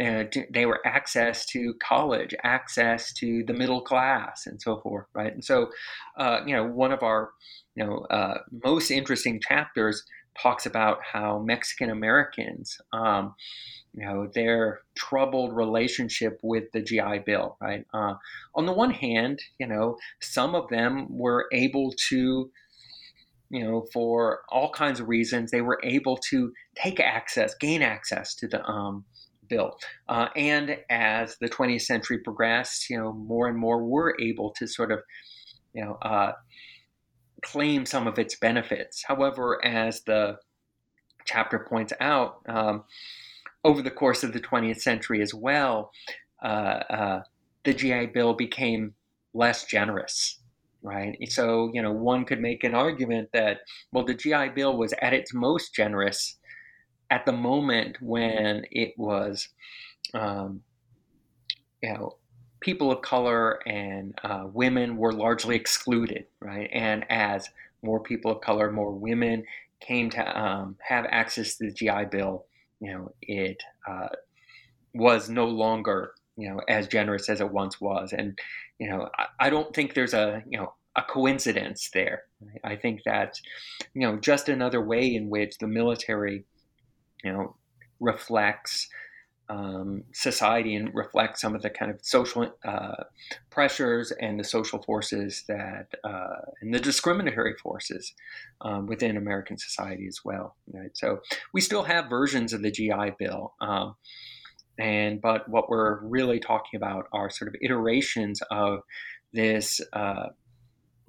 Uh, 0.00 0.22
to, 0.30 0.46
they 0.50 0.64
were 0.64 0.80
access 0.86 1.44
to 1.44 1.74
college, 1.82 2.32
access 2.44 3.12
to 3.12 3.42
the 3.48 3.52
middle 3.52 3.80
class, 3.80 4.46
and 4.46 4.62
so 4.62 4.80
forth, 4.80 5.06
right? 5.12 5.32
And 5.32 5.44
so, 5.44 5.70
uh, 6.16 6.40
you 6.46 6.54
know, 6.54 6.64
one 6.64 6.92
of 6.92 7.02
our, 7.02 7.30
you 7.74 7.84
know, 7.84 8.06
uh, 8.08 8.38
most 8.64 8.92
interesting 8.92 9.40
chapters 9.40 10.04
talks 10.40 10.66
about 10.66 10.98
how 11.02 11.38
Mexican 11.38 11.90
Americans, 11.90 12.78
um, 12.92 13.34
you 13.94 14.04
know, 14.04 14.28
their 14.34 14.80
troubled 14.94 15.54
relationship 15.54 16.38
with 16.42 16.70
the 16.72 16.80
GI 16.80 17.20
Bill, 17.26 17.56
right? 17.60 17.84
Uh, 17.92 18.14
on 18.54 18.66
the 18.66 18.72
one 18.72 18.90
hand, 18.90 19.40
you 19.58 19.66
know, 19.66 19.96
some 20.20 20.54
of 20.54 20.68
them 20.68 21.06
were 21.10 21.46
able 21.52 21.92
to, 22.08 22.50
you 23.50 23.64
know, 23.64 23.86
for 23.92 24.40
all 24.50 24.70
kinds 24.70 25.00
of 25.00 25.08
reasons, 25.08 25.50
they 25.50 25.62
were 25.62 25.80
able 25.82 26.16
to 26.30 26.52
take 26.76 27.00
access, 27.00 27.54
gain 27.54 27.82
access 27.82 28.34
to 28.36 28.46
the 28.46 28.64
um, 28.64 29.04
bill. 29.48 29.78
Uh, 30.08 30.28
and 30.36 30.78
as 30.90 31.36
the 31.40 31.48
20th 31.48 31.82
century 31.82 32.18
progressed, 32.18 32.88
you 32.90 32.98
know, 32.98 33.12
more 33.12 33.48
and 33.48 33.58
more 33.58 33.82
were 33.84 34.14
able 34.20 34.50
to 34.50 34.66
sort 34.66 34.92
of, 34.92 35.00
you 35.72 35.84
know, 35.84 35.94
uh, 36.02 36.32
claim 37.42 37.86
some 37.86 38.06
of 38.06 38.18
its 38.18 38.36
benefits. 38.36 39.04
However, 39.06 39.64
as 39.64 40.02
the 40.02 40.38
chapter 41.24 41.58
points 41.58 41.92
out, 42.00 42.40
um, 42.48 42.84
over 43.64 43.82
the 43.82 43.90
course 43.90 44.22
of 44.22 44.32
the 44.32 44.40
20th 44.40 44.80
century 44.80 45.20
as 45.20 45.34
well, 45.34 45.90
uh, 46.42 46.46
uh, 46.90 47.22
the 47.64 47.74
GI 47.74 48.06
Bill 48.06 48.34
became 48.34 48.94
less 49.34 49.64
generous, 49.64 50.38
right? 50.82 51.16
So, 51.28 51.70
you 51.74 51.82
know, 51.82 51.92
one 51.92 52.24
could 52.24 52.40
make 52.40 52.64
an 52.64 52.74
argument 52.74 53.30
that, 53.32 53.58
well, 53.92 54.04
the 54.04 54.14
GI 54.14 54.50
Bill 54.50 54.76
was 54.76 54.94
at 55.02 55.12
its 55.12 55.34
most 55.34 55.74
generous 55.74 56.36
at 57.10 57.26
the 57.26 57.32
moment 57.32 57.98
when 58.00 58.64
it 58.70 58.94
was, 58.96 59.48
um, 60.14 60.62
you 61.82 61.92
know, 61.92 62.17
people 62.60 62.90
of 62.90 63.02
color 63.02 63.60
and 63.66 64.18
uh, 64.24 64.46
women 64.52 64.96
were 64.96 65.12
largely 65.12 65.56
excluded, 65.56 66.26
right? 66.40 66.68
And 66.72 67.04
as 67.10 67.48
more 67.82 68.00
people 68.00 68.32
of 68.32 68.40
color, 68.40 68.72
more 68.72 68.92
women 68.92 69.44
came 69.80 70.10
to 70.10 70.40
um, 70.40 70.76
have 70.80 71.06
access 71.10 71.56
to 71.56 71.66
the 71.66 71.72
GI 71.72 72.06
Bill, 72.10 72.46
you 72.80 72.92
know, 72.92 73.12
it 73.22 73.62
uh, 73.86 74.08
was 74.94 75.28
no 75.28 75.46
longer, 75.46 76.12
you 76.36 76.48
know, 76.48 76.60
as 76.68 76.88
generous 76.88 77.28
as 77.28 77.40
it 77.40 77.50
once 77.50 77.80
was. 77.80 78.12
And, 78.12 78.38
you 78.78 78.88
know, 78.88 79.08
I, 79.16 79.46
I 79.46 79.50
don't 79.50 79.74
think 79.74 79.94
there's 79.94 80.14
a, 80.14 80.42
you 80.48 80.58
know, 80.58 80.74
a 80.96 81.02
coincidence 81.02 81.90
there. 81.94 82.24
I 82.64 82.74
think 82.74 83.02
that, 83.04 83.40
you 83.94 84.02
know, 84.02 84.16
just 84.16 84.48
another 84.48 84.84
way 84.84 85.14
in 85.14 85.30
which 85.30 85.58
the 85.58 85.68
military, 85.68 86.44
you 87.22 87.32
know, 87.32 87.56
reflects 88.00 88.88
um, 89.48 90.04
society 90.12 90.74
and 90.74 90.94
reflect 90.94 91.38
some 91.38 91.54
of 91.54 91.62
the 91.62 91.70
kind 91.70 91.90
of 91.90 91.98
social 92.02 92.52
uh, 92.64 93.04
pressures 93.50 94.12
and 94.12 94.38
the 94.38 94.44
social 94.44 94.82
forces 94.82 95.44
that 95.48 95.88
uh, 96.04 96.40
and 96.60 96.74
the 96.74 96.80
discriminatory 96.80 97.54
forces 97.62 98.14
um, 98.60 98.86
within 98.86 99.16
American 99.16 99.56
society 99.56 100.06
as 100.06 100.20
well. 100.24 100.56
Right? 100.72 100.96
So 100.96 101.20
we 101.52 101.60
still 101.60 101.84
have 101.84 102.10
versions 102.10 102.52
of 102.52 102.62
the 102.62 102.70
GI 102.70 103.14
Bill. 103.18 103.54
Um, 103.60 103.96
and 104.78 105.20
but 105.20 105.48
what 105.48 105.68
we're 105.68 106.00
really 106.02 106.38
talking 106.38 106.76
about 106.76 107.08
are 107.12 107.30
sort 107.30 107.48
of 107.48 107.56
iterations 107.60 108.40
of 108.50 108.80
this 109.32 109.80
uh, 109.92 110.28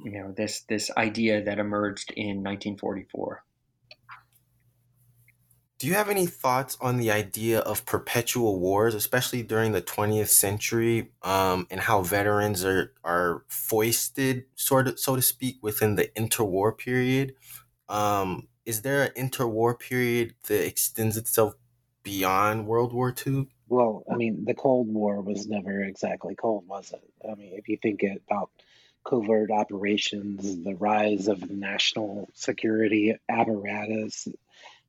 you 0.03 0.11
know 0.11 0.33
this 0.35 0.61
this 0.69 0.89
idea 0.97 1.43
that 1.43 1.59
emerged 1.59 2.11
in 2.15 2.43
1944 2.43 3.43
do 5.79 5.87
you 5.87 5.93
have 5.93 6.09
any 6.09 6.25
thoughts 6.25 6.77
on 6.81 6.97
the 6.97 7.09
idea 7.09 7.59
of 7.59 7.85
perpetual 7.85 8.59
wars, 8.59 8.93
especially 8.93 9.41
during 9.41 9.71
the 9.71 9.81
20th 9.81 10.27
century, 10.27 11.11
um, 11.23 11.67
and 11.71 11.79
how 11.79 12.01
veterans 12.01 12.65
are, 12.65 12.93
are 13.05 13.45
foisted, 13.47 14.43
sort 14.55 14.89
of, 14.89 14.99
so 14.99 15.15
to 15.15 15.21
speak, 15.21 15.55
within 15.61 15.95
the 15.95 16.09
interwar 16.17 16.77
period? 16.77 17.33
Um, 17.87 18.49
is 18.65 18.81
there 18.81 19.03
an 19.03 19.29
interwar 19.29 19.79
period 19.79 20.35
that 20.47 20.67
extends 20.67 21.15
itself 21.15 21.55
beyond 22.03 22.67
World 22.67 22.91
War 22.91 23.15
II? 23.25 23.47
Well, 23.69 24.03
I 24.11 24.15
mean, 24.15 24.43
the 24.43 24.55
Cold 24.55 24.93
War 24.93 25.21
was 25.21 25.47
never 25.47 25.81
exactly 25.83 26.35
cold, 26.35 26.67
was 26.67 26.91
it? 26.91 27.01
I 27.23 27.35
mean, 27.35 27.53
if 27.53 27.69
you 27.69 27.77
think 27.81 28.03
about 28.03 28.49
covert 29.05 29.49
operations, 29.49 30.61
the 30.61 30.75
rise 30.75 31.29
of 31.29 31.39
the 31.39 31.53
national 31.53 32.29
security 32.33 33.15
apparatus, 33.29 34.27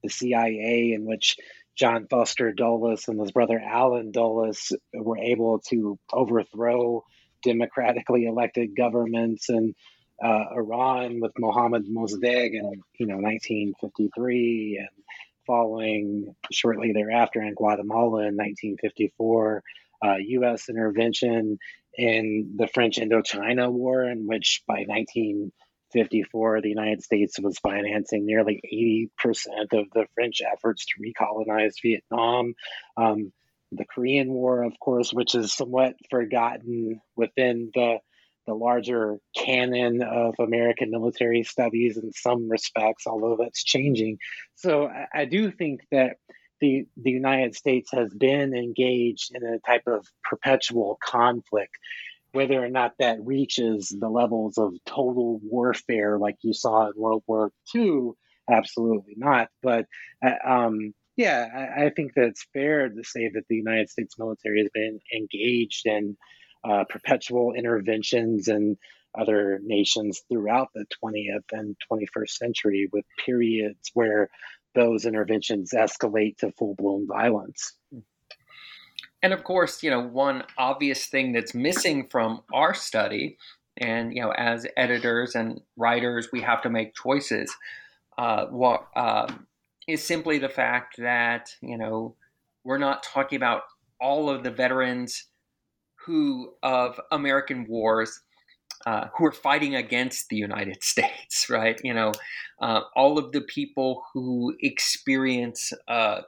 the 0.02 0.10
CIA, 0.10 0.93
in 0.93 1.05
which 1.05 1.36
John 1.77 2.06
Foster 2.09 2.52
Dulles 2.52 3.09
and 3.09 3.20
his 3.20 3.32
brother 3.32 3.59
Allen 3.59 4.12
Dulles 4.12 4.72
were 4.93 5.18
able 5.18 5.60
to 5.70 5.98
overthrow 6.12 7.05
democratically 7.43 8.27
elected 8.27 8.77
governments 8.77 9.48
and 9.48 9.74
uh, 10.22 10.44
Iran 10.55 11.20
with 11.20 11.32
Mohammad 11.39 11.86
Mossadegh 11.89 12.52
in 12.52 12.82
you 12.98 13.06
know 13.06 13.16
1953 13.16 14.78
and 14.81 15.05
following 15.47 16.35
shortly 16.52 16.93
thereafter 16.93 17.40
in 17.40 17.55
Guatemala 17.55 18.28
in 18.28 18.36
1954 18.36 19.62
uh, 20.05 20.14
U.S. 20.18 20.68
intervention 20.68 21.59
in 21.94 22.55
the 22.56 22.68
French 22.68 22.98
Indochina 22.98 23.70
War 23.70 24.05
in 24.05 24.27
which 24.27 24.62
by 24.66 24.85
19 24.86 25.51
54, 25.92 26.60
the 26.60 26.68
United 26.68 27.02
States 27.02 27.38
was 27.40 27.58
financing 27.58 28.26
nearly 28.26 28.60
80% 29.22 29.72
of 29.72 29.86
the 29.92 30.06
French 30.14 30.40
efforts 30.40 30.86
to 30.86 31.02
recolonize 31.02 31.74
Vietnam. 31.82 32.54
Um, 32.96 33.32
the 33.72 33.84
Korean 33.84 34.28
War, 34.32 34.62
of 34.62 34.78
course, 34.80 35.12
which 35.12 35.34
is 35.34 35.52
somewhat 35.52 35.94
forgotten 36.10 37.00
within 37.16 37.70
the 37.74 37.98
the 38.46 38.54
larger 38.54 39.18
canon 39.36 40.02
of 40.02 40.34
American 40.40 40.90
military 40.90 41.44
studies 41.44 41.98
in 41.98 42.10
some 42.12 42.48
respects, 42.48 43.06
although 43.06 43.36
that's 43.38 43.62
changing. 43.62 44.18
So 44.56 44.86
I, 44.86 45.06
I 45.20 45.24
do 45.26 45.52
think 45.52 45.82
that 45.92 46.16
the 46.60 46.86
the 46.96 47.10
United 47.10 47.54
States 47.54 47.90
has 47.92 48.12
been 48.12 48.54
engaged 48.54 49.32
in 49.34 49.44
a 49.44 49.58
type 49.60 49.86
of 49.86 50.06
perpetual 50.24 50.98
conflict 51.02 51.76
whether 52.32 52.62
or 52.62 52.69
not 52.69 52.94
that 52.98 53.24
reaches 53.24 53.89
the 53.89 54.09
levels 54.09 54.59
of 54.59 54.74
total 54.86 55.40
warfare 55.43 56.19
like 56.19 56.36
you 56.43 56.52
saw 56.52 56.86
in 56.86 56.93
World 56.97 57.23
War 57.27 57.52
II, 57.74 58.11
absolutely 58.51 59.15
not. 59.16 59.48
But 59.62 59.86
uh, 60.24 60.48
um, 60.48 60.94
yeah, 61.16 61.47
I, 61.55 61.86
I, 61.86 61.90
think 61.90 62.15
that 62.15 62.24
it's 62.24 62.47
fair 62.52 62.89
to 62.89 63.05
say 63.05 63.31
that 63.35 63.44
the 63.48 63.57
United 63.57 63.90
States 63.90 64.19
military 64.19 64.61
has 64.61 64.70
been 64.73 65.01
engaged 65.15 65.86
in 65.86 66.16
uh, 66.65 66.85
perpetual 66.89 67.52
interventions 67.52 68.48
and 68.48 68.77
other 69.19 69.61
nations 69.62 70.23
throughout 70.31 70.69
the 70.74 70.86
20th 71.02 71.44
and 71.52 71.77
21st 71.90 72.31
century 72.31 72.89
with 72.93 73.05
periods 73.24 73.90
where 73.94 74.31
those 74.74 75.05
interventions 75.05 75.73
escalate 75.74 76.36
to 76.39 76.52
full 76.52 76.74
blown 76.74 77.07
violence. 77.07 77.74
And 79.22 79.32
of 79.32 79.44
course, 79.44 79.82
you 79.82 79.90
know, 79.90 80.01
one 80.01 80.44
obvious 80.56 81.06
thing 81.06 81.32
that's 81.32 81.55
missing 81.55 82.09
from 82.09 82.42
our 82.52 82.74
study, 82.74 83.36
and 83.76 84.14
you 84.14 84.22
know, 84.22 84.32
as 84.32 84.66
editors 84.76 85.34
and 85.34 85.60
writers, 85.76 86.28
we 86.32 86.40
have 86.40 86.62
to 86.62 86.70
make 86.70 86.94
choices. 86.94 87.55
Uh, 88.16 88.47
what 88.47 88.86
uh, 88.97 89.32
is 89.86 90.02
simply 90.02 90.38
the 90.38 90.48
fact 90.48 90.97
that 90.98 91.55
you 91.60 91.76
know 91.76 92.14
we're 92.64 92.78
not 92.78 93.02
talking 93.02 93.36
about 93.36 93.62
all 94.01 94.30
of 94.30 94.42
the 94.42 94.51
veterans 94.51 95.26
who 96.06 96.55
of 96.62 96.98
American 97.10 97.66
wars 97.66 98.20
uh, 98.86 99.09
who 99.16 99.26
are 99.26 99.32
fighting 99.32 99.74
against 99.74 100.28
the 100.28 100.36
United 100.36 100.82
States, 100.82 101.48
right? 101.51 101.80
You 101.84 101.94
know, 101.94 102.12
uh, 102.60 102.82
all 102.97 103.18
of 103.18 103.32
the 103.32 103.42
people 103.42 104.05
who 104.12 104.56
experience 104.60 105.72
uh, 105.88 106.22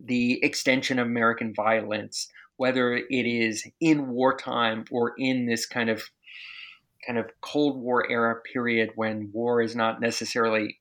the 0.00 0.42
extension 0.42 0.98
of 0.98 1.06
American 1.06 1.54
violence, 1.54 2.28
whether 2.56 2.94
it 2.94 3.26
is 3.26 3.66
in 3.80 4.08
wartime 4.08 4.84
or 4.90 5.14
in 5.18 5.46
this 5.46 5.66
kind 5.66 5.90
of 5.90 6.02
kind 7.06 7.18
of 7.18 7.26
Cold 7.40 7.80
War 7.80 8.10
era 8.10 8.36
period 8.52 8.90
when 8.96 9.30
war 9.32 9.62
is 9.62 9.76
not 9.76 10.00
necessarily 10.00 10.78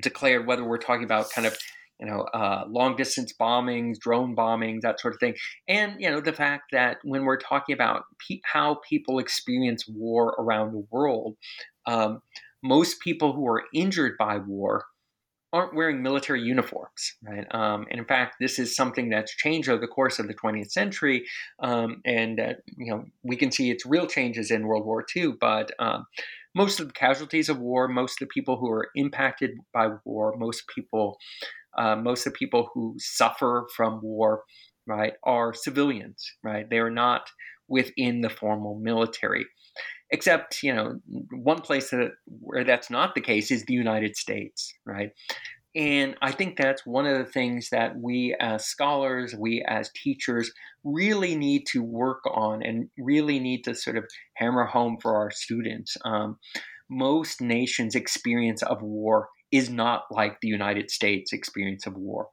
declared, 0.00 0.46
whether 0.46 0.64
we're 0.64 0.78
talking 0.78 1.04
about 1.04 1.30
kind 1.30 1.46
of 1.46 1.56
you 2.00 2.06
know 2.06 2.22
uh, 2.34 2.64
long 2.68 2.96
distance 2.96 3.32
bombings, 3.38 3.98
drone 3.98 4.34
bombings, 4.34 4.80
that 4.82 5.00
sort 5.00 5.14
of 5.14 5.20
thing, 5.20 5.34
and 5.68 5.94
you 5.98 6.10
know 6.10 6.20
the 6.20 6.32
fact 6.32 6.70
that 6.72 6.98
when 7.04 7.24
we're 7.24 7.38
talking 7.38 7.74
about 7.74 8.04
pe- 8.26 8.40
how 8.44 8.80
people 8.88 9.18
experience 9.18 9.84
war 9.88 10.34
around 10.38 10.72
the 10.72 10.86
world, 10.90 11.36
um, 11.86 12.22
most 12.62 13.00
people 13.00 13.32
who 13.32 13.46
are 13.46 13.64
injured 13.74 14.16
by 14.18 14.38
war 14.38 14.84
aren't 15.52 15.74
wearing 15.74 16.02
military 16.02 16.42
uniforms, 16.42 17.14
right? 17.22 17.46
Um, 17.54 17.86
and 17.90 17.98
in 17.98 18.04
fact, 18.04 18.36
this 18.40 18.58
is 18.58 18.76
something 18.76 19.08
that's 19.08 19.34
changed 19.34 19.68
over 19.68 19.80
the 19.80 19.86
course 19.86 20.18
of 20.18 20.28
the 20.28 20.34
20th 20.34 20.70
century, 20.70 21.24
um, 21.62 22.02
and 22.04 22.38
uh, 22.38 22.52
you 22.76 22.92
know 22.92 23.04
we 23.22 23.36
can 23.36 23.50
see 23.50 23.70
its 23.70 23.86
real 23.86 24.06
changes 24.06 24.50
in 24.50 24.66
World 24.66 24.84
War 24.84 25.04
II. 25.16 25.34
But 25.40 25.72
um, 25.78 26.06
most 26.54 26.80
of 26.80 26.88
the 26.88 26.92
casualties 26.92 27.48
of 27.48 27.58
war, 27.58 27.88
most 27.88 28.20
of 28.20 28.28
the 28.28 28.32
people 28.32 28.58
who 28.58 28.70
are 28.70 28.90
impacted 28.94 29.52
by 29.72 29.90
war, 30.04 30.34
most 30.36 30.64
people, 30.74 31.16
uh, 31.78 31.96
most 31.96 32.26
of 32.26 32.32
the 32.32 32.38
people 32.38 32.70
who 32.74 32.96
suffer 32.98 33.66
from 33.74 34.00
war, 34.02 34.42
right, 34.86 35.14
are 35.24 35.54
civilians, 35.54 36.30
right? 36.42 36.68
They 36.68 36.78
are 36.78 36.90
not 36.90 37.30
within 37.68 38.22
the 38.22 38.30
formal 38.30 38.78
military 38.78 39.46
except 40.10 40.62
you 40.62 40.74
know 40.74 41.00
one 41.30 41.60
place 41.60 41.90
that 41.90 42.12
where 42.26 42.64
that's 42.64 42.90
not 42.90 43.14
the 43.14 43.20
case 43.20 43.50
is 43.50 43.64
the 43.64 43.74
united 43.74 44.16
states 44.16 44.72
right 44.84 45.10
and 45.74 46.16
i 46.22 46.30
think 46.30 46.56
that's 46.56 46.86
one 46.86 47.06
of 47.06 47.18
the 47.18 47.30
things 47.30 47.68
that 47.70 47.96
we 47.96 48.34
as 48.40 48.64
scholars 48.64 49.34
we 49.38 49.64
as 49.66 49.90
teachers 49.94 50.52
really 50.84 51.34
need 51.34 51.64
to 51.66 51.82
work 51.82 52.20
on 52.30 52.62
and 52.62 52.88
really 52.98 53.38
need 53.38 53.62
to 53.62 53.74
sort 53.74 53.96
of 53.96 54.04
hammer 54.34 54.64
home 54.64 54.96
for 55.00 55.16
our 55.16 55.30
students 55.30 55.96
um, 56.04 56.38
most 56.90 57.40
nations 57.40 57.94
experience 57.94 58.62
of 58.62 58.80
war 58.80 59.28
is 59.50 59.70
not 59.70 60.04
like 60.10 60.40
the 60.40 60.48
United 60.48 60.90
States 60.90 61.32
experience 61.32 61.86
of 61.86 61.96
war. 61.96 62.28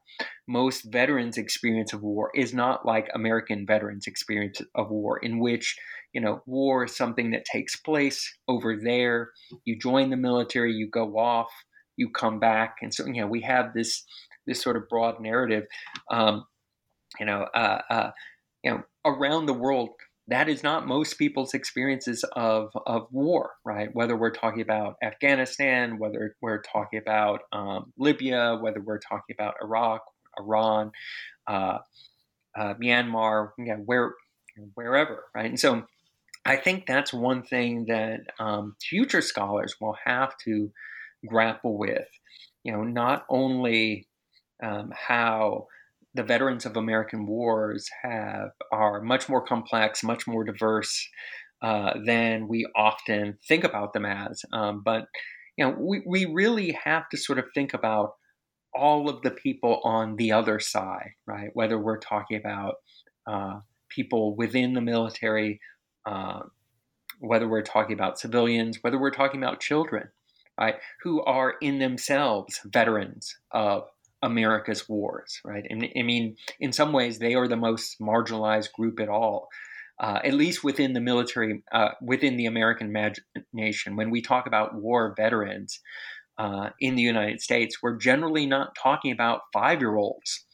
Most 0.46 0.82
veterans' 0.92 1.38
experience 1.38 1.92
of 1.92 2.02
war 2.02 2.30
is 2.34 2.52
not 2.52 2.84
like 2.84 3.08
American 3.14 3.66
veterans' 3.66 4.06
experience 4.06 4.60
of 4.74 4.90
war, 4.90 5.18
in 5.18 5.38
which 5.38 5.76
you 6.16 6.22
know, 6.22 6.40
war 6.46 6.84
is 6.86 6.96
something 6.96 7.32
that 7.32 7.44
takes 7.44 7.76
place 7.76 8.38
over 8.48 8.74
there. 8.74 9.32
You 9.66 9.78
join 9.78 10.08
the 10.08 10.16
military, 10.16 10.72
you 10.72 10.88
go 10.88 11.18
off, 11.18 11.50
you 11.98 12.08
come 12.08 12.40
back, 12.40 12.76
and 12.80 12.92
so 12.92 13.04
you 13.04 13.20
know 13.20 13.26
we 13.26 13.42
have 13.42 13.74
this 13.74 14.02
this 14.46 14.62
sort 14.62 14.78
of 14.78 14.88
broad 14.88 15.20
narrative. 15.20 15.64
Um, 16.10 16.46
you 17.20 17.26
know, 17.26 17.42
uh, 17.54 17.82
uh, 17.90 18.10
you 18.64 18.70
know, 18.70 18.82
around 19.04 19.44
the 19.44 19.52
world, 19.52 19.90
that 20.28 20.48
is 20.48 20.62
not 20.62 20.86
most 20.86 21.18
people's 21.18 21.52
experiences 21.52 22.24
of 22.34 22.70
of 22.86 23.08
war, 23.10 23.50
right? 23.62 23.94
Whether 23.94 24.16
we're 24.16 24.30
talking 24.30 24.62
about 24.62 24.96
Afghanistan, 25.02 25.98
whether 25.98 26.34
we're 26.40 26.62
talking 26.62 26.98
about 26.98 27.42
um, 27.52 27.92
Libya, 27.98 28.56
whether 28.58 28.80
we're 28.80 29.00
talking 29.00 29.36
about 29.38 29.56
Iraq, 29.62 30.00
Iran, 30.40 30.92
uh, 31.46 31.80
uh 32.58 32.72
Myanmar, 32.82 33.50
know, 33.58 33.82
where 33.84 34.14
wherever, 34.72 35.24
right? 35.34 35.50
And 35.50 35.60
so 35.60 35.84
I 36.46 36.56
think 36.56 36.86
that's 36.86 37.12
one 37.12 37.42
thing 37.42 37.86
that 37.88 38.20
um, 38.38 38.76
future 38.80 39.20
scholars 39.20 39.76
will 39.80 39.96
have 40.04 40.34
to 40.44 40.70
grapple 41.26 41.78
with. 41.78 42.08
You 42.64 42.72
know, 42.72 42.82
not 42.82 43.24
only 43.28 44.08
um, 44.62 44.92
how 44.94 45.66
the 46.14 46.22
veterans 46.22 46.64
of 46.64 46.76
American 46.76 47.26
wars 47.26 47.88
have 48.02 48.50
are 48.72 49.02
much 49.02 49.28
more 49.28 49.44
complex, 49.44 50.02
much 50.02 50.26
more 50.26 50.44
diverse, 50.44 51.08
uh, 51.62 51.94
than 52.04 52.48
we 52.48 52.66
often 52.76 53.38
think 53.48 53.64
about 53.64 53.92
them 53.92 54.04
as. 54.04 54.44
Um, 54.52 54.82
but 54.84 55.06
you 55.56 55.64
know, 55.64 55.74
we, 55.78 56.02
we 56.06 56.26
really 56.26 56.76
have 56.84 57.08
to 57.10 57.16
sort 57.16 57.38
of 57.38 57.46
think 57.54 57.72
about 57.72 58.12
all 58.74 59.08
of 59.08 59.22
the 59.22 59.30
people 59.30 59.80
on 59.82 60.16
the 60.16 60.32
other 60.32 60.60
side, 60.60 61.12
right? 61.26 61.48
Whether 61.54 61.78
we're 61.78 61.98
talking 61.98 62.36
about 62.36 62.74
uh, 63.26 63.60
people 63.88 64.36
within 64.36 64.74
the 64.74 64.82
military, 64.82 65.60
uh, 66.06 66.40
whether 67.20 67.48
we're 67.48 67.62
talking 67.62 67.94
about 67.94 68.18
civilians, 68.18 68.78
whether 68.82 68.98
we're 68.98 69.10
talking 69.10 69.42
about 69.42 69.60
children, 69.60 70.08
right, 70.58 70.76
who 71.02 71.22
are 71.24 71.54
in 71.60 71.78
themselves 71.78 72.60
veterans 72.64 73.36
of 73.50 73.84
America's 74.22 74.88
wars, 74.88 75.40
right? 75.44 75.64
And 75.68 75.88
I 75.98 76.02
mean, 76.02 76.36
in 76.60 76.72
some 76.72 76.92
ways, 76.92 77.18
they 77.18 77.34
are 77.34 77.48
the 77.48 77.56
most 77.56 78.00
marginalized 78.00 78.72
group 78.72 79.00
at 79.00 79.08
all. 79.08 79.48
Uh, 79.98 80.20
at 80.24 80.34
least 80.34 80.62
within 80.62 80.92
the 80.92 81.00
military, 81.00 81.62
uh, 81.72 81.88
within 82.02 82.36
the 82.36 82.44
American 82.44 82.86
imagination, 82.88 83.96
when 83.96 84.10
we 84.10 84.20
talk 84.20 84.46
about 84.46 84.74
war 84.74 85.14
veterans 85.16 85.80
uh, 86.36 86.68
in 86.80 86.96
the 86.96 87.02
United 87.02 87.40
States, 87.40 87.78
we're 87.82 87.96
generally 87.96 88.44
not 88.44 88.76
talking 88.80 89.10
about 89.10 89.40
five 89.54 89.80
year 89.80 89.96
olds, 89.96 90.44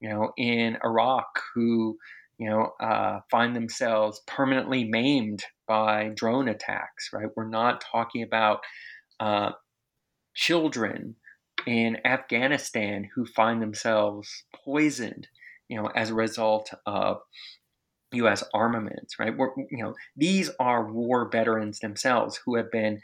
you 0.00 0.08
know, 0.08 0.32
in 0.36 0.76
Iraq 0.84 1.26
who, 1.54 1.96
you 2.38 2.48
know, 2.48 2.72
uh, 2.80 3.20
find 3.30 3.54
themselves 3.54 4.20
permanently 4.26 4.84
maimed 4.84 5.44
by 5.66 6.10
drone 6.14 6.48
attacks, 6.48 7.10
right? 7.12 7.28
We're 7.36 7.48
not 7.48 7.82
talking 7.92 8.22
about 8.22 8.60
uh, 9.20 9.52
children 10.34 11.16
in 11.66 11.98
Afghanistan 12.04 13.08
who 13.14 13.24
find 13.24 13.62
themselves 13.62 14.44
poisoned, 14.64 15.28
you 15.68 15.80
know, 15.80 15.88
as 15.94 16.10
a 16.10 16.14
result 16.14 16.70
of 16.86 17.18
U.S. 18.12 18.44
armaments, 18.52 19.18
right? 19.18 19.36
We're, 19.36 19.50
you 19.70 19.82
know, 19.82 19.94
these 20.16 20.50
are 20.58 20.90
war 20.92 21.28
veterans 21.30 21.80
themselves 21.80 22.40
who 22.44 22.56
have 22.56 22.70
been 22.70 23.00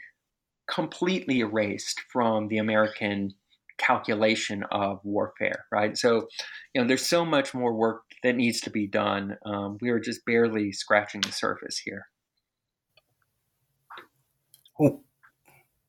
completely 0.69 1.39
erased 1.39 2.01
from 2.11 2.47
the 2.47 2.57
American 2.57 3.33
calculation 3.81 4.63
of 4.71 4.99
warfare, 5.03 5.65
right? 5.71 5.97
So, 5.97 6.27
you 6.73 6.81
know, 6.81 6.87
there's 6.87 7.05
so 7.05 7.25
much 7.25 7.53
more 7.53 7.73
work 7.73 8.03
that 8.23 8.35
needs 8.35 8.61
to 8.61 8.69
be 8.69 8.87
done. 8.87 9.37
Um, 9.45 9.77
we 9.81 9.89
are 9.89 9.99
just 9.99 10.25
barely 10.25 10.71
scratching 10.71 11.21
the 11.21 11.31
surface 11.31 11.79
here. 11.79 12.07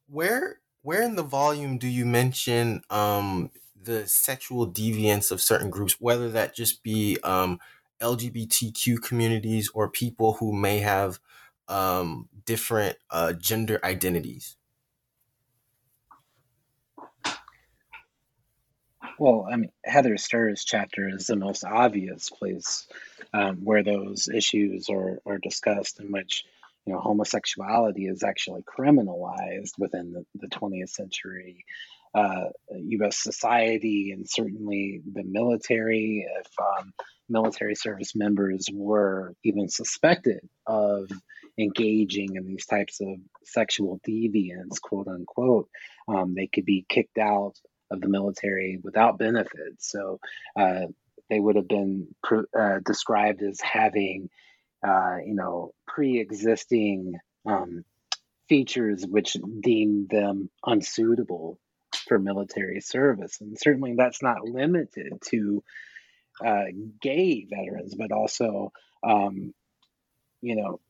Where 0.08 0.60
where 0.82 1.02
in 1.02 1.14
the 1.14 1.22
volume 1.22 1.78
do 1.78 1.86
you 1.86 2.04
mention 2.04 2.82
um, 2.90 3.50
the 3.80 4.06
sexual 4.06 4.70
deviance 4.70 5.30
of 5.30 5.40
certain 5.40 5.70
groups, 5.70 5.96
whether 6.00 6.28
that 6.30 6.54
just 6.54 6.82
be 6.82 7.18
um, 7.22 7.58
LGBTQ 8.00 9.00
communities 9.02 9.70
or 9.72 9.88
people 9.88 10.34
who 10.34 10.52
may 10.52 10.80
have 10.80 11.20
um, 11.68 12.28
different 12.44 12.96
uh, 13.10 13.32
gender 13.32 13.80
identities? 13.84 14.56
Well, 19.22 19.46
I 19.48 19.54
mean, 19.54 19.70
Heather 19.84 20.16
Stur's 20.16 20.64
chapter 20.64 21.08
is 21.08 21.28
the 21.28 21.36
most 21.36 21.64
obvious 21.64 22.28
place 22.28 22.88
um, 23.32 23.58
where 23.58 23.84
those 23.84 24.26
issues 24.28 24.88
are, 24.90 25.20
are 25.24 25.38
discussed, 25.38 26.00
in 26.00 26.10
which 26.10 26.42
you 26.86 26.92
know 26.92 26.98
homosexuality 26.98 28.08
is 28.08 28.24
actually 28.24 28.62
criminalized 28.62 29.78
within 29.78 30.12
the, 30.12 30.24
the 30.34 30.48
20th 30.48 30.88
century 30.88 31.64
uh, 32.16 32.46
U.S. 32.74 33.16
society 33.16 34.10
and 34.10 34.28
certainly 34.28 35.02
the 35.12 35.22
military. 35.22 36.26
If 36.40 36.48
um, 36.58 36.92
military 37.28 37.76
service 37.76 38.16
members 38.16 38.66
were 38.72 39.36
even 39.44 39.68
suspected 39.68 40.40
of 40.66 41.08
engaging 41.56 42.34
in 42.34 42.44
these 42.48 42.66
types 42.66 43.00
of 43.00 43.20
sexual 43.44 44.00
deviance, 44.04 44.80
quote 44.82 45.06
unquote, 45.06 45.68
um, 46.08 46.34
they 46.34 46.48
could 46.48 46.64
be 46.64 46.84
kicked 46.88 47.18
out 47.18 47.54
of 47.92 48.00
the 48.00 48.08
military 48.08 48.78
without 48.82 49.18
benefits. 49.18 49.90
So 49.90 50.18
uh, 50.56 50.86
they 51.28 51.38
would 51.38 51.56
have 51.56 51.68
been 51.68 52.08
uh, 52.30 52.78
described 52.84 53.42
as 53.42 53.60
having, 53.60 54.28
uh, 54.86 55.16
you 55.24 55.34
know, 55.34 55.72
pre-existing 55.86 57.14
um, 57.46 57.84
features 58.48 59.04
which 59.06 59.36
deemed 59.60 60.08
them 60.10 60.50
unsuitable 60.64 61.58
for 62.08 62.18
military 62.18 62.80
service. 62.80 63.40
And 63.40 63.56
certainly 63.58 63.94
that's 63.96 64.22
not 64.22 64.44
limited 64.44 65.12
to 65.30 65.62
uh, 66.44 66.64
gay 67.00 67.46
veterans, 67.48 67.94
but 67.94 68.12
also, 68.12 68.72
um, 69.02 69.54
you 70.40 70.56
know, 70.56 70.80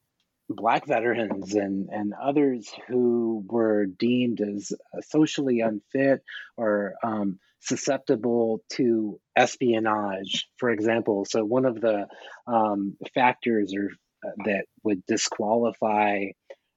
black 0.48 0.86
veterans 0.86 1.54
and, 1.54 1.88
and 1.90 2.12
others 2.14 2.70
who 2.88 3.44
were 3.46 3.86
deemed 3.86 4.40
as 4.40 4.72
socially 5.02 5.60
unfit 5.60 6.22
or 6.56 6.94
um, 7.02 7.38
susceptible 7.60 8.62
to 8.70 9.20
espionage, 9.36 10.48
for 10.58 10.70
example. 10.70 11.24
So, 11.24 11.44
one 11.44 11.64
of 11.64 11.80
the 11.80 12.06
um, 12.46 12.96
factors 13.14 13.74
or, 13.74 13.90
uh, 14.26 14.32
that 14.44 14.64
would 14.82 15.04
disqualify 15.06 16.26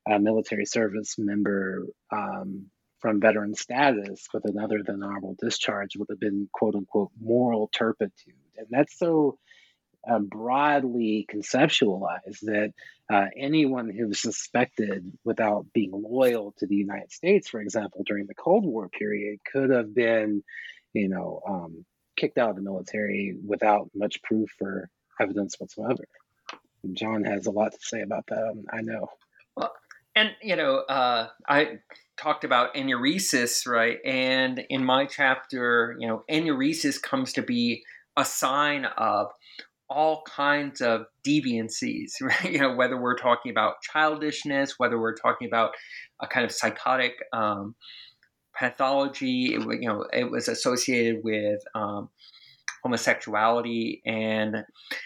a 0.08 0.20
military 0.20 0.66
service 0.66 1.16
member 1.18 1.86
um, 2.12 2.68
from 3.00 3.20
veteran 3.20 3.56
status 3.56 4.28
with 4.34 4.46
another 4.46 4.82
than 4.86 5.04
honorable 5.04 5.36
discharge 5.40 5.96
would 5.96 6.08
have 6.10 6.20
been 6.20 6.50
quote 6.52 6.76
unquote 6.76 7.12
moral 7.20 7.70
turpitude. 7.74 8.34
And 8.58 8.68
that's 8.70 8.98
so 8.98 9.38
uh, 10.10 10.20
broadly 10.20 11.28
conceptualized 11.32 12.42
that 12.44 12.74
uh, 13.12 13.26
anyone 13.38 13.90
who 13.90 14.08
was 14.08 14.20
suspected 14.20 15.12
without 15.24 15.66
being 15.74 15.92
loyal 15.94 16.54
to 16.58 16.68
the 16.68 16.76
United 16.76 17.12
States, 17.12 17.50
for 17.50 17.62
example, 17.62 18.04
during 18.06 18.26
the 18.28 18.34
Cold 18.36 18.66
War 18.66 18.90
period, 18.90 19.40
could 19.52 19.70
have 19.70 19.94
been, 19.94 20.44
you 20.94 21.10
know, 21.10 21.42
um, 21.48 21.86
kicked 22.16 22.38
out 22.38 22.52
of 22.52 22.56
the 22.56 22.62
military 22.62 23.36
without 23.46 23.90
much 23.94 24.22
proof 24.24 24.50
or 24.62 24.90
evidence 25.20 25.56
whatsoever. 25.60 26.06
John 26.94 27.24
has 27.24 27.48
a 27.48 27.52
lot 27.52 27.72
to 27.74 27.80
say 27.82 28.02
about 28.02 28.26
that. 28.28 28.44
Um, 28.52 28.66
I 28.72 28.82
know. 28.82 29.08
Well, 29.56 29.72
and 30.16 30.32
you 30.42 30.56
know, 30.56 30.78
uh, 30.78 31.28
I 31.48 31.80
talked 32.18 32.44
about 32.44 32.76
enuresis, 32.76 33.68
right? 33.68 33.98
And 34.06 34.66
in 34.70 34.86
my 34.86 35.06
chapter, 35.06 35.96
you 36.00 36.08
know, 36.08 36.24
enuresis 36.30 37.02
comes 37.02 37.34
to 37.34 37.42
be 37.42 37.84
a 38.18 38.24
sign 38.24 38.86
of 38.86 39.32
all 39.90 40.24
kinds 40.24 40.82
of 40.82 41.06
deviancies, 41.26 42.14
right? 42.22 42.52
You 42.52 42.60
know, 42.60 42.76
whether 42.76 43.00
we're 43.00 43.18
talking 43.18 43.52
about 43.52 43.82
childishness, 43.82 44.76
whether 44.78 45.00
we're 45.00 45.16
talking 45.16 45.48
about 45.48 45.72
a 46.22 46.28
kind 46.28 46.46
of 46.46 46.52
psychotic 46.52 47.14
um, 47.34 47.76
pathology, 48.58 49.54
it, 49.54 49.62
you 49.62 49.88
know, 49.88 50.06
it 50.14 50.30
was 50.30 50.48
associated 50.48 51.24
with 51.24 51.62
um, 51.76 52.10
homosexuality. 52.84 54.02
And, 54.06 54.64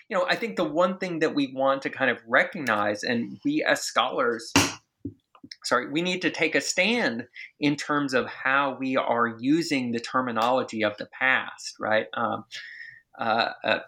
you 0.10 0.18
know, 0.18 0.26
I 0.28 0.36
think 0.36 0.56
the 0.56 0.66
one 0.66 0.98
thing 0.98 1.20
that 1.20 1.34
we 1.34 1.52
want 1.54 1.82
to 1.84 1.90
kind 1.90 2.12
of 2.12 2.18
recognize, 2.28 3.04
and 3.04 3.40
we 3.44 3.64
as 3.64 3.82
scholars, 3.82 4.52
sorry, 5.64 5.90
we 5.90 6.02
need 6.02 6.22
to 6.22 6.30
take 6.30 6.56
a 6.56 6.62
stand 6.62 7.26
in 7.60 7.76
terms 7.76 8.14
of 8.14 8.28
how 8.28 8.78
we 8.80 8.98
are 8.98 9.28
using 9.40 9.92
the 9.92 10.00
terminology 10.00 10.84
of 10.84 10.98
the 10.98 11.08
past, 11.08 11.76
right? 11.80 12.08
Um, 12.14 12.46
uh, 13.18 13.50
uh, 13.64 13.80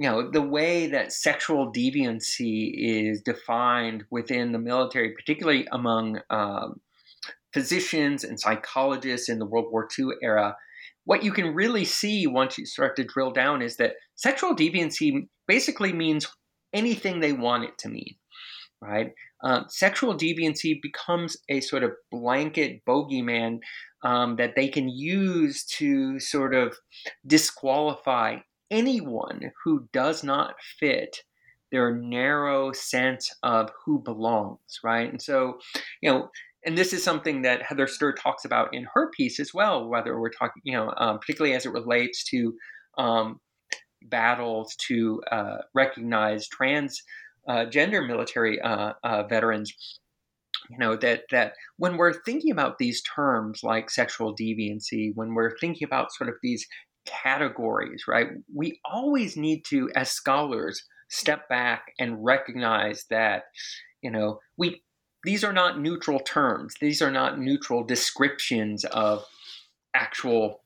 you 0.00 0.08
know, 0.08 0.30
the 0.30 0.40
way 0.40 0.86
that 0.86 1.12
sexual 1.12 1.70
deviancy 1.70 2.72
is 2.74 3.20
defined 3.20 4.02
within 4.10 4.52
the 4.52 4.58
military, 4.58 5.12
particularly 5.12 5.68
among 5.72 6.20
um, 6.30 6.80
physicians 7.52 8.24
and 8.24 8.40
psychologists 8.40 9.28
in 9.28 9.38
the 9.38 9.44
World 9.44 9.66
War 9.70 9.86
II 9.98 10.06
era, 10.22 10.56
what 11.04 11.22
you 11.22 11.32
can 11.32 11.54
really 11.54 11.84
see 11.84 12.26
once 12.26 12.56
you 12.56 12.64
start 12.64 12.96
to 12.96 13.04
drill 13.04 13.30
down 13.30 13.60
is 13.60 13.76
that 13.76 13.96
sexual 14.14 14.56
deviancy 14.56 15.28
basically 15.46 15.92
means 15.92 16.26
anything 16.72 17.20
they 17.20 17.34
want 17.34 17.64
it 17.64 17.76
to 17.80 17.90
mean, 17.90 18.14
right? 18.80 19.12
Um, 19.44 19.66
sexual 19.68 20.16
deviancy 20.16 20.80
becomes 20.80 21.36
a 21.50 21.60
sort 21.60 21.82
of 21.82 21.90
blanket 22.10 22.80
bogeyman 22.88 23.58
um, 24.02 24.36
that 24.36 24.56
they 24.56 24.68
can 24.68 24.88
use 24.88 25.62
to 25.76 26.18
sort 26.20 26.54
of 26.54 26.74
disqualify 27.26 28.36
anyone 28.70 29.52
who 29.64 29.88
does 29.92 30.22
not 30.22 30.54
fit 30.78 31.22
their 31.72 31.94
narrow 31.94 32.72
sense 32.72 33.32
of 33.42 33.70
who 33.84 34.00
belongs, 34.02 34.80
right? 34.82 35.08
And 35.08 35.22
so, 35.22 35.58
you 36.02 36.10
know, 36.10 36.30
and 36.66 36.76
this 36.76 36.92
is 36.92 37.02
something 37.02 37.42
that 37.42 37.62
Heather 37.62 37.86
Stur 37.86 38.14
talks 38.14 38.44
about 38.44 38.74
in 38.74 38.86
her 38.92 39.10
piece 39.16 39.40
as 39.40 39.54
well, 39.54 39.88
whether 39.88 40.18
we're 40.18 40.30
talking, 40.30 40.62
you 40.64 40.72
know, 40.72 40.92
um, 40.96 41.18
particularly 41.18 41.54
as 41.54 41.64
it 41.64 41.72
relates 41.72 42.24
to 42.24 42.54
um, 42.98 43.40
battles 44.02 44.74
to 44.88 45.22
uh, 45.30 45.58
recognize 45.74 46.48
trans 46.48 47.02
uh, 47.48 47.64
gender 47.64 48.02
military 48.02 48.60
uh, 48.60 48.92
uh, 49.02 49.22
veterans 49.24 49.74
you 50.68 50.78
know 50.78 50.96
that 50.96 51.22
that 51.30 51.54
when 51.78 51.96
we're 51.96 52.12
thinking 52.12 52.50
about 52.50 52.78
these 52.78 53.02
terms 53.02 53.62
like 53.62 53.90
sexual 53.90 54.34
deviancy 54.34 55.10
when 55.14 55.34
we're 55.34 55.56
thinking 55.58 55.86
about 55.86 56.12
sort 56.12 56.28
of 56.28 56.36
these 56.42 56.66
categories 57.06 58.04
right 58.06 58.28
we 58.54 58.80
always 58.84 59.36
need 59.36 59.64
to 59.64 59.90
as 59.96 60.10
scholars 60.10 60.84
step 61.10 61.48
back 61.48 61.92
and 61.98 62.24
recognize 62.24 63.04
that, 63.10 63.44
you 64.00 64.10
know, 64.10 64.40
we 64.56 64.82
these 65.22 65.44
are 65.44 65.52
not 65.52 65.78
neutral 65.78 66.18
terms. 66.20 66.74
These 66.80 67.02
are 67.02 67.10
not 67.10 67.38
neutral 67.38 67.84
descriptions 67.84 68.84
of 68.86 69.24
actual 69.94 70.62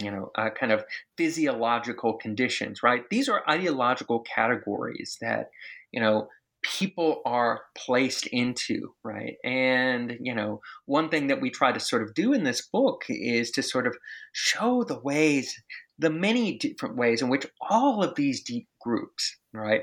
you 0.00 0.12
know, 0.12 0.30
uh, 0.36 0.48
kind 0.50 0.70
of 0.70 0.84
physiological 1.16 2.14
conditions, 2.14 2.84
right? 2.84 3.02
These 3.10 3.28
are 3.28 3.42
ideological 3.50 4.20
categories 4.20 5.18
that, 5.20 5.50
you 5.90 6.00
know, 6.00 6.28
people 6.62 7.22
are 7.24 7.62
placed 7.76 8.26
into, 8.28 8.94
right? 9.04 9.36
And, 9.44 10.16
you 10.20 10.34
know, 10.34 10.60
one 10.86 11.08
thing 11.08 11.28
that 11.28 11.40
we 11.40 11.50
try 11.50 11.72
to 11.72 11.80
sort 11.80 12.02
of 12.02 12.14
do 12.14 12.32
in 12.32 12.44
this 12.44 12.62
book 12.62 13.04
is 13.08 13.50
to 13.52 13.62
sort 13.62 13.86
of 13.86 13.96
show 14.32 14.84
the 14.84 14.98
ways, 14.98 15.54
the 15.98 16.10
many 16.10 16.58
different 16.58 16.96
ways 16.96 17.22
in 17.22 17.28
which 17.28 17.46
all 17.70 18.02
of 18.02 18.14
these 18.14 18.42
deep 18.42 18.68
groups, 18.80 19.36
right, 19.52 19.82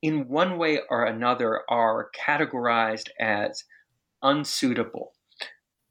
in 0.00 0.28
one 0.28 0.58
way 0.58 0.80
or 0.90 1.04
another 1.04 1.62
are 1.68 2.10
categorized 2.18 3.08
as 3.20 3.64
unsuitable, 4.22 5.12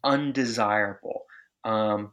undesirable, 0.03 1.23
um, 1.63 2.11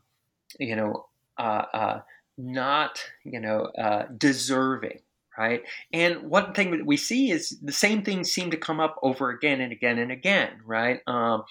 you 0.59 0.77
know, 0.77 1.07
uh, 1.39 1.65
uh, 1.73 2.01
not, 2.37 3.01
you 3.25 3.41
know, 3.41 3.67
uh, 3.81 4.05
deserving 4.17 5.01
right? 5.39 5.63
And 5.93 6.23
one 6.25 6.53
thing 6.53 6.73
that 6.73 6.85
we 6.85 6.97
see 6.97 7.31
is 7.31 7.59
the 7.63 7.73
same 7.73 8.03
things 8.03 8.33
seem 8.33 8.51
to 8.51 8.57
come 8.57 8.81
up 8.81 8.97
over 9.03 9.31
again 9.31 9.61
and 9.61 9.73
again 9.73 9.99
and 9.99 10.11
again, 10.11 10.61
right? 10.67 11.01
Um, 11.07 11.45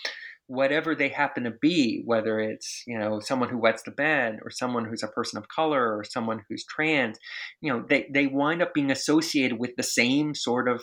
whatever 0.48 0.96
they 0.96 1.10
happen 1.10 1.44
to 1.44 1.52
be, 1.62 2.02
whether 2.06 2.40
it's 2.40 2.84
you 2.88 2.98
know 2.98 3.20
someone 3.20 3.50
who 3.50 3.58
wets 3.58 3.84
the 3.84 3.92
bed 3.92 4.40
or 4.44 4.50
someone 4.50 4.86
who's 4.86 5.04
a 5.04 5.08
person 5.08 5.38
of 5.38 5.48
color 5.48 5.98
or 5.98 6.04
someone 6.04 6.44
who's 6.50 6.66
trans, 6.66 7.18
you 7.62 7.72
know 7.72 7.86
they 7.88 8.10
they 8.14 8.28
wind 8.28 8.62
up 8.62 8.74
being 8.74 8.92
associated 8.92 9.60
with 9.60 9.72
the 9.78 9.84
same 9.84 10.36
sort 10.36 10.68
of 10.68 10.82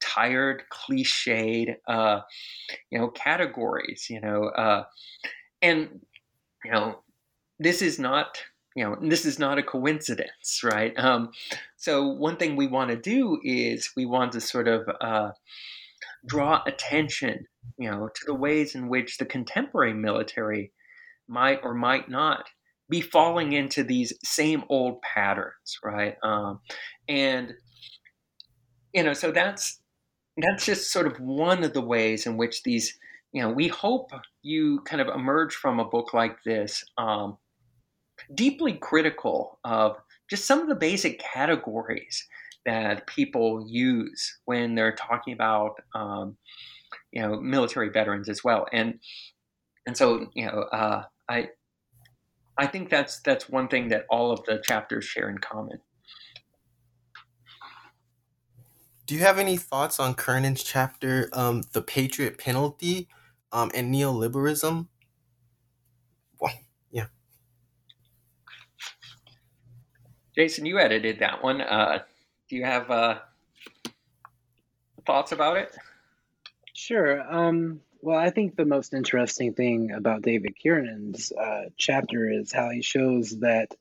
tired, 0.00 0.62
cliched, 0.72 1.74
uh, 1.88 2.20
you 2.90 2.98
know 2.98 3.08
categories, 3.08 4.06
you 4.10 4.20
know, 4.20 4.44
uh, 4.56 4.84
and 5.62 6.00
you 6.64 6.70
know 6.70 7.00
this 7.58 7.82
is 7.82 7.98
not 7.98 8.38
you 8.76 8.84
know 8.84 8.96
this 9.00 9.24
is 9.24 9.38
not 9.38 9.58
a 9.58 9.62
coincidence 9.62 10.60
right? 10.62 10.96
Um, 10.98 11.30
so 11.76 12.08
one 12.08 12.36
thing 12.36 12.56
we 12.56 12.66
want 12.66 12.90
to 12.90 12.96
do 12.96 13.40
is 13.42 13.90
we 13.96 14.06
want 14.06 14.32
to 14.32 14.40
sort 14.40 14.68
of 14.68 14.88
uh, 15.00 15.30
draw 16.26 16.62
attention 16.66 17.46
you 17.78 17.90
know 17.90 18.08
to 18.08 18.22
the 18.26 18.34
ways 18.34 18.74
in 18.74 18.88
which 18.88 19.18
the 19.18 19.24
contemporary 19.24 19.94
military 19.94 20.72
might 21.28 21.60
or 21.62 21.74
might 21.74 22.08
not 22.08 22.46
be 22.88 23.00
falling 23.00 23.52
into 23.52 23.84
these 23.84 24.12
same 24.24 24.64
old 24.68 25.00
patterns 25.02 25.78
right? 25.82 26.16
Um, 26.22 26.60
and 27.08 27.54
you 28.92 29.02
know 29.02 29.14
so 29.14 29.30
that's 29.30 29.80
that's 30.36 30.64
just 30.64 30.90
sort 30.90 31.06
of 31.06 31.18
one 31.18 31.64
of 31.64 31.72
the 31.72 31.80
ways 31.80 32.26
in 32.26 32.36
which 32.36 32.62
these 32.62 32.98
you 33.32 33.42
know 33.42 33.50
we 33.50 33.68
hope 33.68 34.10
you 34.42 34.80
kind 34.82 35.00
of 35.00 35.08
emerge 35.08 35.54
from 35.54 35.78
a 35.80 35.84
book 35.84 36.14
like 36.14 36.42
this 36.44 36.84
um, 36.98 37.36
deeply 38.34 38.74
critical 38.74 39.58
of 39.64 39.96
just 40.28 40.46
some 40.46 40.60
of 40.60 40.68
the 40.68 40.74
basic 40.74 41.20
categories 41.20 42.26
that 42.66 43.06
people 43.06 43.64
use 43.68 44.38
when 44.44 44.74
they're 44.74 44.94
talking 44.94 45.32
about 45.32 45.76
um, 45.94 46.36
you 47.12 47.22
know 47.22 47.40
military 47.40 47.88
veterans 47.88 48.28
as 48.28 48.44
well 48.44 48.66
and 48.72 49.00
and 49.86 49.96
so 49.96 50.26
you 50.34 50.46
know 50.46 50.62
uh, 50.72 51.02
I 51.28 51.48
I 52.58 52.66
think 52.66 52.90
that's 52.90 53.20
that's 53.20 53.48
one 53.48 53.68
thing 53.68 53.88
that 53.88 54.04
all 54.10 54.30
of 54.30 54.44
the 54.44 54.60
chapters 54.62 55.04
share 55.04 55.30
in 55.30 55.38
common. 55.38 55.80
Do 59.06 59.14
you 59.14 59.22
have 59.22 59.38
any 59.38 59.56
thoughts 59.56 59.98
on 59.98 60.14
Kieran's 60.14 60.62
chapter, 60.62 61.30
um, 61.32 61.62
the 61.72 61.82
Patriot 61.82 62.38
Penalty, 62.38 63.08
um, 63.50 63.70
and 63.74 63.92
neoliberalism? 63.92 64.86
Jason, 70.34 70.66
you 70.66 70.78
edited 70.78 71.20
that 71.20 71.42
one. 71.42 71.60
Uh, 71.60 72.00
do 72.48 72.56
you 72.56 72.64
have 72.64 72.90
uh, 72.90 73.18
thoughts 75.06 75.32
about 75.32 75.56
it? 75.56 75.74
Sure. 76.72 77.20
Um, 77.22 77.80
well, 78.02 78.18
I 78.18 78.30
think 78.30 78.56
the 78.56 78.64
most 78.64 78.94
interesting 78.94 79.54
thing 79.54 79.90
about 79.92 80.22
David 80.22 80.56
Kieran's 80.56 81.32
uh, 81.32 81.64
chapter 81.76 82.30
is 82.30 82.52
how 82.52 82.70
he 82.70 82.82
shows 82.82 83.38
that 83.40 83.74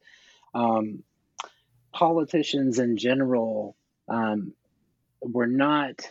um, 0.54 1.04
politicians 1.94 2.80
in 2.80 2.98
general 2.98 3.76
um, 4.08 4.54
were 5.22 5.48
not 5.48 6.02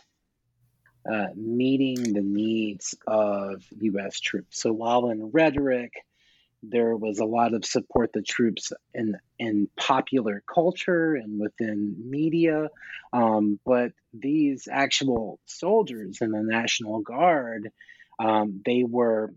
uh, 1.10 1.28
meeting 1.34 2.12
the 2.12 2.22
needs 2.22 2.94
of 3.06 3.64
U.S. 3.80 4.20
troops. 4.20 4.60
So 4.60 4.72
while 4.72 5.10
in 5.10 5.30
rhetoric, 5.30 5.92
there 6.62 6.96
was 6.96 7.18
a 7.18 7.24
lot 7.24 7.54
of 7.54 7.64
support 7.64 8.12
the 8.12 8.22
troops 8.22 8.72
in 8.94 9.14
in 9.38 9.68
popular 9.76 10.42
culture 10.52 11.14
and 11.14 11.40
within 11.40 11.96
media, 12.04 12.68
um, 13.12 13.60
but 13.64 13.92
these 14.12 14.68
actual 14.70 15.38
soldiers 15.46 16.18
in 16.20 16.32
the 16.32 16.42
National 16.42 17.00
Guard, 17.00 17.70
um, 18.18 18.62
they 18.64 18.84
were 18.84 19.32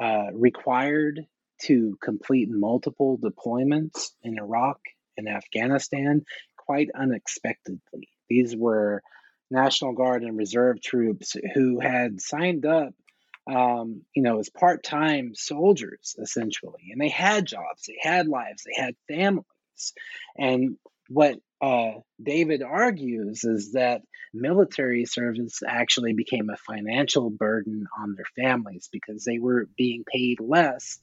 uh, 0.00 0.28
required 0.32 1.26
to 1.62 1.98
complete 2.02 2.48
multiple 2.50 3.18
deployments 3.18 4.10
in 4.22 4.38
Iraq 4.38 4.78
and 5.16 5.28
Afghanistan 5.28 6.22
quite 6.56 6.88
unexpectedly. 6.94 8.08
These 8.28 8.56
were 8.56 9.02
National 9.50 9.92
Guard 9.92 10.22
and 10.22 10.38
Reserve 10.38 10.80
troops 10.80 11.36
who 11.54 11.80
had 11.80 12.20
signed 12.20 12.64
up 12.64 12.94
um, 13.50 14.02
you 14.14 14.22
know, 14.22 14.38
as 14.38 14.48
part 14.48 14.82
time 14.84 15.32
soldiers, 15.34 16.14
essentially. 16.20 16.90
And 16.92 17.00
they 17.00 17.08
had 17.08 17.46
jobs, 17.46 17.84
they 17.86 17.98
had 18.00 18.28
lives, 18.28 18.64
they 18.64 18.80
had 18.80 18.94
families. 19.08 19.44
And 20.38 20.76
what 21.08 21.38
uh, 21.60 21.92
David 22.22 22.62
argues 22.62 23.44
is 23.44 23.72
that 23.72 24.02
military 24.32 25.04
service 25.04 25.60
actually 25.66 26.12
became 26.12 26.48
a 26.48 26.56
financial 26.56 27.30
burden 27.30 27.86
on 28.00 28.14
their 28.14 28.44
families 28.44 28.88
because 28.92 29.24
they 29.24 29.38
were 29.38 29.68
being 29.76 30.04
paid 30.04 30.38
less 30.40 31.00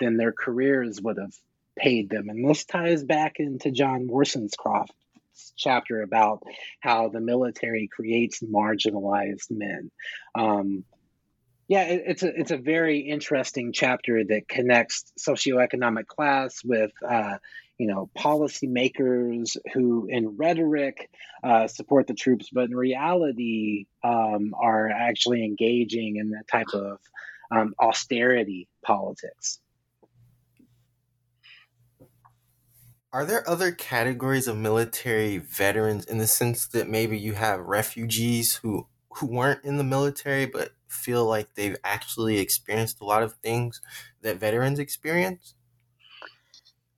than 0.00 0.16
their 0.16 0.32
careers 0.32 1.00
would 1.00 1.18
have 1.18 1.34
paid 1.78 2.10
them. 2.10 2.28
And 2.28 2.48
this 2.48 2.64
ties 2.64 3.04
back 3.04 3.34
into 3.38 3.70
John 3.70 4.08
Worsencroft's 4.08 5.52
chapter 5.56 6.02
about 6.02 6.42
how 6.80 7.08
the 7.08 7.20
military 7.20 7.88
creates 7.94 8.42
marginalized 8.42 9.50
men. 9.50 9.90
Um, 10.34 10.84
yeah, 11.68 11.82
it, 11.82 12.02
it's 12.06 12.22
a 12.22 12.28
it's 12.28 12.50
a 12.50 12.56
very 12.56 13.00
interesting 13.00 13.72
chapter 13.72 14.22
that 14.24 14.48
connects 14.48 15.12
socioeconomic 15.18 16.06
class 16.06 16.60
with 16.64 16.92
uh, 17.06 17.38
you 17.78 17.88
know 17.88 18.08
policymakers 18.16 19.56
who, 19.74 20.06
in 20.08 20.36
rhetoric, 20.36 21.10
uh, 21.42 21.66
support 21.66 22.06
the 22.06 22.14
troops, 22.14 22.48
but 22.52 22.66
in 22.66 22.76
reality 22.76 23.86
um, 24.04 24.54
are 24.60 24.88
actually 24.88 25.44
engaging 25.44 26.16
in 26.16 26.30
that 26.30 26.46
type 26.50 26.72
of 26.72 26.98
um, 27.50 27.74
austerity 27.80 28.68
politics. 28.84 29.58
Are 33.12 33.24
there 33.24 33.48
other 33.48 33.72
categories 33.72 34.46
of 34.46 34.56
military 34.56 35.38
veterans 35.38 36.04
in 36.04 36.18
the 36.18 36.26
sense 36.26 36.66
that 36.68 36.88
maybe 36.88 37.18
you 37.18 37.32
have 37.32 37.60
refugees 37.60 38.56
who 38.56 38.86
who 39.16 39.26
weren't 39.26 39.64
in 39.64 39.78
the 39.78 39.84
military 39.84 40.44
but 40.44 40.75
feel 40.88 41.24
like 41.24 41.54
they've 41.54 41.76
actually 41.84 42.38
experienced 42.38 43.00
a 43.00 43.04
lot 43.04 43.22
of 43.22 43.34
things 43.34 43.80
that 44.22 44.38
veterans 44.38 44.78
experience? 44.78 45.54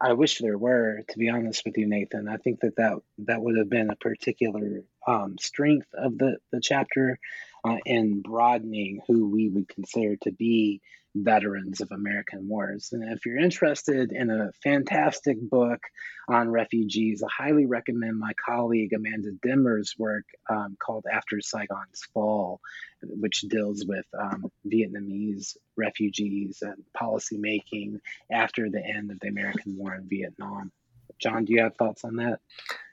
I 0.01 0.13
wish 0.13 0.39
there 0.39 0.57
were, 0.57 1.01
to 1.09 1.19
be 1.19 1.29
honest 1.29 1.65
with 1.65 1.77
you, 1.77 1.89
Nathan. 1.89 2.29
I 2.29 2.37
think 2.37 2.61
that 2.61 2.77
that, 2.77 2.95
that 3.27 3.43
would 3.43 3.59
have 3.59 3.69
been 3.69 3.91
a 3.91 3.97
particular 3.97 4.85
um, 5.07 5.37
strength 5.41 5.89
of 5.93 6.17
the, 6.19 6.37
the 6.53 6.61
chapter 6.61 7.19
uh, 7.65 7.79
in 7.85 8.23
broadening 8.23 9.01
who 9.09 9.29
we 9.29 9.49
would 9.49 9.69
consider 9.69 10.17
to 10.23 10.31
be 10.31 10.81
veterans 11.25 11.81
of 11.81 11.91
American 11.93 12.49
wars. 12.49 12.91
And 12.93 13.13
if 13.13 13.27
you're 13.27 13.39
interested 13.39 14.13
in 14.13 14.31
a 14.31 14.51
fantastic 14.63 15.39
book 15.41 15.81
on 16.29 16.51
refugees, 16.51 17.23
I 17.23 17.45
highly 17.45 17.67
recommend 17.67 18.19
my 18.19 18.33
colleague 18.45 18.93
Amanda 18.93 19.31
Demmer's 19.47 19.95
work 19.99 20.25
um, 20.49 20.77
called 20.79 21.07
After 21.11 21.41
Saigon's 21.41 22.03
Fall, 22.13 22.61
which 23.03 23.43
deals 23.43 23.85
with 23.87 24.07
um, 24.19 24.51
Vietnamese 24.67 25.57
refugees 25.77 26.59
and 26.63 26.85
policy 26.95 27.39
making 27.39 28.01
after 28.31 28.69
the 28.71 28.85
end 28.85 29.11
of 29.11 29.21
the 29.21 29.29
American 29.29 29.77
war 29.77 29.95
in 29.95 30.09
Vietnam. 30.09 30.73
John, 31.19 31.45
do 31.45 31.53
you 31.53 31.63
have 31.63 31.77
thoughts 31.77 32.05
on 32.05 32.17
that? 32.17 32.41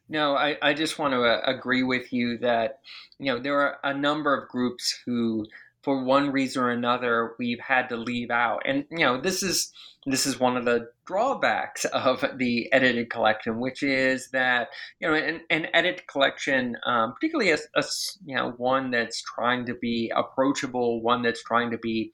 No, 0.07 0.35
I, 0.35 0.57
I 0.61 0.73
just 0.73 0.99
want 0.99 1.14
to 1.14 1.23
uh, 1.23 1.41
agree 1.45 1.81
with 1.81 2.14
you 2.14 2.38
that, 2.39 2.80
you 3.18 3.34
know, 3.34 3.39
there 3.39 3.60
are 3.61 3.80
a 3.84 3.93
number 3.93 4.35
of 4.38 4.49
groups 4.49 4.95
who 5.06 5.47
for 5.86 6.03
one 6.03 6.32
reason 6.32 6.64
or 6.64 6.72
another 6.72 7.36
we've 7.38 7.60
had 7.60 7.88
to 7.90 7.95
leave 7.95 8.32
out. 8.32 8.64
And 8.66 8.86
you 8.90 9.06
know, 9.06 9.22
this 9.22 9.44
is 9.44 9.72
this 10.07 10.26
is 10.26 10.40
one 10.40 10.57
of 10.57 10.66
the 10.66 10.90
drawbacks 11.06 11.86
of 11.94 12.26
the 12.38 12.68
edited 12.74 13.10
collection, 13.10 13.60
which 13.60 13.84
is 13.84 14.30
that 14.32 14.70
you 14.99 15.07
know 15.07 15.14
an, 15.14 15.41
an 15.52 15.68
edited 15.74 16.07
collection, 16.07 16.76
um, 16.86 17.14
particularly 17.14 17.52
a, 17.52 17.60
a, 17.76 17.84
you 18.26 18.36
know 18.36 18.52
one 18.57 18.90
that's 18.90 19.22
trying 19.22 19.66
to 19.68 19.76
be 19.76 20.12
approachable, 20.14 21.02
one 21.02 21.22
that's 21.22 21.44
trying 21.44 21.70
to 21.72 21.78
be 21.78 22.12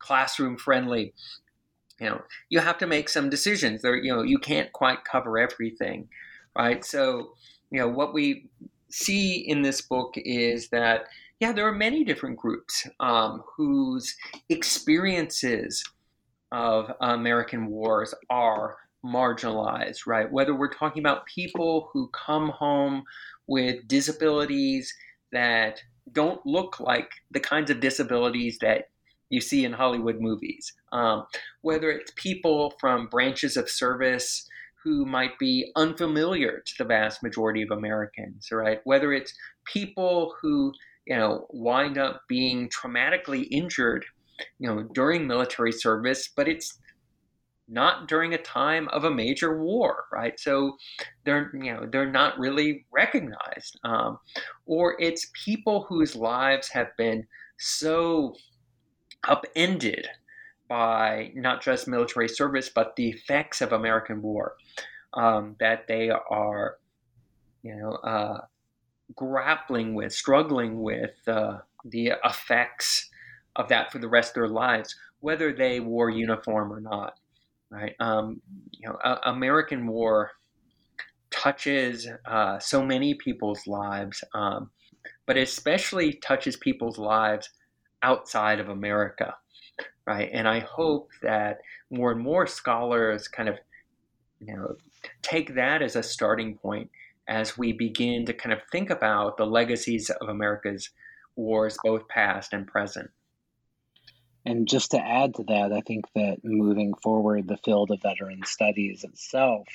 classroom 0.00 0.58
friendly. 0.58 1.14
You 2.00 2.10
know, 2.10 2.22
you 2.48 2.58
have 2.58 2.78
to 2.78 2.88
make 2.88 3.08
some 3.08 3.30
decisions. 3.30 3.82
There, 3.82 3.96
you 3.96 4.12
know, 4.12 4.22
you 4.22 4.38
can't 4.38 4.72
quite 4.72 5.04
cover 5.04 5.38
everything, 5.38 6.08
right? 6.58 6.84
So, 6.84 7.34
you 7.70 7.78
know, 7.78 7.86
what 7.86 8.12
we 8.12 8.48
see 8.90 9.34
in 9.36 9.62
this 9.62 9.80
book 9.80 10.14
is 10.16 10.70
that 10.70 11.04
yeah, 11.42 11.50
there 11.50 11.66
are 11.66 11.74
many 11.74 12.04
different 12.04 12.36
groups 12.36 12.86
um, 13.00 13.42
whose 13.56 14.14
experiences 14.48 15.82
of 16.52 16.92
American 17.00 17.66
wars 17.66 18.14
are 18.30 18.76
marginalized, 19.04 20.06
right? 20.06 20.30
Whether 20.30 20.54
we're 20.54 20.72
talking 20.72 21.02
about 21.02 21.26
people 21.26 21.90
who 21.92 22.08
come 22.10 22.50
home 22.50 23.02
with 23.48 23.88
disabilities 23.88 24.94
that 25.32 25.82
don't 26.12 26.40
look 26.46 26.78
like 26.78 27.10
the 27.32 27.40
kinds 27.40 27.72
of 27.72 27.80
disabilities 27.80 28.58
that 28.60 28.90
you 29.28 29.40
see 29.40 29.64
in 29.64 29.72
Hollywood 29.72 30.20
movies, 30.20 30.72
um, 30.92 31.26
whether 31.62 31.90
it's 31.90 32.12
people 32.14 32.74
from 32.78 33.08
branches 33.08 33.56
of 33.56 33.68
service 33.68 34.48
who 34.84 35.04
might 35.04 35.36
be 35.40 35.72
unfamiliar 35.74 36.62
to 36.64 36.74
the 36.78 36.84
vast 36.84 37.20
majority 37.20 37.62
of 37.62 37.72
Americans, 37.72 38.48
right? 38.52 38.80
Whether 38.84 39.12
it's 39.12 39.34
people 39.64 40.36
who 40.40 40.72
you 41.06 41.16
know, 41.16 41.46
wind 41.50 41.98
up 41.98 42.22
being 42.28 42.68
traumatically 42.68 43.46
injured, 43.50 44.04
you 44.58 44.68
know, 44.68 44.82
during 44.94 45.26
military 45.26 45.72
service, 45.72 46.28
but 46.34 46.48
it's 46.48 46.78
not 47.68 48.08
during 48.08 48.34
a 48.34 48.38
time 48.38 48.88
of 48.88 49.04
a 49.04 49.10
major 49.10 49.62
war, 49.62 50.04
right? 50.12 50.38
So 50.38 50.76
they're 51.24 51.50
you 51.54 51.72
know 51.72 51.86
they're 51.90 52.10
not 52.10 52.38
really 52.38 52.86
recognized, 52.92 53.78
um, 53.84 54.18
or 54.66 54.96
it's 55.00 55.30
people 55.44 55.86
whose 55.88 56.14
lives 56.14 56.68
have 56.68 56.88
been 56.98 57.26
so 57.58 58.34
upended 59.28 60.08
by 60.68 61.30
not 61.34 61.62
just 61.62 61.86
military 61.86 62.28
service 62.28 62.70
but 62.74 62.96
the 62.96 63.10
effects 63.10 63.60
of 63.60 63.72
American 63.72 64.22
war 64.22 64.54
um, 65.14 65.54
that 65.60 65.86
they 65.86 66.10
are 66.10 66.78
you 67.62 67.76
know 67.76 67.92
uh, 67.92 68.38
grappling 69.14 69.94
with, 69.94 70.12
struggling 70.12 70.80
with 70.80 71.16
uh, 71.26 71.58
the 71.84 72.12
effects 72.24 73.10
of 73.56 73.68
that 73.68 73.92
for 73.92 73.98
the 73.98 74.08
rest 74.08 74.30
of 74.30 74.34
their 74.34 74.48
lives, 74.48 74.96
whether 75.20 75.52
they 75.52 75.80
wore 75.80 76.10
uniform 76.10 76.72
or 76.72 76.80
not. 76.80 77.14
Right? 77.70 77.94
Um, 78.00 78.40
you 78.70 78.88
know, 78.88 78.96
uh, 79.02 79.18
American 79.24 79.86
War 79.86 80.32
touches 81.30 82.06
uh, 82.26 82.58
so 82.58 82.84
many 82.84 83.14
people's 83.14 83.66
lives, 83.66 84.22
um, 84.34 84.70
but 85.26 85.36
especially 85.36 86.14
touches 86.14 86.56
people's 86.56 86.98
lives 86.98 87.48
outside 88.02 88.60
of 88.60 88.68
America. 88.68 89.34
Right? 90.06 90.28
And 90.32 90.46
I 90.48 90.60
hope 90.60 91.10
that 91.22 91.60
more 91.90 92.12
and 92.12 92.20
more 92.20 92.46
scholars 92.46 93.28
kind 93.28 93.48
of, 93.48 93.56
you 94.40 94.54
know, 94.54 94.76
take 95.22 95.54
that 95.54 95.80
as 95.80 95.96
a 95.96 96.02
starting 96.02 96.56
point 96.56 96.90
as 97.32 97.56
we 97.56 97.72
begin 97.72 98.26
to 98.26 98.34
kind 98.34 98.52
of 98.52 98.60
think 98.70 98.90
about 98.90 99.38
the 99.38 99.46
legacies 99.46 100.10
of 100.10 100.28
America's 100.28 100.90
wars, 101.34 101.78
both 101.82 102.06
past 102.06 102.52
and 102.52 102.66
present. 102.66 103.10
And 104.44 104.68
just 104.68 104.90
to 104.90 104.98
add 104.98 105.36
to 105.36 105.44
that, 105.44 105.72
I 105.72 105.80
think 105.80 106.04
that 106.14 106.44
moving 106.44 106.92
forward, 106.94 107.48
the 107.48 107.56
field 107.56 107.90
of 107.90 108.02
veteran 108.02 108.42
studies 108.44 109.02
itself 109.02 109.66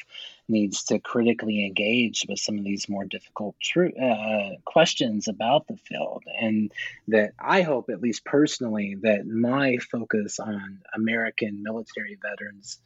needs 0.47 0.83
to 0.83 0.99
critically 0.99 1.65
engage 1.65 2.25
with 2.29 2.37
some 2.37 2.59
of 2.59 2.63
these 2.63 2.87
more 2.87 3.05
difficult 3.05 3.55
tr- 3.59 3.97
uh, 3.99 4.49
questions 4.63 5.27
about 5.27 5.65
the 5.67 5.77
field. 5.77 6.25
And 6.39 6.71
that 7.07 7.31
I 7.39 7.61
hope, 7.63 7.89
at 7.89 8.01
least 8.01 8.23
personally, 8.23 8.97
that 9.01 9.25
my 9.25 9.77
focus 9.77 10.39
on 10.39 10.81
American 10.93 11.63
military 11.63 12.19
veterans 12.21 12.77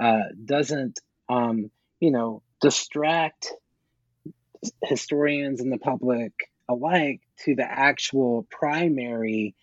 uh, 0.00 0.30
doesn't, 0.44 0.98
um, 1.28 1.70
you 2.00 2.10
know, 2.10 2.42
distract 2.60 3.52
historians 4.82 5.60
and 5.60 5.72
the 5.72 5.78
public 5.78 6.32
alike 6.68 7.20
to 7.44 7.54
the 7.54 7.64
actual 7.64 8.46
primary 8.50 9.54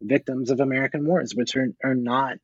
victims 0.00 0.50
of 0.50 0.60
American 0.60 1.06
wars, 1.06 1.34
which 1.34 1.56
are, 1.56 1.68
are 1.84 1.94
not 1.94 2.38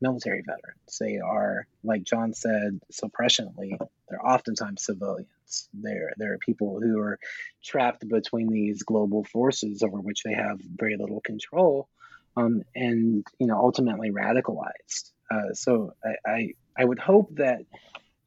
military 0.00 0.42
veterans. 0.42 0.98
They 0.98 1.18
are, 1.18 1.66
like 1.84 2.04
John 2.04 2.32
said 2.32 2.80
so 2.90 3.08
presciently, 3.08 3.78
they're 4.08 4.24
oftentimes 4.26 4.84
civilians. 4.84 5.68
They're, 5.74 6.12
there 6.16 6.32
are 6.34 6.38
people 6.38 6.80
who 6.80 6.98
are 7.00 7.18
trapped 7.62 8.08
between 8.08 8.48
these 8.48 8.82
global 8.82 9.24
forces 9.24 9.82
over 9.82 9.98
which 9.98 10.22
they 10.22 10.34
have 10.34 10.60
very 10.60 10.96
little 10.96 11.20
control 11.20 11.88
um, 12.36 12.62
and, 12.74 13.26
you 13.38 13.46
know, 13.46 13.56
ultimately 13.56 14.10
radicalized. 14.10 15.10
Uh, 15.30 15.52
so 15.54 15.94
I, 16.04 16.30
I, 16.30 16.54
I, 16.76 16.84
would 16.84 16.98
hope 16.98 17.36
that, 17.36 17.64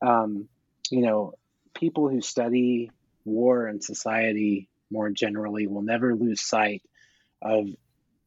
um, 0.01 0.47
you 0.89 1.01
know, 1.01 1.33
people 1.73 2.09
who 2.09 2.21
study 2.21 2.91
war 3.25 3.67
and 3.67 3.83
society 3.83 4.69
more 4.91 5.09
generally 5.09 5.67
will 5.67 5.81
never 5.81 6.15
lose 6.15 6.41
sight 6.41 6.83
of 7.41 7.67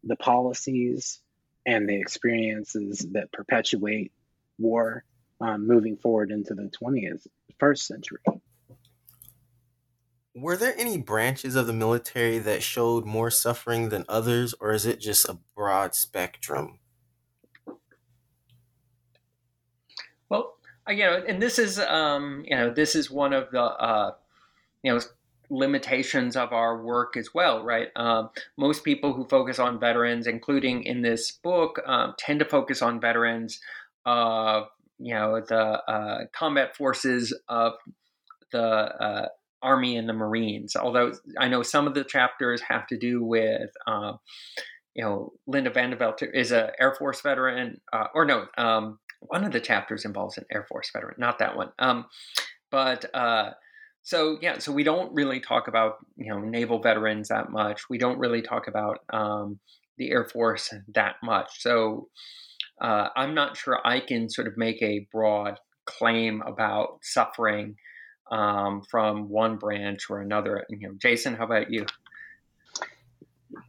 the 0.04 0.16
policies 0.16 1.20
and 1.64 1.88
the 1.88 2.00
experiences 2.00 3.06
that 3.12 3.32
perpetuate 3.32 4.12
war 4.58 5.04
um, 5.40 5.66
moving 5.66 5.96
forward 5.96 6.30
into 6.30 6.54
the 6.54 6.70
20th 6.82 7.26
first 7.58 7.86
century. 7.86 8.20
Were 10.34 10.56
there 10.56 10.74
any 10.76 10.98
branches 10.98 11.56
of 11.56 11.66
the 11.66 11.72
military 11.72 12.38
that 12.38 12.62
showed 12.62 13.06
more 13.06 13.30
suffering 13.30 13.88
than 13.88 14.04
others 14.08 14.54
or 14.60 14.72
is 14.72 14.84
it 14.84 15.00
just 15.00 15.28
a 15.28 15.38
broad 15.54 15.94
spectrum? 15.94 16.78
Well 20.28 20.56
you 20.88 21.04
know 21.04 21.24
and 21.26 21.42
this 21.42 21.58
is 21.58 21.78
um, 21.78 22.44
you 22.46 22.56
know 22.56 22.70
this 22.70 22.94
is 22.94 23.10
one 23.10 23.32
of 23.32 23.50
the 23.50 23.62
uh, 23.62 24.12
you 24.86 24.92
know 24.92 25.00
limitations 25.50 26.36
of 26.36 26.52
our 26.52 26.82
work 26.82 27.16
as 27.16 27.30
well, 27.34 27.64
right? 27.64 27.88
Um, 27.96 28.30
most 28.56 28.84
people 28.84 29.12
who 29.12 29.26
focus 29.26 29.58
on 29.58 29.80
veterans, 29.80 30.26
including 30.26 30.84
in 30.84 31.02
this 31.02 31.32
book, 31.42 31.80
um, 31.86 32.14
tend 32.18 32.38
to 32.38 32.44
focus 32.44 32.82
on 32.82 33.00
veterans 33.00 33.58
of 34.04 34.68
you 35.00 35.12
know 35.12 35.40
the 35.40 35.82
uh, 35.92 36.18
combat 36.32 36.76
forces 36.76 37.36
of 37.48 37.72
the 38.52 38.62
uh, 38.62 39.28
Army 39.60 39.96
and 39.96 40.08
the 40.08 40.12
Marines. 40.12 40.76
Although 40.76 41.14
I 41.36 41.48
know 41.48 41.64
some 41.64 41.88
of 41.88 41.94
the 41.94 42.04
chapters 42.04 42.62
have 42.68 42.86
to 42.86 42.96
do 42.96 43.24
with. 43.24 43.70
Um, 43.86 44.20
you 44.94 45.04
know, 45.04 45.34
Lynda 45.46 45.74
Van 45.74 45.92
Devanter 45.92 46.26
is 46.32 46.52
a 46.52 46.72
Air 46.80 46.94
Force 46.94 47.20
veteran, 47.20 47.82
uh, 47.92 48.06
or 48.14 48.24
no, 48.24 48.46
um, 48.56 48.98
one 49.20 49.44
of 49.44 49.52
the 49.52 49.60
chapters 49.60 50.06
involves 50.06 50.38
an 50.38 50.46
Air 50.50 50.64
Force 50.66 50.88
veteran, 50.90 51.16
not 51.18 51.38
that 51.40 51.54
one. 51.54 51.70
Um, 51.78 52.06
but 52.70 53.04
uh, 53.14 53.50
so 54.06 54.38
yeah, 54.40 54.58
so 54.58 54.70
we 54.70 54.84
don't 54.84 55.12
really 55.12 55.40
talk 55.40 55.66
about 55.66 55.96
you 56.16 56.30
know 56.30 56.38
naval 56.38 56.80
veterans 56.80 57.26
that 57.26 57.50
much. 57.50 57.90
We 57.90 57.98
don't 57.98 58.20
really 58.20 58.40
talk 58.40 58.68
about 58.68 59.00
um, 59.12 59.58
the 59.98 60.12
Air 60.12 60.24
Force 60.24 60.72
that 60.94 61.16
much. 61.24 61.60
So 61.60 62.06
uh, 62.80 63.08
I'm 63.16 63.34
not 63.34 63.56
sure 63.56 63.80
I 63.84 63.98
can 63.98 64.30
sort 64.30 64.46
of 64.46 64.56
make 64.56 64.80
a 64.80 65.08
broad 65.10 65.58
claim 65.86 66.40
about 66.46 67.00
suffering 67.02 67.74
um, 68.30 68.82
from 68.88 69.28
one 69.28 69.56
branch 69.56 70.08
or 70.08 70.20
another. 70.20 70.64
You 70.70 70.78
know, 70.88 70.94
Jason, 71.02 71.34
how 71.34 71.46
about 71.46 71.72
you? 71.72 71.84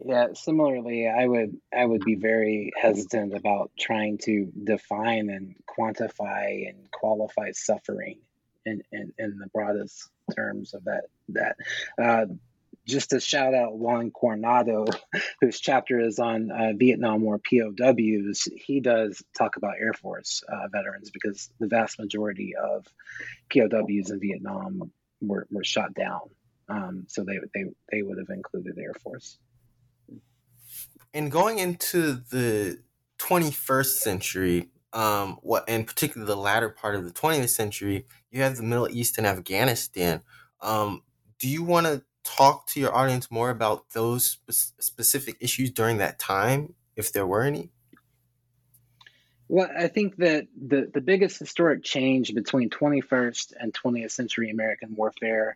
Yeah, 0.05 0.27
similarly, 0.35 1.07
I 1.07 1.25
would 1.25 1.57
I 1.75 1.83
would 1.83 2.05
be 2.05 2.13
very 2.13 2.71
hesitant 2.79 3.35
about 3.35 3.71
trying 3.79 4.19
to 4.25 4.51
define 4.63 5.31
and 5.31 5.55
quantify 5.67 6.69
and 6.69 6.91
qualify 6.91 7.53
suffering 7.53 8.19
in, 8.67 8.83
in, 8.91 9.13
in 9.17 9.37
the 9.37 9.47
broadest 9.47 10.09
terms 10.35 10.73
of 10.73 10.83
that 10.85 11.05
that 11.29 11.55
uh, 12.01 12.25
just 12.87 13.09
to 13.09 13.19
shout 13.19 13.53
out 13.53 13.77
Juan 13.77 14.11
Coronado, 14.11 14.85
whose 15.41 15.59
chapter 15.59 15.99
is 15.99 16.19
on 16.19 16.49
uh, 16.49 16.71
Vietnam 16.75 17.21
War 17.21 17.39
POWs, 17.39 18.47
he 18.55 18.79
does 18.79 19.21
talk 19.37 19.57
about 19.57 19.75
Air 19.79 19.93
Force 19.93 20.41
uh, 20.47 20.67
veterans 20.71 21.11
because 21.11 21.49
the 21.59 21.67
vast 21.67 21.99
majority 21.99 22.53
of 22.55 22.85
POWs 23.51 24.09
in 24.09 24.19
Vietnam 24.19 24.91
were, 25.21 25.47
were 25.51 25.65
shot 25.65 25.93
down. 25.93 26.21
Um, 26.69 27.05
so 27.07 27.23
they, 27.23 27.39
they, 27.53 27.65
they 27.91 28.01
would 28.01 28.17
have 28.17 28.29
included 28.29 28.75
the 28.75 28.83
Air 28.83 28.93
Force. 28.93 29.37
And 31.13 31.31
going 31.31 31.59
into 31.59 32.13
the 32.13 32.79
21st 33.19 33.97
century, 33.97 34.69
um, 34.93 35.37
what, 35.41 35.65
and 35.67 35.85
particularly 35.85 36.31
the 36.31 36.39
latter 36.39 36.69
part 36.69 36.95
of 36.95 37.03
the 37.03 37.11
20th 37.11 37.49
century, 37.49 38.05
you 38.31 38.41
have 38.41 38.57
the 38.57 38.63
Middle 38.63 38.89
East 38.89 39.17
and 39.17 39.27
Afghanistan. 39.27 40.21
Um, 40.61 41.03
do 41.39 41.47
you 41.47 41.63
want 41.63 41.85
to 41.85 42.03
talk 42.23 42.67
to 42.67 42.79
your 42.79 42.93
audience 42.95 43.29
more 43.31 43.49
about 43.49 43.89
those 43.91 44.37
spe- 44.47 44.81
specific 44.81 45.37
issues 45.39 45.71
during 45.71 45.97
that 45.97 46.19
time, 46.19 46.73
if 46.95 47.11
there 47.11 47.27
were 47.27 47.43
any? 47.43 47.71
Well, 49.49 49.69
I 49.77 49.87
think 49.87 50.17
that 50.17 50.47
the, 50.59 50.91
the 50.93 50.99
biggest 50.99 51.39
historic 51.39 51.83
change 51.83 52.33
between 52.33 52.69
21st 52.69 53.53
and 53.59 53.73
20th 53.73 54.11
century 54.11 54.49
American 54.49 54.93
warfare 54.95 55.55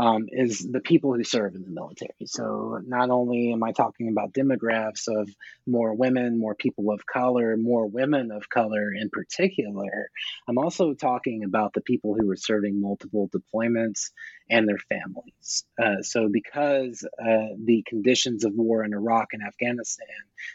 um, 0.00 0.28
is 0.32 0.60
the 0.60 0.80
people 0.80 1.12
who 1.12 1.22
serve 1.22 1.54
in 1.54 1.62
the 1.62 1.70
military. 1.70 2.14
So 2.24 2.80
not 2.86 3.10
only 3.10 3.52
am 3.52 3.62
I 3.62 3.72
talking 3.72 4.08
about 4.08 4.32
demographics 4.32 5.08
of 5.08 5.28
more 5.66 5.92
women, 5.92 6.38
more 6.38 6.54
people 6.54 6.90
of 6.90 7.04
color, 7.04 7.54
more 7.58 7.86
women 7.86 8.30
of 8.30 8.48
color 8.48 8.92
in 8.94 9.10
particular, 9.10 10.10
I'm 10.48 10.56
also 10.56 10.94
talking 10.94 11.44
about 11.44 11.74
the 11.74 11.82
people 11.82 12.16
who 12.18 12.30
are 12.30 12.36
serving 12.36 12.80
multiple 12.80 13.28
deployments 13.28 14.10
and 14.48 14.66
their 14.66 14.78
families. 14.78 15.64
Uh, 15.80 16.02
so 16.02 16.30
because 16.32 17.06
uh, 17.20 17.54
the 17.62 17.84
conditions 17.86 18.46
of 18.46 18.54
war 18.54 18.82
in 18.84 18.94
Iraq 18.94 19.28
and 19.32 19.42
Afghanistan 19.46 20.06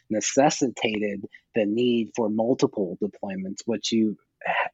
necessitated 0.10 1.24
the 1.54 1.66
need 1.66 2.12
for 2.16 2.30
multiple 2.30 2.98
deployments, 3.00 3.62
what 3.66 3.92
you 3.92 4.18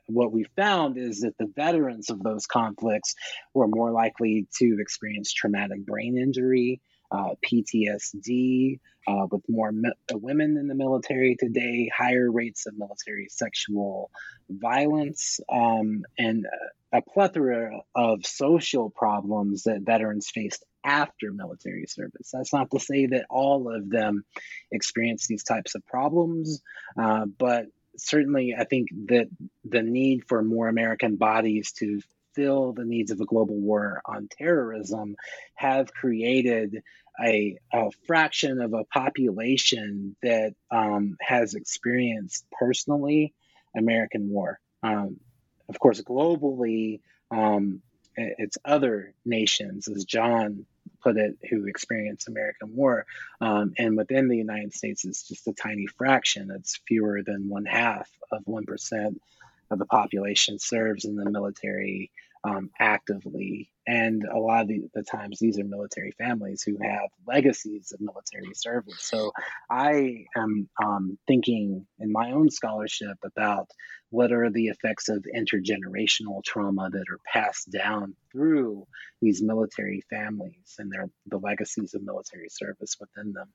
what 0.07 0.31
we 0.31 0.45
found 0.55 0.97
is 0.97 1.21
that 1.21 1.37
the 1.37 1.51
veterans 1.55 2.09
of 2.09 2.21
those 2.21 2.45
conflicts 2.45 3.15
were 3.53 3.67
more 3.67 3.91
likely 3.91 4.47
to 4.57 4.77
experience 4.79 5.33
traumatic 5.33 5.85
brain 5.85 6.17
injury, 6.17 6.81
uh, 7.11 7.35
PTSD, 7.45 8.79
uh, 9.07 9.27
with 9.29 9.43
more 9.49 9.71
me- 9.71 9.91
women 10.13 10.57
in 10.57 10.67
the 10.67 10.75
military 10.75 11.35
today, 11.35 11.89
higher 11.95 12.31
rates 12.31 12.65
of 12.67 12.77
military 12.77 13.27
sexual 13.29 14.11
violence, 14.49 15.39
um, 15.51 16.03
and 16.17 16.45
a 16.93 17.01
plethora 17.01 17.81
of 17.95 18.25
social 18.25 18.89
problems 18.89 19.63
that 19.63 19.81
veterans 19.81 20.29
faced 20.29 20.63
after 20.83 21.31
military 21.31 21.85
service. 21.87 22.31
That's 22.33 22.53
not 22.53 22.71
to 22.71 22.79
say 22.79 23.07
that 23.07 23.25
all 23.29 23.73
of 23.73 23.89
them 23.89 24.23
experience 24.71 25.27
these 25.27 25.43
types 25.43 25.75
of 25.75 25.85
problems, 25.85 26.61
uh, 26.97 27.25
but 27.25 27.67
certainly, 28.01 28.55
I 28.57 28.65
think 28.65 28.89
that 29.07 29.27
the 29.63 29.81
need 29.81 30.23
for 30.27 30.43
more 30.43 30.67
American 30.67 31.15
bodies 31.15 31.71
to 31.73 32.01
fill 32.35 32.73
the 32.73 32.85
needs 32.85 33.11
of 33.11 33.19
a 33.19 33.25
global 33.25 33.59
war 33.59 34.01
on 34.05 34.27
terrorism 34.29 35.15
have 35.55 35.93
created 35.93 36.81
a, 37.23 37.57
a 37.73 37.89
fraction 38.07 38.61
of 38.61 38.73
a 38.73 38.85
population 38.85 40.15
that 40.23 40.53
um, 40.71 41.17
has 41.21 41.53
experienced 41.53 42.45
personally 42.57 43.33
American 43.75 44.29
war. 44.29 44.59
Um, 44.81 45.17
of 45.69 45.79
course, 45.79 46.01
globally, 46.01 47.01
um, 47.29 47.81
it's 48.15 48.57
other 48.65 49.13
nations, 49.25 49.87
as 49.87 50.05
John 50.05 50.65
put 51.01 51.17
it, 51.17 51.37
who 51.49 51.65
experienced 51.67 52.27
American 52.27 52.75
war. 52.75 53.05
Um, 53.39 53.73
and 53.77 53.97
within 53.97 54.27
the 54.27 54.37
United 54.37 54.73
States, 54.73 55.05
it's 55.05 55.27
just 55.27 55.47
a 55.47 55.53
tiny 55.53 55.87
fraction. 55.87 56.51
It's 56.51 56.79
fewer 56.87 57.21
than 57.23 57.49
one 57.49 57.65
half 57.65 58.09
of 58.31 58.43
1% 58.45 59.15
of 59.71 59.79
the 59.79 59.85
population 59.85 60.59
serves 60.59 61.05
in 61.05 61.15
the 61.15 61.29
military 61.29 62.11
um, 62.43 62.69
actively. 62.79 63.71
And 63.87 64.23
a 64.23 64.37
lot 64.37 64.63
of 64.63 64.67
the, 64.67 64.83
the, 64.93 65.03
times, 65.03 65.39
these 65.39 65.59
are 65.59 65.63
military 65.63 66.11
families 66.11 66.63
who 66.63 66.77
have 66.81 67.09
legacies 67.27 67.91
of 67.91 67.99
military 67.99 68.53
service. 68.53 69.01
So 69.01 69.31
I 69.69 70.25
am 70.35 70.69
um, 70.81 71.17
thinking 71.27 71.85
in 71.99 72.11
my 72.11 72.31
own 72.31 72.49
scholarship 72.49 73.17
about 73.23 73.69
what 74.09 74.31
are 74.31 74.49
the 74.49 74.67
effects 74.67 75.09
of 75.09 75.25
intergenerational 75.35 76.43
trauma 76.43 76.89
that 76.89 77.05
are 77.09 77.19
passed 77.25 77.71
down 77.71 78.15
through 78.31 78.85
these 79.21 79.41
military 79.41 80.03
families 80.09 80.75
and 80.77 80.91
their 80.91 81.09
the 81.27 81.37
legacies 81.37 81.93
of 81.93 82.03
military 82.03 82.49
service 82.49 82.97
within 82.99 83.33
them. 83.33 83.47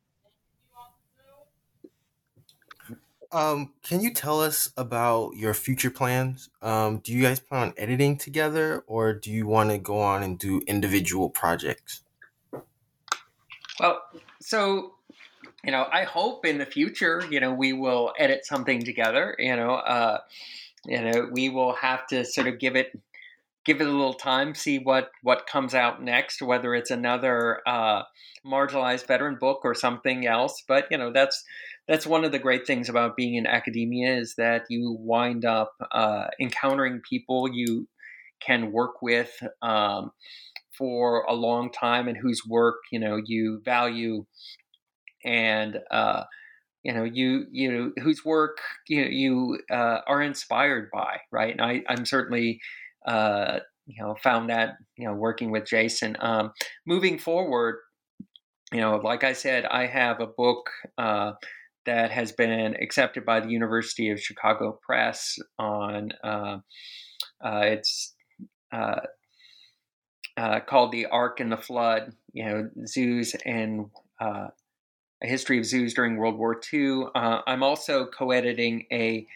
Um, 3.33 3.73
can 3.83 4.01
you 4.01 4.13
tell 4.13 4.41
us 4.41 4.71
about 4.77 5.37
your 5.37 5.55
future 5.55 5.91
plans? 5.91 6.49
Um, 6.63 6.99
do 6.99 7.13
you 7.13 7.23
guys 7.23 7.41
plan 7.41 7.69
on 7.69 7.75
editing 7.77 8.17
together, 8.17 8.85
or 8.87 9.13
do 9.13 9.31
you 9.31 9.47
want 9.47 9.71
to 9.71 9.79
go 9.79 10.01
on 10.01 10.23
and 10.23 10.39
do 10.39 10.63
individual 10.67 11.31
projects? 11.31 12.03
Well, 13.81 14.03
so 14.41 14.95
you 15.65 15.73
know, 15.73 15.87
I 15.93 16.05
hope 16.05 16.47
in 16.47 16.59
the 16.59 16.67
future, 16.67 17.25
you 17.29 17.41
know, 17.41 17.53
we 17.53 17.73
will 17.73 18.13
edit 18.17 18.47
something 18.47 18.85
together. 18.85 19.35
You 19.39 19.57
know, 19.57 19.73
uh, 19.73 20.19
you 20.87 21.01
know, 21.03 21.29
we 21.33 21.49
will 21.49 21.73
have 21.73 22.07
to 22.09 22.25
sort 22.25 22.47
of 22.47 22.61
give 22.61 22.77
it 22.77 22.97
give 23.65 23.81
it 23.81 23.87
a 23.87 23.91
little 23.91 24.15
time, 24.15 24.55
see 24.55 24.79
what 24.79 25.11
what 25.23 25.47
comes 25.47 25.75
out 25.75 26.01
next, 26.01 26.41
whether 26.41 26.75
it's 26.75 26.93
another 26.93 27.61
uh, 27.67 28.05
marginalized 28.47 29.07
veteran 29.07 29.37
book 29.41 29.63
or 29.65 29.75
something 29.75 30.27
else. 30.27 30.63
But 30.67 30.87
you 30.91 30.99
know, 30.99 31.13
that's 31.13 31.45
that's 31.89 32.07
one 32.07 32.25
of 32.25 32.33
the 32.33 32.39
great 32.39 32.67
things 32.67 32.89
about 32.89 33.17
being 33.17 33.35
in 33.35 33.47
academia 33.47 34.17
is 34.17 34.35
that 34.37 34.65
you 34.69 34.97
wind 35.01 35.45
up 35.45 35.73
uh, 35.93 36.27
encountering 36.41 37.01
people 37.09 37.49
you 37.53 37.89
can 38.41 38.73
work 38.73 39.03
with 39.03 39.33
um, 39.63 40.11
for 40.77 41.23
a 41.23 41.35
long 41.35 41.71
time 41.71 42.09
and 42.09 42.17
whose 42.17 42.43
work 42.47 42.77
you 42.93 42.99
know 42.99 43.21
you 43.25 43.61
value 43.65 44.25
and 45.25 45.81
uh, 45.91 46.25
you 46.83 46.93
know 46.93 47.05
you 47.05 47.47
you 47.51 47.73
know 47.73 47.93
whose 48.03 48.25
work 48.25 48.59
you 48.89 49.05
you 49.05 49.59
uh, 49.71 50.01
are 50.07 50.23
inspired 50.23 50.89
by 50.93 51.19
right 51.33 51.53
and 51.53 51.61
I, 51.61 51.83
i'm 51.89 52.05
certainly 52.05 52.61
uh, 53.07 53.61
you 53.87 54.03
know 54.03 54.17
found 54.23 54.51
that 54.51 54.77
you 54.97 55.07
know 55.07 55.15
working 55.15 55.51
with 55.51 55.65
Jason. 55.65 56.17
Um, 56.21 56.53
moving 56.87 57.19
forward, 57.19 57.77
you 58.73 58.81
know, 58.81 58.97
like 58.97 59.25
I 59.25 59.33
said, 59.33 59.65
I 59.65 59.87
have 59.87 60.21
a 60.21 60.27
book 60.27 60.69
uh, 60.99 61.33
that 61.87 62.11
has 62.11 62.33
been 62.33 62.77
accepted 62.83 63.25
by 63.25 63.41
the 63.41 63.49
University 63.49 64.11
of 64.11 64.21
Chicago 64.21 64.79
Press 64.83 65.39
on 65.59 66.11
uh, 66.23 66.59
uh 67.45 67.61
it's. 67.63 68.15
Uh, 68.73 69.01
uh, 70.39 70.61
called 70.61 70.93
the 70.93 71.07
Ark 71.07 71.41
and 71.41 71.51
the 71.51 71.57
Flood, 71.57 72.13
you 72.35 72.45
know, 72.45 72.69
zoos 72.87 73.35
and 73.47 73.87
a 74.21 74.51
history 75.23 75.59
of 75.59 75.65
zoos 75.65 75.95
during 75.95 76.19
World 76.19 76.37
War 76.37 76.61
II. 76.73 77.05
I'm 77.15 77.63
also 77.63 78.07
co-editing 78.07 78.85
a 78.93 79.27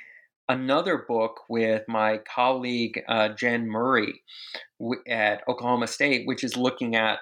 another 0.51 1.05
book 1.09 1.43
with 1.49 1.85
my 1.87 2.19
colleague 2.19 3.01
uh, 3.09 3.29
Jen 3.29 3.69
Murray 3.69 4.23
w- 4.81 5.01
at 5.09 5.43
Oklahoma 5.49 5.87
State, 5.87 6.27
which 6.27 6.43
is 6.43 6.57
looking 6.57 6.97
at 6.97 7.21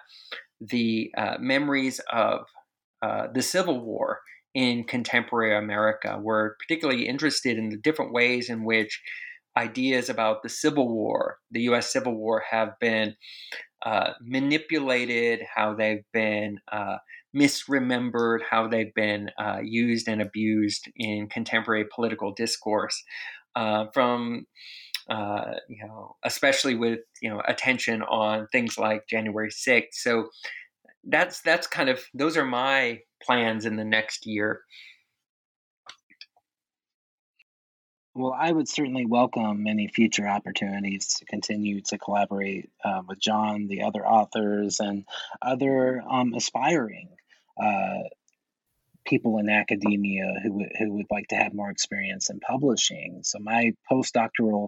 the 0.60 1.12
uh, 1.16 1.36
memories 1.38 2.00
of 2.10 2.46
uh, 3.02 3.26
the 3.32 3.42
Civil 3.42 3.80
War 3.80 4.20
in 4.59 4.82
contemporary 4.82 5.56
America. 5.56 6.18
We're 6.20 6.56
particularly 6.56 7.06
interested 7.06 7.56
in 7.59 7.68
the 7.68 7.76
different 7.76 8.12
ways 8.12 8.51
in 8.51 8.64
which 8.64 9.01
ideas 9.56 10.09
about 10.09 10.43
the 10.43 10.48
Civil 10.48 10.93
War, 10.93 11.39
the 11.52 11.60
U.S. 11.62 11.93
Civil 11.93 12.16
War, 12.16 12.43
have 12.51 12.70
been 12.80 13.14
uh, 13.86 14.14
manipulated, 14.20 15.43
how 15.55 15.74
they've 15.74 16.02
been 16.12 16.59
uh, 16.72 16.97
misremembered, 17.32 18.40
how 18.51 18.66
they've 18.66 18.93
been 18.94 19.30
uh, 19.39 19.59
used 19.62 20.09
and 20.09 20.20
abused 20.20 20.89
in 20.97 21.28
contemporary 21.28 21.85
political 21.94 22.35
discourse. 22.35 23.01
Uh, 23.55 23.86
from 23.94 24.44
uh, 25.09 25.52
you 25.68 25.86
know, 25.86 26.16
especially 26.24 26.74
with 26.74 26.98
you 27.22 27.30
know 27.30 27.40
attention 27.47 28.02
on 28.02 28.48
things 28.51 28.76
like 28.76 29.06
January 29.09 29.52
sixth. 29.52 30.01
So 30.01 30.30
that's 31.05 31.43
that's 31.43 31.68
kind 31.68 31.89
of 31.89 32.01
those 32.12 32.36
are 32.36 32.44
my 32.44 32.98
plans 33.24 33.66
in 33.66 33.77
the 33.77 33.85
next 33.85 34.27
year. 34.27 34.62
Well, 38.15 38.35
I 38.36 38.51
would 38.51 38.69
certainly 38.69 39.07
welcome 39.07 39.66
any 39.69 39.86
future 39.86 40.27
opportunities 40.27 41.15
to 41.19 41.24
continue 41.24 41.82
to 41.82 41.99
collaborate 41.99 42.69
uh, 42.85 43.03
with 43.07 43.20
John, 43.20 43.69
the 43.69 43.82
other 43.82 44.05
authors, 44.05 44.81
and 44.81 45.05
other 45.40 46.03
um, 46.03 46.35
aspiring 46.35 47.11
uh, 47.62 48.09
people 49.07 49.39
in 49.39 49.49
academia 49.49 50.35
who, 50.43 50.49
w- 50.49 50.70
who 50.78 50.93
would 50.95 51.07
like 51.11 51.28
to 51.28 51.36
have 51.36 51.55
more 51.55 51.70
experience 51.70 52.28
in 52.28 52.40
publishing. 52.40 53.20
So, 53.23 53.39
my 53.39 53.74
postdoctoral 53.90 54.66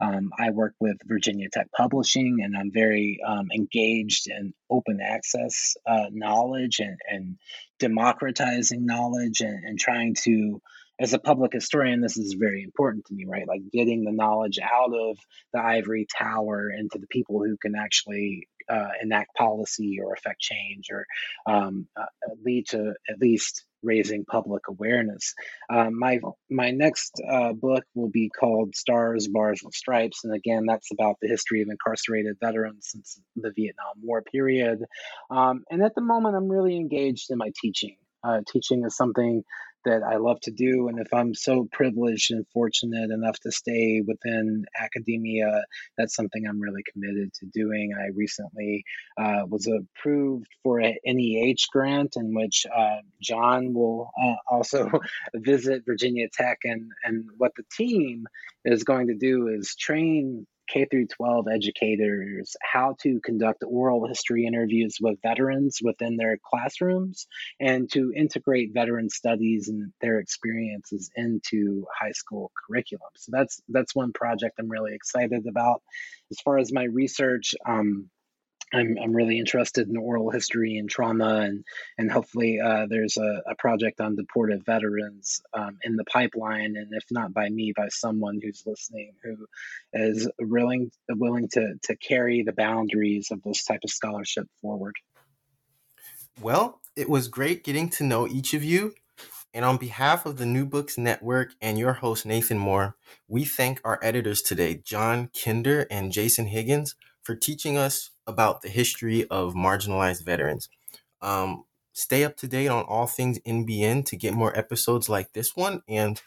um, 0.00 0.30
I 0.38 0.50
work 0.50 0.74
with 0.80 0.96
Virginia 1.04 1.48
Tech 1.52 1.68
Publishing, 1.76 2.38
and 2.42 2.56
I'm 2.56 2.70
very 2.72 3.18
um, 3.26 3.48
engaged 3.54 4.28
in 4.28 4.52
open 4.70 5.00
access 5.00 5.76
uh, 5.86 6.06
knowledge 6.10 6.80
and, 6.80 6.98
and 7.08 7.36
democratizing 7.78 8.84
knowledge 8.84 9.40
and, 9.40 9.64
and 9.64 9.78
trying 9.78 10.14
to 10.24 10.60
as 11.00 11.12
a 11.12 11.18
public 11.18 11.52
historian, 11.52 12.00
this 12.00 12.16
is 12.16 12.32
very 12.32 12.62
important 12.62 13.04
to 13.06 13.14
me, 13.14 13.24
right? 13.24 13.46
Like 13.46 13.62
getting 13.72 14.04
the 14.04 14.12
knowledge 14.12 14.58
out 14.58 14.92
of 14.92 15.16
the 15.52 15.60
ivory 15.60 16.06
tower 16.18 16.70
into 16.70 16.98
the 16.98 17.06
people 17.06 17.38
who 17.38 17.56
can 17.56 17.76
actually 17.76 18.48
uh, 18.68 18.88
enact 19.00 19.34
policy 19.36 19.98
or 20.02 20.12
affect 20.12 20.40
change 20.40 20.88
or 20.90 21.06
um, 21.46 21.86
uh, 21.96 22.06
lead 22.44 22.66
to 22.68 22.94
at 23.08 23.20
least 23.20 23.64
raising 23.82 24.24
public 24.24 24.68
awareness. 24.68 25.34
Um, 25.70 25.98
my 25.98 26.20
my 26.50 26.70
next 26.70 27.20
uh, 27.28 27.52
book 27.52 27.84
will 27.94 28.10
be 28.10 28.30
called 28.30 28.74
Stars, 28.74 29.28
Bars, 29.28 29.60
and 29.62 29.72
Stripes, 29.72 30.24
and 30.24 30.34
again, 30.34 30.66
that's 30.66 30.90
about 30.92 31.16
the 31.20 31.28
history 31.28 31.62
of 31.62 31.68
incarcerated 31.68 32.36
veterans 32.42 32.88
since 32.90 33.20
the 33.36 33.52
Vietnam 33.54 33.94
War 34.02 34.22
period. 34.22 34.84
Um, 35.30 35.64
and 35.70 35.82
at 35.82 35.94
the 35.94 36.02
moment, 36.02 36.36
I'm 36.36 36.48
really 36.48 36.76
engaged 36.76 37.30
in 37.30 37.38
my 37.38 37.52
teaching. 37.60 37.96
Uh, 38.24 38.40
teaching 38.50 38.84
is 38.84 38.96
something 38.96 39.44
that 39.84 40.02
I 40.02 40.16
love 40.16 40.40
to 40.42 40.50
do. 40.50 40.88
And 40.88 40.98
if 40.98 41.12
I'm 41.12 41.34
so 41.34 41.68
privileged 41.70 42.30
and 42.30 42.46
fortunate 42.52 43.10
enough 43.10 43.38
to 43.40 43.52
stay 43.52 44.02
within 44.06 44.64
academia, 44.78 45.64
that's 45.96 46.14
something 46.14 46.46
I'm 46.46 46.60
really 46.60 46.82
committed 46.92 47.32
to 47.34 47.46
doing. 47.46 47.92
I 47.98 48.08
recently 48.16 48.84
uh, 49.16 49.42
was 49.46 49.68
approved 49.68 50.48
for 50.62 50.80
an 50.80 50.96
NEH 51.04 51.66
grant 51.72 52.14
in 52.16 52.34
which 52.34 52.66
uh, 52.74 52.96
John 53.22 53.74
will 53.74 54.10
uh, 54.20 54.36
also 54.50 54.90
visit 55.34 55.84
Virginia 55.86 56.28
Tech. 56.32 56.58
And, 56.64 56.90
and 57.04 57.24
what 57.36 57.52
the 57.56 57.64
team 57.76 58.26
is 58.64 58.84
going 58.84 59.08
to 59.08 59.14
do 59.14 59.48
is 59.48 59.74
train 59.76 60.46
K 60.68 60.84
through 60.84 61.06
12 61.06 61.46
educators 61.48 62.56
how 62.62 62.96
to 63.02 63.20
conduct 63.20 63.64
oral 63.66 64.06
history 64.06 64.46
interviews 64.46 64.98
with 65.00 65.20
veterans 65.22 65.78
within 65.82 66.16
their 66.16 66.38
classrooms 66.42 67.26
and 67.60 67.90
to 67.92 68.12
integrate 68.14 68.74
veteran 68.74 69.10
studies 69.10 69.68
and 69.68 69.92
their 70.00 70.18
experiences 70.18 71.10
into 71.16 71.86
high 71.98 72.12
school 72.12 72.52
curriculum. 72.66 73.10
So 73.16 73.30
that's 73.32 73.60
that's 73.68 73.94
one 73.94 74.12
project 74.12 74.58
I'm 74.58 74.68
really 74.68 74.94
excited 74.94 75.46
about. 75.46 75.82
As 76.30 76.40
far 76.40 76.58
as 76.58 76.72
my 76.72 76.84
research, 76.84 77.54
um, 77.66 78.10
I'm, 78.72 78.96
I'm 79.02 79.12
really 79.14 79.38
interested 79.38 79.88
in 79.88 79.96
oral 79.96 80.30
history 80.30 80.76
and 80.76 80.88
trauma, 80.90 81.40
and 81.40 81.64
and 81.96 82.10
hopefully 82.10 82.60
uh, 82.60 82.86
there's 82.88 83.16
a, 83.16 83.42
a 83.46 83.54
project 83.56 84.00
on 84.00 84.16
deported 84.16 84.64
veterans 84.64 85.40
um, 85.54 85.78
in 85.82 85.96
the 85.96 86.04
pipeline, 86.04 86.76
and 86.76 86.92
if 86.92 87.04
not 87.10 87.32
by 87.32 87.48
me, 87.48 87.72
by 87.76 87.88
someone 87.88 88.40
who's 88.42 88.62
listening 88.66 89.12
who 89.22 89.46
is 89.92 90.30
willing 90.38 90.90
willing 91.08 91.48
to 91.52 91.74
to 91.84 91.96
carry 91.96 92.42
the 92.42 92.52
boundaries 92.52 93.28
of 93.30 93.42
this 93.42 93.64
type 93.64 93.80
of 93.84 93.90
scholarship 93.90 94.46
forward. 94.60 94.94
Well, 96.40 96.80
it 96.94 97.08
was 97.08 97.28
great 97.28 97.64
getting 97.64 97.88
to 97.90 98.04
know 98.04 98.26
each 98.28 98.54
of 98.54 98.62
you. 98.62 98.94
And 99.54 99.64
on 99.64 99.78
behalf 99.78 100.26
of 100.26 100.36
the 100.36 100.46
New 100.46 100.66
Books 100.66 100.98
Network 100.98 101.54
and 101.60 101.78
your 101.78 101.94
host, 101.94 102.26
Nathan 102.26 102.58
Moore, 102.58 102.96
we 103.26 103.44
thank 103.44 103.80
our 103.82 103.98
editors 104.02 104.42
today, 104.42 104.80
John 104.84 105.30
Kinder 105.42 105.86
and 105.90 106.12
Jason 106.12 106.46
Higgins, 106.46 106.94
for 107.22 107.34
teaching 107.34 107.76
us 107.76 108.10
about 108.28 108.62
the 108.62 108.68
history 108.68 109.26
of 109.28 109.54
marginalized 109.54 110.24
veterans. 110.24 110.68
Um, 111.20 111.64
stay 111.92 112.22
up 112.22 112.36
to 112.36 112.46
date 112.46 112.68
on 112.68 112.84
all 112.84 113.06
things 113.08 113.40
NBN 113.40 114.04
to 114.06 114.16
get 114.16 114.34
more 114.34 114.56
episodes 114.56 115.08
like 115.08 115.32
this 115.32 115.56
one, 115.56 115.82
and 115.88 116.22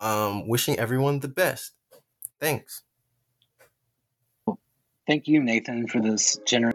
um, 0.00 0.46
wishing 0.46 0.78
everyone 0.78 1.20
the 1.20 1.28
best. 1.28 1.72
Thanks. 2.38 2.82
Thank 5.06 5.26
you, 5.28 5.42
Nathan, 5.42 5.88
for 5.88 6.00
this 6.00 6.38
generous. 6.46 6.74